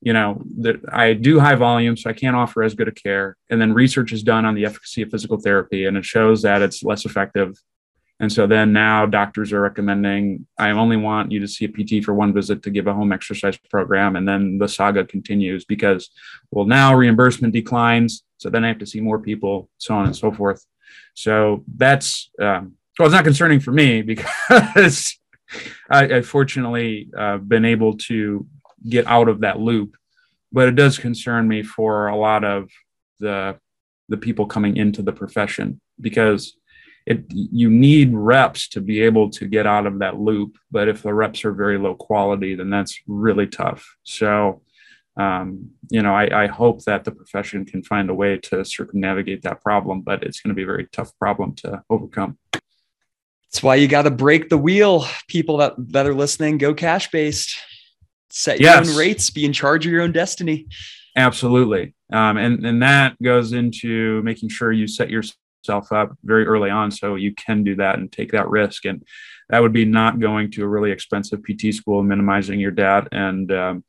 you 0.00 0.12
know, 0.12 0.42
that 0.58 0.80
I 0.90 1.12
do 1.12 1.38
high 1.38 1.56
volume, 1.56 1.96
so 1.96 2.08
I 2.08 2.14
can't 2.14 2.36
offer 2.36 2.62
as 2.62 2.74
good 2.74 2.88
a 2.88 2.92
care. 2.92 3.36
And 3.50 3.60
then 3.60 3.74
research 3.74 4.12
is 4.12 4.22
done 4.22 4.44
on 4.44 4.54
the 4.54 4.64
efficacy 4.64 5.02
of 5.02 5.10
physical 5.10 5.38
therapy, 5.38 5.84
and 5.84 5.96
it 5.96 6.04
shows 6.04 6.42
that 6.42 6.62
it's 6.62 6.82
less 6.82 7.04
effective. 7.04 7.54
And 8.18 8.30
so 8.30 8.46
then 8.46 8.72
now 8.72 9.06
doctors 9.06 9.52
are 9.52 9.60
recommending, 9.60 10.46
I 10.58 10.70
only 10.70 10.98
want 10.98 11.32
you 11.32 11.40
to 11.40 11.48
see 11.48 11.64
a 11.64 11.68
PT 11.68 12.04
for 12.04 12.12
one 12.12 12.34
visit 12.34 12.62
to 12.62 12.70
give 12.70 12.86
a 12.86 12.92
home 12.92 13.12
exercise 13.12 13.56
program. 13.70 14.16
And 14.16 14.28
then 14.28 14.58
the 14.58 14.68
saga 14.68 15.06
continues 15.06 15.64
because, 15.64 16.10
well, 16.50 16.66
now 16.66 16.94
reimbursement 16.94 17.54
declines. 17.54 18.22
So 18.36 18.50
then 18.50 18.62
I 18.62 18.68
have 18.68 18.78
to 18.78 18.86
see 18.86 19.00
more 19.00 19.18
people, 19.18 19.70
so 19.78 19.94
on 19.94 20.04
and 20.04 20.14
so 20.14 20.30
forth. 20.32 20.66
So 21.14 21.64
that's 21.76 22.30
um, 22.40 22.74
well, 22.98 23.06
it's 23.06 23.14
not 23.14 23.24
concerning 23.24 23.60
for 23.60 23.72
me 23.72 24.02
because 24.12 25.16
I, 25.90 26.16
I 26.16 26.22
fortunately 26.22 27.10
uh, 27.16 27.38
been 27.38 27.64
able 27.64 27.96
to 27.98 28.46
get 28.88 29.06
out 29.06 29.28
of 29.28 29.40
that 29.40 29.58
loop, 29.58 29.96
but 30.52 30.68
it 30.68 30.74
does 30.74 30.98
concern 30.98 31.48
me 31.48 31.62
for 31.62 32.08
a 32.08 32.16
lot 32.16 32.44
of 32.44 32.70
the 33.18 33.58
the 34.08 34.16
people 34.16 34.46
coming 34.46 34.76
into 34.76 35.02
the 35.02 35.12
profession 35.12 35.80
because 36.00 36.56
it 37.06 37.24
you 37.30 37.70
need 37.70 38.12
reps 38.12 38.68
to 38.68 38.80
be 38.80 39.00
able 39.02 39.30
to 39.30 39.46
get 39.46 39.66
out 39.66 39.86
of 39.86 40.00
that 40.00 40.18
loop 40.18 40.58
but 40.70 40.88
if 40.88 41.02
the 41.02 41.14
reps 41.14 41.44
are 41.44 41.52
very 41.52 41.78
low 41.78 41.94
quality 41.94 42.54
then 42.54 42.70
that's 42.70 42.98
really 43.06 43.46
tough. 43.46 43.96
So 44.02 44.62
um, 45.20 45.70
you 45.90 46.02
know, 46.02 46.14
I, 46.14 46.44
I, 46.44 46.46
hope 46.46 46.84
that 46.84 47.04
the 47.04 47.10
profession 47.10 47.66
can 47.66 47.82
find 47.82 48.08
a 48.08 48.14
way 48.14 48.38
to 48.38 48.64
circumnavigate 48.64 49.42
that 49.42 49.60
problem, 49.60 50.00
but 50.00 50.22
it's 50.22 50.40
going 50.40 50.48
to 50.48 50.54
be 50.54 50.62
a 50.62 50.66
very 50.66 50.86
tough 50.92 51.12
problem 51.18 51.54
to 51.56 51.82
overcome. 51.90 52.38
That's 52.52 53.62
why 53.62 53.74
you 53.74 53.86
got 53.86 54.02
to 54.02 54.10
break 54.10 54.48
the 54.48 54.56
wheel. 54.56 55.04
People 55.28 55.58
that, 55.58 55.74
that 55.92 56.06
are 56.06 56.14
listening, 56.14 56.56
go 56.56 56.72
cash 56.72 57.10
based, 57.10 57.58
set 58.30 58.60
your 58.60 58.70
yes. 58.70 58.88
own 58.88 58.96
rates, 58.96 59.28
be 59.28 59.44
in 59.44 59.52
charge 59.52 59.84
of 59.84 59.92
your 59.92 60.02
own 60.02 60.12
destiny. 60.12 60.68
Absolutely. 61.16 61.94
Um, 62.10 62.38
and, 62.38 62.64
and 62.64 62.82
that 62.82 63.20
goes 63.22 63.52
into 63.52 64.22
making 64.22 64.48
sure 64.48 64.72
you 64.72 64.86
set 64.86 65.10
yourself 65.10 65.92
up 65.92 66.16
very 66.24 66.46
early 66.46 66.70
on 66.70 66.90
so 66.90 67.16
you 67.16 67.34
can 67.34 67.62
do 67.62 67.76
that 67.76 67.98
and 67.98 68.10
take 68.10 68.32
that 68.32 68.48
risk. 68.48 68.86
And 68.86 69.04
that 69.50 69.60
would 69.60 69.72
be 69.72 69.84
not 69.84 70.18
going 70.18 70.50
to 70.52 70.62
a 70.62 70.68
really 70.68 70.92
expensive 70.92 71.40
PT 71.42 71.74
school, 71.74 72.02
minimizing 72.02 72.58
your 72.58 72.70
debt 72.70 73.08
and, 73.12 73.52
um, 73.52 73.84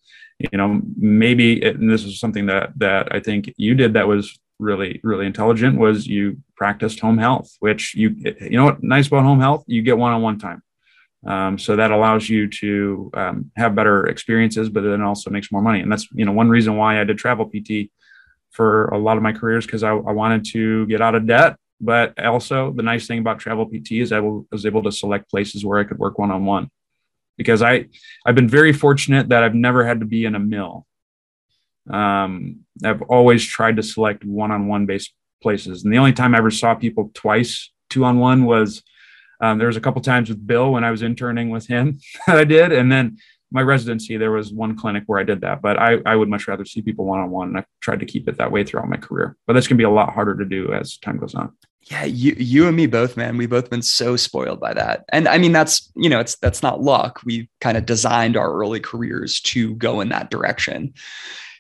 you 0.52 0.58
know 0.58 0.82
maybe 0.98 1.62
and 1.64 1.90
this 1.90 2.04
is 2.04 2.20
something 2.20 2.46
that 2.46 2.72
that 2.78 3.14
i 3.14 3.20
think 3.20 3.54
you 3.58 3.74
did 3.76 3.94
that 3.94 4.08
was 4.08 4.40
really 4.62 5.00
really 5.04 5.26
intelligent 5.26 5.78
was 5.78 6.08
you 6.08 6.38
practiced 6.56 7.00
home 7.00 7.18
health 7.18 7.58
which 7.60 7.96
you 7.96 8.16
you 8.40 8.52
know 8.52 8.66
what 8.66 8.84
nice 8.84 9.08
about 9.08 9.24
home 9.24 9.40
health? 9.40 9.64
You 9.68 9.82
get 9.82 9.98
one-on-one 9.98 10.38
time. 10.40 10.62
Um, 11.26 11.60
so 11.60 11.76
that 11.76 11.92
allows 11.92 12.30
you 12.30 12.48
to 12.48 13.12
um, 13.14 13.52
have 13.56 13.76
better 13.76 14.08
experiences 14.08 14.70
but 14.70 14.82
then 14.82 15.02
also 15.02 15.30
makes 15.30 15.52
more 15.52 15.62
money. 15.62 15.82
And 15.82 15.92
that's 15.92 16.08
you 16.14 16.26
know 16.26 16.32
one 16.32 16.50
reason 16.50 16.78
why 16.78 17.02
i 17.02 17.04
did 17.04 17.18
travel 17.18 17.46
pt 17.46 17.92
for 18.52 18.86
a 18.90 18.98
lot 18.98 19.18
of 19.18 19.24
my 19.24 19.34
careers 19.34 19.66
because 19.66 19.84
I, 19.84 19.92
I 19.92 20.12
wanted 20.12 20.46
to 20.54 20.86
get 20.88 21.02
out 21.02 21.16
of 21.16 21.26
debt. 21.26 21.58
But 21.84 22.24
also 22.24 22.72
the 22.72 22.84
nice 22.84 23.08
thing 23.08 23.20
about 23.20 23.40
travel 23.40 23.66
pt 23.66 23.92
is 23.94 24.12
i 24.12 24.20
was 24.20 24.66
able 24.66 24.84
to 24.84 24.92
select 24.92 25.30
places 25.30 25.66
where 25.66 25.80
i 25.80 25.84
could 25.84 25.98
work 25.98 26.20
one-on-one 26.20 26.70
because 27.42 27.62
I 27.62 27.86
I've 28.26 28.36
been 28.36 28.48
very 28.48 28.72
fortunate 28.72 29.30
that 29.30 29.44
I've 29.44 29.56
never 29.56 29.86
had 29.86 30.00
to 30.02 30.06
be 30.06 30.26
in 30.26 30.36
a 30.36 30.40
mill. 30.40 30.86
Um, 31.90 32.62
I've 32.86 33.02
always 33.04 33.44
tried 33.44 33.78
to 33.78 33.84
select 33.84 34.24
one-on-one 34.24 34.86
based 34.86 35.14
places, 35.42 35.84
and 35.84 35.92
the 35.92 35.98
only 35.98 36.14
time 36.14 36.36
I 36.36 36.38
ever 36.38 36.52
saw 36.52 36.76
people 36.76 37.10
twice 37.14 37.72
two-on-one 37.90 38.46
was 38.46 38.84
um, 39.42 39.58
there 39.58 39.68
was 39.68 39.78
a 39.78 39.82
couple 39.82 40.02
times 40.02 40.30
with 40.30 40.46
Bill 40.46 40.72
when 40.72 40.84
I 40.84 40.92
was 40.92 41.02
interning 41.02 41.50
with 41.50 41.66
him 41.66 42.00
that 42.28 42.38
I 42.38 42.44
did, 42.44 42.72
and 42.72 42.92
then 42.92 43.18
my 43.52 43.62
residency 43.62 44.16
there 44.16 44.32
was 44.32 44.54
one 44.54 44.78
clinic 44.78 45.04
where 45.08 45.20
I 45.20 45.24
did 45.24 45.42
that. 45.42 45.62
But 45.62 45.80
I 45.80 45.98
I 46.06 46.16
would 46.16 46.30
much 46.30 46.48
rather 46.48 46.66
see 46.66 46.82
people 46.84 47.06
one-on-one, 47.06 47.50
and 47.50 47.58
I've 47.58 47.66
tried 47.82 48.02
to 48.02 48.06
keep 48.06 48.30
it 48.30 48.38
that 48.38 48.52
way 48.52 48.64
throughout 48.64 48.90
my 48.90 48.98
career. 48.98 49.36
But 49.48 49.54
that's 49.54 49.68
gonna 49.68 49.78
be 49.78 49.84
a 49.84 49.90
lot 49.90 50.14
harder 50.14 50.38
to 50.38 50.46
do 50.46 50.72
as 50.74 50.98
time 50.98 51.18
goes 51.18 51.34
on. 51.34 51.52
Yeah, 51.84 52.06
you 52.06 52.36
you 52.38 52.68
and 52.68 52.78
me 52.78 52.86
both, 52.86 53.18
man. 53.18 53.38
We've 53.38 53.49
both 53.49 53.70
been 53.70 53.82
so 53.82 54.16
spoiled 54.16 54.60
by 54.60 54.74
that. 54.74 55.03
And 55.10 55.28
I 55.28 55.38
mean 55.38 55.52
that's, 55.52 55.91
you 55.95 56.10
know, 56.10 56.20
it's 56.20 56.36
that's 56.38 56.62
not 56.62 56.82
luck. 56.82 57.22
We 57.26 57.49
kind 57.60 57.78
of 57.78 57.86
designed 57.86 58.38
our 58.38 58.53
early 58.53 58.80
careers 58.80 59.41
to 59.41 59.76
go 59.76 59.99
in 59.99 60.10
that 60.10 60.30
direction. 60.30 60.94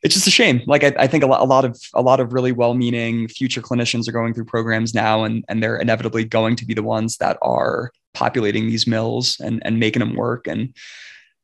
It's 0.03 0.15
just 0.15 0.27
a 0.27 0.31
shame. 0.31 0.61
Like 0.67 0.83
I, 0.83 0.93
I 0.97 1.07
think 1.07 1.23
a 1.23 1.27
lot, 1.27 1.41
a 1.41 1.45
lot 1.45 1.65
of 1.65 1.79
a 1.93 2.01
lot 2.01 2.19
of 2.19 2.33
really 2.33 2.51
well-meaning 2.51 3.27
future 3.29 3.61
clinicians 3.61 4.07
are 4.07 4.11
going 4.11 4.33
through 4.33 4.45
programs 4.45 4.93
now 4.93 5.23
and 5.23 5.43
and 5.47 5.61
they're 5.61 5.77
inevitably 5.77 6.25
going 6.25 6.55
to 6.57 6.65
be 6.65 6.73
the 6.73 6.83
ones 6.83 7.17
that 7.17 7.37
are 7.41 7.91
populating 8.13 8.67
these 8.67 8.85
mills 8.85 9.39
and 9.39 9.61
and 9.65 9.79
making 9.79 10.01
them 10.01 10.15
work 10.15 10.47
and 10.47 10.73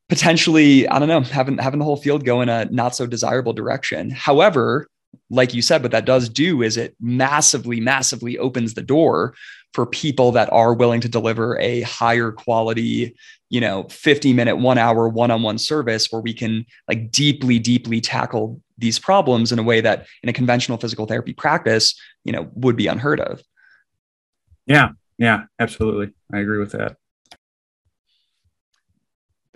potentially, 0.10 0.88
I 0.88 0.99
don't 0.99 1.10
know, 1.10 1.22
having 1.22 1.58
having 1.58 1.80
the 1.80 1.86
whole 1.86 1.98
field 1.98 2.26
go 2.26 2.41
in 2.41 2.49
a 2.49 2.66
not 2.66 2.95
so 2.95 3.06
desirable 3.08 3.54
direction. 3.54 4.10
However, 4.10 4.88
like 5.30 5.54
you 5.54 5.62
said, 5.62 5.82
what 5.82 5.92
that 5.92 6.06
does 6.06 6.30
do 6.30 6.62
is 6.62 6.78
it 6.78 6.96
massively, 7.02 7.80
massively 7.80 8.38
opens 8.38 8.74
the 8.74 8.82
door 8.82 9.34
for 9.74 9.86
people 9.86 10.32
that 10.32 10.52
are 10.54 10.74
willing 10.74 11.02
to 11.02 11.10
deliver 11.10 11.60
a 11.60 11.82
higher 11.82 12.32
quality, 12.32 13.16
you 13.50 13.60
know, 13.60 13.84
50 13.90 14.34
minute, 14.34 14.56
one 14.58 14.78
hour, 14.78 15.10
one 15.10 15.32
on 15.32 15.44
one 15.44 15.58
service 15.58 16.12
where 16.12 16.22
we 16.22 16.34
can 16.34 16.66
like 16.88 17.12
deeply, 17.12 17.60
deeply 17.60 18.00
tackle 18.00 18.62
these 18.78 19.00
problems 19.00 19.52
in 19.52 19.60
a 19.60 19.64
way 19.64 19.82
that 19.82 20.08
in 20.24 20.30
a 20.30 20.34
conventional 20.34 20.78
physical 20.78 21.06
therapy 21.06 21.34
practice, 21.34 22.00
you 22.24 22.32
know, 22.32 22.50
would 22.54 22.76
be 22.76 22.88
unheard 22.88 23.20
of. 23.20 23.42
Yeah. 24.66 24.90
Yeah. 25.18 25.44
Absolutely. 25.60 26.14
I 26.32 26.40
agree 26.40 26.60
with 26.60 26.72
that 26.72 26.98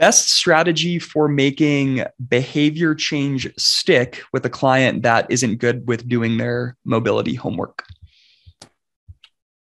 best 0.02 0.32
strategy 0.32 0.98
for 0.98 1.28
making 1.28 2.04
behavior 2.28 2.96
change 2.96 3.48
stick 3.56 4.24
with 4.34 4.44
a 4.48 4.50
client 4.50 5.04
that 5.04 5.30
isn't 5.30 5.58
good 5.58 5.88
with 5.88 6.10
doing 6.10 6.38
their 6.38 6.76
mobility 6.84 7.36
homework? 7.36 7.84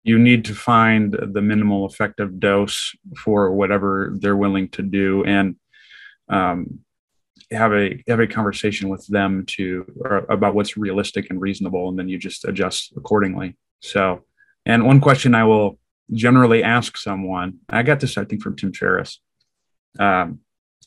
You 0.05 0.17
need 0.17 0.45
to 0.45 0.55
find 0.55 1.13
the 1.13 1.43
minimal 1.43 1.87
effective 1.87 2.39
dose 2.39 2.95
for 3.17 3.51
whatever 3.51 4.15
they're 4.21 4.37
willing 4.37 4.69
to 4.71 4.83
do 4.83 5.25
and 5.25 5.57
um, 6.29 6.79
have 7.51 7.73
a 7.73 8.01
have 8.07 8.21
a 8.21 8.27
conversation 8.29 8.89
with 8.89 9.05
them 9.09 9.45
to 9.47 9.85
about 10.29 10.55
what's 10.55 10.77
realistic 10.77 11.31
and 11.31 11.41
reasonable 11.41 11.89
and 11.89 11.99
then 11.99 12.09
you 12.09 12.19
just 12.19 12.45
adjust 12.45 12.93
accordingly 12.97 13.57
so 13.81 14.25
and 14.67 14.85
one 14.85 15.01
question 15.01 15.35
i 15.35 15.45
will 15.45 15.79
generally 16.13 16.63
ask 16.63 16.99
someone 16.99 17.59
i 17.71 17.83
got 17.83 18.01
this 18.01 18.19
i 18.19 18.25
think 18.25 18.43
from 18.43 18.55
tim 18.55 18.73
ferriss 18.73 19.21
um, 19.99 20.41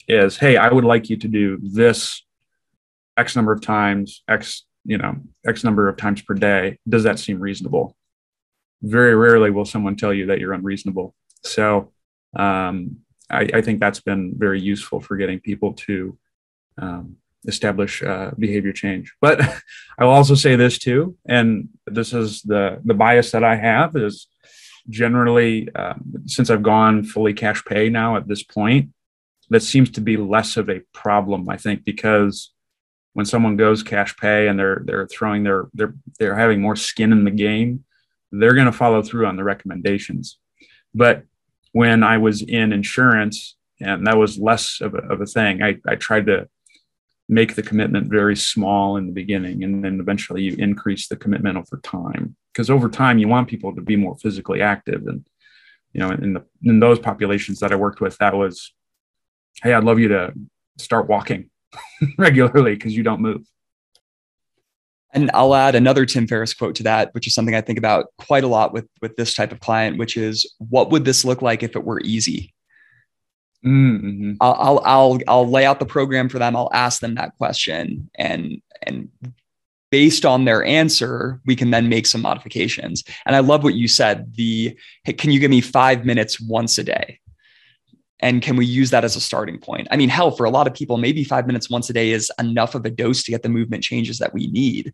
is 0.08 0.38
hey 0.38 0.58
i 0.58 0.72
would 0.72 0.86
like 0.86 1.10
you 1.10 1.18
to 1.18 1.28
do 1.28 1.58
this 1.62 2.26
x 3.18 3.36
number 3.36 3.52
of 3.52 3.62
times 3.62 4.24
x 4.28 4.66
you 4.86 4.98
know 4.98 5.16
x 5.46 5.64
number 5.64 5.88
of 5.88 5.98
times 5.98 6.22
per 6.22 6.34
day. 6.34 6.78
Does 6.88 7.04
that 7.04 7.20
seem 7.20 7.40
reasonable? 7.40 7.96
Very 8.82 9.16
rarely 9.16 9.52
will 9.52 9.66
someone 9.66 9.96
tell 9.96 10.14
you 10.14 10.28
that 10.28 10.40
you're 10.40 10.54
unreasonable. 10.54 11.14
So 11.44 11.92
um, 12.36 12.98
I, 13.30 13.50
I, 13.54 13.62
think 13.62 13.80
that's 13.80 14.00
been 14.00 14.34
very 14.38 14.62
useful 14.62 15.00
for 15.00 15.18
getting 15.18 15.40
people 15.40 15.74
to 15.74 16.18
um, 16.78 17.18
establish 17.46 18.02
uh, 18.02 18.32
behavior 18.38 18.72
change. 18.74 19.14
But 19.22 19.42
i 20.00 20.04
will 20.04 20.12
also 20.12 20.36
say 20.36 20.56
this 20.56 20.78
too 20.78 21.18
and 21.26 21.70
this 21.86 22.14
is 22.14 22.42
the 22.44 22.80
the 22.86 22.94
bias 22.94 23.32
that 23.32 23.44
i 23.44 23.56
have 23.56 23.96
is 23.96 24.28
generally 24.90 25.70
um, 25.76 26.02
since 26.26 26.50
i've 26.50 26.64
gone 26.64 27.04
fully 27.04 27.34
cash 27.34 27.64
pay 27.66 27.90
now 27.90 28.16
at 28.16 28.28
this 28.28 28.42
point 28.42 28.90
that 29.52 29.62
seems 29.62 29.92
to 29.92 30.02
be 30.02 30.16
less 30.16 30.56
of 30.56 30.70
a 30.70 30.82
problem, 30.94 31.48
I 31.50 31.58
think, 31.58 31.84
because 31.84 32.54
when 33.14 33.26
someone 33.26 33.58
goes 33.58 33.84
cash 33.84 34.16
pay 34.16 34.48
and 34.48 34.58
they're 34.58 34.82
they're 34.86 35.08
throwing 35.08 35.44
their 35.44 35.68
they're 35.74 35.94
they're 36.18 36.38
having 36.38 36.62
more 36.62 36.78
skin 36.78 37.12
in 37.12 37.26
the 37.26 37.32
game, 37.32 37.84
they're 38.32 38.54
going 38.54 38.72
to 38.72 38.72
follow 38.72 39.04
through 39.04 39.26
on 39.28 39.36
the 39.36 39.44
recommendations. 39.44 40.40
But 40.96 41.24
when 41.74 42.02
I 42.02 42.18
was 42.18 42.42
in 42.42 42.72
insurance, 42.72 43.58
and 43.82 44.08
that 44.08 44.18
was 44.18 44.40
less 44.40 44.80
of 44.80 44.94
a, 44.94 45.00
of 45.00 45.20
a 45.20 45.26
thing, 45.26 45.62
I, 45.62 45.78
I 45.86 45.96
tried 45.96 46.28
to 46.28 46.48
make 47.28 47.56
the 47.56 47.64
commitment 47.64 48.10
very 48.10 48.38
small 48.38 48.96
in 48.96 49.08
the 49.08 49.14
beginning, 49.14 49.64
and 49.64 49.84
then 49.84 50.00
eventually 50.00 50.44
you 50.44 50.56
increase 50.58 51.10
the 51.10 51.18
commitment 51.18 51.58
over 51.58 51.80
time. 51.84 52.38
Because 52.54 52.70
over 52.70 52.90
time, 52.90 53.20
you 53.20 53.28
want 53.28 53.50
people 53.50 53.76
to 53.76 53.82
be 53.82 53.98
more 53.98 54.16
physically 54.16 54.62
active, 54.62 55.08
and 55.08 55.26
you 55.92 56.00
know, 56.00 56.12
in 56.12 56.34
the 56.36 56.46
in 56.64 56.80
those 56.80 57.00
populations 57.00 57.60
that 57.60 57.74
I 57.74 57.76
worked 57.76 58.00
with, 58.00 58.18
that 58.20 58.34
was 58.34 58.74
hey, 59.62 59.74
I'd 59.74 59.84
love 59.84 60.00
you 60.00 60.10
to 60.10 60.34
start 60.78 61.08
walking 61.08 61.50
regularly 62.18 62.76
because 62.76 62.96
you 62.96 63.04
don't 63.04 63.22
move. 63.22 63.42
And 65.14 65.30
I'll 65.34 65.54
add 65.54 65.76
another 65.76 66.06
Tim 66.06 66.26
Ferriss 66.26 66.54
quote 66.54 66.76
to 66.76 66.84
that, 66.84 67.14
which 67.14 67.28
is 67.28 67.34
something 67.34 67.54
I 67.54 67.62
think 67.62 67.78
about 67.78 68.06
quite 68.18 68.46
a 68.46 68.48
lot 68.48 68.72
with, 68.72 68.88
with 69.02 69.16
this 69.18 69.34
type 69.34 69.52
of 69.52 69.60
client, 69.60 69.98
which 69.98 70.16
is 70.16 70.54
what 70.58 70.90
would 70.90 71.04
this 71.04 71.26
look 71.26 71.42
like 71.42 71.64
if 71.64 71.76
it 71.76 71.84
were 71.84 72.00
easy? 72.02 72.54
Mm-hmm. 73.66 74.34
I'll, 74.40 74.54
I'll, 74.54 74.82
I'll, 74.86 75.20
I'll 75.28 75.50
lay 75.50 75.66
out 75.66 75.80
the 75.80 75.86
program 75.86 76.30
for 76.30 76.40
them. 76.40 76.56
I'll 76.56 76.72
ask 76.74 77.02
them 77.02 77.16
that 77.16 77.36
question 77.38 78.10
and, 78.16 78.62
and 78.82 79.10
based 79.92 80.26
on 80.26 80.46
their 80.46 80.64
answer, 80.64 81.42
we 81.46 81.56
can 81.56 81.70
then 81.70 81.90
make 81.90 82.08
some 82.08 82.22
modifications. 82.22 83.04
And 83.26 83.36
I 83.36 83.40
love 83.40 83.64
what 83.64 83.76
you 83.76 83.88
said. 83.88 84.34
The, 84.36 84.76
hey, 85.04 85.14
can 85.14 85.32
you 85.32 85.40
give 85.40 85.52
me 85.52 85.62
five 85.62 86.06
minutes 86.06 86.40
once 86.40 86.78
a 86.78 86.84
day? 86.84 87.20
And 88.22 88.42
can 88.42 88.56
we 88.56 88.66
use 88.66 88.92
that 88.92 89.04
as 89.04 89.16
a 89.16 89.22
starting 89.22 89.58
point? 89.58 89.88
I 89.92 89.98
mean, 89.98 90.10
hell, 90.10 90.32
for 90.32 90.46
a 90.46 90.50
lot 90.50 90.68
of 90.68 90.74
people, 90.74 90.98
maybe 90.98 91.24
five 91.24 91.48
minutes 91.48 91.70
once 91.70 91.90
a 91.90 91.94
day 91.94 92.12
is 92.12 92.32
enough 92.40 92.76
of 92.76 92.86
a 92.86 92.90
dose 92.90 93.24
to 93.24 93.32
get 93.32 93.44
the 93.44 93.50
movement 93.50 93.84
changes 93.84 94.20
that 94.20 94.34
we 94.34 94.48
need. 94.48 94.94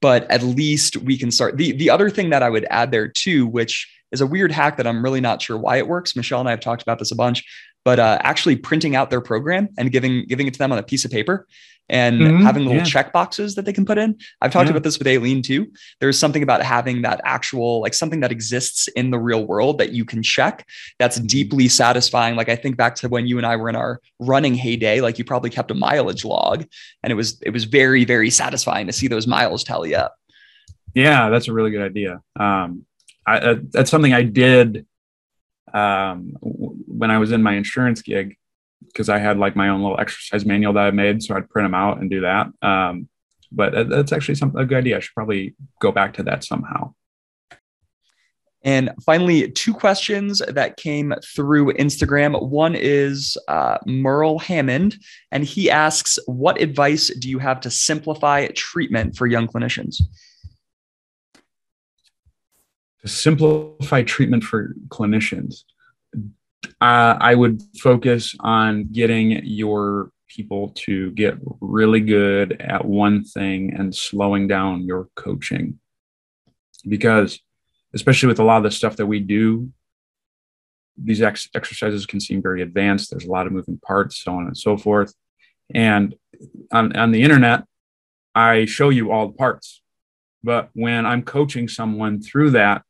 But 0.00 0.30
at 0.30 0.42
least 0.42 0.96
we 0.98 1.16
can 1.16 1.30
start. 1.30 1.56
The, 1.56 1.72
the 1.72 1.90
other 1.90 2.10
thing 2.10 2.30
that 2.30 2.42
I 2.42 2.50
would 2.50 2.66
add 2.70 2.90
there 2.90 3.08
too, 3.08 3.46
which 3.46 3.88
is 4.12 4.20
a 4.20 4.26
weird 4.26 4.52
hack 4.52 4.76
that 4.76 4.86
I'm 4.86 5.02
really 5.02 5.20
not 5.20 5.40
sure 5.40 5.56
why 5.56 5.76
it 5.76 5.88
works. 5.88 6.16
Michelle 6.16 6.40
and 6.40 6.48
I 6.48 6.52
have 6.52 6.60
talked 6.60 6.82
about 6.82 6.98
this 6.98 7.10
a 7.10 7.16
bunch, 7.16 7.44
but 7.84 7.98
uh, 7.98 8.18
actually 8.20 8.56
printing 8.56 8.96
out 8.96 9.10
their 9.10 9.20
program 9.20 9.68
and 9.78 9.90
giving 9.90 10.26
giving 10.26 10.46
it 10.46 10.54
to 10.54 10.58
them 10.58 10.72
on 10.72 10.78
a 10.78 10.82
piece 10.82 11.04
of 11.04 11.10
paper 11.10 11.46
and 11.88 12.20
mm-hmm, 12.20 12.42
having 12.42 12.64
little 12.64 12.78
yeah. 12.78 12.84
check 12.84 13.12
boxes 13.12 13.54
that 13.54 13.64
they 13.64 13.72
can 13.72 13.84
put 13.84 13.98
in. 13.98 14.16
I've 14.40 14.52
talked 14.52 14.66
yeah. 14.66 14.70
about 14.70 14.82
this 14.82 14.98
with 14.98 15.06
Aileen 15.06 15.42
too. 15.42 15.70
There's 16.00 16.18
something 16.18 16.42
about 16.42 16.62
having 16.62 17.02
that 17.02 17.20
actual, 17.24 17.80
like 17.80 17.94
something 17.94 18.20
that 18.20 18.32
exists 18.32 18.88
in 18.88 19.10
the 19.10 19.18
real 19.18 19.46
world 19.46 19.78
that 19.78 19.92
you 19.92 20.04
can 20.04 20.22
check 20.22 20.66
that's 20.98 21.20
deeply 21.20 21.68
satisfying. 21.68 22.36
Like 22.36 22.48
I 22.48 22.56
think 22.56 22.76
back 22.76 22.94
to 22.96 23.08
when 23.08 23.26
you 23.26 23.36
and 23.36 23.46
I 23.46 23.56
were 23.56 23.68
in 23.68 23.76
our 23.76 24.00
running 24.18 24.54
heyday, 24.54 25.00
like 25.00 25.18
you 25.18 25.24
probably 25.24 25.50
kept 25.50 25.70
a 25.70 25.74
mileage 25.74 26.24
log 26.24 26.64
and 27.02 27.10
it 27.10 27.16
was, 27.16 27.40
it 27.42 27.50
was 27.50 27.64
very, 27.64 28.04
very 28.04 28.30
satisfying 28.30 28.86
to 28.86 28.92
see 28.92 29.08
those 29.08 29.26
miles 29.26 29.62
tally 29.62 29.94
up. 29.94 30.14
Yeah, 30.94 31.28
that's 31.28 31.48
a 31.48 31.52
really 31.52 31.70
good 31.70 31.82
idea. 31.82 32.22
Um, 32.38 32.86
I, 33.26 33.38
uh, 33.38 33.56
that's 33.70 33.90
something 33.90 34.12
I 34.12 34.22
did 34.22 34.86
um, 35.72 36.36
when 36.40 37.10
I 37.10 37.18
was 37.18 37.32
in 37.32 37.42
my 37.42 37.54
insurance 37.54 38.00
gig 38.00 38.36
because 38.86 39.08
I 39.08 39.18
had 39.18 39.38
like 39.38 39.56
my 39.56 39.68
own 39.68 39.82
little 39.82 40.00
exercise 40.00 40.44
manual 40.44 40.72
that 40.74 40.86
I 40.86 40.90
made, 40.90 41.22
so 41.22 41.34
I'd 41.34 41.48
print 41.50 41.64
them 41.64 41.74
out 41.74 42.00
and 42.00 42.10
do 42.10 42.20
that. 42.20 42.48
Um, 42.62 43.08
but 43.50 43.88
that's 43.88 44.12
actually 44.12 44.34
some 44.34 44.54
a 44.56 44.64
good 44.64 44.78
idea. 44.78 44.96
I 44.96 45.00
should 45.00 45.14
probably 45.14 45.54
go 45.80 45.92
back 45.92 46.14
to 46.14 46.22
that 46.24 46.44
somehow. 46.44 46.94
And 48.64 48.90
finally, 49.04 49.50
two 49.50 49.74
questions 49.74 50.40
that 50.48 50.78
came 50.78 51.12
through 51.34 51.74
Instagram. 51.74 52.48
One 52.48 52.74
is 52.74 53.36
uh, 53.46 53.76
Merle 53.84 54.38
Hammond, 54.38 54.96
and 55.30 55.44
he 55.44 55.70
asks, 55.70 56.18
"What 56.26 56.60
advice 56.60 57.08
do 57.18 57.28
you 57.28 57.38
have 57.38 57.60
to 57.60 57.70
simplify 57.70 58.46
treatment 58.48 59.16
for 59.16 59.26
young 59.26 59.46
clinicians?" 59.46 60.00
To 63.02 63.08
simplify 63.08 64.02
treatment 64.02 64.44
for 64.44 64.74
clinicians 64.88 65.64
uh, 66.80 67.16
I 67.20 67.34
would 67.34 67.62
focus 67.80 68.34
on 68.40 68.88
getting 68.92 69.44
your 69.44 70.10
people 70.28 70.70
to 70.70 71.10
get 71.12 71.38
really 71.60 72.00
good 72.00 72.60
at 72.60 72.84
one 72.84 73.24
thing 73.24 73.74
and 73.74 73.94
slowing 73.94 74.48
down 74.48 74.82
your 74.82 75.08
coaching. 75.14 75.78
Because, 76.86 77.40
especially 77.94 78.28
with 78.28 78.40
a 78.40 78.44
lot 78.44 78.58
of 78.58 78.64
the 78.64 78.70
stuff 78.70 78.96
that 78.96 79.06
we 79.06 79.20
do, 79.20 79.70
these 80.96 81.22
ex- 81.22 81.48
exercises 81.54 82.06
can 82.06 82.20
seem 82.20 82.42
very 82.42 82.62
advanced. 82.62 83.10
There's 83.10 83.24
a 83.24 83.30
lot 83.30 83.46
of 83.46 83.52
moving 83.52 83.78
parts, 83.78 84.22
so 84.22 84.32
on 84.34 84.46
and 84.46 84.56
so 84.56 84.76
forth. 84.76 85.14
And 85.74 86.14
on, 86.72 86.94
on 86.96 87.10
the 87.10 87.22
internet, 87.22 87.64
I 88.34 88.64
show 88.64 88.90
you 88.90 89.10
all 89.10 89.28
the 89.28 89.34
parts. 89.34 89.82
But 90.42 90.68
when 90.74 91.06
I'm 91.06 91.22
coaching 91.22 91.68
someone 91.68 92.20
through 92.20 92.50
that, 92.50 92.82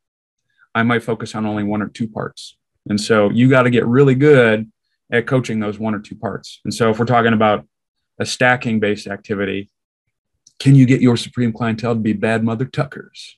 I 0.75 0.83
might 0.83 1.05
focus 1.05 1.35
on 1.35 1.47
only 1.47 1.63
one 1.63 1.83
or 1.83 1.89
two 1.89 2.09
parts 2.09 2.57
and 2.89 3.01
so 3.01 3.31
you 3.31 3.49
got 3.49 3.63
to 3.63 3.71
get 3.71 3.87
really 3.87 4.15
good 4.15 4.71
at 5.11 5.27
coaching 5.27 5.61
those 5.61 5.79
one 5.79 5.95
or 5.95 6.01
two 6.01 6.17
parts. 6.17 6.61
And 6.65 6.73
so 6.73 6.91
if 6.91 6.99
we're 6.99 7.05
talking 7.05 7.33
about 7.33 7.67
a 8.19 8.27
stacking 8.27 8.81
based 8.81 9.07
activity, 9.07 9.71
can 10.59 10.75
you 10.75 10.87
get 10.87 11.01
your 11.01 11.17
supreme 11.17 11.53
clientele 11.53 11.95
to 11.95 12.01
be 12.01 12.13
bad 12.13 12.45
mother 12.45 12.65
tuckers? 12.65 13.37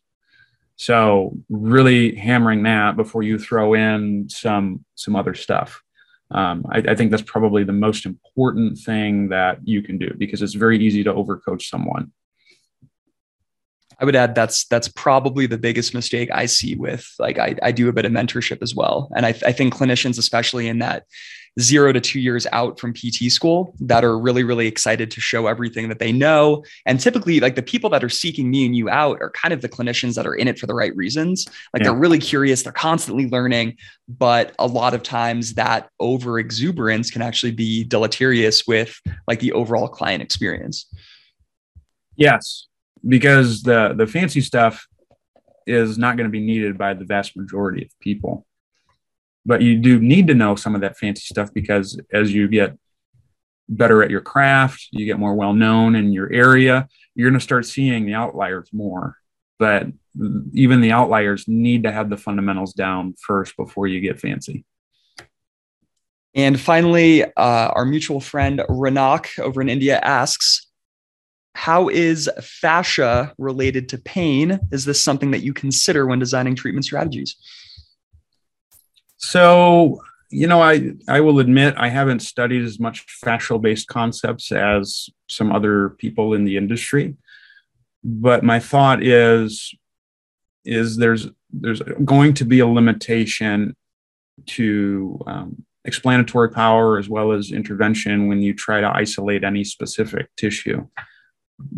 So 0.77 1.37
really 1.49 2.15
hammering 2.15 2.63
that 2.65 2.97
before 2.97 3.23
you 3.23 3.39
throw 3.39 3.75
in 3.75 4.29
some 4.29 4.85
some 4.95 5.17
other 5.17 5.35
stuff. 5.35 5.83
Um, 6.31 6.67
I, 6.71 6.79
I, 6.79 6.95
think 6.97 7.13
that's 7.13 7.23
probably 7.23 7.63
the 7.63 7.73
most 7.73 8.05
important 8.05 8.79
thing 8.79 9.29
that 9.29 9.61
you 9.63 9.81
can 9.81 9.97
do 9.97 10.13
because 10.19 10.43
it's 10.43 10.55
very 10.55 10.77
easy 10.85 11.05
to 11.05 11.15
overcoach 11.15 11.63
someone. 11.63 12.11
I 13.99 14.05
would 14.05 14.17
add 14.17 14.35
that's 14.35 14.67
that's 14.67 14.89
probably 14.89 15.47
the 15.47 15.59
biggest 15.59 15.95
mistake 15.95 16.29
I 16.33 16.47
see 16.47 16.75
with 16.75 17.09
like 17.19 17.39
I, 17.39 17.57
I 17.63 17.73
do 17.73 17.89
a 17.89 17.93
bit 17.93 18.05
of 18.05 18.13
mentorship 18.13 18.63
as 18.63 18.75
well. 18.75 19.11
And 19.17 19.25
I, 19.25 19.31
I 19.31 19.53
think 19.53 19.75
clinicians, 19.75 20.19
especially 20.19 20.69
in 20.69 20.81
that 20.81 21.05
zero 21.59 21.93
to 21.93 22.01
two 22.01 22.21
years 22.21 22.47
out 22.53 22.79
from 22.79 22.93
PT 22.93 23.31
school 23.31 23.75
that 23.81 24.05
are 24.05 24.19
really, 24.19 24.45
really 24.45 24.67
excited 24.67 25.11
to 25.11 25.21
show 25.21 25.47
everything 25.47 25.89
that 25.89 25.99
they 25.99 26.13
know. 26.13 26.63
And 26.85 27.01
typically, 27.01 27.41
like 27.41 27.55
the 27.55 27.63
people 27.63 27.89
that 27.91 28.05
are 28.05 28.11
seeking 28.11 28.51
me 28.51 28.67
and 28.67 28.77
you 28.77 28.91
out 28.91 29.19
are 29.21 29.31
kind 29.31 29.55
of 29.55 29.63
the 29.63 29.69
clinicians 29.69 30.15
that 30.17 30.27
are 30.27 30.35
in 30.35 30.49
it 30.49 30.59
for 30.59 30.67
the 30.67 30.75
right 30.75 30.95
reasons. 30.95 31.47
Like 31.73 31.81
yeah. 31.81 31.91
they're 31.91 31.99
really 31.99 32.19
curious, 32.19 32.63
they're 32.63 32.73
constantly 32.73 33.29
learning. 33.29 33.79
But 34.09 34.55
a 34.59 34.67
lot 34.67 34.93
of 34.93 35.03
times 35.03 35.55
that 35.55 35.89
over 35.99 36.39
exuberance 36.39 37.11
can 37.11 37.23
actually 37.23 37.53
be 37.53 37.85
deleterious 37.85 38.67
with 38.67 39.01
like 39.27 39.41
the 39.41 39.53
overall 39.53 39.89
client 39.89 40.23
experience. 40.23 40.87
Yes, 42.17 42.67
because 43.07 43.63
the 43.63 43.95
the 43.97 44.07
fancy 44.07 44.41
stuff 44.41 44.87
is 45.67 45.99
not 45.99 46.17
going 46.17 46.27
to 46.27 46.31
be 46.31 46.41
needed 46.41 46.79
by 46.79 46.95
the 46.95 47.05
vast 47.05 47.37
majority 47.37 47.83
of 47.85 47.91
people 48.01 48.47
but 49.47 49.63
you 49.63 49.79
do 49.79 50.01
need 50.01 50.27
to 50.27 50.35
know 50.35 50.57
some 50.57 50.75
of 50.75 50.81
that 50.81 50.99
fancy 50.99 51.23
stuff 51.23 51.55
because 51.55 51.99
as 52.13 52.35
you 52.35 52.49
get 52.49 52.77
better 53.69 54.03
at 54.03 54.11
your 54.11 54.21
craft, 54.21 54.89
you 54.91 55.07
get 55.07 55.19
more 55.19 55.35
well 55.35 55.55
known 55.55 55.95
in 55.95 56.13
your 56.13 56.31
area, 56.33 56.89
you're 57.15 57.31
going 57.31 57.39
to 57.39 57.45
start 57.45 57.65
seeing 57.65 58.05
the 58.05 58.15
outliers 58.15 58.69
more. 58.73 59.17
But 59.59 59.87
even 60.53 60.81
the 60.81 60.93
outliers 60.93 61.47
need 61.47 61.85
to 61.85 61.93
have 61.93 62.11
the 62.11 62.17
fundamentals 62.17 62.75
down 62.75 63.15
first 63.21 63.57
before 63.57 63.87
you 63.87 64.01
get 64.01 64.21
fancy. 64.21 64.65
And 66.35 66.61
finally, 66.61 67.25
uh, 67.25 67.31
our 67.37 67.87
mutual 67.87 68.21
friend 68.21 68.61
Ranak 68.69 69.39
over 69.39 69.63
in 69.63 69.71
India 69.71 69.99
asks, 69.99 70.67
how 71.57 71.89
is 71.89 72.29
fascia 72.43 73.33
related 73.39 73.89
to 73.89 73.99
pain? 73.99 74.61
Is 74.73 74.85
this 74.85 75.03
something 75.03 75.31
that 75.31 75.43
you 75.43 75.55
consider 75.55 76.07
when 76.07 76.19
designing 76.19 76.55
treatment 76.55 76.85
strategies? 76.85 77.35
So, 79.17 80.03
you 80.31 80.47
know, 80.47 80.63
I 80.63 80.93
I 81.09 81.21
will 81.21 81.39
admit 81.39 81.75
I 81.79 81.89
haven't 81.89 82.21
studied 82.21 82.63
as 82.63 82.79
much 82.79 83.07
fascial 83.25 83.61
based 83.61 83.89
concepts 83.89 84.53
as 84.53 85.09
some 85.29 85.51
other 85.51 85.91
people 85.99 86.35
in 86.35 86.45
the 86.45 86.59
industry, 86.59 87.17
but 88.05 88.45
my 88.45 88.61
thought 88.61 89.03
is 89.03 89.75
is 90.67 90.99
there's 90.99 91.29
there's 91.51 91.81
going 92.05 92.35
to 92.35 92.45
be 92.45 92.59
a 92.59 92.67
limitation 92.67 93.75
to 94.45 95.19
um, 95.27 95.65
explanatory 95.87 96.51
power 96.51 96.99
as 96.99 97.09
well 97.09 97.33
as 97.33 97.51
intervention 97.51 98.29
when 98.29 98.43
you 98.43 98.53
try 98.53 98.83
to 98.83 98.95
isolate 98.95 99.43
any 99.43 99.65
specific 99.65 100.29
tissue 100.37 100.87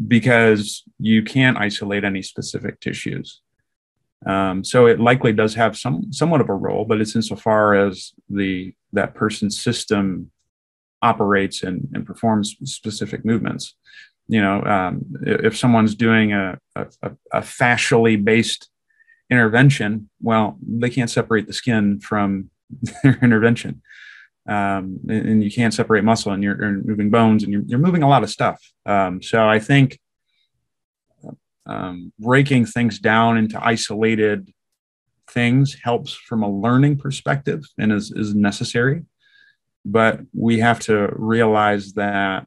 because 0.07 0.83
you 0.99 1.23
can't 1.23 1.59
isolate 1.59 2.05
any 2.05 2.23
specific 2.23 2.81
tissues 2.81 3.41
um, 4.27 4.65
so 4.65 4.87
it 4.87 5.01
likely 5.01 5.33
does 5.33 5.55
have 5.55 5.77
some 5.77 6.13
somewhat 6.13 6.41
of 6.41 6.49
a 6.49 6.55
role, 6.55 6.85
but 6.85 7.01
it's 7.01 7.15
insofar 7.15 7.75
as 7.75 8.13
the 8.29 8.75
that 8.93 9.15
person's 9.15 9.61
system 9.61 10.31
operates 11.03 11.63
and, 11.63 11.89
and 11.95 12.05
performs 12.05 12.57
specific 12.65 13.25
movements. 13.25 13.77
You 14.27 14.43
know, 14.43 14.63
um, 14.65 15.05
if 15.23 15.57
someone's 15.57 15.95
doing 15.95 16.33
a, 16.33 16.59
a, 16.75 16.87
a 17.33 17.41
fascially 17.41 18.23
based 18.23 18.69
intervention, 19.31 20.11
well, 20.21 20.59
they 20.61 20.91
can't 20.91 21.11
separate 21.11 21.47
the 21.47 21.53
skin 21.53 22.01
from 22.01 22.51
their 23.03 23.19
intervention. 23.23 23.83
Um, 24.49 25.01
and, 25.09 25.29
and, 25.29 25.45
you 25.45 25.51
can't 25.51 25.75
separate 25.75 26.05
muscle 26.05 26.33
and 26.33 26.43
you're, 26.43 26.59
you're 26.59 26.83
moving 26.83 27.11
bones 27.11 27.43
and 27.43 27.53
you're, 27.53 27.61
you're, 27.66 27.79
moving 27.79 28.03
a 28.03 28.09
lot 28.09 28.23
of 28.23 28.31
stuff. 28.31 28.59
Um, 28.87 29.20
so 29.20 29.47
I 29.47 29.59
think 29.59 29.99
um, 31.66 32.15
breaking 32.19 32.65
things 32.65 32.99
down 32.99 33.37
into 33.37 33.62
isolated 33.62 34.51
things 35.31 35.77
helps 35.83 36.15
from 36.15 36.43
a 36.43 36.51
learning 36.51 36.97
perspective 36.97 37.62
and 37.77 37.93
is, 37.93 38.11
is 38.11 38.35
necessary. 38.35 39.05
But 39.85 40.20
we 40.33 40.61
have 40.61 40.81
to 40.81 41.11
realize 41.12 41.93
that 41.95 42.47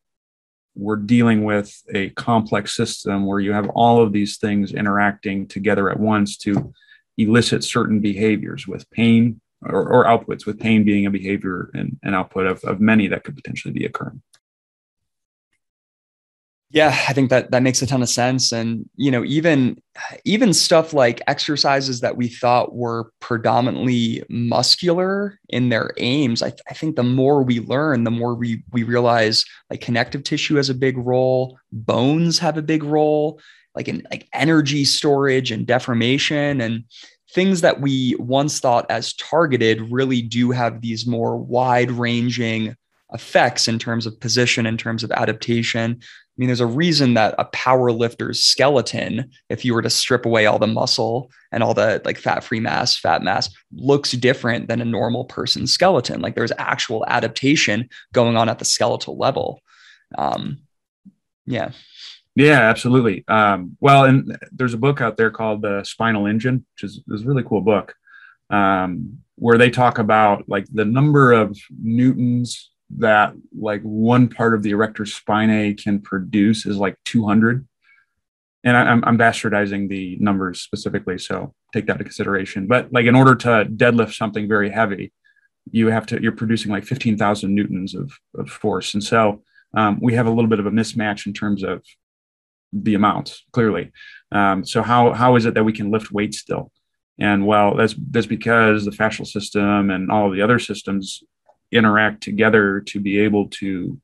we're 0.76 0.96
dealing 0.96 1.44
with 1.44 1.72
a 1.94 2.10
complex 2.12 2.76
system 2.76 3.26
where 3.26 3.40
you 3.40 3.54
have 3.54 3.70
all 3.70 4.02
of 4.02 4.14
these 4.14 4.38
things 4.38 4.74
interacting 4.74 5.48
together 5.48 5.90
at 5.90 6.00
once 6.00 6.38
to 6.38 6.74
elicit 7.18 7.64
certain 7.64 8.00
behaviors 8.00 8.68
with 8.68 8.90
pain 8.90 9.41
or, 9.64 9.88
or 9.92 10.06
outputs, 10.06 10.46
with 10.46 10.60
pain 10.60 10.84
being 10.84 11.06
a 11.06 11.12
behavior 11.12 11.70
and 11.74 11.98
an 12.04 12.14
output 12.14 12.48
of, 12.48 12.64
of 12.64 12.80
many 12.80 13.08
that 13.08 13.24
could 13.24 13.36
potentially 13.36 13.74
be 13.74 13.86
occurring. 13.86 14.22
Yeah, 16.74 16.98
I 17.10 17.12
think 17.12 17.30
that 17.32 17.52
that 17.52 17.64
makes 17.64 17.82
a 17.82 17.86
ton 17.86 18.02
of 18.02 18.08
sense. 18.08 18.54
And 18.54 18.90
you 18.96 19.12
know, 19.12 19.26
even 19.26 19.82
even 20.24 20.54
stuff 20.54 20.94
like 20.94 21.22
exercises 21.28 22.00
that 22.00 22.16
we 22.16 22.30
thought 22.30 22.74
were 22.74 23.12
predominantly 23.20 24.24
muscular 24.30 25.38
in 25.50 25.68
their 25.68 25.92
aims, 25.98 26.42
I, 26.42 26.50
th- 26.50 26.62
I 26.70 26.74
think 26.74 26.96
the 26.96 27.04
more 27.04 27.44
we 27.44 27.60
learn, 27.60 28.06
the 28.06 28.12
more 28.12 28.36
we 28.36 28.64
we 28.72 28.84
realize 28.84 29.44
like 29.70 29.82
connective 29.82 30.24
tissue 30.24 30.56
has 30.56 30.70
a 30.70 30.74
big 30.74 30.98
role, 30.98 31.60
bones 31.74 32.40
have 32.40 32.58
a 32.58 32.62
big 32.62 32.86
role, 32.86 33.42
like 33.76 33.90
in 33.90 34.08
like 34.10 34.30
energy 34.34 34.86
storage 34.86 35.52
and 35.52 35.68
deformation 35.68 36.62
and 36.62 36.86
things 37.34 37.62
that 37.62 37.82
we 37.82 38.16
once 38.20 38.60
thought 38.60 38.90
as 38.90 39.14
targeted 39.14 39.92
really 39.92 40.22
do 40.22 40.52
have 40.52 40.82
these 40.82 41.06
more 41.08 41.38
wide 41.38 41.92
ranging 41.92 42.76
effects 43.14 43.68
in 43.68 43.80
terms 43.80 44.06
of 44.06 44.20
position, 44.20 44.66
in 44.66 44.78
terms 44.78 45.04
of 45.04 45.12
adaptation. 45.12 46.00
I 46.02 46.34
mean, 46.38 46.48
there's 46.48 46.62
a 46.62 46.66
reason 46.66 47.14
that 47.16 47.36
a 47.38 47.46
power 47.46 47.92
lifter's 47.92 48.42
skeleton, 48.42 49.32
if 49.50 49.66
you 49.66 49.74
were 49.74 49.82
to 49.82 49.90
strip 49.90 50.26
away 50.26 50.46
all 50.46 50.60
the 50.60 50.68
muscle 50.68 51.30
and 51.52 51.62
all 51.62 51.74
the 51.74 52.02
like 52.06 52.18
fat 52.18 52.44
free 52.44 52.60
mass, 52.60 52.98
fat 52.98 53.22
mass, 53.22 53.50
looks 53.74 54.14
different 54.14 54.68
than 54.68 54.82
a 54.82 54.86
normal 54.86 55.26
person's 55.26 55.74
skeleton. 55.74 56.22
Like 56.22 56.36
there's 56.36 56.54
actual 56.58 57.06
adaptation 57.08 57.90
going 58.14 58.38
on 58.38 58.50
at 58.50 58.60
the 58.60 58.66
skeletal 58.66 59.18
level. 59.18 59.62
Um, 60.18 60.60
yeah. 61.46 61.72
Yeah, 62.36 62.62
absolutely. 62.62 63.26
Um, 63.28 63.78
well, 63.82 64.06
and 64.06 64.38
there's 64.52 64.74
a 64.74 64.78
book 64.78 65.02
out 65.02 65.18
there 65.18 65.32
called 65.32 65.62
The 65.62 65.84
Spinal 65.84 66.28
Engine, 66.28 66.66
which 66.76 66.90
is, 66.90 67.02
is 67.10 67.24
a 67.24 67.26
really 67.26 67.44
cool 67.44 67.62
book, 67.62 67.94
um, 68.50 69.20
where 69.36 69.58
they 69.58 69.70
talk 69.70 69.98
about 69.98 70.48
like 70.48 70.66
the 70.72 70.86
number 70.86 71.34
of 71.34 71.58
newtons 71.82 72.72
that 72.98 73.34
like 73.58 73.82
one 73.82 74.28
part 74.28 74.54
of 74.54 74.64
the 74.64 74.72
erector 74.72 75.04
spinae 75.04 75.82
can 75.82 76.02
produce 76.02 76.66
is 76.66 76.78
like 76.78 76.96
200 77.06 77.66
and 78.64 78.78
I, 78.78 78.92
am 78.92 79.04
I'm 79.06 79.18
bastardizing 79.18 79.88
the 79.88 80.18
numbers 80.20 80.62
specifically 80.62 81.18
so 81.18 81.54
take 81.74 81.86
that 81.88 81.94
into 81.94 82.04
consideration. 82.04 82.68
But 82.68 82.92
like 82.92 83.06
in 83.06 83.16
order 83.16 83.36
to 83.36 83.66
deadlift 83.66 84.14
something 84.14 84.48
very 84.48 84.70
heavy 84.70 85.14
you 85.72 85.88
have 85.88 86.06
to 86.08 86.22
you're 86.22 86.32
producing 86.32 86.72
like 86.72 86.84
15000 86.84 87.54
newtons 87.54 87.96
of, 87.96 88.12
of 88.38 88.50
force. 88.50 88.94
And 88.94 89.04
so 89.04 89.42
um, 89.76 90.00
we 90.02 90.14
have 90.16 90.28
a 90.28 90.32
little 90.32 90.50
bit 90.50 90.60
of 90.60 90.66
a 90.66 90.72
mismatch 90.72 91.26
in 91.28 91.34
terms 91.34 91.64
of 91.64 91.84
the 92.74 92.96
amounts 92.96 93.44
clearly 93.52 93.92
um, 94.32 94.64
so 94.66 94.82
how 94.82 95.14
how 95.14 95.36
is 95.36 95.46
it 95.46 95.54
that 95.54 95.64
we 95.64 95.74
can 95.74 95.92
lift 95.92 96.12
weight 96.12 96.34
still 96.34 96.72
and 97.20 97.46
well 97.46 97.76
that's 97.76 97.96
that's 98.12 98.28
because 98.28 98.86
the 98.86 98.92
fascial 98.92 99.28
system 99.28 99.90
and 99.90 100.12
all 100.12 100.30
the 100.32 100.42
other 100.42 100.60
systems 100.60 101.24
interact 101.72 102.22
together 102.22 102.82
to 102.82 103.00
be 103.00 103.20
able 103.20 103.48
to 103.48 104.00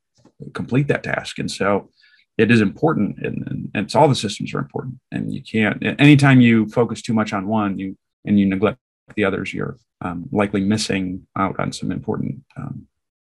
complete 0.54 0.88
that 0.88 1.04
task. 1.04 1.40
And 1.40 1.52
so 1.52 1.90
it 2.38 2.52
is 2.52 2.62
important 2.62 3.18
and, 3.20 3.48
and, 3.48 3.72
and, 3.74 3.86
it's 3.86 3.96
all 3.96 4.08
the 4.08 4.16
systems 4.16 4.54
are 4.54 4.60
important. 4.60 5.00
And 5.12 5.34
you 5.34 5.42
can't, 5.42 5.84
anytime 6.00 6.40
you 6.40 6.68
focus 6.68 7.02
too 7.02 7.14
much 7.14 7.34
on 7.34 7.48
one 7.48 7.80
you 7.80 7.98
and 8.26 8.40
you 8.40 8.46
neglect 8.46 8.80
the 9.16 9.26
others, 9.26 9.54
you're 9.54 9.78
um, 10.02 10.28
likely 10.32 10.62
missing 10.62 11.28
out 11.36 11.60
on 11.60 11.72
some 11.72 11.92
important 11.92 12.44
um, 12.56 12.88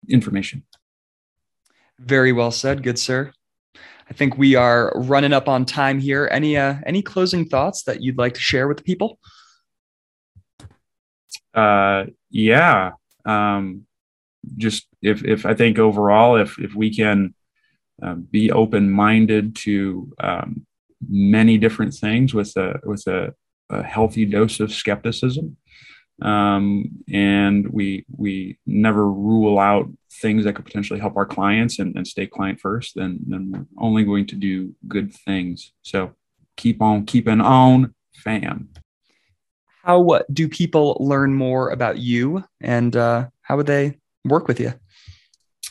information. 0.09 0.64
Very 1.98 2.32
well 2.32 2.50
said, 2.50 2.82
good 2.82 2.98
sir. 2.98 3.32
I 4.10 4.14
think 4.14 4.39
we 4.39 4.55
are 4.55 4.93
running 4.94 5.32
up 5.32 5.48
on 5.48 5.64
time 5.64 5.98
here. 5.98 6.28
Any 6.32 6.56
uh, 6.56 6.76
any 6.86 7.02
closing 7.02 7.44
thoughts 7.44 7.82
that 7.85 8.02
you'd 8.02 8.18
like 8.18 8.35
to 8.35 8.40
share 8.40 8.66
with 8.66 8.78
the 8.78 8.82
people? 8.82 9.18
Uh, 11.55 12.05
yeah. 12.30 12.93
Um, 13.26 13.86
just 14.56 14.86
if 15.02 15.24
if 15.24 15.44
I 15.44 15.55
think 15.55 15.78
overall, 15.78 16.36
if 16.36 16.59
if 16.59 16.74
we 16.74 16.94
can 16.94 17.35
uh, 18.02 18.14
be 18.14 18.51
open 18.51 18.90
minded 18.90 19.56
to 19.56 20.12
um, 20.20 20.66
many 21.06 21.59
different 21.59 21.94
things 21.94 22.32
with 22.32 22.56
a 22.56 22.80
with 22.85 23.06
a, 23.06 23.35
a 23.68 23.82
healthy 23.82 24.24
dose 24.24 24.59
of 24.60 24.72
skepticism, 24.72 25.56
um, 26.22 26.84
and 27.12 27.68
we 27.68 28.04
we 28.16 28.58
never 28.66 29.10
rule 29.10 29.58
out 29.58 29.88
things 30.10 30.44
that 30.44 30.54
could 30.54 30.64
potentially 30.64 30.98
help 30.98 31.16
our 31.16 31.26
clients 31.26 31.78
and, 31.78 31.94
and 31.96 32.06
stay 32.06 32.26
client 32.26 32.60
first, 32.60 32.94
then 32.94 33.20
then 33.26 33.50
we're 33.52 33.84
only 33.84 34.04
going 34.04 34.26
to 34.26 34.36
do 34.36 34.74
good 34.86 35.14
things. 35.14 35.72
So 35.82 36.14
keep 36.56 36.82
on 36.82 37.06
keeping 37.06 37.40
on, 37.40 37.94
fam. 38.14 38.70
How 39.82 40.22
do 40.32 40.48
people 40.48 40.96
learn 41.00 41.34
more 41.34 41.70
about 41.70 41.98
you, 41.98 42.44
and 42.60 42.94
uh, 42.94 43.28
how 43.42 43.56
would 43.56 43.66
they 43.66 43.98
work 44.24 44.48
with 44.48 44.60
you? 44.60 44.74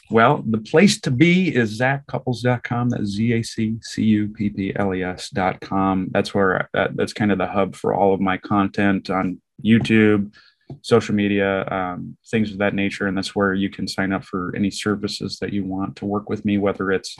well, 0.09 0.43
the 0.47 0.59
place 0.59 0.99
to 1.01 1.11
be 1.11 1.53
is 1.53 1.79
zaccupples.com. 1.79 2.89
That's 2.89 3.03
Z 3.03 3.33
A 3.33 3.43
C 3.43 3.77
C 3.81 4.03
U 4.03 4.27
P 4.29 4.49
P 4.49 4.73
L 4.75 4.93
E 4.93 5.03
S.com. 5.03 6.07
That's 6.11 6.33
where 6.33 6.69
that, 6.73 6.95
that's 6.95 7.13
kind 7.13 7.31
of 7.31 7.37
the 7.37 7.47
hub 7.47 7.75
for 7.75 7.93
all 7.93 8.13
of 8.13 8.21
my 8.21 8.37
content 8.37 9.09
on 9.09 9.41
YouTube, 9.63 10.33
social 10.81 11.15
media, 11.15 11.65
um, 11.69 12.17
things 12.29 12.51
of 12.51 12.57
that 12.57 12.73
nature. 12.73 13.07
And 13.07 13.17
that's 13.17 13.35
where 13.35 13.53
you 13.53 13.69
can 13.69 13.87
sign 13.87 14.11
up 14.11 14.23
for 14.23 14.53
any 14.55 14.69
services 14.69 15.37
that 15.39 15.53
you 15.53 15.63
want 15.63 15.95
to 15.97 16.05
work 16.05 16.29
with 16.29 16.45
me, 16.45 16.57
whether 16.57 16.91
it's 16.91 17.17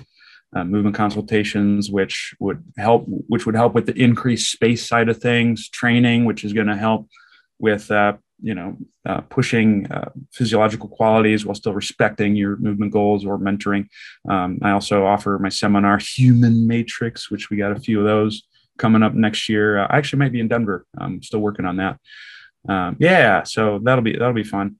uh, 0.56 0.64
movement 0.64 0.96
consultations, 0.96 1.90
which 1.90 2.34
would 2.40 2.64
help, 2.78 3.06
which 3.08 3.46
would 3.46 3.56
help 3.56 3.74
with 3.74 3.86
the 3.86 4.02
increased 4.02 4.52
space 4.52 4.88
side 4.88 5.10
of 5.10 5.18
things, 5.18 5.70
training, 5.70 6.26
which 6.26 6.44
is 6.44 6.54
going 6.54 6.68
to 6.68 6.78
help 6.78 7.08
with 7.60 7.90
uh, 7.92 8.14
you 8.42 8.54
know 8.54 8.78
uh, 9.08 9.22
pushing 9.22 9.92
uh, 9.92 10.10
physiological 10.32 10.88
qualities 10.88 11.46
while 11.46 11.56
still 11.56 11.74
respecting 11.74 12.36
your 12.36 12.58
movement 12.58 12.94
goals 12.94 13.26
or 13.26 13.40
mentoring 13.40 13.88
um, 14.30 14.60
i 14.62 14.72
also 14.72 15.06
offer 15.06 15.40
my 15.42 15.50
seminar 15.50 15.98
human 15.98 16.68
matrix 16.68 17.32
which 17.32 17.50
we 17.50 17.58
got 17.58 17.72
a 17.72 17.80
few 17.80 18.00
of 18.00 18.06
those 18.06 18.44
coming 18.78 19.04
up 19.04 19.14
next 19.14 19.50
year. 19.50 19.80
Uh, 19.80 19.88
i 19.90 19.98
actually 19.98 20.20
might 20.20 20.32
be 20.32 20.40
in 20.40 20.48
denver. 20.48 20.86
I'm 20.98 21.22
still 21.24 21.40
working 21.40 21.66
on 21.66 21.78
that. 21.78 22.00
Um, 22.68 22.98
yeah 23.00 23.44
so 23.44 23.80
that'll 23.84 24.04
be 24.04 24.14
that'll 24.14 24.34
be 24.34 24.44
fun. 24.44 24.78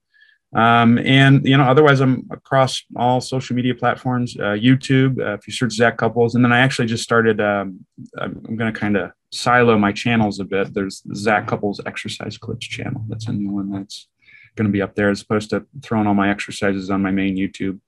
Um, 0.54 0.98
and 0.98 1.44
you 1.46 1.58
know 1.58 1.64
otherwise 1.64 2.00
i'm 2.00 2.26
across 2.30 2.82
all 2.96 3.20
social 3.20 3.54
media 3.54 3.74
platforms 3.74 4.34
uh, 4.38 4.56
youtube 4.56 5.20
uh, 5.20 5.34
if 5.34 5.46
you 5.46 5.52
search 5.52 5.72
zac 5.72 5.98
cupples. 5.98 6.34
And 6.34 6.44
then 6.44 6.52
i 6.52 6.60
actually 6.60 6.86
just 6.86 7.04
started 7.04 7.40
um, 7.40 7.84
i'm, 8.18 8.56
going 8.56 8.72
to 8.72 8.78
kind 8.78 8.96
of 8.96 9.12
silo 9.30 9.76
my 9.78 9.92
channels 9.92 10.40
a 10.40 10.44
bit. 10.44 10.72
There's 10.72 11.02
zac 11.14 11.46
cupples 11.46 11.80
exercise 11.84 12.38
clips 12.38 12.66
channel. 12.66 13.04
That's 13.08 13.28
a 13.28 13.32
new 13.32 13.50
one 13.50 13.70
that's 13.70 14.08
going 14.56 14.66
to 14.66 14.72
be 14.72 14.82
up 14.82 14.94
there. 14.94 15.10
As 15.10 15.22
opposed 15.22 15.50
to 15.50 15.66
throwing 15.82 16.06
all 16.06 16.14
my 16.14 16.30
exercises 16.30 16.90
on 16.90 17.02
my 17.02 17.10
main 17.10 17.36
youtube. 17.36 17.80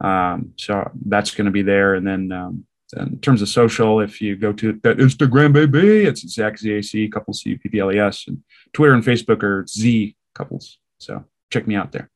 Um, 0.00 0.52
so 0.56 0.90
that's 1.06 1.34
going 1.34 1.46
to 1.46 1.50
be 1.50 1.62
there. 1.62 1.94
And 1.94 2.06
then 2.06 2.32
um, 2.32 2.66
in 2.96 3.18
terms 3.20 3.42
of 3.42 3.48
social, 3.48 4.00
if 4.00 4.20
you 4.20 4.36
go 4.36 4.52
to 4.52 4.80
that 4.82 4.98
Instagram, 4.98 5.52
baby, 5.52 6.04
it's 6.04 6.26
Zach 6.28 6.54
ZAC, 6.58 7.12
cupples 7.12 7.42
C 7.42 7.50
U 7.50 7.58
P 7.58 7.68
P 7.68 7.80
L 7.80 7.92
E 7.92 7.98
S, 7.98 8.26
and 8.26 8.42
Twitter 8.72 8.94
and 8.94 9.04
Facebook 9.04 9.42
are 9.42 9.66
Z 9.66 10.16
cupples. 10.34 10.78
So 10.98 11.24
check 11.50 11.66
me 11.66 11.74
out 11.74 11.92
there. 11.92 12.10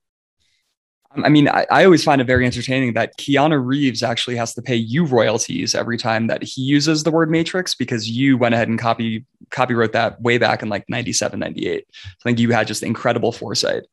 Um, 1.15 1.25
I 1.25 1.29
mean, 1.29 1.49
I, 1.49 1.67
I, 1.71 1.85
always 1.85 2.05
find 2.05 2.21
it 2.21 2.27
very 2.27 2.45
entertaining 2.45 2.93
that 2.95 3.17
Keanu 3.17 3.65
Reeves 3.65 4.03
actually 4.03 4.37
has 4.37 4.53
to 4.55 4.63
pay 4.63 4.77
you 4.77 5.07
royalties 5.07 5.75
every 5.75 5.97
time 5.97 6.27
that 6.27 6.43
he 6.43 6.61
uses 6.61 7.03
the 7.03 7.11
word 7.11 7.31
matrix 7.31 7.75
because 7.75 8.11
you 8.11 8.37
went 8.37 8.55
ahead 8.55 8.69
and 8.69 8.79
copy 8.79 9.25
copywrote 9.51 9.93
that 9.93 10.21
way 10.21 10.37
back 10.37 10.63
in 10.63 10.69
like 10.69 10.85
97, 10.89 11.39
98. 11.41 11.87
I 11.89 12.09
think 12.23 12.39
you 12.39 12.51
had 12.51 12.67
just 12.67 12.83
incredible 12.83 13.33
foresight. 13.33 13.85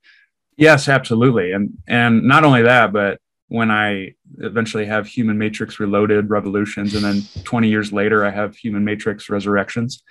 Yes, 0.58 0.90
absolutely. 0.90 1.52
And 1.52 1.78
and 1.88 2.24
not 2.24 2.44
only 2.44 2.64
that, 2.64 2.92
but 2.92 3.20
when 3.48 3.70
I 3.72 4.16
eventually 4.40 4.86
have 4.86 5.08
Human 5.08 5.38
Matrix 5.38 5.80
Reloaded 5.80 6.30
Revolutions, 6.30 6.96
and 6.96 7.04
then 7.04 7.22
20 7.44 7.70
years 7.70 7.94
later 7.94 8.26
I 8.26 8.32
have 8.32 8.56
Human 8.56 8.84
Matrix 8.84 9.30
Resurrections, 9.30 10.04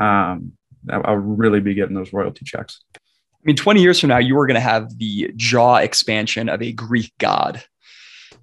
um, 0.00 0.52
I'll 0.90 1.16
really 1.16 1.60
be 1.60 1.74
getting 1.74 1.94
those 1.94 2.12
royalty 2.12 2.44
checks. 2.44 2.80
I 2.96 2.98
mean, 3.44 3.56
20 3.56 3.80
years 3.80 4.00
from 4.00 4.08
now, 4.08 4.18
you 4.18 4.38
are 4.38 4.46
going 4.46 4.56
to 4.56 4.60
have 4.60 4.98
the 4.98 5.32
jaw 5.36 5.76
expansion 5.76 6.48
of 6.48 6.60
a 6.62 6.72
Greek 6.72 7.12
god. 7.18 7.62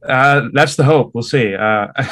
Uh, 0.08 0.50
that's 0.54 0.76
the 0.76 0.84
hope. 0.84 1.12
We'll 1.14 1.24
see. 1.24 1.54
Uh, 1.54 1.88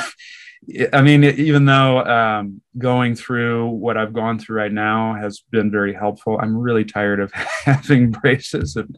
I 0.93 1.01
mean, 1.01 1.23
even 1.23 1.65
though 1.65 2.03
um, 2.03 2.61
going 2.77 3.15
through 3.15 3.69
what 3.69 3.97
I've 3.97 4.13
gone 4.13 4.39
through 4.39 4.57
right 4.57 4.71
now 4.71 5.13
has 5.13 5.43
been 5.51 5.69
very 5.69 5.93
helpful, 5.93 6.39
I'm 6.41 6.57
really 6.57 6.85
tired 6.85 7.19
of 7.19 7.31
having 7.65 8.11
braces. 8.11 8.75
And 8.75 8.97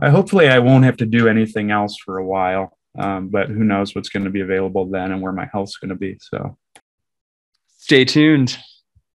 I, 0.00 0.10
hopefully, 0.10 0.48
I 0.48 0.58
won't 0.58 0.84
have 0.84 0.98
to 0.98 1.06
do 1.06 1.28
anything 1.28 1.70
else 1.70 1.96
for 1.96 2.18
a 2.18 2.26
while. 2.26 2.75
Um, 2.98 3.28
but 3.28 3.48
who 3.48 3.64
knows 3.64 3.94
what's 3.94 4.08
going 4.08 4.24
to 4.24 4.30
be 4.30 4.40
available 4.40 4.86
then 4.86 5.12
and 5.12 5.20
where 5.20 5.32
my 5.32 5.48
health's 5.52 5.76
going 5.76 5.90
to 5.90 5.94
be. 5.96 6.18
So 6.20 6.56
stay 7.78 8.04
tuned. 8.04 8.58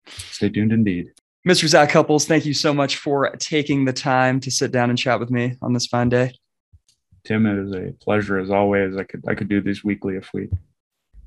Stay 0.08 0.49
tuned 0.49 0.72
indeed. 0.72 1.12
Mr. 1.48 1.68
Zac 1.68 1.90
Cupples, 1.90 2.26
thank 2.26 2.45
you 2.45 2.53
so 2.53 2.74
much 2.74 2.98
for 2.98 3.32
taking 3.40 3.86
the 3.86 3.94
time 3.94 4.40
to 4.41 4.52
sit 4.52 4.72
down 4.72 4.90
and 4.90 4.99
chat 4.99 5.20
with 5.20 5.32
me 5.32 5.58
on 5.62 5.74
this 5.74 5.88
fine 5.88 6.10
day. 6.10 6.34
Tim, 7.24 7.45
it 7.45 7.58
is 7.58 7.74
a 7.74 7.94
pleasure 8.03 8.38
as 8.38 8.52
always. 8.52 8.95
I 8.98 9.03
could 9.03 9.24
I 9.28 9.36
could 9.36 9.48
do 9.48 9.62
these 9.62 9.84
weekly 9.84 10.16
if 10.16 10.30
we 10.34 10.49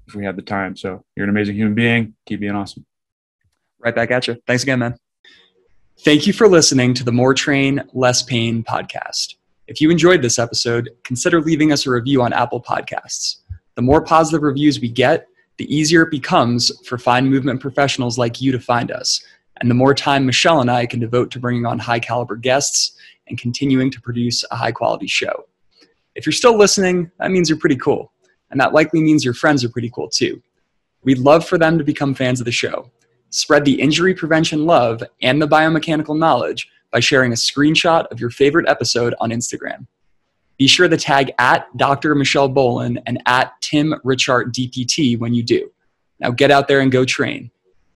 if 0.07 0.15
we 0.15 0.25
had 0.25 0.37
the 0.37 0.43
time. 0.43 0.77
So 0.77 1.05
you're 1.17 1.25
an 1.25 1.31
amazing 1.31 1.57
human 1.57 1.75
being. 1.75 2.15
Keep 2.27 2.41
being 2.41 2.55
awesome. 2.55 2.85
Right 3.79 3.95
back 3.95 4.11
at 4.11 4.27
you. 4.27 4.37
Thanks 4.47 4.63
again, 4.63 4.79
man. 4.79 4.97
Thank 6.01 6.27
you 6.27 6.33
for 6.33 6.49
listening 6.49 6.95
to 6.95 7.05
the 7.05 7.13
More 7.13 7.35
Train, 7.35 7.83
Less 7.93 8.23
Pain 8.23 8.65
podcast. 8.65 9.34
If 9.67 9.81
you 9.81 9.91
enjoyed 9.91 10.23
this 10.23 10.39
episode, 10.39 10.91
consider 11.05 11.41
leaving 11.41 11.73
us 11.73 11.87
a 11.87 11.91
review 11.91 12.23
on 12.23 12.33
Apple 12.33 12.61
Podcasts. 12.61 13.37
The 13.77 13.83
more 13.83 14.03
positive 14.03 14.43
reviews 14.43 14.81
we 14.81 14.89
get, 14.89 15.27
the 15.57 15.75
easier 15.75 16.03
it 16.03 16.11
becomes 16.11 16.71
for 16.87 16.99
fine 16.99 17.29
movement 17.29 17.61
professionals 17.61 18.19
like 18.19 18.41
you 18.41 18.53
to 18.53 18.61
find 18.61 18.91
us 18.91 19.25
and 19.61 19.71
the 19.71 19.75
more 19.75 19.95
time 19.95 20.27
Michelle 20.27 20.61
and 20.61 20.71
I 20.71 20.87
can 20.87 21.01
devote 21.01 21.31
to 21.33 21.39
bringing 21.39 21.67
on 21.67 21.79
high 21.79 22.01
caliber 22.01 22.37
guests 22.37 22.97
and 23.29 23.39
continuing 23.39 23.91
to 23.93 24.01
produce 24.01 24.45
a 24.51 24.57
high 24.57 24.73
quality 24.73 25.07
show. 25.07 25.47
If 26.15 26.27
you're 26.27 26.33
still 26.33 26.57
listening, 26.57 27.11
that 27.19 27.31
means 27.31 27.49
you're 27.49 27.59
pretty 27.59 27.77
cool. 27.77 28.13
And 28.51 28.61
that 28.61 28.73
likely 28.73 29.01
means 29.01 29.25
your 29.25 29.35
friends 29.35 29.65
are 29.65 29.69
pretty 29.69 29.91
cool 29.91 30.09
too. 30.09 30.43
We'd 31.03 31.19
love 31.19 31.47
for 31.47 31.59
them 31.59 31.79
to 31.79 31.85
become 31.85 32.15
fans 32.15 32.41
of 32.41 32.47
the 32.47 32.53
show. 32.53 32.91
Spread 33.31 33.65
the 33.65 33.81
injury 33.81 34.15
prevention 34.15 34.65
love 34.65 35.03
and 35.23 35.41
the 35.41 35.49
biomechanical 35.49 36.19
knowledge 36.19 36.69
by 36.95 37.01
sharing 37.01 37.33
a 37.33 37.35
screenshot 37.35 38.07
of 38.13 38.21
your 38.21 38.31
favorite 38.31 38.69
episode 38.69 39.17
on 39.19 39.31
Instagram. 39.31 39.85
Be 40.59 40.69
sure 40.69 40.89
to 40.89 40.97
tag 40.97 41.33
at 41.41 41.67
Dr. 41.77 42.15
Michelle 42.15 42.49
Boland 42.49 43.03
and 43.05 43.21
at 43.27 43.53
Tim 43.61 43.97
Richardt 44.05 44.53
DPT 44.53 45.19
when 45.19 45.35
you 45.35 45.43
do. 45.43 45.73
Now 46.21 46.31
get 46.31 46.53
out 46.53 46.69
there 46.69 46.79
and 46.79 46.93
go 46.93 47.05
train 47.05 47.51